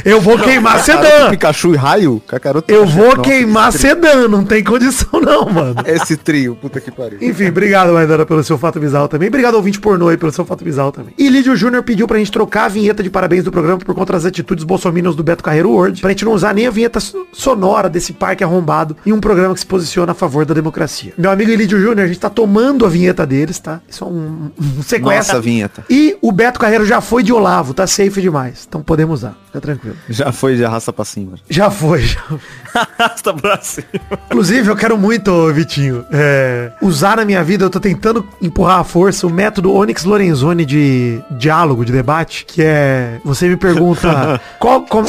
Eu 0.06 0.22
vou 0.22 0.40
queimar 0.40 0.78
Cacaroto, 0.78 1.06
sedã. 1.08 1.30
Pikachu 1.32 1.74
e 1.74 1.78
Raio, 1.78 2.22
Cacaroto... 2.26 2.72
Eu 2.74 2.86
vou 2.88 3.08
Nossa, 3.10 3.22
queimar 3.30 3.74
sedã, 3.74 4.26
não 4.28 4.46
tem 4.46 4.64
condição 4.64 5.20
não, 5.20 5.50
mano. 5.50 5.76
Esse 5.86 6.16
trio, 6.16 6.56
puta 6.56 6.80
que 6.80 6.90
pariu. 6.90 7.18
Enfim, 7.22 7.48
obrigado, 7.50 7.92
Maidana, 7.92 8.26
pelo 8.26 8.42
seu 8.42 8.58
fato 8.58 8.80
bizarro 8.80 9.10
também. 9.10 9.28
Obrigado, 9.28 9.56
ouvinte 9.56 9.82
pornô 9.82 10.08
aí, 10.08 10.16
pelo 10.16 10.32
seu 10.32 10.46
fato 10.46 10.64
bizarro 10.64 10.94
também. 10.94 11.14
E 11.18 11.28
Lídio 11.28 11.58
Júnior 11.58 11.84
pediu 11.84 12.08
pra 12.08 12.18
gente 12.18 12.32
trocar 12.32 12.66
a 12.66 12.68
vinheta 12.70 13.04
de 13.04 13.10
parabéns 13.10 13.44
do 13.44 13.52
programa 13.52 13.80
por 13.80 13.94
conta 13.94 14.14
das 14.14 14.24
atitudes 14.26 14.64
bolsominions 14.64 15.14
do 15.16 15.24
Beto 15.24 15.44
Carreiro 15.44 15.70
World, 15.72 16.00
pra 16.00 16.10
gente 16.12 16.21
não 16.26 16.34
usar 16.34 16.54
nem 16.54 16.68
a 16.68 16.72
vinheta 16.72 17.00
so- 17.00 17.26
sonora 17.34 17.90
desse 17.90 18.14
parque 18.14 18.44
arrombado 18.44 18.96
em 19.06 19.12
um 19.14 19.20
programa 19.20 19.54
que 19.54 19.60
se 19.60 19.66
posiciona 19.66 20.12
a 20.12 20.16
favor 20.16 20.46
da 20.46 20.54
democracia. 20.54 21.14
Meu 21.18 21.32
amigo 21.32 21.52
Lídio 21.52 21.80
Júnior, 21.80 22.02
a 22.06 22.08
gente 22.08 22.20
tá 22.20 22.30
tomando 22.30 22.86
a 22.86 22.90
vinheta 22.90 23.26
deles, 23.26 23.60
tá? 23.60 23.80
Isso 23.88 24.04
é 24.04 24.08
um, 24.08 24.52
um 24.60 24.84
sequestro. 24.84 25.36
Nossa, 25.36 25.42
vinheta. 25.42 25.84
E 25.90 26.18
o 26.22 26.32
Beto 26.32 26.60
Carreiro 26.60 26.86
já 26.86 27.02
foi 27.02 27.24
de 27.24 27.32
Olavo, 27.34 27.74
tá 27.74 27.86
safe 27.88 28.22
demais. 28.22 28.66
Então 28.68 28.82
podemos 28.82 29.20
usar, 29.20 29.36
fica 29.48 29.62
tranquilo. 29.62 29.96
Já 30.10 30.32
foi 30.32 30.56
de 30.56 30.64
arrasta 30.66 30.92
pra 30.94 31.06
cima. 31.06 31.34
Já 31.50 31.70
foi, 31.70 32.02
já. 32.02 32.22
Arrasta 32.74 33.34
pra 33.34 33.60
cima. 33.62 33.86
Inclusive, 34.28 34.70
eu 34.70 34.76
quero 34.78 34.98
muito, 34.98 35.52
Vitinho, 35.54 36.06
é, 36.12 36.72
usar 36.82 37.18
na 37.18 37.26
minha 37.26 37.44
vida, 37.44 37.66
eu 37.66 37.70
tô 37.70 37.80
tentando 37.80 38.26
empurrar 38.42 38.80
à 38.80 38.84
força 38.84 39.28
o 39.28 39.30
método 39.30 39.74
Onyx 39.74 40.04
Lorenzoni 40.06 40.66
de 40.66 41.20
diálogo, 41.32 41.84
de 41.84 41.92
debate, 41.92 42.46
que 42.46 42.62
é, 42.64 43.20
você 43.26 43.50
me 43.50 43.58
pergunta, 43.58 44.40
qual, 44.58 44.84
como, 44.86 45.08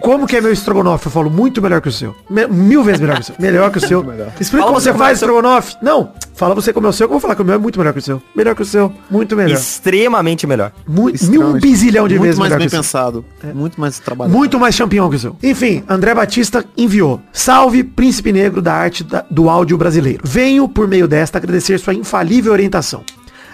como 0.00 0.26
que 0.26 0.36
é 0.36 0.40
meu 0.40 0.51
estrogonofe? 0.52 1.06
Eu 1.06 1.12
falo, 1.12 1.30
muito 1.30 1.60
melhor 1.62 1.80
que 1.80 1.88
o 1.88 1.92
seu. 1.92 2.14
Me- 2.28 2.46
mil 2.46 2.82
vezes 2.82 3.00
melhor 3.00 3.16
que 3.16 3.22
o 3.22 3.24
seu. 3.24 3.34
Melhor 3.38 3.70
que 3.70 3.78
o 3.78 3.80
seu. 3.80 4.00
Explica 4.40 4.50
Fala 4.50 4.62
como 4.66 4.80
você 4.80 4.92
faz 4.94 5.10
é 5.10 5.12
estrogonofe. 5.14 5.76
Não, 5.82 6.12
fala 6.34 6.54
você 6.54 6.72
como 6.72 6.86
é 6.86 6.90
o 6.90 6.92
seu, 6.92 7.06
que 7.06 7.10
eu 7.10 7.18
vou 7.18 7.20
falar 7.20 7.34
que 7.34 7.42
o 7.42 7.44
meu 7.44 7.54
é 7.54 7.58
muito 7.58 7.78
melhor 7.78 7.92
que 7.92 7.98
o 7.98 8.02
seu. 8.02 8.22
Melhor 8.34 8.54
que 8.54 8.62
o 8.62 8.64
seu. 8.64 8.92
Muito 9.10 9.36
melhor. 9.36 9.56
Extremamente 9.56 10.46
melhor. 10.46 10.72
Mu- 10.86 11.04
mil 11.04 11.14
Extremamente. 11.14 11.62
bizilhão 11.62 12.08
de 12.08 12.14
Muito 12.14 12.22
vezes 12.24 12.38
mais 12.38 12.50
melhor 12.50 12.58
bem 12.60 12.68
que 12.68 12.74
o 12.74 12.82
seu. 12.82 12.82
pensado. 12.82 13.24
Muito 13.54 13.80
mais 13.80 13.98
trabalhado. 13.98 14.36
Muito 14.36 14.58
mais 14.58 14.76
campeão 14.76 15.08
que 15.10 15.16
o 15.16 15.18
seu. 15.18 15.36
Enfim, 15.42 15.82
André 15.88 16.14
Batista 16.14 16.64
enviou. 16.76 17.20
Salve, 17.32 17.82
príncipe 17.84 18.32
negro 18.32 18.60
da 18.62 18.72
arte 18.74 19.04
da- 19.04 19.24
do 19.30 19.48
áudio 19.48 19.76
brasileiro. 19.78 20.20
Venho, 20.24 20.68
por 20.68 20.86
meio 20.88 21.06
desta, 21.08 21.38
agradecer 21.38 21.78
sua 21.78 21.94
infalível 21.94 22.52
orientação. 22.52 23.02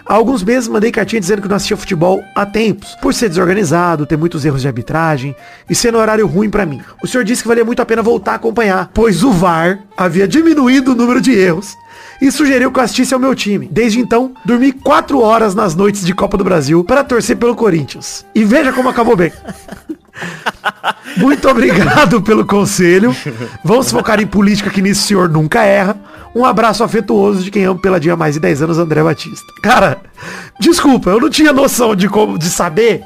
Há 0.09 0.15
alguns 0.15 0.43
meses 0.43 0.69
mandei 0.69 0.91
cartinha 0.91 1.21
dizendo 1.21 1.43
que 1.43 1.49
não 1.49 1.57
assistia 1.57 1.77
futebol 1.77 2.25
há 2.35 2.47
tempos, 2.47 2.97
por 3.03 3.13
ser 3.13 3.29
desorganizado, 3.29 4.07
ter 4.07 4.17
muitos 4.17 4.43
erros 4.43 4.63
de 4.63 4.67
arbitragem 4.67 5.37
e 5.69 5.75
ser 5.75 5.93
no 5.93 5.99
horário 5.99 6.27
ruim 6.27 6.49
pra 6.49 6.65
mim. 6.65 6.81
O 7.03 7.07
senhor 7.07 7.25
disse 7.25 7.43
que 7.43 7.49
valia 7.49 7.63
muito 7.63 7.83
a 7.83 7.85
pena 7.85 8.01
voltar 8.01 8.33
a 8.33 8.37
acompanhar, 8.37 8.91
pois 8.95 9.23
o 9.23 9.31
VAR 9.31 9.81
havia 9.95 10.27
diminuído 10.27 10.93
o 10.93 10.95
número 10.95 11.21
de 11.21 11.33
erros 11.33 11.77
e 12.23 12.33
sugeriu 12.33 12.73
que 12.73 12.79
eu 12.79 12.83
assistisse 12.83 13.13
ao 13.13 13.21
meu 13.21 13.35
time. 13.35 13.69
Desde 13.71 14.01
então, 14.01 14.33
dormi 14.47 14.73
quatro 14.73 15.21
horas 15.21 15.55
nas 15.55 15.75
noites 15.75 16.03
de 16.03 16.15
Copa 16.15 16.39
do 16.39 16.45
Brasil 16.45 16.83
para 16.83 17.05
torcer 17.05 17.37
pelo 17.37 17.55
Corinthians. 17.55 18.25
E 18.35 18.45
veja 18.45 18.73
como 18.73 18.89
acabou 18.89 19.15
bem. 19.15 19.31
Muito 21.17 21.49
obrigado 21.49 22.23
pelo 22.23 22.47
conselho. 22.47 23.15
Vamos 23.63 23.91
focar 23.91 24.21
em 24.21 24.27
política 24.27 24.71
que 24.71 24.83
nisso 24.83 25.03
o 25.03 25.07
senhor 25.07 25.29
nunca 25.29 25.63
erra. 25.65 25.97
Um 26.35 26.45
abraço 26.45 26.85
afetuoso 26.85 27.43
de 27.43 27.51
quem 27.51 27.65
ama 27.65 27.81
pela 27.81 27.99
dia 27.99 28.13
há 28.13 28.17
mais 28.17 28.35
de 28.35 28.41
10 28.41 28.63
anos, 28.63 28.79
André 28.79 29.03
Batista. 29.03 29.47
Cara, 29.63 29.99
desculpa, 30.61 31.11
eu 31.11 31.21
não 31.21 31.31
tinha 31.31 31.53
noção 31.53 31.97
de 31.97 32.09
como 32.09 32.39
de 32.39 32.49
saber 32.49 33.03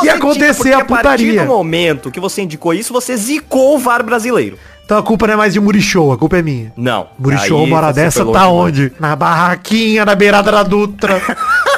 que 0.00 0.06
ia 0.06 0.14
acontecer 0.14 0.72
a 0.72 0.78
A 0.78 0.84
partir 0.84 0.96
putaria. 1.02 1.42
do 1.42 1.46
momento 1.48 2.10
que 2.10 2.20
você 2.20 2.42
indicou 2.42 2.74
isso, 2.74 2.92
você 2.92 3.16
zicou 3.16 3.76
o 3.76 3.78
VAR 3.78 4.02
brasileiro. 4.04 4.58
Então 4.84 4.98
a 4.98 5.02
culpa 5.02 5.26
não 5.26 5.34
é 5.34 5.36
mais 5.38 5.52
de 5.54 5.60
Murichou, 5.60 6.12
a 6.12 6.18
culpa 6.18 6.36
é 6.38 6.42
minha. 6.42 6.70
Não. 6.76 7.08
Murichou, 7.18 7.64
uma 7.64 7.78
hora 7.78 7.92
dessa, 7.92 8.24
tá 8.26 8.48
onde? 8.48 8.92
Na 9.00 9.16
barraquinha, 9.16 10.04
na 10.04 10.14
beirada 10.14 10.52
da 10.52 10.62
Dutra. 10.62 11.22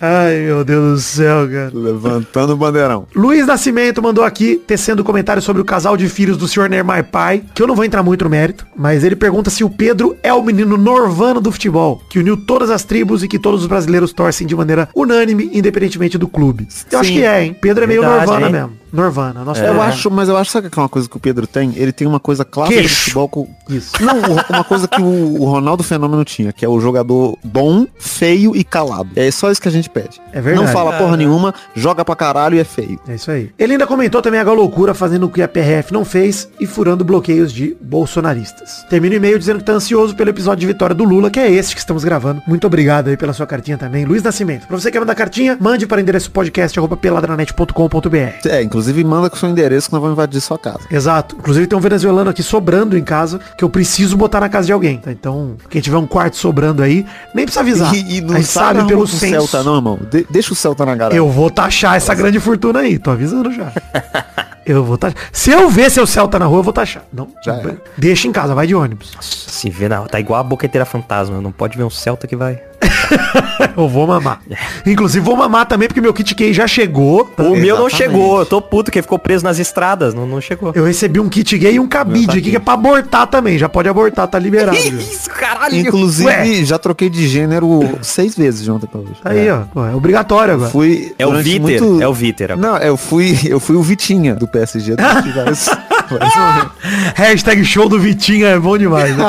Ai, 0.00 0.40
meu 0.40 0.64
Deus 0.64 0.92
do 0.92 1.00
céu, 1.00 1.48
cara. 1.48 1.70
Levantando 1.72 2.52
o 2.52 2.56
bandeirão. 2.56 3.06
Luiz 3.14 3.46
Nascimento 3.46 4.02
mandou 4.02 4.24
aqui, 4.24 4.60
tecendo 4.66 5.04
comentário 5.04 5.42
sobre 5.42 5.62
o 5.62 5.64
casal 5.64 5.96
de 5.96 6.08
filhos 6.08 6.36
do 6.36 6.48
Sr. 6.48 6.68
Neymar 6.68 7.04
Pai, 7.04 7.42
que 7.54 7.62
eu 7.62 7.66
não 7.66 7.74
vou 7.74 7.84
entrar 7.84 8.02
muito 8.02 8.24
no 8.24 8.30
mérito, 8.30 8.66
mas 8.76 9.04
ele 9.04 9.16
pergunta 9.16 9.50
se 9.50 9.64
o 9.64 9.70
Pedro 9.70 10.16
é 10.22 10.32
o 10.32 10.42
menino 10.42 10.76
norvano 10.76 11.40
do 11.40 11.52
futebol, 11.52 12.02
que 12.08 12.18
uniu 12.18 12.36
todas 12.36 12.70
as 12.70 12.84
tribos 12.84 13.22
e 13.22 13.28
que 13.28 13.38
todos 13.38 13.62
os 13.62 13.66
brasileiros 13.66 14.12
torcem 14.12 14.46
de 14.46 14.54
maneira 14.54 14.88
unânime, 14.94 15.50
independentemente 15.52 16.18
do 16.18 16.28
clube. 16.28 16.68
Eu 16.90 16.98
acho 16.98 17.10
Sim. 17.10 17.16
que 17.16 17.24
é, 17.24 17.44
hein? 17.44 17.56
Pedro 17.60 17.84
é 17.84 17.86
meio 17.86 18.00
Verdade, 18.00 18.26
norvana 18.26 18.46
hein? 18.46 18.52
mesmo. 18.52 18.83
Norvana, 18.94 19.44
nosso 19.44 19.60
Eu 19.60 19.68
Norvana. 19.68 19.88
acho, 19.88 20.10
mas 20.10 20.28
eu 20.28 20.36
acho, 20.36 20.50
sabe 20.50 20.70
que 20.70 20.78
é 20.78 20.82
uma 20.82 20.88
coisa 20.88 21.08
que 21.08 21.16
o 21.16 21.20
Pedro 21.20 21.46
tem? 21.46 21.72
Ele 21.76 21.92
tem 21.92 22.06
uma 22.06 22.20
coisa 22.20 22.44
clássica 22.44 22.76
do 22.76 22.80
Queixo. 22.82 22.96
futebol 23.02 23.28
com... 23.28 23.48
Isso. 23.68 23.92
Não, 24.02 24.14
uma 24.48 24.64
coisa 24.64 24.86
que 24.86 25.00
o, 25.02 25.40
o 25.42 25.44
Ronaldo 25.46 25.82
Fenômeno 25.82 26.24
tinha, 26.24 26.52
que 26.52 26.64
é 26.64 26.68
o 26.68 26.78
jogador 26.80 27.36
bom, 27.42 27.86
feio 27.98 28.54
e 28.54 28.62
calado. 28.62 29.08
É 29.16 29.30
só 29.30 29.50
isso 29.50 29.60
que 29.60 29.68
a 29.68 29.70
gente 29.70 29.90
pede. 29.90 30.20
É 30.32 30.40
verdade. 30.40 30.66
Não 30.66 30.72
fala 30.72 30.92
porra 30.98 31.16
nenhuma, 31.16 31.54
joga 31.74 32.04
pra 32.04 32.14
caralho 32.14 32.56
e 32.56 32.60
é 32.60 32.64
feio. 32.64 33.00
É 33.08 33.14
isso 33.14 33.30
aí. 33.30 33.50
Ele 33.58 33.72
ainda 33.72 33.86
comentou 33.86 34.22
também 34.22 34.38
a 34.40 34.44
loucura 34.52 34.94
fazendo 34.94 35.26
o 35.26 35.28
que 35.28 35.42
a 35.42 35.48
PRF 35.48 35.92
não 35.92 36.04
fez 36.04 36.48
e 36.60 36.66
furando 36.66 37.04
bloqueios 37.04 37.52
de 37.52 37.76
bolsonaristas. 37.80 38.84
Termina 38.88 39.14
o 39.14 39.16
e-mail 39.16 39.38
dizendo 39.38 39.58
que 39.58 39.64
tá 39.64 39.72
ansioso 39.72 40.14
pelo 40.14 40.30
episódio 40.30 40.60
de 40.60 40.66
vitória 40.66 40.94
do 40.94 41.02
Lula, 41.04 41.30
que 41.30 41.40
é 41.40 41.50
esse 41.50 41.74
que 41.74 41.80
estamos 41.80 42.04
gravando. 42.04 42.42
Muito 42.46 42.66
obrigado 42.66 43.08
aí 43.08 43.16
pela 43.16 43.32
sua 43.32 43.46
cartinha 43.46 43.76
também. 43.76 44.04
Luiz 44.04 44.22
Nascimento. 44.22 44.66
Pra 44.68 44.78
você 44.78 44.88
que 44.88 44.92
quer 44.92 45.00
mandar 45.00 45.14
cartinha, 45.14 45.56
mande 45.60 45.86
para 45.86 45.98
o 45.98 46.00
endereço 46.00 46.30
podcast 46.30 46.78
arroba 46.78 46.96
peladranet.com.br. 46.96 48.48
É, 48.48 48.62
inclusive 48.62 48.83
manda 49.04 49.30
com 49.30 49.36
o 49.36 49.38
seu 49.38 49.48
endereço 49.48 49.88
que 49.88 49.92
nós 49.94 50.02
vamos 50.02 50.14
invadir 50.14 50.40
sua 50.40 50.58
casa. 50.58 50.80
Exato. 50.90 51.36
Inclusive 51.38 51.66
tem 51.66 51.78
um 51.78 51.80
venezuelano 51.80 52.28
aqui 52.30 52.42
sobrando 52.42 52.98
em 52.98 53.02
casa 53.04 53.40
que 53.56 53.64
eu 53.64 53.70
preciso 53.70 54.16
botar 54.16 54.40
na 54.40 54.48
casa 54.48 54.66
de 54.66 54.72
alguém. 54.72 54.98
tá? 54.98 55.10
Então, 55.12 55.56
quem 55.70 55.80
tiver 55.80 55.96
um 55.96 56.06
quarto 56.06 56.36
sobrando 56.36 56.82
aí, 56.82 57.06
nem 57.34 57.44
precisa 57.46 57.60
avisar. 57.60 57.94
E, 57.94 58.16
e 58.16 58.20
não 58.20 58.34
sabe 58.42 58.78
sabe 58.80 58.88
pelo 58.88 59.06
senso. 59.06 59.48
Celta 59.48 59.62
não, 59.62 59.76
irmão. 59.76 59.98
De- 60.10 60.26
deixa 60.28 60.52
o 60.52 60.56
Celta 60.56 60.84
na 60.84 60.94
garagem. 60.94 61.16
Eu 61.18 61.30
vou 61.30 61.48
taxar 61.50 61.96
essa 61.96 62.14
grande 62.14 62.38
fortuna 62.40 62.80
aí, 62.80 62.98
tô 62.98 63.10
avisando 63.10 63.50
já. 63.52 63.72
Eu 64.66 64.82
vou 64.84 64.96
taxar. 64.96 65.18
Se 65.32 65.50
eu 65.50 65.68
ver 65.68 65.90
seu 65.90 66.06
Celta 66.06 66.38
na 66.38 66.46
rua, 66.46 66.58
eu 66.60 66.62
vou 66.62 66.72
taxar. 66.72 67.04
Não, 67.12 67.28
Já 67.44 67.54
é. 67.56 67.76
deixa 67.98 68.26
em 68.28 68.32
casa, 68.32 68.54
vai 68.54 68.66
de 68.66 68.74
ônibus. 68.74 69.12
Se 69.20 69.68
vê, 69.70 69.88
não, 69.88 70.06
tá 70.06 70.18
igual 70.20 70.40
a 70.40 70.42
boqueteira 70.42 70.84
fantasma. 70.84 71.40
Não 71.40 71.52
pode 71.52 71.76
ver 71.76 71.84
um 71.84 71.90
Celta 71.90 72.26
que 72.26 72.36
vai. 72.36 72.60
Eu 73.76 73.88
vou 73.88 74.06
mamar. 74.06 74.40
Inclusive, 74.84 75.24
vou 75.24 75.36
mamar 75.36 75.66
também, 75.66 75.88
porque 75.88 76.00
meu 76.00 76.12
kit 76.12 76.34
gay 76.34 76.52
já 76.52 76.66
chegou. 76.66 77.24
tá? 77.24 77.42
O 77.42 77.56
meu 77.56 77.76
não 77.78 77.86
Exatamente. 77.86 77.96
chegou. 77.96 78.38
Eu 78.40 78.46
tô 78.46 78.60
puto 78.60 78.90
que 78.90 79.00
ficou 79.00 79.18
preso 79.18 79.44
nas 79.44 79.58
estradas. 79.58 80.12
Não, 80.12 80.26
não 80.26 80.40
chegou. 80.40 80.72
Eu 80.74 80.84
recebi 80.84 81.18
um 81.20 81.28
kit 81.28 81.56
gay 81.56 81.74
e 81.74 81.80
um 81.80 81.86
cabide 81.88 82.38
aqui 82.38 82.50
que 82.50 82.56
é 82.56 82.60
pra 82.60 82.74
abortar 82.74 83.26
também. 83.26 83.56
Já 83.58 83.68
pode 83.68 83.88
abortar, 83.88 84.26
tá 84.28 84.38
liberado. 84.38 84.76
Isso, 84.76 85.30
caralho. 85.30 85.76
Inclusive, 85.76 86.28
Ué. 86.28 86.64
já 86.64 86.78
troquei 86.78 87.08
de 87.08 87.26
gênero 87.28 87.98
seis 88.02 88.36
vezes 88.36 88.62
de 88.64 88.70
ontem 88.70 88.86
pra 88.86 89.00
hoje. 89.00 89.12
Tá 89.22 89.30
aí, 89.30 89.50
ó. 89.50 89.60
Pô, 89.72 89.84
é 89.86 89.94
obrigatório 89.94 90.54
agora. 90.54 90.70
Fui 90.70 91.14
É 91.18 91.26
o 91.26 91.34
Viter. 91.42 91.60
muito- 91.62 92.02
É 92.02 92.08
o 92.08 92.12
Viter. 92.14 92.52
agora. 92.52 92.68
Não, 92.72 92.78
eu 92.78 92.96
fui, 92.96 93.38
eu 93.46 93.60
fui 93.60 93.76
o 93.76 93.82
Vitinha 93.82 94.34
do 94.34 94.46
PSG. 94.58 94.96
vários- 94.96 95.68
vários 96.10 96.36
momentos. 96.36 96.72
Hashtag 97.14 97.64
show 97.64 97.88
do 97.88 97.98
Vitinha 97.98 98.48
é 98.48 98.58
bom 98.58 98.76
demais, 98.78 99.16
né? 99.16 99.24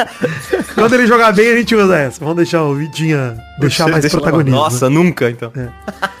Quando 0.74 0.94
ele 0.94 1.06
jogar 1.06 1.32
bem, 1.32 1.52
a 1.52 1.56
gente 1.56 1.74
usa 1.74 1.96
essa. 1.98 2.18
Vamos 2.20 2.36
deixar 2.36 2.62
o 2.62 2.74
Vitinha 2.74 3.36
deixar 3.58 3.88
mais 3.88 4.02
Deixa 4.02 4.16
lá. 4.16 4.22
protagonismo. 4.22 4.58
Nossa, 4.58 4.88
nunca, 4.90 5.30
então. 5.30 5.52
É. 5.56 5.68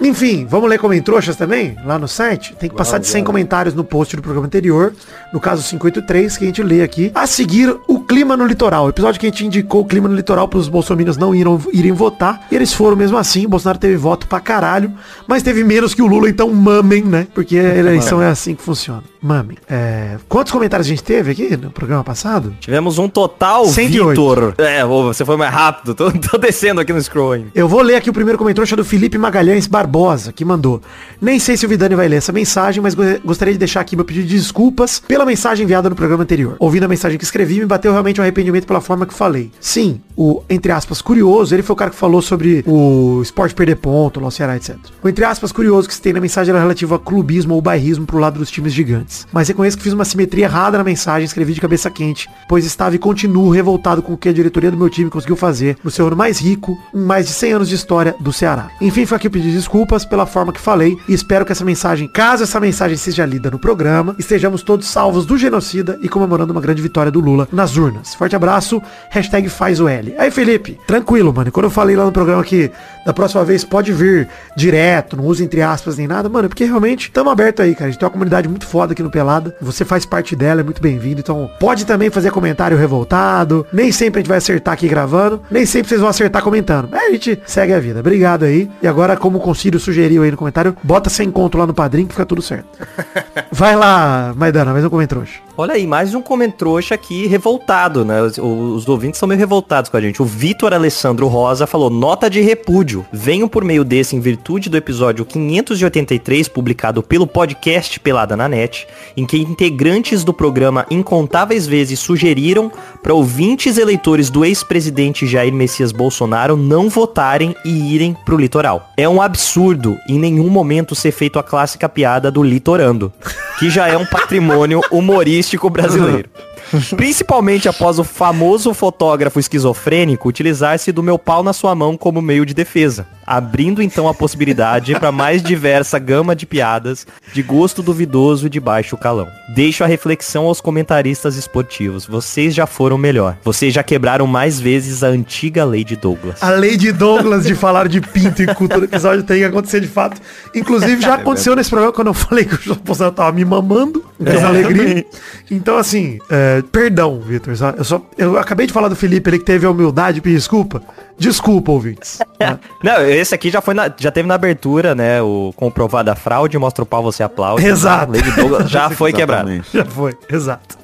Enfim, 0.00 0.46
vamos 0.48 0.68
ler 0.68 0.78
comentroxas 0.78 1.36
também? 1.36 1.76
Lá 1.84 1.98
no 1.98 2.08
site? 2.08 2.54
Tem 2.58 2.68
que 2.70 2.76
passar 2.76 2.98
de 2.98 3.06
100 3.06 3.24
comentários 3.24 3.74
no 3.74 3.84
post 3.84 4.16
do 4.16 4.22
programa 4.22 4.46
anterior. 4.46 4.92
No 5.32 5.38
caso 5.38 5.62
583, 5.62 6.36
que 6.36 6.44
a 6.44 6.46
gente 6.46 6.62
lê 6.62 6.82
aqui. 6.82 7.12
A 7.14 7.26
seguir, 7.26 7.76
o 7.86 8.00
clima 8.00 8.36
no 8.36 8.46
litoral. 8.46 8.86
O 8.86 8.88
episódio 8.88 9.20
que 9.20 9.26
a 9.26 9.28
gente 9.28 9.46
indicou 9.46 9.82
o 9.82 9.84
clima 9.84 10.08
no 10.08 10.14
litoral 10.14 10.48
para 10.48 10.58
os 10.58 10.68
bolsominions 10.68 11.16
não 11.16 11.34
irem, 11.34 11.58
irem 11.72 11.92
votar. 11.92 12.46
E 12.50 12.56
eles 12.56 12.72
foram 12.72 12.96
mesmo 12.96 13.16
assim. 13.18 13.46
O 13.46 13.48
Bolsonaro 13.48 13.78
teve 13.78 13.96
voto 13.96 14.26
pra 14.26 14.40
caralho. 14.40 14.92
Mas 15.26 15.42
teve 15.42 15.62
menos 15.62 15.94
que 15.94 16.02
o 16.02 16.06
Lula, 16.06 16.28
então 16.28 16.50
mamem, 16.50 17.04
né? 17.04 17.26
Porque 17.34 17.58
a 17.58 17.76
eleição 17.76 18.22
é 18.22 18.28
assim 18.28 18.54
que 18.54 18.62
funciona. 18.62 19.02
Mamem. 19.22 19.58
É, 19.68 20.16
quantos 20.28 20.50
comentários 20.50 20.86
a 20.86 20.90
gente 20.90 21.02
teve 21.02 21.32
aqui 21.32 21.56
no 21.56 21.70
programa 21.70 22.02
passado? 22.02 22.54
Tivemos 22.58 22.98
um 22.98 23.06
total, 23.06 23.66
108. 23.66 24.08
Vitor. 24.08 24.54
É, 24.56 24.82
você 24.84 25.24
foi 25.24 25.36
mais 25.36 25.52
rápido. 25.52 25.94
Tô, 26.00 26.10
tô 26.10 26.38
descendo 26.38 26.80
aqui 26.80 26.92
no 26.92 27.02
scroll 27.02 27.32
ainda. 27.32 27.48
Eu 27.54 27.68
vou 27.68 27.82
ler 27.82 27.96
aqui 27.96 28.08
o 28.08 28.12
primeiro 28.12 28.38
comentário 28.38 28.76
do 28.76 28.84
Felipe 28.84 29.18
Magalhães 29.18 29.66
Barbosa, 29.66 29.89
que 30.32 30.44
mandou. 30.44 30.80
Nem 31.20 31.38
sei 31.38 31.56
se 31.56 31.66
o 31.66 31.68
Vidani 31.68 31.94
vai 31.94 32.08
ler 32.08 32.16
essa 32.16 32.32
mensagem, 32.32 32.82
mas 32.82 32.94
go- 32.94 33.02
gostaria 33.24 33.52
de 33.52 33.58
deixar 33.58 33.80
aqui 33.80 33.96
meu 33.96 34.04
pedido 34.04 34.26
de 34.26 34.36
desculpas 34.36 35.00
pela 35.06 35.24
mensagem 35.26 35.64
enviada 35.64 35.88
no 35.90 35.96
programa 35.96 36.22
anterior. 36.22 36.56
Ouvindo 36.58 36.84
a 36.84 36.88
mensagem 36.88 37.18
que 37.18 37.24
escrevi, 37.24 37.60
me 37.60 37.66
bateu 37.66 37.92
realmente 37.92 38.20
um 38.20 38.22
arrependimento 38.24 38.66
pela 38.66 38.80
forma 38.80 39.06
que 39.06 39.14
falei. 39.14 39.50
Sim, 39.60 40.00
o, 40.16 40.42
entre 40.48 40.72
aspas, 40.72 41.00
curioso, 41.02 41.54
ele 41.54 41.62
foi 41.62 41.74
o 41.74 41.76
cara 41.76 41.90
que 41.90 41.96
falou 41.96 42.22
sobre 42.22 42.62
o 42.66 43.20
esporte 43.22 43.54
perder 43.54 43.76
ponto, 43.76 44.24
o 44.24 44.30
Ceará, 44.30 44.56
etc. 44.56 44.76
O, 45.02 45.08
entre 45.08 45.24
aspas, 45.24 45.50
curioso 45.52 45.88
que 45.88 45.94
se 45.94 46.00
tem 46.02 46.12
na 46.12 46.20
mensagem 46.20 46.50
era 46.52 46.60
relativo 46.60 46.94
a 46.94 46.98
clubismo 46.98 47.54
ou 47.54 47.60
bairrismo 47.62 48.06
pro 48.06 48.18
lado 48.18 48.38
dos 48.38 48.50
times 48.50 48.72
gigantes. 48.72 49.26
Mas 49.32 49.48
reconheço 49.48 49.76
que 49.76 49.82
fiz 49.82 49.92
uma 49.92 50.04
simetria 50.04 50.44
errada 50.44 50.78
na 50.78 50.84
mensagem, 50.84 51.24
escrevi 51.24 51.52
de 51.54 51.60
cabeça 51.60 51.90
quente, 51.90 52.28
pois 52.48 52.64
estava 52.64 52.94
e 52.94 52.98
continuo 52.98 53.50
revoltado 53.50 54.02
com 54.02 54.12
o 54.12 54.16
que 54.16 54.28
a 54.28 54.32
diretoria 54.32 54.70
do 54.70 54.76
meu 54.76 54.88
time 54.90 55.10
conseguiu 55.10 55.36
fazer 55.36 55.76
no 55.82 55.90
seu 55.90 56.06
ano 56.06 56.16
mais 56.16 56.38
rico, 56.38 56.78
mais 56.94 57.26
de 57.26 57.32
100 57.32 57.52
anos 57.52 57.68
de 57.68 57.74
história 57.74 58.14
do 58.20 58.32
Ceará. 58.32 58.70
Enfim, 58.80 59.06
foi 59.06 59.16
aqui 59.16 59.28
pedir 59.28 59.50
desculpas 59.52 59.79
pela 60.04 60.26
forma 60.26 60.52
que 60.52 60.60
falei 60.60 60.96
e 61.08 61.14
espero 61.14 61.44
que 61.44 61.52
essa 61.52 61.64
mensagem, 61.64 62.08
caso 62.08 62.42
essa 62.42 62.60
mensagem 62.60 62.96
seja 62.96 63.26
lida 63.26 63.50
no 63.50 63.58
programa, 63.58 64.14
estejamos 64.18 64.62
todos 64.62 64.86
salvos 64.86 65.26
do 65.26 65.36
genocida 65.36 65.98
e 66.00 66.08
comemorando 66.08 66.52
uma 66.52 66.60
grande 66.60 66.82
vitória 66.82 67.10
do 67.10 67.20
Lula 67.20 67.48
nas 67.52 67.76
urnas. 67.76 68.14
Forte 68.14 68.36
abraço, 68.36 68.82
hashtag 69.10 69.48
faz 69.48 69.80
o 69.80 69.88
L. 69.88 70.14
Aí, 70.18 70.30
Felipe, 70.30 70.78
tranquilo, 70.86 71.32
mano. 71.32 71.50
Quando 71.52 71.64
eu 71.64 71.70
falei 71.70 71.96
lá 71.96 72.04
no 72.04 72.12
programa 72.12 72.42
que 72.44 72.70
da 73.04 73.12
próxima 73.12 73.44
vez 73.44 73.64
pode 73.64 73.92
vir 73.92 74.28
direto, 74.56 75.16
não 75.16 75.24
use 75.24 75.42
entre 75.42 75.62
aspas 75.62 75.96
nem 75.96 76.06
nada, 76.06 76.28
mano, 76.28 76.46
é 76.46 76.48
porque 76.48 76.64
realmente 76.64 77.08
estamos 77.08 77.32
abertos 77.32 77.64
aí, 77.64 77.74
cara. 77.74 77.86
A 77.86 77.90
gente 77.90 77.98
tem 77.98 78.06
uma 78.06 78.12
comunidade 78.12 78.48
muito 78.48 78.66
foda 78.66 78.92
aqui 78.92 79.02
no 79.02 79.10
Pelada. 79.10 79.54
Você 79.60 79.84
faz 79.84 80.04
parte 80.04 80.36
dela, 80.36 80.60
é 80.60 80.64
muito 80.64 80.82
bem-vindo. 80.82 81.20
Então, 81.20 81.50
pode 81.58 81.86
também 81.86 82.10
fazer 82.10 82.30
comentário 82.30 82.76
revoltado. 82.76 83.66
Nem 83.72 83.90
sempre 83.92 84.18
a 84.18 84.22
gente 84.22 84.28
vai 84.28 84.38
acertar 84.38 84.74
aqui 84.74 84.88
gravando. 84.88 85.42
Nem 85.50 85.66
sempre 85.66 85.88
vocês 85.88 86.00
vão 86.00 86.10
acertar 86.10 86.42
comentando. 86.42 86.88
Aí 86.92 87.08
a 87.08 87.12
gente 87.12 87.40
segue 87.46 87.72
a 87.72 87.80
vida. 87.80 88.00
Obrigado 88.00 88.44
aí. 88.44 88.70
E 88.82 88.88
agora, 88.88 89.16
como 89.16 89.38
o 89.38 89.40
Concílio 89.40 89.80
sugeriu 89.80 90.22
aí 90.22 90.30
no 90.30 90.36
comentário, 90.36 90.76
bota 90.82 91.10
sem 91.10 91.30
conto 91.30 91.58
lá 91.58 91.66
no 91.66 91.74
padrinho 91.74 92.06
que 92.06 92.14
fica 92.14 92.26
tudo 92.26 92.42
certo. 92.42 92.66
Vai 93.50 93.76
lá, 93.76 94.32
Maidana, 94.36 94.72
mais 94.72 94.84
um 94.84 94.90
comentário. 94.90 95.26
Olha 95.56 95.74
aí, 95.74 95.86
mais 95.86 96.14
um 96.14 96.22
comentrouxa 96.22 96.94
aqui 96.94 97.26
revoltado, 97.26 98.04
né? 98.04 98.22
Os, 98.22 98.38
os 98.38 98.88
ouvintes 98.88 99.18
são 99.18 99.28
meio 99.28 99.38
revoltados 99.38 99.90
com 99.90 99.96
a 99.96 100.00
gente. 100.00 100.22
O 100.22 100.24
Vitor 100.24 100.72
Alessandro 100.72 101.26
Rosa 101.26 101.66
falou, 101.66 101.90
nota 101.90 102.30
de 102.30 102.40
repúdio. 102.40 102.89
Venho 103.12 103.48
por 103.48 103.64
meio 103.64 103.84
desse 103.84 104.16
em 104.16 104.20
virtude 104.20 104.68
do 104.68 104.76
episódio 104.76 105.24
583, 105.24 106.48
publicado 106.48 107.02
pelo 107.02 107.26
podcast 107.26 108.00
Pelada 108.00 108.36
na 108.36 108.48
Net, 108.48 108.86
em 109.16 109.24
que 109.24 109.38
integrantes 109.38 110.24
do 110.24 110.32
programa 110.32 110.86
incontáveis 110.90 111.66
vezes 111.66 112.00
sugeriram 112.00 112.70
para 113.02 113.14
ouvintes 113.14 113.78
eleitores 113.78 114.30
do 114.30 114.44
ex-presidente 114.44 115.26
Jair 115.26 115.52
Messias 115.52 115.92
Bolsonaro 115.92 116.56
não 116.56 116.88
votarem 116.88 117.54
e 117.64 117.94
irem 117.94 118.16
pro 118.24 118.36
litoral. 118.36 118.90
É 118.96 119.08
um 119.08 119.22
absurdo 119.22 119.96
em 120.08 120.18
nenhum 120.18 120.48
momento 120.48 120.94
ser 120.94 121.12
feito 121.12 121.38
a 121.38 121.42
clássica 121.42 121.88
piada 121.88 122.30
do 122.30 122.42
litorando, 122.42 123.12
que 123.58 123.70
já 123.70 123.88
é 123.88 123.96
um 123.96 124.06
patrimônio 124.06 124.80
humorístico 124.90 125.70
brasileiro. 125.70 126.28
Principalmente 126.96 127.68
após 127.68 127.98
o 127.98 128.04
famoso 128.04 128.72
fotógrafo 128.74 129.38
esquizofrênico 129.40 130.28
utilizar-se 130.28 130.92
do 130.92 131.02
meu 131.02 131.18
pau 131.18 131.42
na 131.42 131.52
sua 131.52 131.74
mão 131.74 131.96
como 131.96 132.22
meio 132.22 132.46
de 132.46 132.54
defesa, 132.54 133.06
abrindo 133.26 133.82
então 133.82 134.08
a 134.08 134.14
possibilidade 134.14 134.94
para 134.94 135.12
mais 135.12 135.42
diversa 135.42 135.98
gama 135.98 136.34
de 136.34 136.46
piadas 136.46 137.06
de 137.32 137.42
gosto 137.42 137.82
duvidoso 137.82 138.46
e 138.46 138.50
de 138.50 138.60
baixo 138.60 138.96
calão. 138.96 139.28
Deixo 139.54 139.84
a 139.84 139.86
reflexão 139.86 140.46
aos 140.46 140.60
comentaristas 140.60 141.36
esportivos. 141.36 142.06
Vocês 142.06 142.54
já 142.54 142.66
foram 142.66 142.98
melhor. 142.98 143.36
Vocês 143.44 143.72
já 143.72 143.82
quebraram 143.82 144.26
mais 144.26 144.60
vezes 144.60 145.02
a 145.02 145.08
antiga 145.08 145.64
lei 145.64 145.84
de 145.84 145.96
Douglas. 145.96 146.42
A 146.42 146.50
lei 146.50 146.76
de 146.76 146.92
Douglas 146.92 147.44
de 147.44 147.54
falar 147.54 147.88
de 147.88 148.00
pinto 148.00 148.42
em 148.42 148.46
cultura 148.46 148.84
episódio 148.84 149.22
tem 149.22 149.38
que 149.38 149.44
acontecer 149.44 149.80
de 149.80 149.88
fato. 149.88 150.20
Inclusive, 150.54 151.00
já 151.00 151.14
aconteceu 151.14 151.54
nesse 151.54 151.70
programa 151.70 151.92
quando 151.92 152.08
eu 152.08 152.14
falei 152.14 152.44
que 152.44 152.70
o 152.70 152.74
Bolsonaro 152.76 153.14
tava 153.14 153.32
me 153.32 153.44
mamando. 153.44 154.04
Uma 154.18 154.48
alegria. 154.48 155.04
Então, 155.50 155.76
assim, 155.76 156.18
é, 156.30 156.59
perdão, 156.62 157.20
Vitor. 157.20 157.54
Eu, 157.76 157.84
só, 157.84 158.02
eu 158.16 158.38
acabei 158.38 158.66
de 158.66 158.72
falar 158.72 158.88
do 158.88 158.96
Felipe, 158.96 159.28
ele 159.30 159.38
que 159.38 159.44
teve 159.44 159.66
a 159.66 159.70
humildade 159.70 160.16
de 160.16 160.20
pedir 160.20 160.36
desculpa. 160.36 160.82
Desculpa, 161.18 161.70
ouvintes. 161.72 162.18
Não, 162.82 163.02
esse 163.06 163.34
aqui 163.34 163.50
já 163.50 163.60
foi 163.60 163.74
na- 163.74 163.92
já 163.96 164.10
teve 164.10 164.26
na 164.28 164.34
abertura, 164.34 164.94
né? 164.94 165.20
O 165.22 165.52
comprovada 165.56 166.14
fraude, 166.14 166.56
mostra 166.58 166.82
o 166.82 166.86
pau, 166.86 167.02
você 167.02 167.22
aplaude. 167.22 167.64
Exato. 167.66 168.12
Douglas 168.36 168.70
já 168.70 168.88
foi. 168.90 169.10
Exatamente. 169.12 169.68
Já 169.72 169.84
foi, 169.84 170.14
exato. 170.30 170.78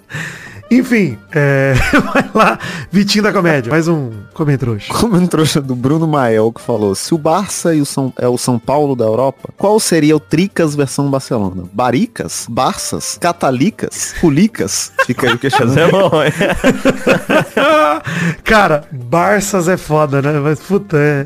Enfim, 0.71 1.19
é, 1.33 1.75
vai 2.13 2.29
lá, 2.35 2.59
Vitinho 2.91 3.23
da 3.23 3.33
Comédia. 3.33 3.71
Mais 3.71 3.87
um 3.87 4.11
comentário. 4.35 4.77
Comentário 4.89 5.63
do 5.63 5.77
Bruno 5.77 6.09
Mael 6.09 6.53
que 6.53 6.61
falou: 6.61 6.95
se 6.95 7.15
o 7.15 7.19
Barça 7.19 7.75
e 7.75 7.81
o 7.81 7.87
São, 7.87 8.13
é 8.19 8.27
o 8.27 8.37
São 8.37 8.59
Paulo 8.59 8.97
da 8.97 9.05
Europa, 9.05 9.51
qual 9.57 9.79
seria 9.79 10.17
o 10.17 10.21
Tricas 10.21 10.75
versão 10.75 11.09
Barcelona? 11.09 11.65
Baricas? 11.73 12.47
Barças? 12.51 13.17
Catalicas? 13.21 14.15
Fulicas? 14.21 14.93
Fica 15.07 15.29
aí 15.29 15.35
o 15.35 15.39
questionamento. 15.39 15.87
É 15.87 15.91
bom, 15.91 16.11
é. 16.23 16.33
Cara, 18.43 18.85
Barças 18.91 19.69
é 19.69 19.77
foda, 19.77 20.21
né? 20.21 20.33
Mas 20.41 20.59
puta, 20.59 20.97
é... 20.97 21.25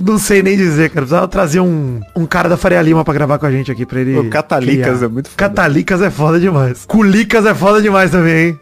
não 0.00 0.18
sei 0.18 0.42
nem 0.42 0.56
dizer, 0.56 0.88
cara. 0.90 1.02
Precisava 1.02 1.28
trazer 1.28 1.60
um, 1.60 2.00
um 2.16 2.24
cara 2.24 2.48
da 2.48 2.56
Faria 2.56 2.80
Lima 2.80 3.04
pra 3.04 3.14
gravar 3.14 3.38
com 3.38 3.46
a 3.46 3.50
gente 3.50 3.70
aqui 3.70 3.84
pra 3.84 4.00
ele. 4.00 4.14
Pô, 4.14 4.24
Catalicas 4.30 4.96
criar. 4.96 5.06
é 5.06 5.08
muito 5.08 5.28
foda. 5.28 5.36
Catalicas 5.36 6.02
é 6.02 6.10
foda 6.10 6.40
demais. 6.40 6.84
Culicas 6.86 7.44
é 7.44 7.54
foda 7.54 7.82
demais 7.82 8.10
também, 8.10 8.48
hein? 8.48 8.58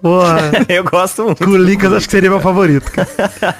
Porra. 0.00 0.50
Eu 0.68 0.84
gosto 0.84 1.24
muito. 1.24 1.44
Culicas 1.44 1.92
acho 1.92 2.06
que 2.06 2.12
seria 2.12 2.30
meu 2.30 2.40
favorito, 2.40 2.90
cara. 2.90 3.08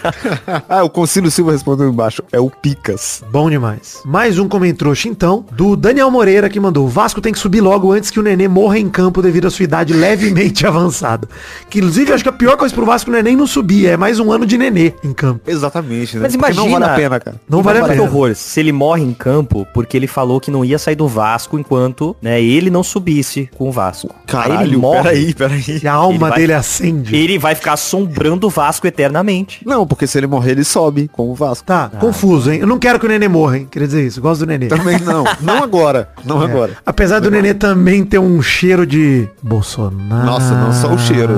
ah, 0.68 0.84
o 0.84 0.90
Concílio 0.90 1.30
Silva 1.30 1.52
respondeu 1.52 1.88
embaixo: 1.88 2.22
é 2.32 2.38
o 2.40 2.50
Picas. 2.50 3.22
Bom 3.30 3.50
demais. 3.50 4.00
Mais 4.04 4.38
um 4.38 4.48
comentrouxa, 4.48 5.08
então, 5.08 5.44
do 5.52 5.76
Daniel 5.76 6.10
Moreira, 6.10 6.48
que 6.48 6.60
mandou. 6.60 6.86
O 6.86 6.88
Vasco 6.88 7.20
tem 7.20 7.32
que 7.32 7.38
subir 7.38 7.60
logo 7.60 7.92
antes 7.92 8.10
que 8.10 8.20
o 8.20 8.22
Nenê 8.22 8.48
morra 8.48 8.78
em 8.78 8.88
campo 8.88 9.20
devido 9.22 9.46
à 9.46 9.50
sua 9.50 9.64
idade 9.64 9.92
levemente 9.92 10.64
avançada. 10.66 11.28
Que, 11.68 11.78
inclusive, 11.78 12.12
acho 12.12 12.22
que 12.22 12.28
a 12.30 12.32
pior 12.32 12.56
coisa 12.56 12.74
pro 12.74 12.86
Vasco 12.86 13.10
não 13.10 13.18
é 13.18 13.22
nem 13.22 13.36
não 13.36 13.46
subir, 13.46 13.86
é 13.86 13.96
mais 13.96 14.20
um 14.20 14.32
ano 14.32 14.46
de 14.46 14.56
Nenê 14.56 14.92
em 15.02 15.12
campo. 15.12 15.40
Exatamente, 15.46 16.16
né? 16.16 16.22
Mas 16.22 16.36
Porque 16.36 16.52
imagina. 16.52 16.62
não 16.64 16.72
vale 16.72 16.84
a 16.84 16.94
pena, 16.94 17.20
cara. 17.20 17.40
Não 17.48 17.62
vale 17.62 17.78
a 17.78 17.82
que 17.82 17.88
pena. 17.90 18.02
horror. 18.02 18.34
Se 18.34 18.60
ele 18.60 18.72
morre 18.72 19.02
em 19.02 19.12
campo, 19.12 19.66
porque 19.74 19.96
ele 19.96 20.06
falou 20.06 20.40
que 20.40 20.50
não 20.50 20.64
ia 20.64 20.78
sair 20.78 20.94
do 20.96 21.08
Vasco 21.08 21.58
enquanto 21.58 22.16
né, 22.22 22.40
ele 22.42 22.70
não 22.70 22.82
subisse 22.82 23.48
com 23.56 23.68
o 23.68 23.72
Vasco. 23.72 24.08
Aí 24.08 24.14
ele 24.14 24.26
Caralho, 24.26 24.78
morre. 24.78 25.02
peraí, 25.02 25.34
peraí. 25.34 25.86
A 25.86 25.92
alma 25.92 26.27
Ele 26.28 26.30
vai- 26.30 26.40
dele 26.40 26.52
acende. 26.54 27.16
Ele 27.16 27.38
vai 27.38 27.54
ficar 27.54 27.72
assombrando 27.74 28.46
o 28.46 28.50
Vasco 28.50 28.86
eternamente. 28.86 29.60
Não, 29.66 29.86
porque 29.86 30.06
se 30.06 30.18
ele 30.18 30.26
morrer, 30.26 30.52
ele 30.52 30.64
sobe 30.64 31.08
com 31.08 31.30
o 31.30 31.34
Vasco. 31.34 31.64
Tá, 31.66 31.90
confuso, 31.98 32.50
hein? 32.50 32.60
Eu 32.60 32.66
não 32.66 32.78
quero 32.78 32.98
que 32.98 33.06
o 33.06 33.08
Nenê 33.08 33.28
morra, 33.28 33.58
hein? 33.58 33.68
Queria 33.70 33.86
dizer 33.86 34.06
isso. 34.06 34.18
eu 34.20 34.22
Gosto 34.22 34.40
do 34.40 34.46
Nenê. 34.46 34.66
Também 34.68 34.98
não. 35.00 35.24
Não 35.40 35.62
agora. 35.62 36.08
Não 36.24 36.40
agora. 36.40 36.72
Apesar 36.84 37.20
do 37.20 37.30
Nenê 37.30 37.54
também 37.54 38.04
ter 38.04 38.18
um 38.18 38.40
cheiro 38.42 38.86
de 38.86 39.28
Bolsonaro. 39.42 40.26
Nossa, 40.26 40.54
não 40.54 40.72
só 40.72 40.92
o 40.92 40.98
cheiro, 40.98 41.34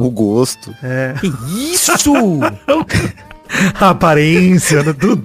o 0.00 0.10
gosto. 0.10 0.74
É. 0.82 1.14
Que 1.20 1.32
isso? 1.72 1.92
A 3.78 3.90
aparência, 3.90 4.82
né? 4.82 4.94
Tudo. 4.98 5.24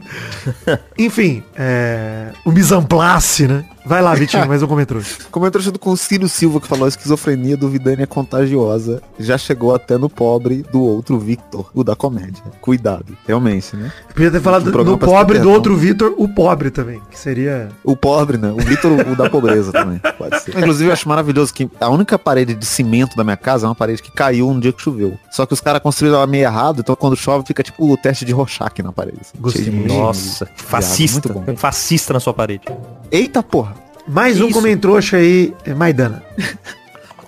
Enfim, 0.97 1.43
é... 1.55 2.27
o 2.43 2.51
misamplace, 2.51 3.47
né? 3.47 3.63
Vai 3.87 4.01
lá, 4.01 4.13
Vitinho, 4.13 4.45
mais 4.45 4.61
um 4.61 4.67
comentário. 4.67 5.01
Comentário 5.31 5.71
do 5.71 5.79
Concílio 5.79 6.27
Silva 6.27 6.59
que 6.59 6.67
falou 6.67 6.83
a 6.83 6.87
esquizofrenia 6.89 7.55
do 7.55 7.69
Vidani 7.69 8.03
é 8.03 8.05
contagiosa. 8.05 9.01
Já 9.17 9.37
chegou 9.37 9.73
até 9.73 9.97
no 9.97 10.09
pobre 10.09 10.61
do 10.73 10.83
outro 10.83 11.17
Victor, 11.17 11.69
o 11.73 11.85
da 11.85 11.95
comédia. 11.95 12.43
Cuidado. 12.59 13.17
Realmente, 13.25 13.77
né? 13.77 13.89
Podia 14.13 14.29
ter 14.29 14.41
falado 14.41 14.65
do 14.65 14.97
parece 14.97 14.97
pobre 14.99 15.39
do 15.39 15.49
é, 15.49 15.53
outro 15.53 15.77
Vitor, 15.77 16.13
o 16.17 16.27
pobre 16.27 16.69
também. 16.69 17.01
Que 17.09 17.17
seria. 17.17 17.69
O 17.81 17.95
pobre, 17.95 18.37
né? 18.37 18.51
O 18.51 18.57
Victor, 18.57 18.91
o 18.91 19.15
da 19.15 19.29
pobreza 19.29 19.71
também. 19.71 20.01
Pode 20.17 20.41
ser. 20.41 20.57
Inclusive, 20.57 20.89
eu 20.89 20.93
acho 20.93 21.07
maravilhoso 21.07 21.53
que 21.53 21.69
a 21.79 21.87
única 21.87 22.19
parede 22.19 22.55
de 22.55 22.65
cimento 22.65 23.15
da 23.15 23.23
minha 23.23 23.37
casa 23.37 23.67
é 23.67 23.69
uma 23.69 23.75
parede 23.75 24.03
que 24.03 24.11
caiu 24.11 24.49
um 24.49 24.59
dia 24.59 24.73
que 24.73 24.81
choveu. 24.81 25.17
Só 25.31 25.45
que 25.45 25.53
os 25.53 25.61
caras 25.61 25.81
construíram 25.81 26.17
ela 26.17 26.27
meio 26.27 26.43
errado, 26.43 26.81
então 26.81 26.93
quando 26.93 27.15
chove 27.15 27.45
fica 27.47 27.63
tipo 27.63 27.89
o 27.89 27.95
teste 27.95 28.25
de 28.25 28.33
Rorschach 28.33 28.83
na 28.83 28.91
parede. 28.91 29.19
assim. 29.21 29.37
Gostei. 29.39 29.69
Nossa, 29.69 30.43
viado, 30.43 30.57
fascista. 30.57 31.29
Muito 31.29 31.29
Tem 31.29 31.41
bom. 31.45 31.51
um 31.53 31.57
fascista 31.57 32.11
na 32.11 32.19
sua 32.19 32.33
parede. 32.33 32.65
Eita 33.09 33.41
porra. 33.41 33.76
Mais 34.07 34.39
um 34.39 34.45
Isso. 34.45 34.53
comentrouxa 34.53 35.17
aí, 35.17 35.53
é, 35.65 35.73
Maidana. 35.73 36.23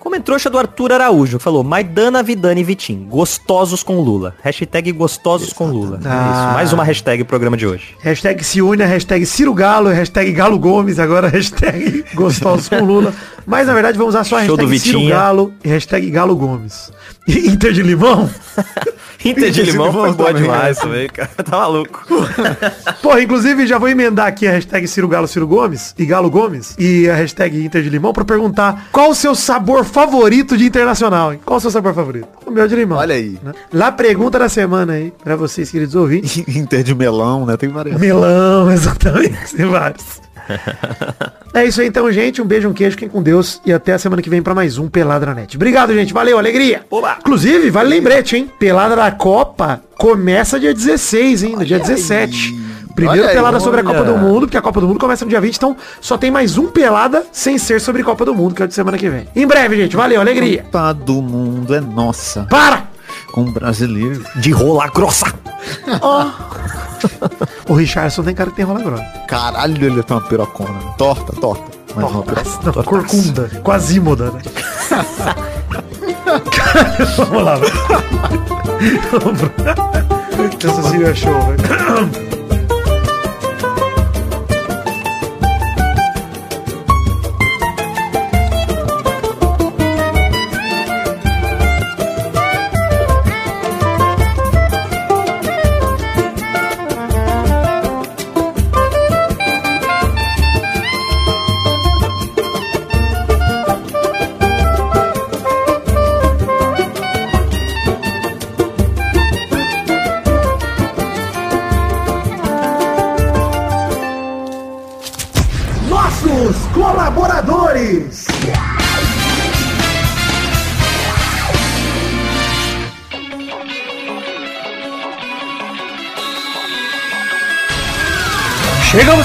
Comentrouxa 0.00 0.48
do 0.50 0.58
Arthur 0.58 0.92
Araújo, 0.92 1.36
que 1.38 1.44
falou 1.44 1.62
Maidana, 1.62 2.22
Vidani 2.22 2.62
e 2.62 2.64
Vitim, 2.64 3.06
gostosos 3.08 3.82
com 3.82 4.00
Lula. 4.00 4.34
Hashtag 4.42 4.90
gostosos 4.92 5.52
com 5.52 5.66
Lula. 5.66 6.00
É 6.02 6.08
Ah. 6.08 6.30
isso, 6.32 6.54
mais 6.54 6.72
uma 6.72 6.82
hashtag 6.82 7.22
programa 7.22 7.56
de 7.56 7.66
hoje. 7.66 7.94
Hashtag 8.00 8.42
se 8.42 8.60
une, 8.62 8.82
hashtag 8.82 9.24
Ciro 9.26 9.52
Galo, 9.54 9.90
hashtag 9.90 10.32
Galo 10.32 10.58
Gomes, 10.58 10.98
agora 10.98 11.28
hashtag 11.30 12.04
Gostosos 12.14 12.68
com 12.68 12.82
Lula. 12.82 13.14
Mas 13.46 13.66
na 13.68 13.74
verdade 13.74 13.98
vamos 13.98 14.14
usar 14.14 14.24
só 14.24 14.38
a 14.38 14.46
Show 14.46 14.56
do 14.56 14.66
hashtag 14.66 14.80
Ciro. 14.98 15.08
Galo 15.08 15.52
e 15.62 15.68
hashtag 15.68 16.10
Galo 16.10 16.34
Gomes. 16.34 16.90
Inter 17.28 17.72
de 17.72 17.82
Limão? 17.82 18.28
Inter 19.24 19.50
de 19.50 19.62
limão 19.62 19.92
foi 19.92 20.12
boa 20.12 20.28
também, 20.28 20.42
demais 20.42 20.78
é. 20.78 20.80
também, 20.80 21.08
cara. 21.08 21.30
Tá 21.50 21.56
maluco. 21.58 22.04
Porra, 23.02 23.22
inclusive 23.22 23.66
já 23.66 23.78
vou 23.78 23.88
emendar 23.88 24.26
aqui 24.26 24.46
a 24.46 24.52
hashtag 24.52 24.86
Ciro 24.86 25.08
Galo 25.08 25.26
Ciro 25.26 25.46
Gomes 25.46 25.94
e 25.98 26.06
Galo 26.06 26.30
Gomes 26.30 26.74
e 26.78 27.08
a 27.08 27.14
hashtag 27.14 27.64
Inter 27.64 27.82
de 27.82 27.90
Limão 27.90 28.12
pra 28.12 28.24
perguntar 28.24 28.88
qual 28.92 29.10
o 29.10 29.14
seu 29.14 29.34
sabor 29.34 29.84
favorito 29.84 30.56
de 30.56 30.64
internacional, 30.64 31.32
hein? 31.32 31.40
Qual 31.44 31.58
o 31.58 31.60
seu 31.60 31.70
sabor 31.70 31.94
favorito? 31.94 32.28
O 32.46 32.50
meu 32.50 32.66
de 32.68 32.76
limão. 32.76 32.98
Olha 32.98 33.14
aí. 33.14 33.38
né? 33.42 33.52
Lá 33.72 33.90
pergunta 33.90 34.38
da 34.38 34.48
semana 34.48 34.94
aí, 34.94 35.12
pra 35.22 35.36
vocês, 35.36 35.70
queridos 35.70 35.94
ouvintes. 35.94 36.38
Inter 36.48 36.82
de 36.82 36.94
melão, 36.94 37.44
né? 37.46 37.56
Tem 37.56 37.68
várias. 37.68 37.98
Melão, 37.98 38.70
exatamente. 38.70 39.54
Tem 39.56 39.66
vários. 39.66 40.20
É 41.52 41.64
isso 41.64 41.80
aí 41.80 41.88
então, 41.88 42.10
gente. 42.12 42.40
Um 42.40 42.44
beijo, 42.44 42.68
um 42.68 42.72
queijo, 42.72 42.92
fiquem 42.92 43.08
com 43.08 43.20
Deus. 43.20 43.60
E 43.66 43.72
até 43.72 43.92
a 43.92 43.98
semana 43.98 44.22
que 44.22 44.30
vem 44.30 44.40
pra 44.40 44.54
mais 44.54 44.78
um 44.78 44.88
Pelada 44.88 45.26
na 45.26 45.34
Net. 45.34 45.56
Obrigado, 45.56 45.92
gente. 45.92 46.12
Valeu, 46.12 46.38
alegria. 46.38 46.82
Inclusive, 47.18 47.70
vale 47.70 47.88
lembrete, 47.88 48.36
hein? 48.36 48.48
Pelada 48.58 48.94
da 48.94 49.10
Copa 49.10 49.82
começa 49.98 50.60
dia 50.60 50.72
16, 50.72 51.42
hein? 51.42 51.56
No 51.56 51.64
dia 51.64 51.80
17. 51.80 52.70
Primeiro 52.94 53.22
Olha 53.22 53.30
aí, 53.30 53.36
pelada 53.36 53.60
sobre 53.60 53.80
a 53.80 53.84
Copa 53.84 54.04
do 54.04 54.16
Mundo, 54.16 54.40
porque 54.42 54.56
a 54.56 54.62
Copa 54.62 54.80
do 54.80 54.86
Mundo 54.86 55.00
começa 55.00 55.24
no 55.24 55.28
dia 55.28 55.40
20, 55.40 55.56
então 55.56 55.76
só 56.00 56.18
tem 56.18 56.30
mais 56.30 56.58
um 56.58 56.66
pelada 56.66 57.24
sem 57.32 57.56
ser 57.56 57.80
sobre 57.80 58.02
Copa 58.02 58.24
do 58.24 58.34
Mundo, 58.34 58.54
que 58.54 58.62
é 58.62 58.66
de 58.66 58.74
semana 58.74 58.98
que 58.98 59.08
vem. 59.08 59.26
Em 59.34 59.46
breve, 59.46 59.76
gente. 59.76 59.96
Valeu, 59.96 60.20
alegria. 60.20 60.64
Copa 60.64 60.92
do 60.92 61.22
mundo 61.22 61.74
é 61.74 61.80
nossa. 61.80 62.44
Para! 62.44 62.88
Com 63.32 63.42
o 63.42 63.52
brasileiro. 63.52 64.24
De 64.36 64.50
rola 64.50 64.88
grossa. 64.88 65.26
O 67.68 67.74
Richardson 67.74 68.22
tem 68.22 68.34
cara 68.34 68.50
que 68.50 68.56
tem 68.56 68.64
rola 68.64 68.80
grossa. 68.82 69.04
Caralho, 69.28 69.84
ele 69.84 70.02
tem 70.02 70.16
uma 70.16 70.22
pirocona. 70.26 70.78
Torta, 70.98 71.32
torta. 71.40 71.64
Mais 71.94 72.10
uma 72.10 72.22
pirocona. 72.22 72.56
Não, 72.64 72.72
corcunda. 72.84 73.48
Quasímoda, 73.62 74.30
né? 74.32 74.40
Vamos 77.16 77.42
lá, 77.44 77.56
velho. 77.56 77.72
Vamos 79.12 79.40
pro- 79.40 79.52
Essa 80.70 80.82
seria 80.90 81.14
show, 81.14 81.40
velho. 81.42 82.39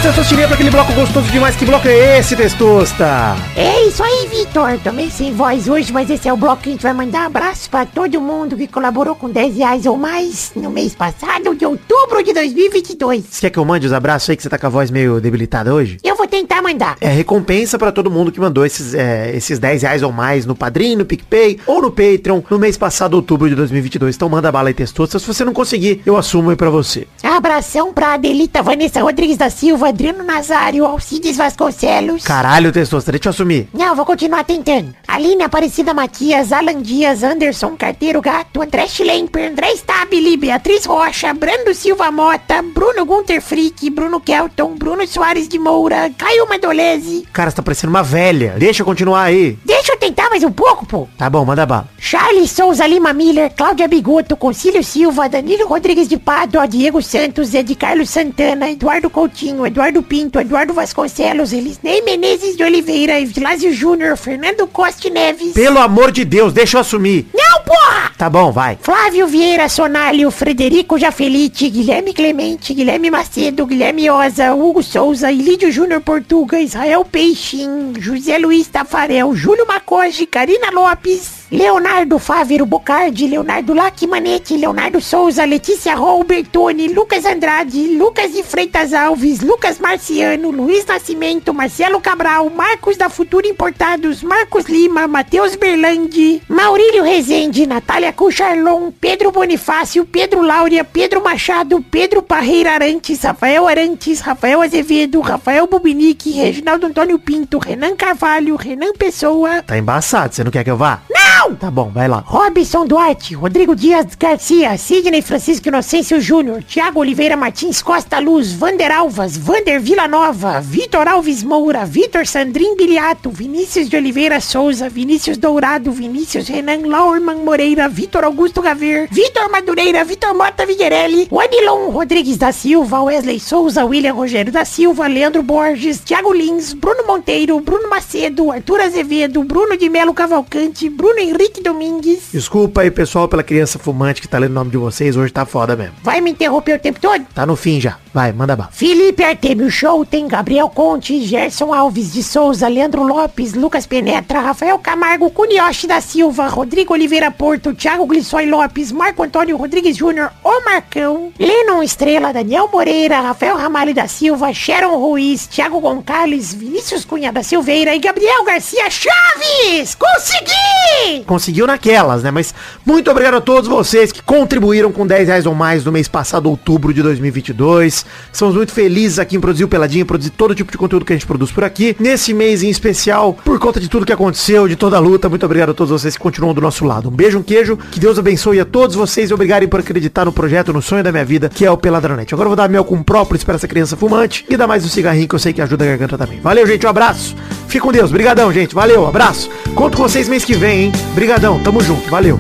Testosterinha, 0.06 0.46
para 0.46 0.54
aquele 0.54 0.70
bloco 0.70 0.94
gostoso 0.94 1.32
demais. 1.32 1.56
Que 1.56 1.66
bloco 1.66 1.88
é 1.88 2.20
esse, 2.20 2.36
Testosta? 2.36 3.36
É 3.56 3.88
isso 3.88 4.04
aí, 4.04 4.28
Vitor. 4.28 4.78
Tomei 4.84 5.10
sem 5.10 5.34
voz 5.34 5.68
hoje, 5.68 5.92
mas 5.92 6.12
esse 6.12 6.30
é 6.30 6.32
o 6.32 6.38
bloco 6.38 6.62
que 6.62 6.70
a 6.70 6.72
gente 6.74 6.84
vai 6.84 6.94
mandar 6.94 7.26
abraço 7.26 7.68
pra 7.72 7.88
todo 7.88 8.22
mundo 8.22 8.56
que 8.56 8.68
colaborou 8.68 9.16
com 9.16 9.28
10 9.28 9.58
reais 9.58 9.88
ou 9.88 9.98
mais 9.98 10.52
no 10.56 10.70
mês 10.70 10.94
passado, 10.94 11.56
de 11.56 11.66
outubro 11.66 12.22
de 12.24 12.34
2022. 12.34 13.24
Você 13.28 13.42
quer 13.42 13.50
que 13.50 13.58
eu 13.58 13.66
mande 13.66 13.88
os 13.88 13.94
abraços 13.94 14.30
aí, 14.30 14.38
que 14.38 14.44
você 14.44 14.50
tá 14.50 14.60
com 14.60 14.68
a 14.68 14.70
voz 14.70 14.92
meio 14.92 15.20
debilitada 15.20 15.74
hoje? 15.74 15.98
Eu 16.04 16.16
vou 16.16 16.28
tentar 16.28 16.62
mandar. 16.62 16.98
É 17.02 17.08
recompensa 17.08 17.80
pra 17.80 17.92
todo 17.92 18.12
mundo 18.12 18.32
que 18.32 18.40
mandou 18.40 18.64
esses, 18.64 18.94
é, 18.94 19.36
esses 19.36 19.58
10 19.58 19.82
reais 19.82 20.04
ou 20.04 20.12
mais 20.12 20.46
no 20.46 20.54
Padrim, 20.54 20.96
no 20.96 21.04
PicPay 21.04 21.60
ou 21.66 21.82
no 21.82 21.90
Patreon 21.90 22.44
no 22.48 22.60
mês 22.60 22.78
passado, 22.78 23.16
outubro 23.16 23.50
de 23.50 23.56
2022. 23.56 24.16
Então 24.16 24.30
manda 24.30 24.52
bala 24.52 24.70
aí, 24.70 24.74
Testosta. 24.76 25.18
Se 25.18 25.26
você 25.26 25.44
não 25.44 25.54
conseguir, 25.54 26.04
eu 26.06 26.16
assumo 26.16 26.52
aí 26.52 26.56
pra 26.56 26.70
você. 26.70 27.08
Abração 27.24 27.92
pra 27.92 28.14
Adelita 28.14 28.62
Vanessa 28.62 29.02
Rodrigues 29.02 29.38
da 29.38 29.50
Silva, 29.50 29.95
Adriano 29.96 30.26
Nazário, 30.26 30.86
Alcides 30.86 31.38
Vasconcelos. 31.38 32.22
Caralho, 32.26 32.70
Testosta, 32.70 33.14
deixa 33.14 33.30
eu 33.30 33.32
assumir. 33.32 33.70
Não, 33.74 33.96
vou 33.96 34.04
continuar 34.04 34.44
tentando. 34.44 34.94
Aline 35.08 35.44
Aparecida 35.44 35.94
Matias, 35.94 36.52
Alan 36.52 36.82
Dias, 36.82 37.24
Anderson 37.24 37.78
Carteiro 37.78 38.22
Gato, 38.22 38.62
André 38.62 38.90
Schlemper, 38.90 39.52
André 39.52 39.72
Stabile, 39.72 40.36
Beatriz 40.36 40.86
Rocha, 40.86 41.34
Brando 41.34 41.74
Silva 41.74 42.12
Mota, 42.12 42.62
Bruno 42.62 43.06
Gunter 43.06 43.42
Frick, 43.42 43.90
Bruno 43.90 44.20
Kelton, 44.20 44.76
Bruno 44.76 45.08
Soares 45.08 45.48
de 45.48 45.58
Moura, 45.58 46.12
Caio 46.18 46.46
Madolese. 46.50 47.26
Cara, 47.32 47.50
você 47.50 47.56
tá 47.56 47.64
parecendo 47.64 47.92
uma 47.92 48.04
velha. 48.04 48.56
Deixa 48.58 48.82
eu 48.82 48.86
continuar 48.86 49.24
aí. 49.24 49.58
Deixa 49.64 49.94
eu 49.94 49.98
tentar 49.98 50.30
mais 50.30 50.44
um 50.44 50.52
pouco, 50.52 50.86
pô. 50.86 51.08
Tá 51.18 51.30
bom, 51.30 51.46
manda 51.46 51.66
bala. 51.66 51.88
Charles 51.98 52.52
Souza 52.52 52.86
Lima 52.86 53.14
Miller, 53.14 53.50
Cláudia 53.56 53.88
Bigoto, 53.88 54.36
Concílio 54.36 54.84
Silva, 54.84 55.30
Danilo 55.30 55.66
Rodrigues 55.70 56.10
de 56.10 56.18
Pádua, 56.18 56.68
Diego 56.68 57.02
Santos, 57.02 57.54
Ed 57.54 57.74
Carlos 57.76 58.10
Santana, 58.10 58.70
Eduardo 58.70 59.10
Coutinho, 59.10 59.66
Eduardo 59.66 59.85
Pinto, 60.04 60.40
Eduardo 60.40 60.74
Vasconcelos, 60.74 61.54
Elisnei 61.54 62.02
Menezes 62.02 62.58
de 62.58 62.64
Oliveira, 62.64 63.20
Evilásio 63.20 63.74
Júnior, 63.74 64.18
Fernando 64.18 64.68
Costa 64.68 65.10
Neves. 65.10 65.54
Pelo 65.54 65.80
amor 65.80 66.12
de 66.12 66.26
Deus, 66.26 66.54
deixa 66.54 66.78
eu 66.78 66.82
assumir. 66.82 67.28
Não, 67.34 67.62
porra! 67.64 68.12
Tá 68.18 68.30
bom, 68.30 68.52
vai. 68.52 68.78
Flávio 68.82 69.28
Vieira 69.28 69.68
Sonalho, 69.68 70.32
Frederico 70.32 70.98
Jafelite, 70.98 71.70
Guilherme 71.70 72.14
Clemente, 72.14 72.74
Guilherme 72.74 73.12
Macedo, 73.12 73.66
Guilherme 73.66 74.10
Oza, 74.10 74.54
Hugo 74.54 74.82
Souza, 74.82 75.32
Ilídio 75.32 75.72
Júnior 75.72 76.02
Portuga, 76.02 76.60
Israel 76.60 77.06
Peixin, 77.06 77.94
José 78.02 78.38
Luiz 78.38 78.68
Tafarel, 78.68 79.36
Júlio 79.36 79.68
Macoge, 79.68 80.26
Karina 80.26 80.72
Lopes, 80.72 81.45
Leonardo 81.52 82.18
Fávero 82.18 82.66
Bocardi, 82.66 83.28
Leonardo 83.28 83.74
Lacmanetti, 83.74 84.58
Leonardo 84.58 85.00
Souza, 85.00 85.46
Letícia 85.46 85.94
Robertoni, 85.96 86.88
Lucas 86.88 87.24
Andrade, 87.24 87.96
Lucas 87.96 88.34
de 88.34 88.42
Freitas 88.42 88.94
Alves, 88.94 89.42
Lucas 89.42 89.80
Marciano, 89.80 90.50
Luiz 90.50 90.86
Nascimento, 90.86 91.54
Marcelo 91.54 92.02
Cabral, 92.02 92.50
Marcos 92.50 92.98
da 92.98 93.10
Futura 93.10 93.48
Importados, 93.48 94.24
Marcos 94.24 94.66
Lima, 94.66 95.08
Matheus 95.08 95.56
Berlandi, 95.56 96.42
Maurílio 96.50 97.04
Rezende, 97.04 97.68
Natália 97.68 98.12
Cucharlon, 98.12 98.92
Pedro 99.00 99.32
Bonifácio, 99.32 100.04
Pedro 100.06 100.42
Láurea, 100.42 100.84
Pedro 100.84 101.24
Machado, 101.24 101.80
Pedro 101.92 102.24
Parreira 102.24 102.72
Arantes, 102.72 103.22
Rafael 103.22 103.68
Arantes, 103.68 104.20
Rafael 104.20 104.62
Azevedo, 104.62 105.22
Rafael 105.22 105.68
Bubinique, 105.68 106.32
Reginaldo 106.32 106.88
Antônio 106.88 107.20
Pinto, 107.20 107.60
Renan 107.60 107.96
Carvalho, 107.96 108.56
Renan 108.56 108.94
Pessoa, 108.98 109.62
Tá 109.62 109.78
embaçado, 109.78 110.34
você 110.34 110.44
não 110.44 110.52
quer 110.52 110.64
que 110.64 110.72
eu 110.72 110.78
vá? 110.78 111.02
não! 111.10 111.35
Tá 111.54 111.70
bom, 111.70 111.92
vai 111.94 112.08
lá. 112.08 112.24
Robson 112.26 112.88
Duarte, 112.88 113.36
Rodrigo 113.36 113.76
Dias 113.76 114.16
Garcia, 114.20 114.76
Sidney 114.78 115.22
Francisco 115.22 115.68
Inocêncio 115.68 116.20
Júnior, 116.20 116.64
Tiago 116.64 117.00
Oliveira 117.00 117.38
Martins 117.38 117.84
Costa 117.84 118.20
Luz, 118.20 118.52
Vander 118.52 118.92
Alvas, 118.92 119.38
Vander 119.38 119.80
Vila 119.80 120.08
Nova, 120.08 120.60
Vitor 120.60 121.08
Alves 121.08 121.44
Moura, 121.44 121.86
Vitor 121.86 122.26
Sandrin 122.26 122.76
Biliato, 122.76 123.30
Vinícius 123.30 123.88
de 123.88 123.96
Oliveira 123.96 124.42
Souza, 124.42 124.90
Vinícius 124.90 125.38
Dourado, 125.38 125.92
Vinícius 125.92 126.48
Renan 126.48 126.88
Laurman 126.88 127.38
Moreira, 127.44 127.88
Vitor 127.88 128.24
Augusto 128.24 128.62
Gaver, 128.62 129.08
Vitor 129.12 129.50
Madureira, 129.52 130.04
Vitor 130.04 130.34
Mota 130.34 130.66
Viguerelli, 130.66 131.28
Wanilon 131.32 131.92
Rodrigues 131.92 132.38
da 132.38 132.52
Silva, 132.52 133.04
Wesley 133.04 133.40
Souza, 133.40 133.86
William 133.86 134.16
Rogério 134.16 134.52
da 134.52 134.66
Silva, 134.66 135.08
Leandro 135.08 135.44
Borges, 135.44 136.00
Thiago 136.00 136.34
Lins, 136.34 136.74
Bruno 136.74 137.06
Monteiro, 137.06 137.60
Bruno 137.60 137.88
Macedo, 137.88 138.52
Arthur 138.52 138.82
Azevedo, 138.82 139.44
Bruno 139.44 139.78
de 139.78 139.90
Melo 139.90 140.14
Cavalcante, 140.14 140.90
Bruno 140.90 141.20
Henrique 141.20 141.35
Henrique 141.42 141.62
Domingues. 141.62 142.30
Desculpa 142.32 142.82
aí, 142.82 142.92
pessoal, 142.92 143.28
pela 143.28 143.44
criança 143.44 143.80
fumante 143.80 144.22
que 144.22 144.28
tá 144.28 144.38
lendo 144.38 144.52
o 144.52 144.56
nome 144.56 144.72
de 144.72 144.78
vocês. 144.78 145.16
Hoje 145.16 145.32
tá 145.32 145.46
foda 145.46 145.76
mesmo. 145.76 145.96
Vai 146.04 146.22
me 146.22 146.32
interromper 146.32 146.76
o 146.76 146.80
tempo 146.80 147.00
todo? 147.00 147.26
Tá 147.34 147.46
no 147.46 147.56
fim 147.56 147.80
já. 147.80 147.98
Vai, 148.14 148.32
manda 148.32 148.56
bala. 148.56 148.70
Felipe 148.72 149.24
Artemio 149.24 149.70
Show 149.70 150.06
tem 150.06 150.28
Gabriel 150.28 150.70
Conte, 150.70 151.22
Gerson 151.26 151.74
Alves 151.74 152.14
de 152.14 152.24
Souza, 152.24 152.68
Leandro 152.68 153.04
Lopes, 153.04 153.54
Lucas 153.54 153.86
Penetra, 153.86 154.40
Rafael 154.40 154.80
Camargo, 154.80 155.30
Cunioche 155.30 155.86
da 155.86 156.00
Silva, 156.00 156.48
Rodrigo 156.48 156.94
Oliveira 156.94 157.30
Porto, 157.30 157.74
Thiago 157.74 158.06
Glissói 158.06 158.46
Lopes, 158.46 158.92
Marco 158.92 159.24
Antônio 159.24 159.58
Rodrigues 159.58 159.98
Júnior, 159.98 160.32
O 160.44 160.64
Marcão, 160.64 161.34
Lennon 161.38 161.84
Estrela, 161.84 162.32
Daniel 162.32 162.70
Moreira, 162.72 163.20
Rafael 163.20 163.58
Ramalho 163.58 163.94
da 163.94 164.08
Silva, 164.08 164.54
Sharon 164.54 164.98
Ruiz, 164.98 165.48
Thiago 165.48 165.80
Gonçalves, 165.80 166.54
Vinícius 166.54 167.04
Cunha 167.04 167.34
da 167.34 167.44
Silveira 167.44 167.94
e 167.94 168.00
Gabriel 168.00 168.44
Garcia 168.46 168.90
Chaves! 168.90 169.96
Consegui! 169.96 171.15
Conseguiu 171.24 171.68
naquelas, 171.68 172.24
né? 172.24 172.32
Mas 172.32 172.54
muito 172.86 173.10
obrigado 173.10 173.36
a 173.36 173.42
todos 173.42 173.70
vocês 173.70 174.12
que 174.12 174.22
contribuíram 174.22 174.92
com 174.92 175.06
10 175.06 175.28
reais 175.28 175.46
ou 175.46 175.56
mais 175.56 175.84
no 175.86 175.92
mês 175.92 176.08
passado, 176.08 176.50
outubro 176.50 176.94
de 176.94 177.02
2022. 177.02 178.06
Estamos 178.32 178.56
muito 178.56 178.72
felizes 178.72 179.20
aqui 179.20 179.36
em 179.36 179.40
produzir 179.40 179.64
o 179.64 179.68
Peladinha, 179.68 180.06
produzir 180.06 180.32
todo 180.32 180.56
tipo 180.56 180.72
de 180.72 180.78
conteúdo 180.78 181.06
que 181.06 181.14
a 181.14 181.16
gente 181.16 181.26
produz 181.26 181.52
por 181.52 181.64
aqui. 181.64 181.96
Nesse 182.00 182.34
mês 182.34 182.64
em 182.64 182.70
especial, 182.70 183.34
por 183.34 183.60
conta 183.60 183.80
de 183.80 183.88
tudo 183.88 184.06
que 184.06 184.14
aconteceu, 184.14 184.68
de 184.68 184.76
toda 184.76 184.98
a 184.98 185.00
luta, 185.00 185.30
muito 185.30 185.46
obrigado 185.46 185.72
a 185.72 185.74
todos 185.74 185.92
vocês 185.92 186.16
que 186.16 186.22
continuam 186.22 186.54
do 186.54 186.62
nosso 186.62 186.86
lado. 186.86 187.10
Um 187.10 187.12
beijo, 187.12 187.40
um 187.40 187.44
queijo, 187.44 187.78
que 187.92 188.00
Deus 188.00 188.18
abençoe 188.20 188.60
a 188.60 188.66
todos 188.66 188.96
vocês 188.96 189.30
e 189.30 189.34
obrigarem 189.34 189.68
por 189.68 189.80
acreditar 189.80 190.26
no 190.26 190.32
projeto, 190.32 190.74
no 190.74 190.82
sonho 190.82 191.04
da 191.04 191.12
minha 191.12 191.26
vida, 191.26 191.50
que 191.50 191.66
é 191.66 191.72
o 191.72 191.78
Peladronete. 191.78 192.34
Agora 192.34 192.48
eu 192.48 192.52
vou 192.52 192.58
dar 192.58 192.70
mel 192.70 192.84
com 192.84 193.02
própolis 193.04 193.44
para 193.44 193.56
essa 193.56 193.68
criança 193.68 193.96
fumante 193.96 194.46
e 194.50 194.58
dar 194.58 194.68
mais 194.68 194.84
um 194.86 194.90
cigarrinho 194.90 195.28
que 195.28 195.36
eu 195.36 195.40
sei 195.40 195.54
que 195.54 195.62
ajuda 195.62 195.84
a 195.84 195.88
garganta 195.88 196.18
também. 196.18 196.40
Valeu, 196.40 196.66
gente, 196.66 196.86
um 196.86 196.90
abraço. 196.90 197.36
Fique 197.68 197.80
com 197.80 197.92
Deus. 197.92 198.12
Brigadão, 198.12 198.52
gente. 198.52 198.74
Valeu, 198.74 199.08
abraço. 199.08 199.50
Conto 199.74 199.98
com 199.98 200.04
vocês 200.04 200.28
mês 200.28 200.46
que 200.46 200.54
vem, 200.54 200.86
hein? 200.86 200.92
Brigadão, 201.14 201.60
tamo 201.60 201.82
junto. 201.82 202.10
Valeu. 202.10 202.40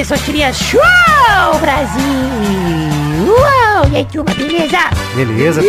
Mais 0.00 0.10
um 0.10 0.14
Testosterinha 0.14 0.52
Show, 0.52 0.80
Brasil. 1.60 2.02
Uau, 3.26 3.88
e 3.92 3.96
aí, 3.96 4.04
turma, 4.06 4.32
beleza? 4.34 4.78
Beleza. 5.14 5.60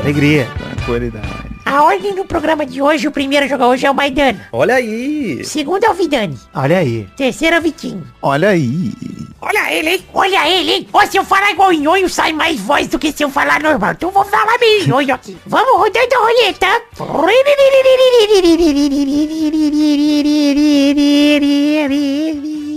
Alegria. 0.00 0.48
Tranquilidade. 0.74 1.46
A 1.64 1.84
ordem 1.84 2.14
do 2.14 2.24
programa 2.24 2.66
de 2.66 2.82
hoje, 2.82 3.06
o 3.06 3.12
primeiro 3.12 3.46
a 3.46 3.48
jogar 3.48 3.68
hoje 3.68 3.86
é 3.86 3.90
o 3.90 3.94
Maidana. 3.94 4.48
Olha 4.52 4.74
aí. 4.74 5.40
O 5.40 5.44
segundo 5.44 5.84
é 5.84 5.90
o 5.90 5.94
Vidani. 5.94 6.36
Olha 6.54 6.78
aí. 6.78 7.06
Terceiro 7.16 7.56
é 7.56 7.58
o 7.58 7.62
Vitinho. 7.62 8.04
Olha 8.22 8.48
aí. 8.50 8.92
Olha 9.40 9.72
ele, 9.72 9.90
hein? 9.90 10.04
Olha 10.12 10.48
ele, 10.48 10.72
hein? 10.72 10.88
Ó, 10.92 11.06
se 11.06 11.16
eu 11.16 11.24
falar 11.24 11.52
igual 11.52 11.72
nhonho, 11.72 12.08
sai 12.08 12.32
mais 12.32 12.58
voz 12.58 12.88
do 12.88 12.98
que 12.98 13.12
se 13.12 13.22
eu 13.22 13.30
falar 13.30 13.60
normal. 13.60 13.92
Então 13.92 14.10
vou 14.10 14.24
falar 14.24 14.58
meio 14.58 14.88
nhonho 14.88 15.14
aqui. 15.14 15.36
Vamos 15.46 15.78
rodando 15.78 16.14
a 16.14 16.18
roleta. 16.18 16.82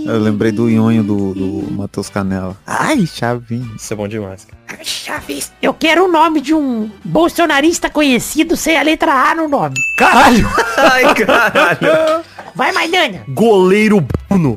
Eu 0.06 0.18
lembrei 0.18 0.50
do 0.52 0.68
nhonho 0.68 1.02
do, 1.02 1.34
do 1.34 1.72
Matheus 1.72 2.08
Canela. 2.08 2.56
Ai, 2.66 3.06
chavinho. 3.06 3.74
Isso 3.76 3.92
é 3.92 3.96
bom 3.96 4.08
demais, 4.08 4.44
cara. 4.44 4.82
Chaves. 4.84 5.52
Eu 5.60 5.74
quero 5.74 6.06
o 6.06 6.12
nome 6.12 6.40
de 6.40 6.54
um 6.54 6.90
bolsonarista 7.04 7.90
conhecido 7.90 8.56
sem 8.56 8.76
a 8.78 8.82
letra 8.82 9.12
A 9.12 9.34
no 9.34 9.48
nome. 9.48 9.74
Caralho. 9.98 10.48
Ai, 10.76 11.14
caralho. 11.14 12.24
Vai, 12.54 12.72
Maidana. 12.72 13.22
Goleiro 13.28 14.06
Bruno. 14.28 14.56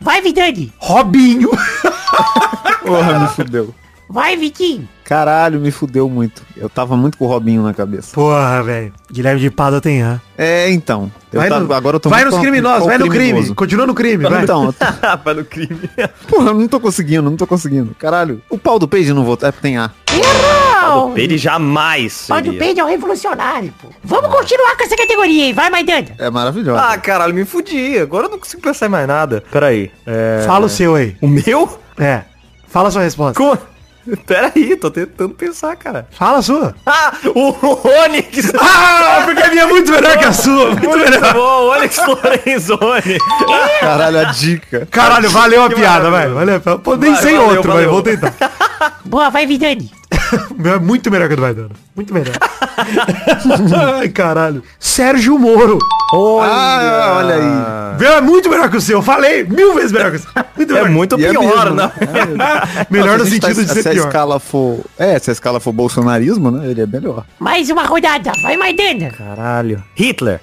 Vai, 0.00 0.22
Vidani. 0.22 0.72
Robinho. 0.78 1.50
Porra, 2.84 3.18
me 3.18 3.28
fudeu. 3.28 3.74
Vai, 4.12 4.36
Vitinho. 4.36 4.86
Caralho, 5.04 5.58
me 5.58 5.70
fudeu 5.70 6.06
muito. 6.08 6.42
Eu 6.54 6.68
tava 6.68 6.96
muito 6.98 7.16
com 7.16 7.24
o 7.24 7.28
Robinho 7.28 7.62
na 7.62 7.72
cabeça. 7.72 8.14
Porra, 8.14 8.62
velho. 8.62 8.92
Guilherme 9.10 9.40
de 9.40 9.50
Pada 9.50 9.80
tem 9.80 10.02
A. 10.02 10.20
É, 10.36 10.70
então. 10.70 11.10
Eu 11.32 11.40
Vai, 11.40 11.48
tava- 11.48 11.64
no- 11.64 11.72
agora 11.72 11.96
eu 11.96 12.00
tô 12.00 12.10
vai 12.10 12.22
nos 12.24 12.36
criminosos, 12.38 12.82
o 12.82 12.86
vai 12.88 12.98
no 12.98 13.08
crime. 13.08 13.24
criminoso. 13.24 13.54
Continua 13.54 13.86
no 13.86 13.94
crime, 13.94 14.24
vai. 14.28 14.42
Então, 14.42 14.70
tô- 14.72 15.18
Para 15.18 15.34
no 15.34 15.44
crime. 15.46 15.80
porra, 16.28 16.50
eu 16.50 16.54
não 16.54 16.68
tô 16.68 16.78
conseguindo, 16.78 17.22
não 17.22 17.36
tô 17.38 17.46
conseguindo. 17.46 17.94
Caralho, 17.98 18.42
o 18.50 18.58
pau 18.58 18.78
do 18.78 18.86
peixe 18.86 19.12
não 19.14 19.24
voltou. 19.24 19.48
É 19.48 19.52
porque 19.52 19.62
tem 19.66 19.78
A. 19.78 19.90
Errou. 20.12 21.16
Ele 21.16 21.38
jamais 21.38 22.26
Pode 22.28 22.46
seria. 22.50 22.58
Pedro 22.58 22.82
é 22.82 22.84
um 22.84 22.88
revolucionário, 22.88 23.72
pô. 23.80 23.88
Vamos 24.04 24.30
continuar 24.30 24.76
com 24.76 24.84
essa 24.84 24.96
categoria 24.96 25.44
aí. 25.46 25.52
Vai, 25.54 25.70
Maidana. 25.70 26.08
É 26.18 26.28
maravilhoso. 26.30 26.78
Ah, 26.78 26.98
caralho, 26.98 27.34
me 27.34 27.44
fudi. 27.46 27.98
Agora 27.98 28.26
eu 28.26 28.30
não 28.30 28.38
consigo 28.38 28.60
pensar 28.60 28.86
em 28.86 28.90
mais 28.90 29.06
nada. 29.08 29.42
Pera 29.50 29.68
aí. 29.68 29.90
É... 30.06 30.44
Fala 30.46 30.66
o 30.66 30.68
seu 30.68 30.94
aí. 30.94 31.16
O 31.20 31.26
meu? 31.28 31.78
É. 31.98 32.22
Fala 32.68 32.88
a 32.88 32.90
sua 32.90 33.02
resposta. 33.02 33.34
Como? 33.40 33.58
Pera 34.26 34.52
aí, 34.54 34.76
tô 34.76 34.90
tentando 34.90 35.34
pensar, 35.34 35.76
cara. 35.76 36.06
Fala 36.10 36.38
a 36.38 36.42
sua. 36.42 36.74
Ah, 36.84 37.12
o 37.34 37.88
Onyx. 38.04 38.52
Ah, 38.58 39.22
porque 39.24 39.42
a 39.42 39.48
minha 39.48 39.62
é 39.62 39.66
muito 39.66 39.90
melhor 39.92 40.18
que 40.18 40.24
a 40.24 40.32
sua. 40.32 40.70
Muito 40.70 40.88
Muito 40.88 41.10
melhor. 41.10 41.32
bom, 41.34 41.70
Onyx 41.70 41.98
Lorenzoni. 42.06 43.18
Caralho, 43.80 44.18
a 44.20 44.24
dica. 44.24 44.86
Caralho, 44.90 45.30
valeu 45.30 45.64
a 45.64 45.68
Que 45.68 45.76
piada, 45.76 46.10
vai. 46.10 46.28
Valeu. 46.28 46.56
a 46.56 46.60
piada. 46.60 46.78
Pô, 46.78 46.96
nem 46.96 47.12
Vai, 47.12 47.22
sei 47.22 47.36
valeu, 47.36 47.48
outro, 47.56 47.62
vai. 47.72 47.76
valeu. 47.84 47.90
Vou 47.92 48.02
tentar. 48.02 48.34
Boa, 49.04 49.30
vai, 49.30 49.46
Vidani. 49.46 49.90
É 50.64 50.78
muito 50.78 51.10
melhor 51.10 51.26
que 51.28 51.34
o 51.34 51.36
do 51.36 51.42
Maidana. 51.42 51.70
Muito 51.96 52.12
melhor. 52.14 52.34
Ai, 53.98 54.08
caralho. 54.08 54.62
Sérgio 54.78 55.38
Moro. 55.38 55.78
Ah, 56.42 57.14
olha 57.18 57.34
aí. 57.36 57.98
Meu 58.00 58.12
é 58.12 58.20
muito 58.20 58.48
melhor 58.50 58.70
que 58.70 58.76
o 58.76 58.80
seu. 58.80 58.98
Eu 58.98 59.02
falei 59.02 59.44
mil 59.44 59.74
vezes 59.74 59.92
melhor 59.92 60.10
que 60.10 60.16
o 60.18 60.20
seu. 60.20 60.30
Muito 60.56 60.70
É 60.72 60.74
melhor. 60.74 60.90
muito 60.90 61.18
E 61.20 61.24
é 61.26 61.30
pior, 61.30 61.42
mesmo, 61.70 61.74
né? 61.76 61.92
né? 62.00 62.62
Melhor 62.90 63.08
Não, 63.12 63.16
no 63.18 63.22
a 63.24 63.26
sentido 63.26 63.54
tá- 63.56 63.62
de 63.62 63.68
ser 63.72 63.82
se 63.82 63.88
a 63.88 63.92
pior. 63.92 64.06
escala 64.06 64.38
for. 64.40 64.80
É, 64.98 65.18
se 65.18 65.30
a 65.30 65.32
escala 65.32 65.58
for 65.60 65.72
bolsonarismo, 65.72 66.50
né? 66.50 66.68
Ele 66.70 66.82
é 66.82 66.86
melhor. 66.86 67.24
Mais 67.38 67.68
uma 67.70 67.84
rodada. 67.84 68.32
Vai, 68.42 68.56
Maidana. 68.56 69.10
Caralho. 69.10 69.82
Hitler. 69.94 70.40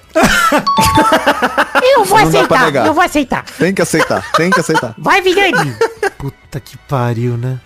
Eu 1.82 2.04
vou 2.04 2.18
Não 2.18 2.26
aceitar. 2.28 2.74
Eu 2.86 2.94
vou 2.94 3.02
aceitar. 3.02 3.44
Tem 3.58 3.72
que 3.74 3.82
aceitar, 3.82 4.30
tem 4.32 4.50
que 4.50 4.60
aceitar. 4.60 4.94
Vai, 4.98 5.20
Vidani. 5.22 5.74
Puta 6.18 6.60
que 6.60 6.76
pariu, 6.88 7.36
né? 7.36 7.58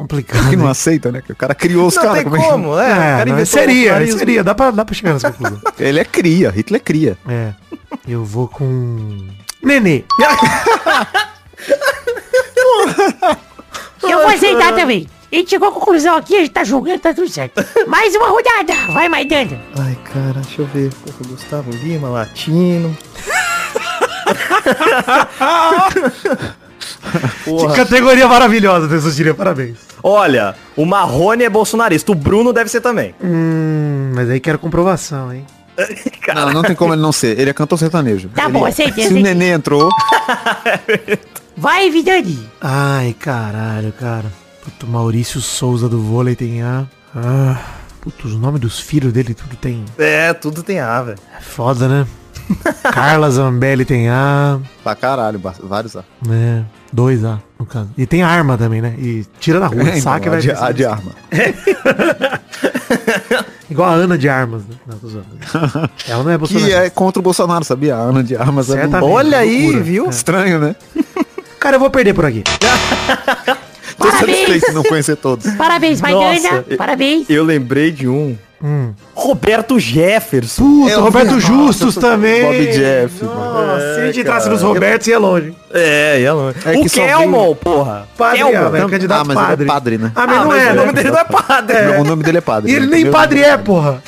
Complicado. 0.00 0.48
Que 0.48 0.56
não 0.56 0.64
hein? 0.64 0.70
aceita, 0.70 1.12
né? 1.12 1.20
Que 1.20 1.32
o 1.32 1.36
cara 1.36 1.54
criou 1.54 1.86
os 1.86 1.94
Não 1.96 2.02
caras. 2.02 2.22
tem 2.22 2.24
como 2.24 2.36
é 2.42 2.46
é. 2.46 2.48
o 2.48 2.80
É, 2.80 2.88
cara 2.88 3.16
não, 3.26 3.32
inventou 3.34 3.42
o 3.42 3.46
seria, 3.46 3.92
seria. 4.18 4.42
Dá 4.44 4.54
pra, 4.54 4.70
dá 4.70 4.84
pra 4.84 4.94
chegar 4.94 5.12
nessa 5.12 5.30
conclusão. 5.30 5.60
Ele 5.78 6.00
é 6.00 6.04
cria, 6.04 6.50
Hitler 6.50 6.80
é 6.80 6.84
cria. 6.84 7.18
É. 7.28 7.52
Eu 8.08 8.24
vou 8.24 8.48
com. 8.48 9.28
Nenê. 9.62 10.04
Eu 14.02 14.18
vou 14.18 14.28
aceitar 14.28 14.74
também. 14.74 15.06
A 15.30 15.36
gente 15.36 15.50
chegou 15.50 15.68
à 15.68 15.72
conclusão 15.72 16.16
aqui, 16.16 16.34
a 16.36 16.40
gente 16.40 16.50
tá 16.50 16.64
julgando, 16.64 16.98
tá 16.98 17.14
tudo 17.14 17.28
certo. 17.28 17.64
Mais 17.86 18.12
uma 18.16 18.28
rodada. 18.30 18.72
Vai, 18.92 19.08
Maidana. 19.08 19.60
Ai, 19.78 19.96
cara, 20.12 20.40
deixa 20.40 20.62
eu 20.62 20.66
ver. 20.66 20.90
Porra, 20.94 21.18
Gustavo 21.28 21.70
Lima, 21.70 22.08
latino. 22.08 22.96
Que 27.44 27.76
categoria 27.76 28.28
maravilhosa, 28.28 28.86
Tessotiria. 28.88 29.34
Parabéns. 29.34 29.78
Olha, 30.02 30.54
o 30.76 30.84
Marrone 30.86 31.44
é 31.44 31.50
bolsonarista, 31.50 32.12
o 32.12 32.14
Bruno 32.14 32.52
deve 32.52 32.70
ser 32.70 32.80
também. 32.80 33.14
Hum, 33.22 34.12
mas 34.14 34.28
aí 34.30 34.38
quero 34.40 34.58
comprovação, 34.58 35.32
hein? 35.32 35.44
Não, 36.34 36.52
não 36.52 36.62
tem 36.62 36.76
como 36.76 36.92
ele 36.92 37.00
não 37.02 37.10
ser. 37.12 37.38
Ele 37.40 37.50
é 37.50 37.52
cantor 37.54 37.78
sertanejo. 37.78 38.28
Tá 38.28 38.44
Ele- 38.44 38.52
bom, 38.52 38.64
aceitei, 38.66 39.08
Se 39.08 39.14
o 39.14 39.20
neném 39.20 39.50
entrou, 39.50 39.88
Vai, 41.56 41.90
Vidani. 41.90 42.38
Ai, 42.60 43.14
caralho, 43.18 43.92
cara. 43.92 44.26
Puto, 44.62 44.86
Maurício 44.86 45.40
Souza 45.40 45.88
do 45.88 46.00
vôlei 46.00 46.34
tem 46.36 46.62
A. 46.62 46.84
Ah, 47.14 47.56
puto, 48.00 48.28
os 48.28 48.34
nomes 48.36 48.60
dos 48.60 48.78
filhos 48.78 49.12
dele 49.12 49.34
tudo 49.34 49.56
tem. 49.56 49.84
É, 49.98 50.32
tudo 50.32 50.62
tem 50.62 50.80
A, 50.80 51.02
velho. 51.02 51.18
É 51.36 51.40
foda, 51.40 51.88
né? 51.88 52.06
Carla 52.92 53.30
Zambelli 53.30 53.84
tem 53.84 54.08
A, 54.08 54.58
pra 54.82 54.94
caralho, 54.94 55.40
vários 55.62 55.96
A. 55.96 56.04
né? 56.26 56.64
Dois 56.92 57.24
A, 57.24 57.38
no 57.58 57.64
caso. 57.66 57.88
E 57.96 58.04
tem 58.04 58.22
arma 58.22 58.58
também, 58.58 58.80
né? 58.82 58.94
E 58.98 59.24
tira 59.38 59.60
na 59.60 59.66
rua, 59.68 59.82
É, 59.88 59.98
então, 59.98 60.00
saca 60.00 60.26
e 60.26 60.28
a, 60.28 60.30
vai 60.32 60.40
de, 60.40 60.50
a 60.50 60.72
de 60.72 60.84
arma. 60.84 61.12
Igual 63.70 63.88
a 63.88 63.92
Ana 63.92 64.18
de 64.18 64.28
Armas, 64.28 64.62
né? 64.62 64.74
Não. 64.86 65.88
Ela 66.08 66.24
não 66.24 66.30
é 66.30 66.34
Que 66.34 66.38
bolsonarista. 66.38 66.78
é 66.80 66.90
contra 66.90 67.20
o 67.20 67.22
Bolsonaro, 67.22 67.64
sabia? 67.64 67.94
A 67.94 67.98
Ana 68.00 68.24
de 68.24 68.34
armas 68.36 68.68
é 68.70 68.86
muito 68.86 69.04
Olha 69.04 69.38
aí, 69.38 69.62
loucura. 69.62 69.84
viu? 69.84 70.10
estranho, 70.10 70.58
né? 70.58 70.74
Cara, 71.60 71.76
eu 71.76 71.80
vou 71.80 71.88
perder 71.90 72.12
por 72.14 72.24
aqui. 72.24 72.42
Tô 73.96 74.06
Parabéns. 74.06 74.38
satisfeito 74.38 74.66
de 74.66 74.72
não 74.72 74.82
conhecer 74.82 75.14
todos. 75.16 75.48
Parabéns, 75.54 76.00
Maidana. 76.00 76.32
Nossa, 76.32 76.64
eu- 76.68 76.76
Parabéns. 76.76 77.28
Eu 77.30 77.44
lembrei 77.44 77.92
de 77.92 78.08
um 78.08 78.36
Roberto 79.14 79.78
Jefferson. 79.78 80.62
Puta, 80.62 80.92
Eu 80.92 81.00
Roberto 81.02 81.34
vi- 81.34 81.40
Justus 81.40 81.96
Nossa, 81.96 82.00
também. 82.00 82.42
Bob 82.42 82.66
Jeff, 82.66 83.24
Nossa, 83.24 83.36
mano. 83.40 83.94
se 83.94 84.00
a 84.00 84.06
gente 84.06 84.20
entrasse 84.20 84.48
nos 84.48 84.62
Robertos, 84.62 85.06
ia 85.06 85.18
longe. 85.18 85.54
É, 85.72 86.20
ia 86.20 86.32
longe. 86.34 86.56
É 86.64 86.78
o 86.78 86.84
Kelmon, 86.88 87.42
veio- 87.44 87.54
porra. 87.56 88.08
Padre, 88.16 88.38
Kelmon. 88.38 88.58
ah, 88.58 88.68
velho, 88.68 88.88
candidato 88.88 89.20
Ah, 89.20 89.24
mas 89.24 89.36
ele 89.36 89.44
é 89.44 89.46
padre. 89.48 89.66
padre, 89.66 89.98
né? 89.98 90.12
Ah, 90.14 90.26
mas 90.26 90.36
Ah, 90.36 90.40
não 90.40 90.48
mas 90.48 90.62
é, 90.62 90.70
o 90.70 90.74
nome 90.74 90.86
né? 90.86 90.92
dele 90.92 91.10
não 91.10 91.18
é 91.18 91.24
padre. 91.24 91.76
O 91.98 92.04
nome 92.04 92.22
dele 92.22 92.38
é 92.38 92.40
padre. 92.40 92.70
E 92.70 92.74
ele 92.74 92.86
né? 92.86 92.96
nem 92.96 93.10
padre 93.10 93.42
é, 93.42 93.56
porra. 93.56 94.02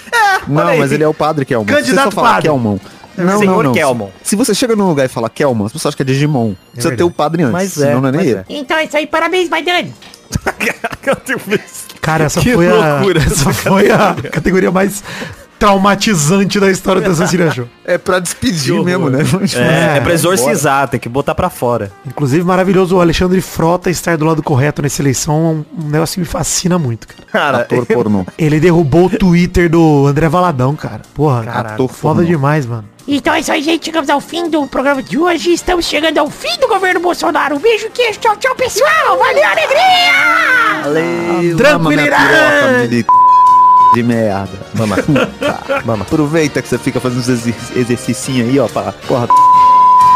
Não, 0.47 0.77
mas 0.79 0.93
ele 0.93 1.05
é 1.05 1.09
o 1.09 1.15
padre 1.15 1.45
Kelman. 1.45 1.67
Se 1.69 1.75
Candidato 1.83 2.15
padre. 2.15 2.43
Kelman. 2.43 2.81
Não, 3.17 3.39
Senhor 3.39 3.57
não, 3.57 3.63
não. 3.65 3.73
Kelman. 3.73 4.09
Se 4.23 4.35
você 4.35 4.55
chega 4.55 4.75
num 4.75 4.89
lugar 4.89 5.05
e 5.05 5.09
fala 5.09 5.29
Kelman, 5.29 5.67
as 5.67 5.73
pessoas 5.73 5.93
acham 5.93 5.97
que 5.97 6.03
é 6.03 6.07
Digimon. 6.07 6.55
Precisa 6.73 6.97
ter 6.97 7.05
o 7.05 7.11
padre 7.11 7.43
antes. 7.43 7.53
Mas 7.53 7.77
é, 7.79 7.87
senão 7.89 8.01
não 8.01 8.09
é 8.09 8.13
nem 8.13 8.21
mas 8.21 8.29
ele. 8.31 8.39
é. 8.39 8.45
Então 8.49 8.77
é 8.79 8.85
isso 8.85 8.97
aí, 8.97 9.07
parabéns, 9.07 9.49
vai 9.51 9.63
Dani. 9.63 9.93
Cara, 12.01 12.25
essa 12.25 12.41
Que 12.41 12.55
foi 12.55 12.69
loucura 12.69 13.21
a. 13.21 13.25
Essa 13.25 13.53
foi 13.53 13.91
a 13.91 14.15
categoria 14.31 14.71
mais 14.71 15.03
traumatizante 15.63 16.59
da 16.59 16.71
história 16.71 17.01
do 17.01 17.11
Assassina 17.11 17.49
Show. 17.55 17.69
É 17.85 17.97
pra 17.97 18.19
despedir 18.19 18.83
mesmo, 18.83 19.09
né? 19.09 19.21
É, 19.55 19.99
é 19.99 20.01
pra 20.01 20.11
É, 20.11 20.15
exorcizar, 20.15 20.89
tem 20.89 20.99
que 20.99 21.09
botar 21.09 21.35
pra 21.37 21.49
fora. 21.49 21.93
Inclusive, 22.05 22.43
maravilhoso 22.45 22.97
o 22.97 23.01
Alexandre 23.01 23.41
Frota 23.41 23.89
estar 23.89 24.17
do 24.17 24.25
lado 24.25 24.43
correto 24.43 24.83
nessa 24.83 25.01
eleição. 25.01 25.65
Um 25.79 25.89
negócio 25.89 26.15
que 26.15 26.21
me 26.21 26.27
fascina 26.27 26.79
muito, 26.79 27.07
cara. 27.07 27.23
Cara, 27.31 27.59
Ator 27.59 27.87
pornô. 27.87 28.27
Ele 28.37 28.59
derrubou 28.59 29.07
o 29.07 29.11
Twitter 29.11 29.71
do 29.71 30.07
André 30.07 30.29
Valadão, 30.29 30.75
cara. 30.75 31.03
Porra, 31.15 31.43
Ator 31.49 31.89
foda 31.89 32.17
pornô. 32.17 32.29
demais, 32.29 32.67
mano. 32.67 32.85
Então 33.07 33.35
é 33.35 33.41
isso 33.41 33.53
aí, 33.53 33.63
gente. 33.63 33.85
Chegamos 33.85 34.11
ao 34.11 34.21
fim 34.21 34.49
do 34.49 34.67
programa 34.67 35.03
de 35.03 35.19
hoje. 35.19 35.53
Estamos 35.53 35.87
chegando 35.87 36.19
ao 36.19 36.31
fim 36.31 36.57
do 36.61 36.67
governo 36.69 37.01
Bolsonaro. 37.01 37.57
Um 37.57 37.61
beijo, 37.61 37.89
queijo. 37.91 38.19
Tchau, 38.21 38.37
tchau, 38.37 38.55
pessoal. 38.57 39.19
Valeu, 39.19 39.45
alegria! 39.45 40.83
Valeu, 40.85 41.57
Tranquilidade. 41.57 43.07
De, 43.93 44.03
merda. 44.03 44.51
Mama. 44.75 44.97
mama. 45.85 46.03
Aproveita 46.03 46.63
que 46.63 46.69
você 46.69 46.79
fica 46.79 47.01
fazendo 47.01 47.21
os 47.21 47.29
exer 47.29 47.55
exercicinhos 47.77 48.49
aí, 48.49 48.59
ó, 48.59 48.69
pra, 48.69 48.93
porra, 49.07 49.29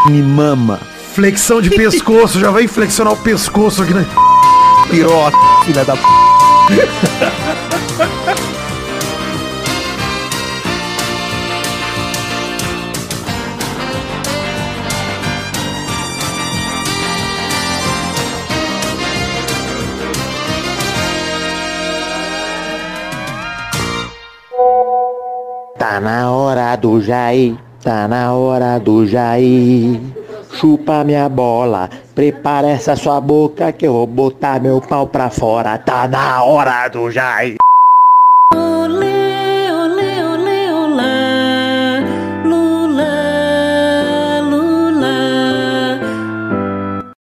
me 0.09 0.21
mama. 0.21 0.79
Flexão 1.13 1.61
de 1.61 1.69
pescoço. 1.69 2.39
Já 2.39 2.51
vai 2.51 2.67
flexionar 2.67 3.13
o 3.13 3.17
pescoço 3.17 3.81
aqui, 3.83 3.93
né? 3.93 4.05
Piroca, 4.89 5.37
filha 5.65 5.83
da 5.83 5.95
p... 5.95 6.01
Tá 25.87 26.01
na 26.01 26.29
hora 26.29 26.75
do 26.75 27.01
Jair, 27.01 27.55
tá 27.81 28.09
na 28.09 28.33
hora 28.33 28.77
do 28.77 29.07
Jair. 29.07 30.01
Chupa 30.51 31.01
minha 31.05 31.29
bola, 31.29 31.89
prepara 32.13 32.67
essa 32.67 32.93
sua 32.97 33.21
boca 33.21 33.71
que 33.71 33.87
eu 33.87 33.93
vou 33.93 34.05
botar 34.05 34.59
meu 34.59 34.81
pau 34.81 35.07
pra 35.07 35.29
fora. 35.29 35.77
Tá 35.77 36.05
na 36.05 36.43
hora 36.43 36.89
do 36.89 37.09
Jair. 37.09 37.55